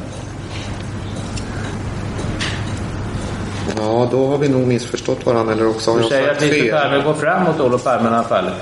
Ja, 3.78 4.08
då 4.12 4.28
har 4.28 4.38
vi 4.38 4.50
nog 4.50 4.68
missförstått 4.68 5.26
varandra 5.26 5.54
eller 5.54 5.68
också 5.68 5.92
har 5.92 5.98
Du 5.98 6.04
jag 6.04 6.12
säger 6.12 6.28
sagt 6.28 6.38
att 6.38 6.42
Lisbeth 6.42 6.64
fel. 6.64 6.82
Palme 6.82 7.04
går 7.04 7.14
fram 7.14 7.44
mot 7.44 7.60
Olof 7.60 7.84
Palme 7.84 8.10
när 8.10 8.16
han 8.16 8.26
faller. 8.26 8.54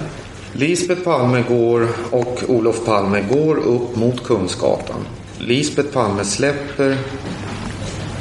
Lisbeth 0.53 1.01
Palme 1.01 1.43
går 1.49 1.88
och 2.11 2.43
Olof 2.47 2.85
Palme 2.85 3.22
går 3.22 3.57
upp 3.57 3.95
mot 3.95 4.23
Kungsgatan. 4.23 5.06
Lisbeth 5.38 5.93
Palme 5.93 6.23
släpper 6.23 6.97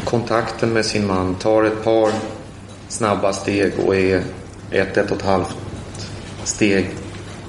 kontakten 0.04 0.72
med 0.72 0.84
sin 0.84 1.06
man, 1.06 1.34
tar 1.34 1.64
ett 1.64 1.84
par 1.84 2.10
snabba 2.88 3.32
steg 3.32 3.72
och 3.86 3.96
är 3.96 4.22
ett, 4.70 4.96
ett 4.96 5.10
och 5.10 5.16
ett 5.16 5.22
halvt 5.22 5.56
steg 6.44 6.90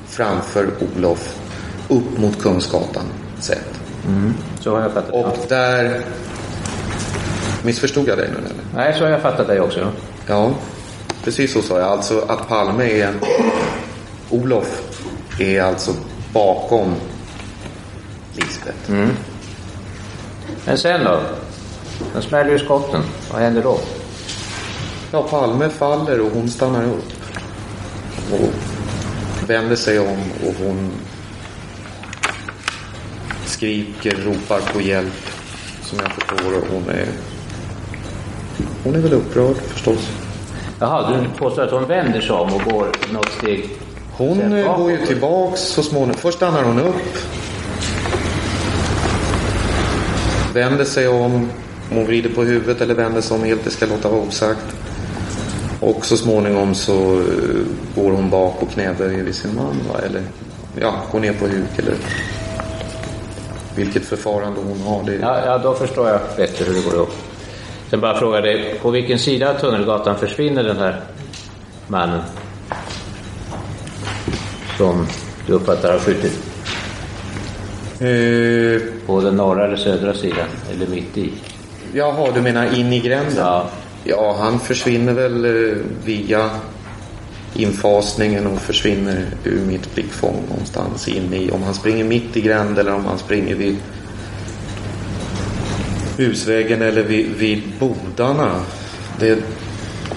framför 0.08 0.70
Olof 0.80 1.40
upp 1.88 2.18
mot 2.18 2.42
Kungsgatan 2.42 3.04
sett. 3.40 3.80
Mm. 4.08 4.34
Så 4.60 4.76
har 4.76 4.82
jag 4.82 4.94
fattat 4.94 5.12
Och 5.14 5.46
där... 5.50 6.02
Missförstod 7.64 8.08
jag 8.08 8.18
dig 8.18 8.30
nu 8.30 8.38
eller? 8.38 8.64
Nej, 8.76 8.96
så 8.98 9.04
har 9.04 9.12
jag 9.12 9.22
fattat 9.22 9.48
dig 9.48 9.60
också. 9.62 9.92
Ja, 10.28 10.52
precis 11.24 11.54
så 11.54 11.62
sa 11.62 11.80
jag. 11.80 11.88
Alltså 11.88 12.26
att 12.28 12.48
Palme 12.48 12.84
är 12.84 13.08
en... 13.08 13.20
Olof 14.30 14.82
är 15.40 15.62
alltså 15.62 15.92
bakom 16.34 16.96
Lisbeth. 18.36 18.90
Mm. 18.90 19.10
Men 20.66 20.78
sen 20.78 21.04
då? 21.04 21.22
Den 22.14 22.22
smäller 22.22 22.52
ju 22.52 22.60
skotten. 22.60 23.02
Vad 23.32 23.42
händer 23.42 23.64
då? 23.64 23.80
Ja, 25.12 25.24
Palme 25.24 25.70
faller 25.70 26.20
och 26.20 26.32
hon 26.34 26.50
stannar 26.50 26.84
upp. 26.84 27.14
Och 28.32 28.69
vänder 29.50 29.76
sig 29.76 30.00
om 30.00 30.18
och 30.48 30.54
hon 30.66 30.92
skriker, 33.46 34.16
ropar 34.26 34.74
på 34.74 34.82
hjälp. 34.82 35.30
Som 35.82 36.00
jag 36.00 36.12
förstår. 36.12 36.64
Hon 36.72 36.90
är... 36.90 37.08
Hon 38.84 38.96
är 38.96 39.00
väl 39.00 39.14
upprörd 39.14 39.56
förstås. 39.56 40.10
Jaha, 40.80 41.18
du 41.18 41.40
påstår 41.40 41.64
att 41.64 41.72
hon 41.72 41.88
vänder 41.88 42.22
sig 42.22 42.32
om 42.32 42.54
och 42.54 42.62
går 42.62 42.88
något 43.14 43.32
steg 43.32 43.70
Hon 44.12 44.58
eh, 44.58 44.78
går 44.78 44.92
ju 44.92 45.06
tillbaks 45.06 45.62
så 45.62 45.84
småningom. 45.84 46.16
Först 46.16 46.38
stannar 46.38 46.64
hon 46.64 46.80
upp. 46.80 47.18
Vänder 50.54 50.86
sig 50.86 51.08
om. 51.08 51.50
Om 51.92 51.96
hon 51.96 52.06
vrider 52.06 52.30
på 52.30 52.44
huvudet 52.44 52.82
eller 52.82 52.96
vänder 52.96 53.22
sig 53.22 53.38
om 53.38 53.44
helt, 53.44 53.64
det 53.64 53.70
ska 53.70 53.86
låta 53.86 54.10
vara 54.10 54.22
osagt. 54.22 54.76
Och 55.80 56.06
så 56.06 56.18
småningom 56.18 56.76
så 56.76 57.20
eh, 57.20 57.26
går 57.96 58.12
hon 58.12 58.30
bak 58.30 58.56
och 58.62 58.70
knäböjer 58.72 59.24
vid 59.24 59.36
sin 59.36 59.56
man. 59.56 59.76
Va? 59.94 60.00
Eller 60.06 60.22
ja, 60.82 60.94
går 61.12 61.20
ner 61.20 61.34
på 61.34 61.46
huk 61.48 61.80
eller 61.80 61.96
vilket 63.76 64.06
förfarande 64.06 64.60
hon 64.68 64.82
har. 64.82 65.04
Det... 65.04 65.16
Ja, 65.16 65.46
ja, 65.46 65.58
då 65.58 65.74
förstår 65.74 66.08
jag 66.10 66.20
bättre 66.38 66.66
hur 66.66 66.74
det 66.74 66.82
går 66.86 66.94
ihop. 66.94 67.14
Sen 67.90 68.02
bara 68.02 68.20
fråga 68.20 68.42
dig, 68.42 68.80
på 68.82 68.90
vilken 68.92 69.20
sida 69.20 69.50
av 69.50 69.54
Tunnelgatan 69.60 70.18
försvinner 70.20 70.64
den 70.64 70.78
här 70.78 71.02
mannen? 71.88 72.22
Som 74.78 75.08
du 75.48 75.54
uppfattar 75.54 75.92
har 75.92 76.00
skjutit? 76.00 76.40
Eh, 78.00 79.06
På 79.06 79.22
den 79.22 79.36
norra 79.36 79.66
eller 79.66 79.78
södra 79.78 80.14
sidan? 80.14 80.48
Eller 80.72 80.88
mitt 80.88 81.18
i? 81.18 81.32
Jaha, 81.94 82.32
du 82.34 82.42
menar 82.42 82.76
in 82.80 82.94
i 82.94 83.00
gränden? 83.00 83.34
Ja. 83.38 83.66
Ja, 84.04 84.36
han 84.40 84.60
försvinner 84.60 85.14
väl 85.14 85.46
eh, 85.46 85.78
via 86.06 86.50
infasningen 87.54 88.48
och 88.48 88.60
försvinner 88.62 89.26
ur 89.44 89.66
mitt 89.66 89.96
blickfång 89.96 90.44
någonstans 90.50 91.08
in 91.08 91.34
i. 91.34 91.52
Om 91.52 91.64
han 91.64 91.74
springer 91.74 92.04
mitt 92.04 92.38
i 92.38 92.42
gränd 92.42 92.80
eller 92.80 92.94
om 92.94 93.06
han 93.06 93.18
springer 93.18 93.56
vid 93.56 93.78
husväggen 96.18 96.82
eller 96.82 97.04
vid, 97.04 97.30
vid 97.38 97.62
bodarna. 97.80 98.52
Det, 99.20 99.38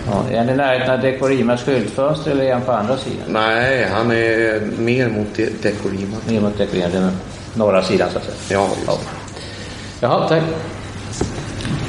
Ja, 0.06 0.24
är 0.32 0.38
han 0.38 0.50
i 0.50 0.56
närheten 0.56 0.90
av 0.94 1.00
Dekorimas 1.00 1.62
skyltfönster 1.62 2.30
eller 2.30 2.44
är 2.44 2.52
han 2.52 2.62
på 2.62 2.72
andra 2.72 2.96
sidan? 2.96 3.24
nej, 3.28 3.88
han 3.92 4.10
är 4.10 4.60
mer 4.78 5.08
mot 5.08 5.26
de- 5.36 5.50
Dekorima. 5.62 6.16
Mer 6.28 6.40
mot 6.40 6.58
Dekorima, 6.58 6.88
den 6.88 7.10
norra 7.54 7.82
sidan 7.82 8.08
så 8.12 8.18
att 8.18 8.24
säga. 8.24 8.60
Ja, 8.60 8.68
just. 8.76 8.86
Ja. 8.86 8.98
Jaha, 10.00 10.28
tack. 10.28 10.42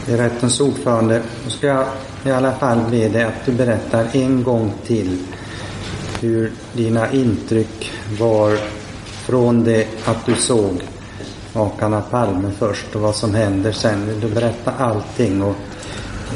Är 0.08 0.18
rättens 0.18 0.60
ordförande. 0.60 1.22
Då 1.44 1.50
ska 1.50 1.68
jag 1.68 1.86
i 2.26 2.32
alla 2.32 2.52
fall 2.52 2.80
be 2.92 3.10
dig 3.10 3.24
att 3.24 3.46
du 3.46 3.52
berättar 3.52 4.08
en 4.14 4.44
gång 4.44 4.74
till 4.86 5.18
hur 6.22 6.52
dina 6.74 7.12
intryck 7.12 7.92
var 8.20 8.58
från 9.26 9.64
det 9.64 9.88
att 10.06 10.26
du 10.26 10.36
såg 10.36 10.82
makarna 11.54 12.02
Palme 12.02 12.52
först 12.60 12.96
och 12.96 13.02
vad 13.02 13.16
som 13.16 13.36
händer 13.36 13.72
sen. 13.72 14.08
Vill 14.08 14.20
du 14.20 14.28
berätta 14.28 14.72
allting? 14.78 15.42
Och, 15.42 15.56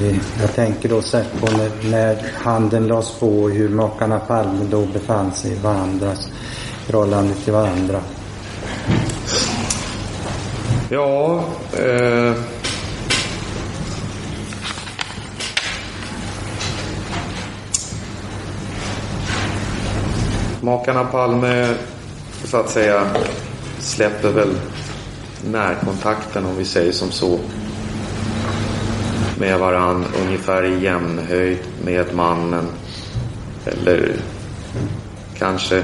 eh, 0.02 0.16
jag 0.42 0.54
tänker 0.56 0.90
då 0.90 1.02
särskilt 1.02 1.42
på 1.42 1.58
när, 1.58 1.92
när 1.92 2.18
handen 2.34 2.88
lades 2.88 3.12
på 3.20 3.44
och 3.44 3.52
hur 3.52 3.70
makarna 3.70 4.20
Palme 4.20 4.66
då 4.70 4.86
befann 4.86 5.32
sig 5.32 5.52
i 5.52 5.56
varandras 5.56 6.30
förhållande 6.86 7.34
till 7.34 7.54
varandra. 7.54 8.00
Ja, 10.90 11.44
eh, 11.74 12.34
Makarna 20.68 21.04
Palme, 21.04 21.76
så 22.44 22.58
att 22.58 22.70
säga, 22.70 23.08
släpper 23.80 24.32
väl 24.32 24.56
närkontakten, 25.52 26.46
om 26.46 26.58
vi 26.58 26.66
säger 26.66 26.92
som 26.92 27.12
så, 27.12 27.40
med 29.40 29.60
varann 29.60 30.06
ungefär 30.26 30.64
i 30.64 30.84
jämnhöjd 30.84 31.58
med 31.86 32.16
mannen. 32.16 32.66
Eller 33.66 34.16
kanske 35.38 35.84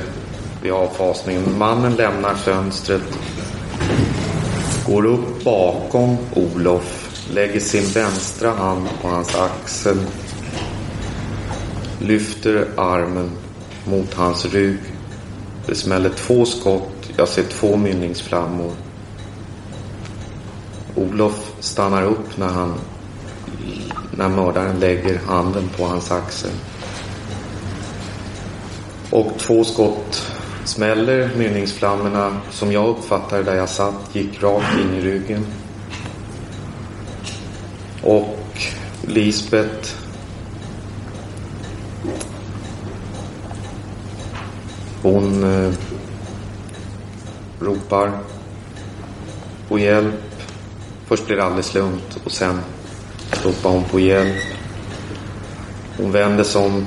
vid 0.61 0.72
avfasningen. 0.72 1.57
Mannen 1.57 1.95
lämnar 1.95 2.35
fönstret 2.35 3.19
går 4.88 5.05
upp 5.05 5.43
bakom 5.43 6.18
Olof, 6.34 7.10
lägger 7.34 7.60
sin 7.60 7.85
vänstra 7.85 8.51
hand 8.51 8.88
på 9.01 9.07
hans 9.07 9.35
axel, 9.35 9.97
lyfter 11.99 12.68
armen 12.77 13.31
mot 13.85 14.14
hans 14.14 14.45
rygg. 14.45 14.80
Det 15.65 15.76
smäller 15.76 16.10
två 16.10 16.45
skott, 16.45 17.10
jag 17.18 17.27
ser 17.27 17.43
två 17.43 17.77
mynningsflammor. 17.77 18.72
Olof 20.95 21.53
stannar 21.60 22.03
upp 22.03 22.38
när 22.38 22.47
han 22.47 22.80
när 24.18 24.30
mördaren 24.30 24.80
lägger 24.80 25.19
handen 25.27 25.69
på 25.77 25.85
hans 25.85 26.11
axel. 26.11 26.51
Och 29.10 29.31
två 29.38 29.64
skott 29.64 30.31
smäller. 30.65 31.30
Mynningsflammorna, 31.38 32.38
som 32.51 32.72
jag 32.72 32.88
uppfattade 32.88 33.43
där 33.43 33.55
jag 33.55 33.69
satt, 33.69 34.15
gick 34.15 34.43
rakt 34.43 34.80
in 34.80 34.93
i 34.93 35.01
ryggen. 35.01 35.45
Och 38.01 38.39
Lisbeth 39.07 40.02
Hon 45.03 45.43
eh, 45.43 45.73
ropar 47.59 48.11
på 49.67 49.80
hjälp. 49.80 50.15
Först 51.05 51.27
blir 51.27 51.38
det 51.38 51.43
alldeles 51.43 51.73
lugnt 51.73 52.19
och 52.23 52.31
sen 52.31 52.59
ropar 53.43 53.69
hon 53.69 53.84
på 53.84 53.99
hjälp. 53.99 54.41
Hon 55.97 56.11
vänder 56.11 56.43
sig 56.43 56.65
om, 56.65 56.85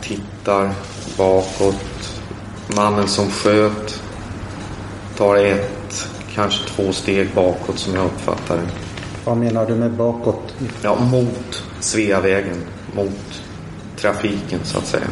tittar 0.00 0.74
bakåt. 1.18 2.20
Mannen 2.76 3.08
som 3.08 3.30
sköt 3.30 4.02
tar 5.16 5.36
ett, 5.36 6.08
kanske 6.34 6.68
två 6.68 6.92
steg 6.92 7.34
bakåt 7.34 7.78
som 7.78 7.94
jag 7.94 8.04
uppfattar 8.04 8.56
det. 8.56 8.68
Vad 9.24 9.36
menar 9.36 9.66
du 9.66 9.74
med 9.74 9.92
bakåt? 9.92 10.54
Ja, 10.82 10.94
mot 11.00 11.64
Sveavägen, 11.80 12.64
mot 12.96 13.42
trafiken 13.96 14.60
så 14.64 14.78
att 14.78 14.86
säga. 14.86 15.08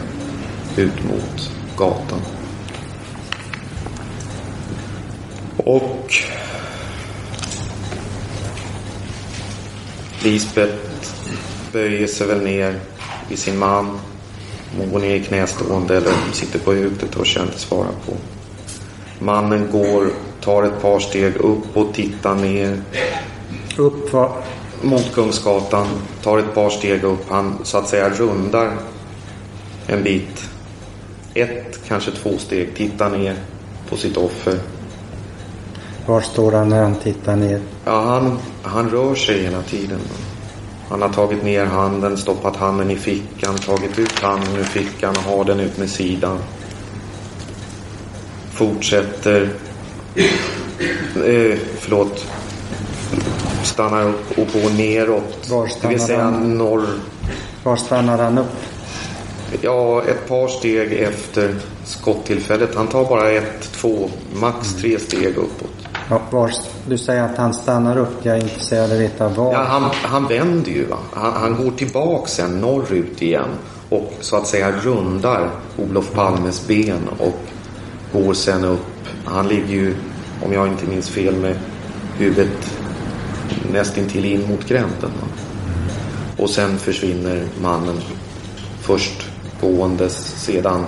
Ut 0.77 1.05
mot 1.05 1.51
gatan. 1.77 2.20
Och 5.57 6.15
Lisbeth 10.23 10.74
böjer 11.73 12.07
sig 12.07 12.27
väl 12.27 12.43
ner 12.44 12.81
vid 13.28 13.39
sin 13.39 13.59
man. 13.59 13.98
Hon 14.78 14.90
går 14.93 15.01
ner 15.01 15.15
i 15.15 15.23
knästående 15.23 15.97
eller 15.97 16.12
sitter 16.32 16.59
på 16.59 16.73
huk, 16.73 16.93
det 17.01 17.07
törs 17.07 17.36
jag 17.36 17.44
inte 17.44 17.59
svara 17.59 17.89
på. 18.07 18.12
Mannen 19.19 19.69
går, 19.73 20.09
tar 20.40 20.62
ett 20.62 20.82
par 20.82 20.98
steg 20.98 21.36
upp 21.36 21.77
och 21.77 21.94
tittar 21.94 22.35
ner. 22.35 22.82
Upp 23.77 24.12
var? 24.12 24.32
Mot 24.82 25.15
Kungsgatan, 25.15 25.86
tar 26.23 26.39
ett 26.39 26.55
par 26.55 26.70
steg 26.70 27.05
upp. 27.05 27.31
Han 27.31 27.59
så 27.62 27.78
att 27.78 27.89
säga 27.89 28.11
rundar 28.11 28.73
en 29.86 30.03
bit. 30.03 30.56
Ett, 31.36 31.80
kanske 31.88 32.10
två 32.10 32.38
steg. 32.38 32.74
Tittar 32.76 33.10
ner 33.10 33.34
på 33.88 33.96
sitt 33.96 34.16
offer. 34.16 34.58
Var 36.06 36.20
står 36.20 36.52
han 36.52 36.68
när 36.68 36.82
han 36.82 36.94
tittar 36.94 37.36
ner? 37.36 37.60
Ja, 37.84 38.00
han, 38.00 38.38
han 38.62 38.90
rör 38.90 39.14
sig 39.14 39.42
hela 39.42 39.62
tiden. 39.62 39.98
Han 40.88 41.02
har 41.02 41.08
tagit 41.08 41.44
ner 41.44 41.64
handen, 41.66 42.16
stoppat 42.16 42.56
handen 42.56 42.90
i 42.90 42.96
fickan, 42.96 43.54
tagit 43.58 43.98
ut 43.98 44.18
handen 44.18 44.56
ur 44.56 44.64
fickan 44.64 45.10
och 45.16 45.22
har 45.36 45.44
den 45.44 45.60
ut 45.60 45.78
med 45.78 45.90
sidan. 45.90 46.38
Fortsätter. 48.50 49.48
Eh, 51.24 51.58
förlåt. 51.78 52.26
Stannar 53.62 54.02
upp 54.08 54.30
och 54.38 54.46
går 54.62 54.70
neråt. 54.76 55.48
Var 55.50 55.64
Det 55.64 55.70
stannar 55.70 55.90
vill 55.94 56.00
säga 56.00 56.22
han? 56.24 56.58
norr. 56.58 56.86
Var 57.62 57.76
stannar 57.76 58.18
han 58.18 58.38
upp? 58.38 58.46
Ja, 59.60 60.02
ett 60.02 60.28
par 60.28 60.48
steg 60.48 60.93
efter 60.93 61.55
skottillfället. 61.85 62.74
Han 62.74 62.86
tar 62.86 63.05
bara 63.05 63.31
ett, 63.31 63.73
två, 63.73 64.10
max 64.35 64.74
tre 64.74 64.98
steg 64.98 65.36
uppåt. 65.36 65.70
Ja, 66.10 66.20
var, 66.31 66.52
du 66.89 66.98
säger 66.98 67.23
att 67.23 67.36
han 67.36 67.55
stannar 67.55 67.98
upp. 67.98 68.14
Jag 68.23 68.36
är 68.36 68.43
intresserad 68.43 68.85
av 68.85 68.93
att 68.93 69.01
veta 69.01 69.28
var. 69.28 69.52
Ja, 69.52 69.62
han, 69.62 69.90
han 69.93 70.27
vänder 70.27 70.70
ju. 70.70 70.86
Han, 71.12 71.32
han 71.32 71.64
går 71.64 71.70
tillbaka 71.70 72.27
sen 72.27 72.60
norrut 72.60 73.23
igen 73.23 73.48
och 73.89 74.12
så 74.20 74.36
att 74.36 74.47
säga 74.47 74.73
rundar 74.73 75.51
Olof 75.77 76.12
Palmes 76.12 76.66
ben 76.66 77.09
och 77.18 77.39
går 78.12 78.35
sen 78.35 78.64
upp. 78.64 79.09
Han 79.24 79.48
ligger 79.48 79.74
ju, 79.74 79.94
om 80.43 80.52
jag 80.52 80.66
inte 80.68 80.86
minns 80.86 81.10
fel, 81.10 81.36
med 81.36 81.56
huvudet 82.18 82.78
nästintill 83.73 84.24
in 84.24 84.48
mot 84.48 84.68
gränden. 84.68 85.10
Va? 85.20 85.28
Och 86.36 86.51
sen 86.51 86.78
försvinner 86.78 87.44
mannen 87.60 87.97
först 88.81 89.26
gåendes, 89.61 90.45
sedan 90.45 90.85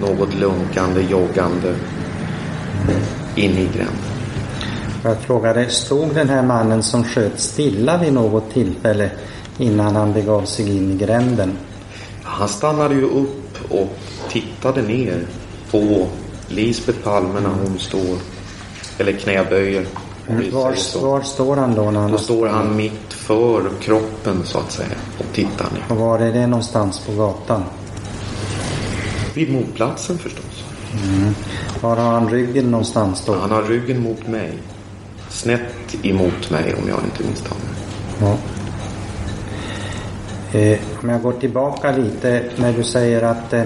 något 0.00 0.34
lunkande, 0.34 1.02
joggande 1.02 1.74
in 3.34 3.50
i 3.50 3.64
gränden. 3.64 4.14
Jag 5.02 5.18
frågade, 5.18 5.68
stod 5.68 6.14
den 6.14 6.28
här 6.28 6.42
mannen 6.42 6.82
som 6.82 7.04
sköt 7.04 7.40
stilla 7.40 7.98
vid 7.98 8.12
något 8.12 8.52
tillfälle 8.52 9.10
innan 9.58 9.96
han 9.96 10.12
begav 10.12 10.44
sig 10.44 10.76
in 10.76 10.92
i 10.92 10.96
gränden? 10.96 11.52
Han 12.22 12.48
stannade 12.48 12.94
ju 12.94 13.04
upp 13.04 13.70
och 13.70 13.98
tittade 14.28 14.82
ner 14.82 15.26
på 15.70 16.06
Lisbeth 16.48 16.98
Palme 16.98 17.40
när 17.40 17.50
hon 17.50 17.78
står, 17.78 18.18
eller 18.98 19.12
knäböjer. 19.12 19.86
Vi 20.26 20.50
Var, 20.50 21.00
var 21.02 21.22
står 21.22 21.56
han 21.56 21.74
då? 21.74 21.90
När 21.90 22.00
han 22.00 22.10
Då 22.10 22.18
står 22.18 22.46
han 22.46 22.76
mitt 22.76 23.12
för 23.12 23.70
kroppen 23.80 24.40
så 24.44 24.58
att 24.58 24.72
säga 24.72 24.96
och 25.18 25.26
tittar 25.32 25.70
ner. 25.70 25.84
Och 25.88 25.96
var 25.96 26.18
är 26.18 26.32
det 26.32 26.46
någonstans 26.46 26.98
på 27.06 27.12
gatan? 27.12 27.62
Vid 29.34 29.52
mordplatsen 29.52 30.18
förstås. 30.18 30.64
Mm. 30.92 31.34
Var 31.80 31.96
har 31.96 32.12
han 32.12 32.28
ryggen 32.28 32.70
någonstans 32.70 33.22
då? 33.26 33.34
Han 33.34 33.50
har 33.50 33.62
ryggen 33.62 34.02
mot 34.02 34.26
mig. 34.26 34.58
Snett 35.28 35.96
emot 36.02 36.50
mig 36.50 36.74
om 36.74 36.88
jag 36.88 36.98
inte 37.04 37.30
misstar 37.30 37.50
mig. 37.50 37.74
Ja. 38.20 38.36
Eh, 40.58 40.78
om 41.02 41.08
jag 41.08 41.22
går 41.22 41.32
tillbaka 41.32 41.96
lite 41.96 42.44
när 42.56 42.72
du 42.72 42.84
säger 42.84 43.22
att 43.22 43.52
eh, 43.52 43.64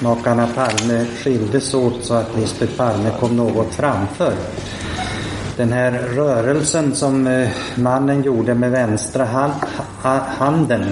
makarna 0.00 0.48
Palme 0.54 1.06
skildes 1.22 1.74
åt 1.74 2.04
så 2.04 2.14
att 2.14 2.36
Lisbeth 2.36 2.76
Palme 2.76 3.10
kom 3.20 3.36
något 3.36 3.74
framför. 3.74 4.34
Den 5.56 5.72
här 5.72 5.90
rörelsen 5.92 6.94
som 6.94 7.26
eh, 7.26 7.48
mannen 7.74 8.22
gjorde 8.22 8.54
med 8.54 8.70
vänstra 8.70 9.24
hand, 9.24 9.52
ha, 10.02 10.18
handen. 10.18 10.82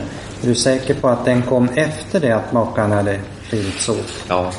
Är 0.42 0.46
du 0.46 0.54
säker 0.54 0.94
på 0.94 1.08
att 1.08 1.24
den 1.24 1.42
kom 1.42 1.68
efter 1.74 2.20
det 2.20 2.32
att 2.32 2.52
makarna 2.52 2.94
hade 2.94 3.20
skilts 3.50 3.88
åt? 3.88 4.24
Ja. 4.28 4.52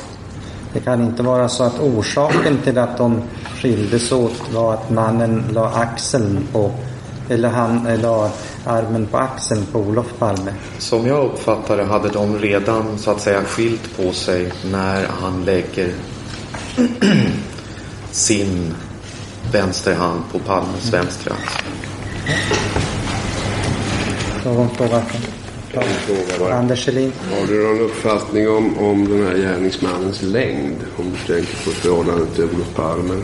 Det 0.72 0.80
kan 0.80 1.02
inte 1.02 1.22
vara 1.22 1.48
så 1.48 1.64
att 1.64 1.80
orsaken 1.80 2.58
till 2.64 2.78
att 2.78 2.98
de 2.98 3.22
skildes 3.56 4.12
åt 4.12 4.52
var 4.52 4.74
att 4.74 4.90
mannen 4.90 5.44
la 5.52 5.68
axeln 5.74 6.48
på 6.52 6.70
eller 7.28 7.48
han 7.48 7.86
eh, 7.86 8.00
la 8.00 8.30
armen 8.64 9.06
på 9.06 9.16
axeln 9.16 9.66
på 9.72 9.78
Olof 9.78 10.18
Palme. 10.18 10.52
Som 10.78 11.06
jag 11.06 11.24
uppfattar 11.24 11.76
det 11.76 11.84
hade 11.84 12.08
de 12.08 12.38
redan 12.38 12.98
så 12.98 13.10
att 13.10 13.20
säga 13.20 13.44
skilt 13.44 13.96
på 13.96 14.12
sig 14.12 14.52
när 14.64 15.06
han 15.20 15.44
lägger 15.44 15.92
sin 18.10 18.74
vänsterhand 19.52 20.22
på 20.32 20.38
Palmes 20.38 20.92
vänstra 20.92 21.34
axel. 21.34 21.66
Någon 24.44 24.70
fråga? 24.70 25.02
Fråga. 26.36 26.54
Anders 26.54 26.84
Selin? 26.84 27.12
Har 27.30 27.46
du 27.46 27.62
någon 27.62 27.80
uppfattning 27.80 28.48
om, 28.48 28.78
om 28.78 29.08
den 29.08 29.26
här 29.26 29.36
gärningsmannens 29.36 30.22
längd? 30.22 30.76
Om 30.96 31.04
du 31.10 31.34
tänker 31.34 31.64
på 31.64 31.70
förhållandet 31.70 32.34
till 32.34 32.44
Olof 32.44 32.74
Palme? 32.74 33.22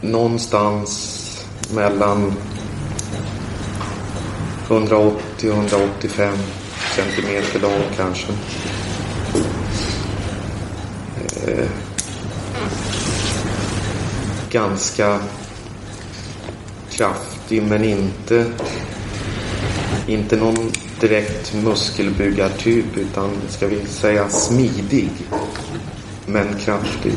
Någonstans 0.00 1.12
mellan 1.74 2.32
180 4.68 5.50
och 5.50 5.56
185 5.56 6.38
centimeter 6.96 7.60
lång 7.60 7.82
kanske. 7.96 8.32
Eh, 11.46 11.68
ganska 14.50 15.18
kraftig 16.90 17.62
men 17.62 17.84
inte 17.84 18.44
inte 20.06 20.36
någon 20.36 20.72
direkt 21.00 21.54
muskelbyggartyp 21.54 22.96
utan 22.96 23.30
ska 23.48 23.66
vi 23.66 23.86
säga 23.86 24.28
smidig 24.28 25.10
men 26.26 26.54
kraftig. 26.58 27.12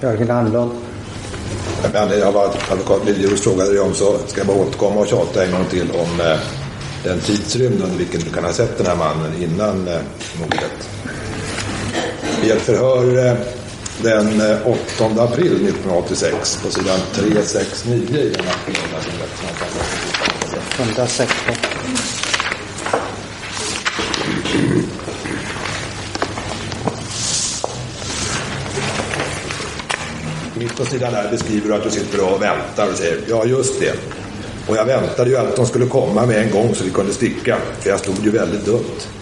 Jörgen 0.00 0.26
Landlund? 0.26 0.72
Med 1.82 2.02
anledning 2.02 2.28
av 2.28 2.34
vad 2.34 2.50
advokat 2.70 3.06
Liljeros 3.06 3.40
frågade 3.40 3.70
dig 3.70 3.80
om 3.80 3.94
så 3.94 4.18
ska 4.26 4.40
jag 4.40 4.46
bara 4.46 4.58
återkomma 4.58 5.00
och 5.00 5.06
tjata 5.06 5.44
en 5.44 5.52
gång 5.52 5.64
till 5.64 5.90
om 5.90 6.20
eh, 6.20 6.38
den 7.04 7.20
tidsrymd 7.20 7.82
under 7.82 7.98
vilken 7.98 8.20
du 8.20 8.30
kan 8.30 8.44
ha 8.44 8.52
sett 8.52 8.78
den 8.78 8.86
här 8.86 8.96
mannen 8.96 9.42
innan 9.42 9.88
eh, 9.88 10.00
mordet. 10.40 10.97
I 12.48 12.50
ett 12.50 12.62
förhör 12.62 13.26
eh, 13.26 13.34
den 14.02 14.40
eh, 14.40 14.66
8 14.66 15.22
april 15.22 15.52
1986 15.52 16.58
på 16.62 16.70
sidan 16.70 16.98
369 17.14 18.18
i 18.18 18.28
den 18.28 18.44
representant 18.44 18.98
116. 20.78 21.26
Mitt 30.54 30.76
på 30.76 30.84
sidan 30.84 31.12
där 31.12 31.30
beskriver 31.30 31.68
du 31.68 31.74
att 31.74 31.84
du 31.84 31.90
sitter 31.90 32.34
och 32.34 32.42
väntar 32.42 32.90
och 32.90 32.96
säger 32.98 33.20
ja 33.28 33.44
just 33.44 33.80
det. 33.80 33.94
Och 34.68 34.76
jag 34.76 34.84
väntade 34.84 35.30
ju 35.30 35.36
att 35.36 35.56
de 35.56 35.66
skulle 35.66 35.86
komma 35.86 36.26
med 36.26 36.36
en 36.36 36.50
gång 36.50 36.74
så 36.74 36.84
vi 36.84 36.90
kunde 36.90 37.12
sticka. 37.12 37.58
För 37.80 37.90
jag 37.90 38.00
stod 38.00 38.24
ju 38.24 38.30
väldigt 38.30 38.64
dumt. 38.64 39.17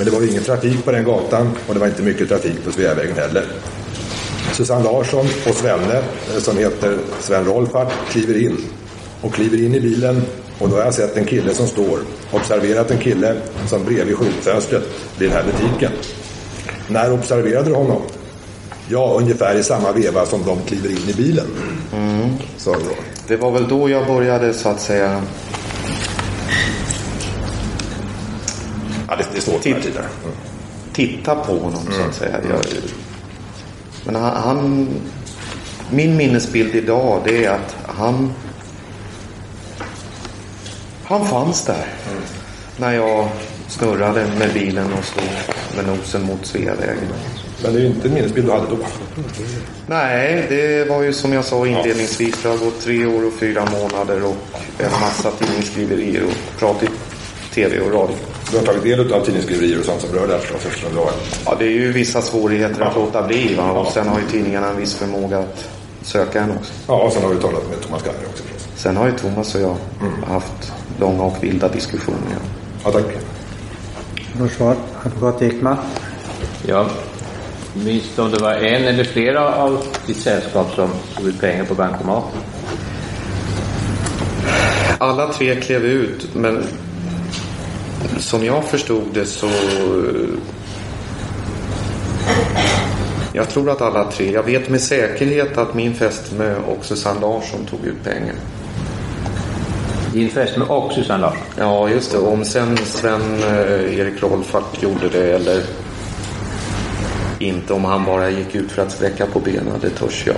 Men 0.00 0.04
det 0.04 0.12
var 0.12 0.20
ju 0.20 0.28
ingen 0.28 0.42
trafik 0.42 0.84
på 0.84 0.92
den 0.92 1.04
gatan 1.04 1.50
och 1.66 1.74
det 1.74 1.80
var 1.80 1.86
inte 1.86 2.02
mycket 2.02 2.28
trafik 2.28 2.64
på 2.64 2.72
Sveavägen 2.72 3.16
heller. 3.16 3.44
Susanne 4.52 4.84
Larsson 4.84 5.26
och 5.48 5.54
Svenne, 5.54 5.96
eh, 5.96 6.40
som 6.40 6.58
heter 6.58 6.98
Sven 7.18 7.44
Rolfart, 7.44 7.92
kliver 8.10 8.42
in. 8.42 8.56
Och 9.20 9.34
kliver 9.34 9.64
in 9.64 9.74
i 9.74 9.80
bilen 9.80 10.22
och 10.58 10.68
då 10.68 10.76
har 10.76 10.82
jag 10.82 10.94
sett 10.94 11.16
en 11.16 11.24
kille 11.24 11.54
som 11.54 11.66
står. 11.66 11.98
Observerat 12.32 12.90
en 12.90 12.98
kille 12.98 13.36
som 13.68 13.84
bredvid 13.84 14.16
skyltfönstret 14.16 14.82
vid 15.18 15.28
den 15.28 15.36
här 15.36 15.44
butiken. 15.44 15.92
När 16.88 17.12
observerade 17.12 17.70
du 17.70 17.74
honom? 17.74 18.02
Ja, 18.88 19.16
ungefär 19.18 19.54
i 19.54 19.62
samma 19.62 19.92
veva 19.92 20.26
som 20.26 20.44
de 20.44 20.58
kliver 20.66 20.90
in 20.90 21.08
i 21.08 21.14
bilen. 21.14 21.46
Mm. 21.92 22.30
Då. 22.64 22.74
Det 23.28 23.36
var 23.36 23.50
väl 23.50 23.68
då 23.68 23.90
jag 23.90 24.06
började 24.06 24.54
så 24.54 24.68
att 24.68 24.80
säga 24.80 25.22
Ja, 29.10 29.16
det, 29.44 29.50
står 29.50 29.58
på 29.58 29.68
här 29.68 29.82
tidigare. 29.82 30.06
titta 30.92 31.34
på 31.34 31.58
honom 31.58 31.82
så 31.92 32.02
att 32.08 32.14
säga. 32.14 32.40
Jag, 32.50 32.64
men 34.04 34.14
han, 34.14 34.36
han, 34.36 34.88
min 35.90 36.16
minnesbild 36.16 36.74
idag 36.74 37.22
det 37.24 37.44
är 37.44 37.50
att 37.50 37.76
han 37.86 38.32
han 41.04 41.26
fanns 41.26 41.64
där 41.64 41.86
när 42.76 42.92
jag 42.92 43.28
snurrade 43.68 44.26
med 44.38 44.52
bilen 44.54 44.92
och 44.98 45.04
stod 45.04 45.24
med 45.76 45.96
nosen 45.96 46.22
mot 46.22 46.46
Sveavägen. 46.46 47.08
Men 47.62 47.72
det 47.72 47.78
är 47.78 47.82
ju 47.82 47.86
inte 47.86 48.08
en 48.08 48.14
minnesbild 48.14 48.46
du 48.46 48.52
hade 48.52 48.66
då. 48.66 48.78
Nej, 49.86 50.46
det 50.48 50.88
var 50.88 51.02
ju 51.02 51.12
som 51.12 51.32
jag 51.32 51.44
sa 51.44 51.66
inledningsvis. 51.66 52.42
Det 52.42 52.48
har 52.48 52.58
gått 52.58 52.80
tre 52.80 53.06
år 53.06 53.26
och 53.26 53.32
fyra 53.32 53.64
månader 53.64 54.24
och 54.24 54.36
en 54.78 54.90
massa 55.00 55.30
tidningsskriverier 55.30 56.24
och 56.24 56.58
prat 56.58 56.82
i 56.82 56.88
tv 57.54 57.80
och 57.80 57.92
radio. 57.92 58.16
Du 58.50 58.56
har 58.56 58.64
tagit 58.64 58.82
del 58.82 59.12
av 59.12 59.24
tidningsskriverier 59.24 59.78
och 59.78 59.84
sånt 59.84 60.00
som 60.00 60.14
rör 60.14 60.26
det 60.26 60.32
här 60.32 60.40
förstås 60.40 60.66
eftersom 60.66 60.92
du 60.92 60.98
har 60.98 61.10
Ja, 61.46 61.56
det 61.58 61.64
är 61.64 61.70
ju 61.70 61.92
vissa 61.92 62.22
svårigheter 62.22 62.82
att 62.82 62.94
låta 62.96 63.26
bli. 63.26 63.54
Va? 63.54 63.70
Och 63.70 63.92
sen 63.92 64.08
har 64.08 64.18
ju 64.20 64.26
tidningarna 64.26 64.68
en 64.68 64.76
viss 64.76 64.94
förmåga 64.94 65.38
att 65.38 65.68
söka 66.02 66.40
en 66.40 66.50
också. 66.50 66.72
Ja, 66.86 67.02
och 67.02 67.12
sen 67.12 67.22
har 67.22 67.34
du 67.34 67.40
talat 67.40 67.68
med 67.70 67.80
Thomas 67.80 68.02
Galler 68.02 68.26
också 68.28 68.42
förstås. 68.42 68.68
Sen 68.76 68.96
har 68.96 69.06
ju 69.06 69.12
Thomas 69.12 69.54
och 69.54 69.60
jag 69.60 69.76
haft 70.26 70.72
långa 71.00 71.22
och 71.22 71.44
vilda 71.44 71.68
diskussioner. 71.68 72.18
Ja, 72.84 72.90
tack. 72.90 73.04
Försvar, 74.38 74.76
advokat 75.04 75.42
Ekman. 75.42 75.76
Ja, 76.66 76.86
Minns 77.74 78.16
du 78.16 78.22
om 78.22 78.30
det 78.30 78.38
var 78.38 78.52
en 78.52 78.84
eller 78.84 79.04
flera 79.04 79.54
av 79.54 79.84
ditt 80.06 80.16
sällskap 80.16 80.74
som 80.74 80.90
tog 81.16 81.28
ut 81.28 81.40
pengar 81.40 81.64
på 81.64 81.74
bankomaten? 81.74 82.40
Alla 84.98 85.32
tre 85.32 85.60
klev 85.60 85.84
ut 85.84 86.34
men 86.34 86.64
som 88.18 88.44
jag 88.44 88.64
förstod 88.64 89.06
det 89.14 89.26
så 89.26 89.48
jag 93.32 93.48
tror 93.48 93.70
att 93.70 93.80
alla 93.80 94.10
tre, 94.10 94.32
jag 94.32 94.42
vet 94.42 94.68
med 94.68 94.80
säkerhet 94.80 95.58
att 95.58 95.74
min 95.74 95.94
fästmö 95.94 96.56
och 96.56 96.84
Susanne 96.84 97.20
Larsson 97.20 97.66
tog 97.66 97.84
ut 97.84 98.04
pengar. 98.04 98.34
Din 100.12 100.30
fästmö 100.30 100.64
och 100.64 100.92
Susanne 100.92 101.20
Larsson? 101.20 101.42
Ja, 101.58 101.88
just 101.88 102.12
det. 102.12 102.18
Om 102.18 102.44
sen 102.44 102.76
Sven-Erik 102.76 104.22
eh, 104.22 104.28
Rolfart 104.28 104.82
gjorde 104.82 105.08
det 105.08 105.32
eller 105.32 105.62
inte, 107.38 107.72
om 107.72 107.84
han 107.84 108.04
bara 108.04 108.30
gick 108.30 108.54
ut 108.54 108.72
för 108.72 108.82
att 108.82 108.92
sträcka 108.92 109.26
på 109.26 109.40
benen, 109.40 109.80
det 109.80 109.90
törs 109.90 110.26
jag 110.26 110.36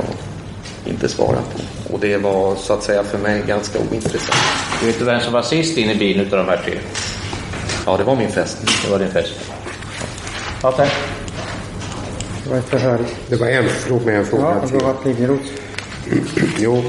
inte 0.84 1.08
svara 1.08 1.36
på. 1.36 1.94
Och 1.94 2.00
det 2.00 2.16
var 2.16 2.56
så 2.56 2.72
att 2.72 2.82
säga 2.82 3.04
för 3.04 3.18
mig 3.18 3.42
ganska 3.46 3.78
ointressant. 3.78 4.38
Du 4.80 4.86
vet 4.86 4.98
du 4.98 5.04
vem 5.04 5.20
som 5.20 5.32
var 5.32 5.42
sist 5.42 5.78
in 5.78 5.90
i 5.90 5.94
bilen 5.94 6.26
utav 6.26 6.38
de 6.38 6.48
här 6.48 6.60
tre? 6.64 6.78
Ja, 7.86 7.96
det 7.96 8.04
var 8.04 8.16
min 8.16 8.32
fästmö. 8.32 8.70
Det 8.84 8.90
var 8.90 8.98
din 8.98 9.10
fästmö. 9.10 9.54
Ja, 10.62 10.72
tack. 10.72 10.92
Det 12.44 12.50
var 12.50 12.58
ett 12.58 12.68
förhör. 12.68 13.00
Det 13.28 13.36
var 13.36 13.46
en, 13.46 13.68
förlåt 13.68 14.04
mig, 14.04 14.16
en 14.16 14.26
fråga 14.26 14.42
Ja, 14.62 14.68
det 14.72 14.84
var 14.84 14.94
Piljeroth. 14.94 15.48
Jo. 16.58 16.84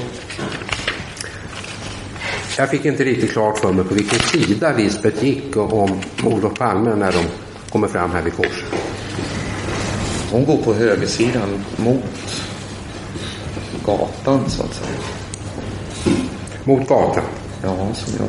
Jag 2.57 2.69
fick 2.69 2.85
inte 2.85 3.03
riktigt 3.03 3.31
klart 3.31 3.57
för 3.57 3.73
mig 3.73 3.85
på 3.85 3.93
vilken 3.93 4.19
sida 4.19 4.73
Lisbeth 4.77 5.25
gick 5.25 5.57
om 5.57 6.01
Olof 6.23 6.57
Palme 6.57 6.95
när 6.95 7.11
de 7.11 7.23
kommer 7.69 7.87
fram 7.87 8.11
här 8.11 8.21
vid 8.21 8.33
korset. 8.33 8.73
Hon 10.31 10.45
går 10.45 10.57
på 10.57 10.73
högersidan 10.73 11.63
mot 11.77 12.43
gatan 13.85 14.49
så 14.49 14.63
att 14.63 14.73
säga. 14.73 14.97
Mot 16.63 16.87
gatan? 16.87 17.23
Ja, 17.63 17.93
som 17.93 18.13
jag... 18.19 18.27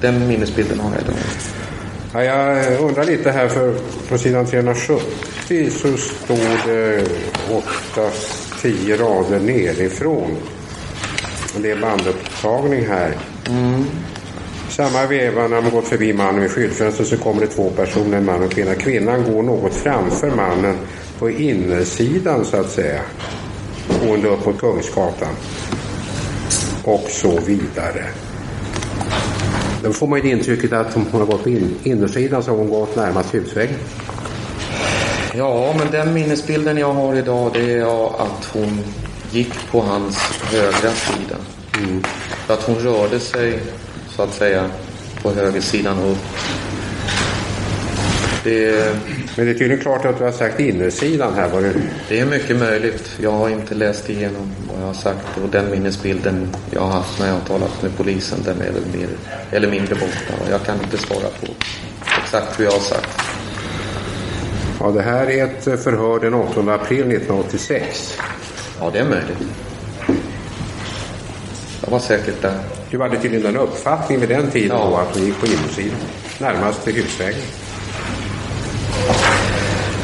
Den 0.00 0.28
minnesbilden 0.28 0.80
har 0.80 0.90
jag 0.90 1.00
idag. 1.02 1.14
Ja, 2.12 2.22
jag 2.22 2.80
undrar 2.80 3.04
lite 3.04 3.30
här 3.30 3.48
för 3.48 3.74
på 4.08 4.18
sidan 4.18 4.46
370 4.46 5.70
så 5.70 5.96
står 5.96 6.66
det 6.66 7.04
8-10 8.62 8.96
rader 8.96 9.40
nerifrån. 9.40 10.36
Det 11.56 11.70
är 11.70 11.80
bandupptagning 11.80 12.86
här. 12.86 13.16
Mm. 13.48 13.84
Samma 14.68 15.06
veva 15.06 15.48
när 15.48 15.60
man 15.60 15.70
gått 15.70 15.88
förbi 15.88 16.12
mannen 16.12 16.40
vid 16.40 16.50
skyltfönstret 16.50 17.08
så 17.08 17.16
kommer 17.16 17.40
det 17.40 17.46
två 17.46 17.70
personer, 17.70 18.18
en 18.18 18.24
man 18.24 18.42
och 18.42 18.50
kvinna. 18.50 18.74
Kvinnan 18.74 19.32
går 19.32 19.42
något 19.42 19.74
framför 19.74 20.30
mannen 20.30 20.76
på 21.18 21.30
innersidan 21.30 22.44
så 22.44 22.56
att 22.56 22.70
säga. 22.70 23.00
Gående 24.04 24.28
upp 24.28 24.46
mot 24.46 24.60
Kungsgatan. 24.60 25.34
Och 26.84 27.06
så 27.08 27.40
vidare. 27.40 28.04
Då 29.82 29.92
får 29.92 30.06
man 30.06 30.22
ju 30.22 30.30
intrycket 30.30 30.72
att 30.72 30.94
hon 30.94 31.06
har 31.12 31.26
gått 31.26 31.42
på 31.42 31.48
in, 31.48 31.74
innersidan 31.82 32.42
så 32.42 32.50
har 32.50 32.58
hon 32.58 32.70
gått 32.70 32.96
närmast 32.96 33.34
husväggen. 33.34 33.78
Ja, 35.34 35.74
men 35.78 35.90
den 35.90 36.14
minnesbilden 36.14 36.78
jag 36.78 36.92
har 36.92 37.14
idag 37.14 37.50
det 37.54 37.72
är 37.72 37.82
att 38.22 38.44
hon 38.52 38.80
gick 39.30 39.70
på 39.70 39.80
hans 39.80 40.16
högra 40.52 40.92
sida. 40.92 41.36
Mm. 41.78 42.02
Att 42.46 42.62
hon 42.62 42.74
rörde 42.74 43.20
sig 43.20 43.58
så 44.16 44.22
att 44.22 44.34
säga 44.34 44.70
på 45.22 45.30
högersidan 45.30 45.98
upp. 45.98 46.18
Det, 48.44 48.96
Men 49.38 49.46
det 49.46 49.52
är 49.52 49.54
tydligen 49.54 49.82
klart 49.82 50.04
att 50.04 50.18
du 50.18 50.24
har 50.24 50.32
sagt 50.32 50.60
innersidan 50.60 51.34
här. 51.34 51.48
Var 51.48 51.60
det... 51.60 51.72
det 52.08 52.20
är 52.20 52.26
mycket 52.26 52.56
möjligt. 52.56 53.16
Jag 53.20 53.30
har 53.30 53.48
inte 53.48 53.74
läst 53.74 54.10
igenom 54.10 54.50
vad 54.72 54.82
jag 54.82 54.86
har 54.86 54.94
sagt 54.94 55.38
och 55.42 55.48
den 55.48 55.70
minnesbilden 55.70 56.48
jag 56.70 56.80
har 56.80 56.88
haft 56.88 57.20
när 57.20 57.26
jag 57.26 57.34
har 57.34 57.40
talat 57.40 57.82
med 57.82 57.96
polisen 57.96 58.38
den 58.44 58.60
är 58.60 58.72
väl 58.72 59.00
mer 59.00 59.08
eller 59.50 59.70
mindre 59.70 59.94
borta. 59.94 60.50
Jag 60.50 60.62
kan 60.62 60.80
inte 60.82 60.98
svara 60.98 61.28
på 61.40 61.46
exakt 62.22 62.60
hur 62.60 62.64
jag 62.64 62.72
har 62.72 62.78
sagt. 62.78 63.20
Ja, 64.80 64.90
det 64.90 65.02
här 65.02 65.30
är 65.30 65.44
ett 65.44 65.82
förhör 65.82 66.20
den 66.20 66.34
8 66.34 66.60
april 66.60 67.00
1986. 67.00 68.18
Ja, 68.80 68.90
det 68.92 68.98
är 68.98 69.04
möjligt. 69.04 69.48
Jag 71.84 71.90
var 71.90 71.98
säkert 71.98 72.42
där. 72.42 72.60
Du 72.90 73.00
hade 73.00 73.16
tydligen 73.16 73.52
den 73.52 73.56
uppfattningen 73.62 74.20
vid 74.20 74.38
den 74.38 74.50
tiden 74.50 74.76
Ja. 74.80 74.90
då 74.90 74.96
att 74.96 75.16
hon 75.16 75.26
gick 75.26 75.40
på 75.40 75.46
insidan. 75.46 75.98
Närmast 76.38 76.84
till 76.84 76.94
husvägen. 76.94 77.67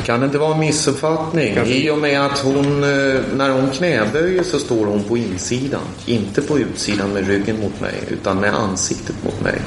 Kan 0.05 0.21
det 0.21 0.27
inte 0.27 0.39
vara 0.39 0.55
en 0.55 0.61
missuppfattning? 0.61 1.55
Kanske. 1.55 1.75
I 1.75 1.91
och 1.91 1.99
med 1.99 2.27
att 2.27 2.39
hon, 2.39 2.85
eh, 2.85 3.21
när 3.37 3.51
hon 3.51 3.71
knäböjer 3.71 4.43
så 4.43 4.59
står 4.59 4.87
hon 4.87 5.03
på 5.03 5.17
insidan. 5.17 5.81
Inte 6.07 6.43
på 6.43 6.59
utsidan 6.59 7.11
med 7.11 7.27
ryggen 7.27 7.61
mot 7.61 7.81
mig, 7.81 7.95
utan 8.09 8.41
med 8.41 8.55
ansiktet 8.55 9.17
mot 9.25 9.41
mig. 9.43 9.61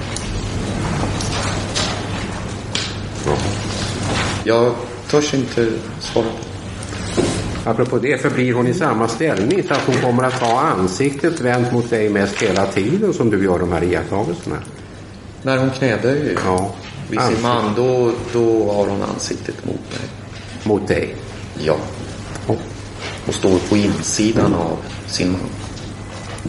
Jag 4.43 4.73
törs 5.09 5.34
inte 5.34 5.69
svara 5.99 6.26
på. 6.26 6.47
Apropå 7.69 7.97
det 7.97 8.22
förblir 8.22 8.53
hon 8.53 8.68
i 8.68 8.73
samma 8.73 9.07
ställning 9.07 9.64
så 9.68 9.73
att 9.73 9.81
hon 9.85 9.95
kommer 9.95 10.23
att 10.23 10.34
ha 10.34 10.59
ansiktet 10.59 11.41
vänt 11.41 11.72
mot 11.73 11.89
dig 11.89 12.09
mest 12.09 12.41
hela 12.41 12.65
tiden 12.65 13.14
som 13.14 13.30
du 13.30 13.43
gör 13.43 13.59
de 13.59 13.72
här 13.72 13.84
iakttagelserna. 13.84 14.57
När 15.41 15.57
hon 15.57 15.69
knäböjer 15.69 16.38
Ja. 16.45 16.76
vid 17.09 17.22
sin 17.22 17.41
man, 17.41 17.73
då, 17.76 18.11
då 18.34 18.73
har 18.73 18.88
hon 18.88 19.03
ansiktet 19.03 19.65
mot 19.65 19.76
mig. 19.76 20.27
Mot 20.68 20.88
dig? 20.88 21.15
Ja. 21.60 21.77
Och 23.27 23.34
står 23.34 23.60
på 23.69 23.77
insidan 23.77 24.53
av 24.53 24.77
sin 25.07 25.31
man. 25.31 25.41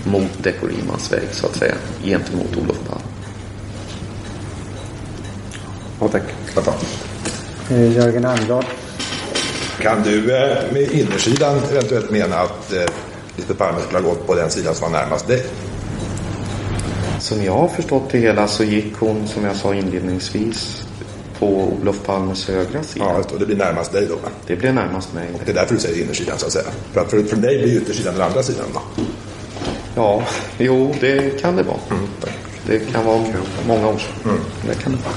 Mot 0.05 0.43
Dekorimans 0.43 1.12
väg, 1.12 1.28
så 1.32 1.47
att 1.47 1.57
säga. 1.57 1.74
Gentemot 2.05 2.57
Olof 2.57 2.77
Palme. 2.89 3.03
Ja, 6.01 6.09
tack. 6.09 6.23
Eh, 7.70 7.93
Jörgen 7.93 8.24
Almblad. 8.24 8.65
Kan 9.81 10.03
du 10.03 10.36
eh, 10.36 10.73
med 10.73 10.93
innersidan 10.93 11.61
eventuellt 11.70 12.11
mena 12.11 12.36
att 12.36 12.73
eh, 12.73 12.85
Lisbeth 13.36 13.59
Palme 13.59 13.81
skulle 13.81 13.99
ha 13.99 14.09
gått 14.09 14.27
på 14.27 14.35
den 14.35 14.51
sidan 14.51 14.74
som 14.74 14.93
var 14.93 15.01
närmast 15.01 15.28
dig? 15.28 15.45
Som 17.20 17.43
jag 17.43 17.53
har 17.53 17.69
förstått 17.69 18.11
det 18.11 18.19
hela 18.19 18.49
så 18.49 18.65
gick 18.65 18.97
hon, 18.99 19.28
som 19.28 19.45
jag 19.45 19.57
sa 19.57 19.74
inledningsvis, 19.74 20.88
på 21.39 21.47
Olof 21.81 22.06
Palmes 22.06 22.48
högra 22.48 22.82
sida. 22.82 23.05
Ja, 23.09 23.23
och 23.32 23.39
det 23.39 23.47
blir 23.47 23.56
närmast 23.56 23.93
dig 23.93 24.06
då. 24.06 24.15
va? 24.15 24.28
Det 24.47 24.56
blir 24.56 24.73
närmast 24.73 25.15
mig. 25.15 25.28
Och 25.35 25.40
det 25.44 25.51
är 25.51 25.55
därför 25.55 25.74
du 25.74 25.81
säger 25.81 26.02
innersidan 26.02 26.39
så 26.39 26.47
att 26.47 26.52
säga. 26.52 26.70
För 26.93 27.01
att 27.01 27.10
för, 27.10 27.23
för 27.23 27.36
dig 27.36 27.59
blir 27.59 27.77
yttersidan 27.77 28.15
den 28.15 28.23
andra 28.23 28.43
sidan 28.43 28.66
va? 28.74 28.81
Ja, 29.94 30.23
jo, 30.59 30.94
det 31.01 31.40
kan 31.40 31.56
det 31.56 31.62
vara. 31.62 31.78
Det 32.66 32.78
kan 32.78 33.05
vara 33.05 33.20
många 33.66 33.89
orsaker. 33.89 34.31
Det 34.69 34.74
kan 34.74 34.93
det 34.93 34.98
vara. 35.05 35.15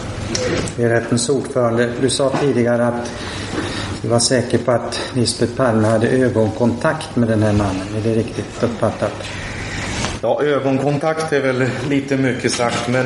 Det 0.76 0.84
är 0.84 0.90
rättens 0.90 1.30
ordförande. 1.30 1.94
Du 2.02 2.10
sa 2.10 2.32
tidigare 2.42 2.88
att 2.88 3.12
du 4.02 4.08
var 4.08 4.20
säker 4.20 4.58
på 4.58 4.72
att 4.72 5.00
Lisbeth 5.14 5.54
Palme 5.56 5.88
hade 5.88 6.08
ögonkontakt 6.08 7.16
med 7.16 7.30
den 7.30 7.44
här 7.44 7.54
mannen. 7.54 7.88
Är 7.98 8.02
det 8.02 8.14
riktigt 8.14 8.64
uppfattat? 8.64 9.14
Ja, 10.24 10.44
ögonkontakt 10.44 11.34
är 11.34 11.42
väl 11.42 11.70
lite 11.90 12.18
mycket 12.18 12.52
sagt, 12.52 12.88
men 12.88 13.06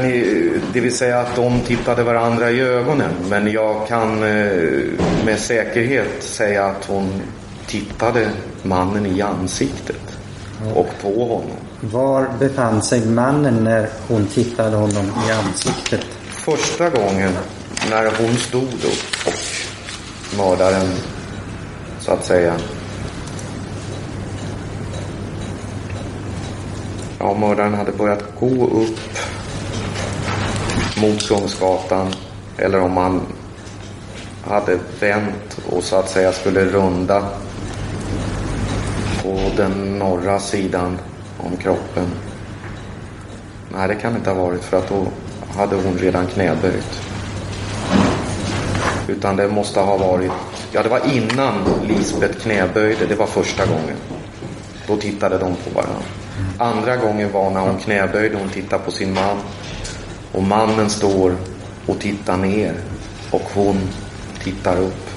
det 0.73 0.79
vill 0.79 0.97
säga 0.97 1.19
att 1.19 1.35
de 1.35 1.59
tittade 1.59 2.03
varandra 2.03 2.51
i 2.51 2.61
ögonen. 2.61 3.11
Men 3.29 3.51
jag 3.51 3.87
kan 3.87 4.23
eh, 4.23 4.83
med 5.25 5.39
säkerhet 5.39 6.23
säga 6.23 6.65
att 6.65 6.85
hon 6.85 7.21
tittade 7.67 8.29
mannen 8.63 9.05
i 9.05 9.21
ansiktet 9.21 10.17
och 10.75 10.87
på 11.01 11.25
honom. 11.25 11.57
Var 11.79 12.27
befann 12.39 12.81
sig 12.81 13.05
mannen 13.05 13.63
när 13.63 13.89
hon 14.07 14.27
tittade 14.27 14.77
honom 14.77 15.11
i 15.27 15.31
ansiktet? 15.31 16.05
Första 16.29 16.89
gången 16.89 17.31
när 17.89 18.11
hon 18.19 18.35
stod 18.35 18.63
upp 18.63 19.27
och 19.27 20.37
mördaren, 20.37 20.91
så 21.99 22.11
att 22.11 22.25
säga, 22.25 22.55
ja, 27.19 27.33
mördaren 27.33 27.73
hade 27.73 27.91
börjat 27.91 28.23
gå 28.39 28.67
upp 28.67 28.99
mot 31.01 31.27
Kungsgatan 31.27 32.13
eller 32.57 32.81
om 32.81 32.97
han 32.97 33.21
hade 34.43 34.79
vänt 34.99 35.59
och 35.69 35.83
så 35.83 35.95
att 35.95 36.09
säga 36.09 36.31
skulle 36.31 36.65
runda 36.65 37.29
på 39.23 39.39
den 39.57 39.99
norra 39.99 40.39
sidan 40.39 40.99
om 41.37 41.57
kroppen. 41.57 42.07
Nej, 43.73 43.87
det 43.87 43.95
kan 43.95 44.13
det 44.13 44.17
inte 44.17 44.29
ha 44.29 44.45
varit 44.45 44.63
för 44.63 44.77
att 44.77 44.89
då 44.89 45.07
hade 45.57 45.75
hon 45.75 45.97
redan 45.97 46.27
knäböjt. 46.27 47.01
Utan 49.07 49.35
det 49.35 49.47
måste 49.47 49.79
ha 49.79 49.97
varit, 49.97 50.31
ja 50.71 50.83
det 50.83 50.89
var 50.89 51.01
innan 51.13 51.53
Lisbeth 51.87 52.39
knäböjde, 52.39 53.05
det 53.05 53.15
var 53.15 53.27
första 53.27 53.65
gången. 53.65 53.97
Då 54.87 54.97
tittade 54.97 55.37
de 55.37 55.55
på 55.55 55.69
varandra. 55.75 56.24
Andra 56.57 56.97
gången 56.97 57.31
var 57.31 57.49
när 57.49 57.59
hon 57.61 57.77
knäböjde, 57.77 58.37
hon 58.37 58.49
tittade 58.49 58.83
på 58.83 58.91
sin 58.91 59.13
man. 59.13 59.37
Och 60.31 60.43
mannen 60.43 60.89
står 60.89 61.35
och 61.85 61.99
tittar 61.99 62.37
ner 62.37 62.73
och 63.31 63.43
hon 63.53 63.79
tittar 64.43 64.77
upp 64.77 65.09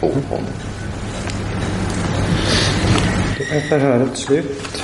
på 0.00 0.06
honom. 0.06 0.44
är 3.54 3.60
förhöret 3.60 4.16
slut. 4.16 4.82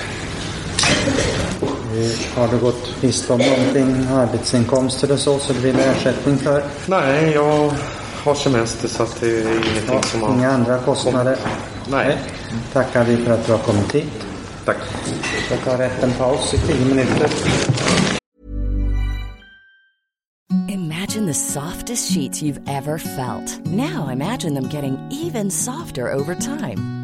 Har 2.35 2.49
du 2.49 2.59
gått 2.59 3.03
miste 3.03 3.33
om 3.33 3.39
någonting, 3.39 4.07
arbetsinkomster 4.13 5.13
och 5.13 5.19
så, 5.19 5.39
så 5.39 5.55
blir 5.55 5.73
det 5.73 5.85
ersättning 5.85 6.39
för? 6.39 6.65
Nej, 6.87 7.33
jag 7.33 7.73
har 8.25 8.35
semester 8.35 8.89
så 8.89 9.03
att 9.03 9.21
det 9.21 9.27
är 9.27 9.41
ingenting 9.41 9.85
Ja, 9.93 10.03
som 10.03 10.23
har... 10.23 10.35
inga 10.35 10.51
andra 10.51 10.79
kostnader? 10.79 11.37
Nej. 11.91 12.19
Tackar 12.73 13.05
vi 13.05 13.17
för 13.17 13.33
att 13.33 13.47
du 13.47 13.53
har 13.53 13.59
kommit 13.59 13.95
hit. 13.95 14.27
Tack. 14.65 14.77
Jag 15.51 15.61
tar 15.65 15.79
rätt 15.79 16.03
en 16.03 16.13
paus 16.13 16.55
i 16.55 16.59
tio 16.59 16.87
minuter. 16.87 17.31
Imagine 20.69 21.27
the 21.27 21.35
softest 21.35 22.13
sheets 22.13 22.43
you've 22.43 22.61
ever 22.67 22.99
felt. 22.99 23.67
Now 23.67 24.09
imagine 24.13 24.55
them 24.55 24.69
getting 24.69 24.99
even 25.11 25.51
softer 25.51 26.13
over 26.13 26.35
time. 26.35 27.00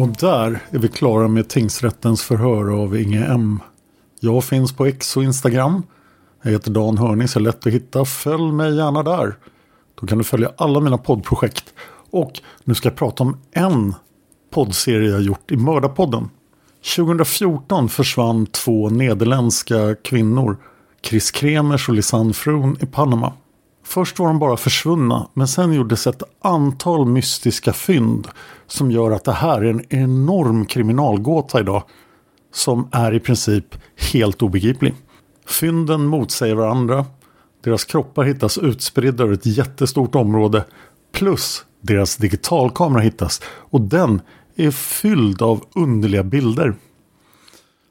Och 0.00 0.08
där 0.08 0.62
är 0.70 0.78
vi 0.78 0.88
klara 0.88 1.28
med 1.28 1.48
tingsrättens 1.48 2.22
förhör 2.22 2.82
av 2.82 2.96
Inge 2.96 3.24
M. 3.24 3.60
Jag 4.20 4.44
finns 4.44 4.72
på 4.72 4.86
X 4.86 5.16
och 5.16 5.24
Instagram. 5.24 5.82
Jag 6.42 6.50
heter 6.50 6.70
Dan 6.70 6.98
Hörning 6.98 7.28
så 7.28 7.38
är 7.38 7.42
lätt 7.42 7.66
att 7.66 7.72
hitta. 7.72 8.04
Följ 8.04 8.52
mig 8.52 8.76
gärna 8.76 9.02
där. 9.02 9.36
Då 10.00 10.06
kan 10.06 10.18
du 10.18 10.24
följa 10.24 10.52
alla 10.56 10.80
mina 10.80 10.98
poddprojekt. 10.98 11.64
Och 12.10 12.40
nu 12.64 12.74
ska 12.74 12.88
jag 12.88 12.96
prata 12.96 13.22
om 13.22 13.36
en 13.52 13.94
poddserie 14.50 15.10
jag 15.10 15.22
gjort 15.22 15.50
i 15.50 15.56
Mördarpodden. 15.56 16.28
2014 16.96 17.88
försvann 17.88 18.46
två 18.46 18.90
nederländska 18.90 19.94
kvinnor. 19.94 20.56
Chris 21.02 21.30
Kremers 21.30 21.88
och 21.88 21.94
Lisanne 21.94 22.32
Froon 22.32 22.76
i 22.80 22.86
Panama. 22.86 23.32
Först 23.90 24.18
var 24.18 24.26
de 24.26 24.38
bara 24.38 24.56
försvunna 24.56 25.28
men 25.34 25.48
sen 25.48 25.72
gjordes 25.72 26.06
ett 26.06 26.22
antal 26.40 27.06
mystiska 27.06 27.72
fynd 27.72 28.28
som 28.66 28.90
gör 28.90 29.10
att 29.10 29.24
det 29.24 29.32
här 29.32 29.64
är 29.64 29.70
en 29.70 29.84
enorm 29.88 30.66
kriminalgåta 30.66 31.60
idag 31.60 31.82
som 32.52 32.88
är 32.92 33.14
i 33.14 33.20
princip 33.20 33.64
helt 34.12 34.42
obegriplig. 34.42 34.94
Fynden 35.46 36.06
motsäger 36.06 36.54
varandra. 36.54 37.06
Deras 37.64 37.84
kroppar 37.84 38.24
hittas 38.24 38.58
utspridda 38.58 39.24
över 39.24 39.34
ett 39.34 39.46
jättestort 39.46 40.14
område 40.14 40.64
plus 41.12 41.64
deras 41.80 42.16
digitalkamera 42.16 43.02
hittas 43.02 43.42
och 43.46 43.80
den 43.80 44.20
är 44.56 44.70
fylld 44.70 45.42
av 45.42 45.64
underliga 45.74 46.22
bilder. 46.22 46.74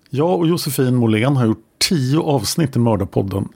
Jag 0.10 0.40
och 0.40 0.48
Josefin 0.48 0.96
Måhlén 0.96 1.36
har 1.36 1.46
gjort 1.46 1.66
tio 1.90 2.20
avsnitt 2.20 2.76
i 2.76 2.80
Mördarpodden 2.80 3.50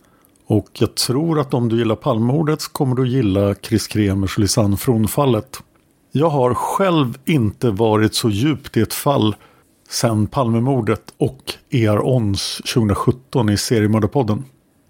och 0.46 0.70
jag 0.74 0.96
tror 0.96 1.40
att 1.40 1.54
om 1.54 1.70
du 1.70 1.78
gillar 1.78 1.96
Palmemordet 1.96 2.62
så 2.62 2.72
kommer 2.72 2.96
du 2.96 3.08
gilla 3.08 3.56
Chris 3.56 3.88
Kremers 3.88 4.38
Lisanne 4.38 4.78
Fron-fallet. 4.78 5.58
Jag 6.12 6.30
har 6.30 6.54
själv 6.54 7.18
inte 7.26 7.72
varit 7.72 8.14
så 8.14 8.30
djupt 8.30 8.78
i 8.78 8.82
ett 8.82 8.94
fall 8.94 9.36
sedan 9.90 10.28
Palmemordet 10.28 11.14
och 11.18 11.54
ER 11.70 12.06
Ons 12.06 12.62
2017 12.74 13.50
i 13.50 13.58
seriemördarpodden. 13.58 14.44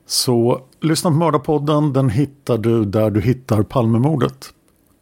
Så 0.05 0.61
lyssna 0.81 1.09
på 1.09 1.15
Mördarpodden, 1.15 1.93
den 1.93 2.09
hittar 2.09 2.57
du 2.57 2.85
där 2.85 3.09
du 3.09 3.21
hittar 3.21 3.63
Palmemordet. 3.63 4.53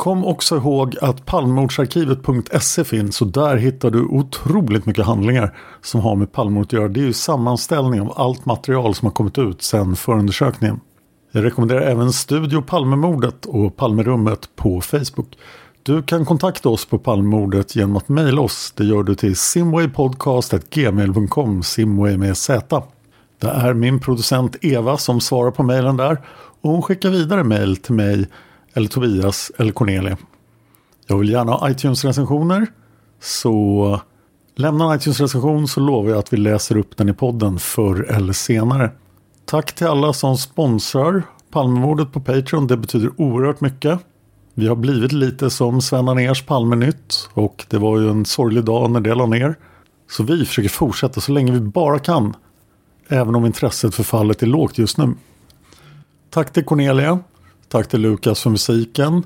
Kom 0.02 0.26
också 0.26 0.56
ihåg 0.56 0.96
att 1.02 1.26
palmemordsarkivet.se 1.26 2.84
finns 2.84 3.22
och 3.22 3.28
där 3.28 3.58
hittar 3.58 3.92
du 3.92 4.06
otroligt 4.06 4.86
mycket 4.86 5.06
handlingar 5.06 5.58
som 5.82 6.02
har 6.02 6.16
med 6.16 6.32
Palmemordet 6.32 6.68
att 6.68 6.74
göra. 6.74 6.88
Det 6.88 7.00
är 7.00 7.04
ju 7.04 7.14
sammanställning 7.14 8.02
av 8.02 8.14
allt 8.16 8.46
material 8.46 8.96
som 8.96 9.06
har 9.06 9.14
kommit 9.14 9.38
ut 9.38 9.62
sedan 9.62 9.96
förundersökningen. 9.96 10.80
Jag 11.32 11.44
rekommenderar 11.44 11.82
även 11.82 12.14
Studio 12.14 12.62
Palmemordet 12.62 13.46
och 13.46 13.76
Palmerummet 13.76 14.50
på 14.56 14.82
Facebook. 14.82 15.38
Du 15.84 16.04
kan 16.04 16.26
kontakta 16.26 16.70
oss 16.70 16.86
på 16.86 16.98
Palmemordet 16.98 17.76
genom 17.76 17.98
att 17.98 18.10
mejla 18.10 18.42
oss. 18.42 18.74
Det 18.78 18.84
gör 18.84 19.04
du 19.04 19.16
till 19.16 19.36
simwaypodcast.gmail.com 19.36 21.64
Simway 21.64 22.18
med 22.18 22.38
Z. 22.38 22.84
Det 23.40 23.48
är 23.48 23.74
min 23.74 24.00
producent 24.00 24.56
Eva 24.62 24.98
som 24.98 25.22
svarar 25.22 25.52
på 25.52 25.64
mejlen 25.64 25.98
där 25.98 26.18
och 26.62 26.72
hon 26.72 26.82
skickar 26.82 27.10
vidare 27.10 27.44
mejl 27.44 27.78
till 27.78 27.94
mig 27.94 28.28
eller 28.74 28.88
Tobias 28.88 29.52
eller 29.58 29.72
Cornelia. 29.72 30.18
Jag 31.08 31.18
vill 31.18 31.30
gärna 31.30 31.52
ha 31.52 31.70
iTunes-recensioner 31.70 32.68
så 33.20 34.02
lämna 34.56 34.86
en 34.86 35.00
iTunes-recension 35.00 35.68
så 35.68 35.80
lovar 35.80 36.10
jag 36.10 36.20
att 36.20 36.34
vi 36.34 36.38
läser 36.38 36.78
upp 36.78 36.98
den 36.98 37.10
i 37.10 37.14
podden 37.14 37.60
förr 37.60 38.04
eller 38.10 38.34
senare. 38.34 38.92
Tack 39.46 39.76
till 39.76 39.88
alla 39.88 40.14
som 40.14 40.38
sponsrar 40.38 41.24
Palmemordet 41.52 42.12
på 42.12 42.20
Patreon. 42.20 42.68
Det 42.68 42.78
betyder 42.78 43.12
oerhört 43.18 43.62
mycket. 43.62 44.00
Vi 44.54 44.68
har 44.68 44.76
blivit 44.76 45.12
lite 45.12 45.50
som 45.50 45.82
Sven 45.82 46.08
Anérs 46.08 46.46
Palmenytt 46.46 47.30
och 47.34 47.66
det 47.70 47.78
var 47.78 48.00
ju 48.00 48.10
en 48.10 48.26
sorglig 48.26 48.64
dag 48.64 48.92
när 48.92 49.00
det 49.02 49.16
la 49.16 49.26
ner. 49.26 49.56
Så 50.12 50.24
vi 50.24 50.46
försöker 50.46 50.70
fortsätta 50.70 51.22
så 51.22 51.32
länge 51.32 51.52
vi 51.52 51.60
bara 51.60 52.00
kan. 52.00 52.36
Även 53.08 53.36
om 53.36 53.46
intresset 53.46 53.96
för 53.96 54.04
fallet 54.04 54.44
är 54.44 54.48
lågt 54.48 54.78
just 54.78 54.98
nu. 54.98 55.14
Tack 56.30 56.54
till 56.54 56.66
Cornelia. 56.66 57.20
Tack 57.72 57.88
till 57.88 58.02
Lukas 58.02 58.42
för 58.42 58.50
musiken. 58.50 59.24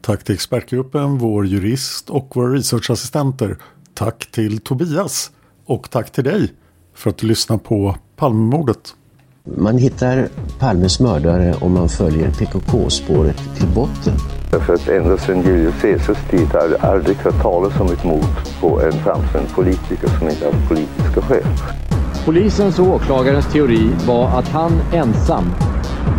Tack 0.00 0.24
till 0.24 0.34
expertgruppen, 0.34 1.18
vår 1.18 1.46
jurist 1.46 2.10
och 2.10 2.36
våra 2.36 2.54
researchassistenter. 2.54 3.56
Tack 3.94 4.30
till 4.30 4.60
Tobias. 4.60 5.30
Och 5.66 5.90
tack 5.90 6.12
till 6.12 6.24
dig 6.24 6.52
för 6.94 7.10
att 7.10 7.18
du 7.18 7.26
lyssnar 7.26 7.56
på 7.58 7.96
Palmemordet. 8.16 8.94
Man 9.44 9.78
hittar 9.78 10.28
Palmes 10.58 11.00
mördare 11.00 11.54
om 11.60 11.72
man 11.72 11.88
följer 11.88 12.30
PKK-spåret 12.30 13.56
till 13.56 13.68
botten. 13.68 14.14
För 14.50 14.74
att 14.74 14.88
ända 14.88 15.18
sedan 15.18 15.42
Julius 15.42 15.74
Caesars 15.80 16.30
tid 16.30 16.46
har 16.46 16.68
det 16.68 16.78
aldrig 16.78 17.16
hört 17.16 17.42
talas 17.42 17.80
om 17.80 17.92
ett 17.92 18.04
mord 18.04 18.60
på 18.60 18.80
en 18.80 18.92
framstående 18.92 19.50
politiker 19.54 20.08
som 20.18 20.28
inte 20.28 20.44
haft 20.44 20.68
politiska 20.68 21.22
skäl. 21.22 21.46
Polisens 22.24 22.78
och 22.78 22.86
åklagarens 22.86 23.52
teori 23.52 23.90
var 24.06 24.38
att 24.38 24.48
han 24.48 24.72
ensam 24.92 25.44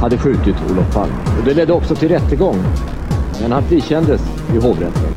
hade 0.02 0.18
skjutit 0.18 0.56
Olof 0.72 0.94
Palme. 0.94 1.16
Och 1.40 1.46
det 1.46 1.54
ledde 1.54 1.74
också 1.74 1.96
till 1.96 2.10
rättegång. 2.10 2.64
Men 3.42 3.52
han 3.52 3.64
frikändes 3.64 4.22
i 4.56 4.58
hovrätten. 4.58 5.16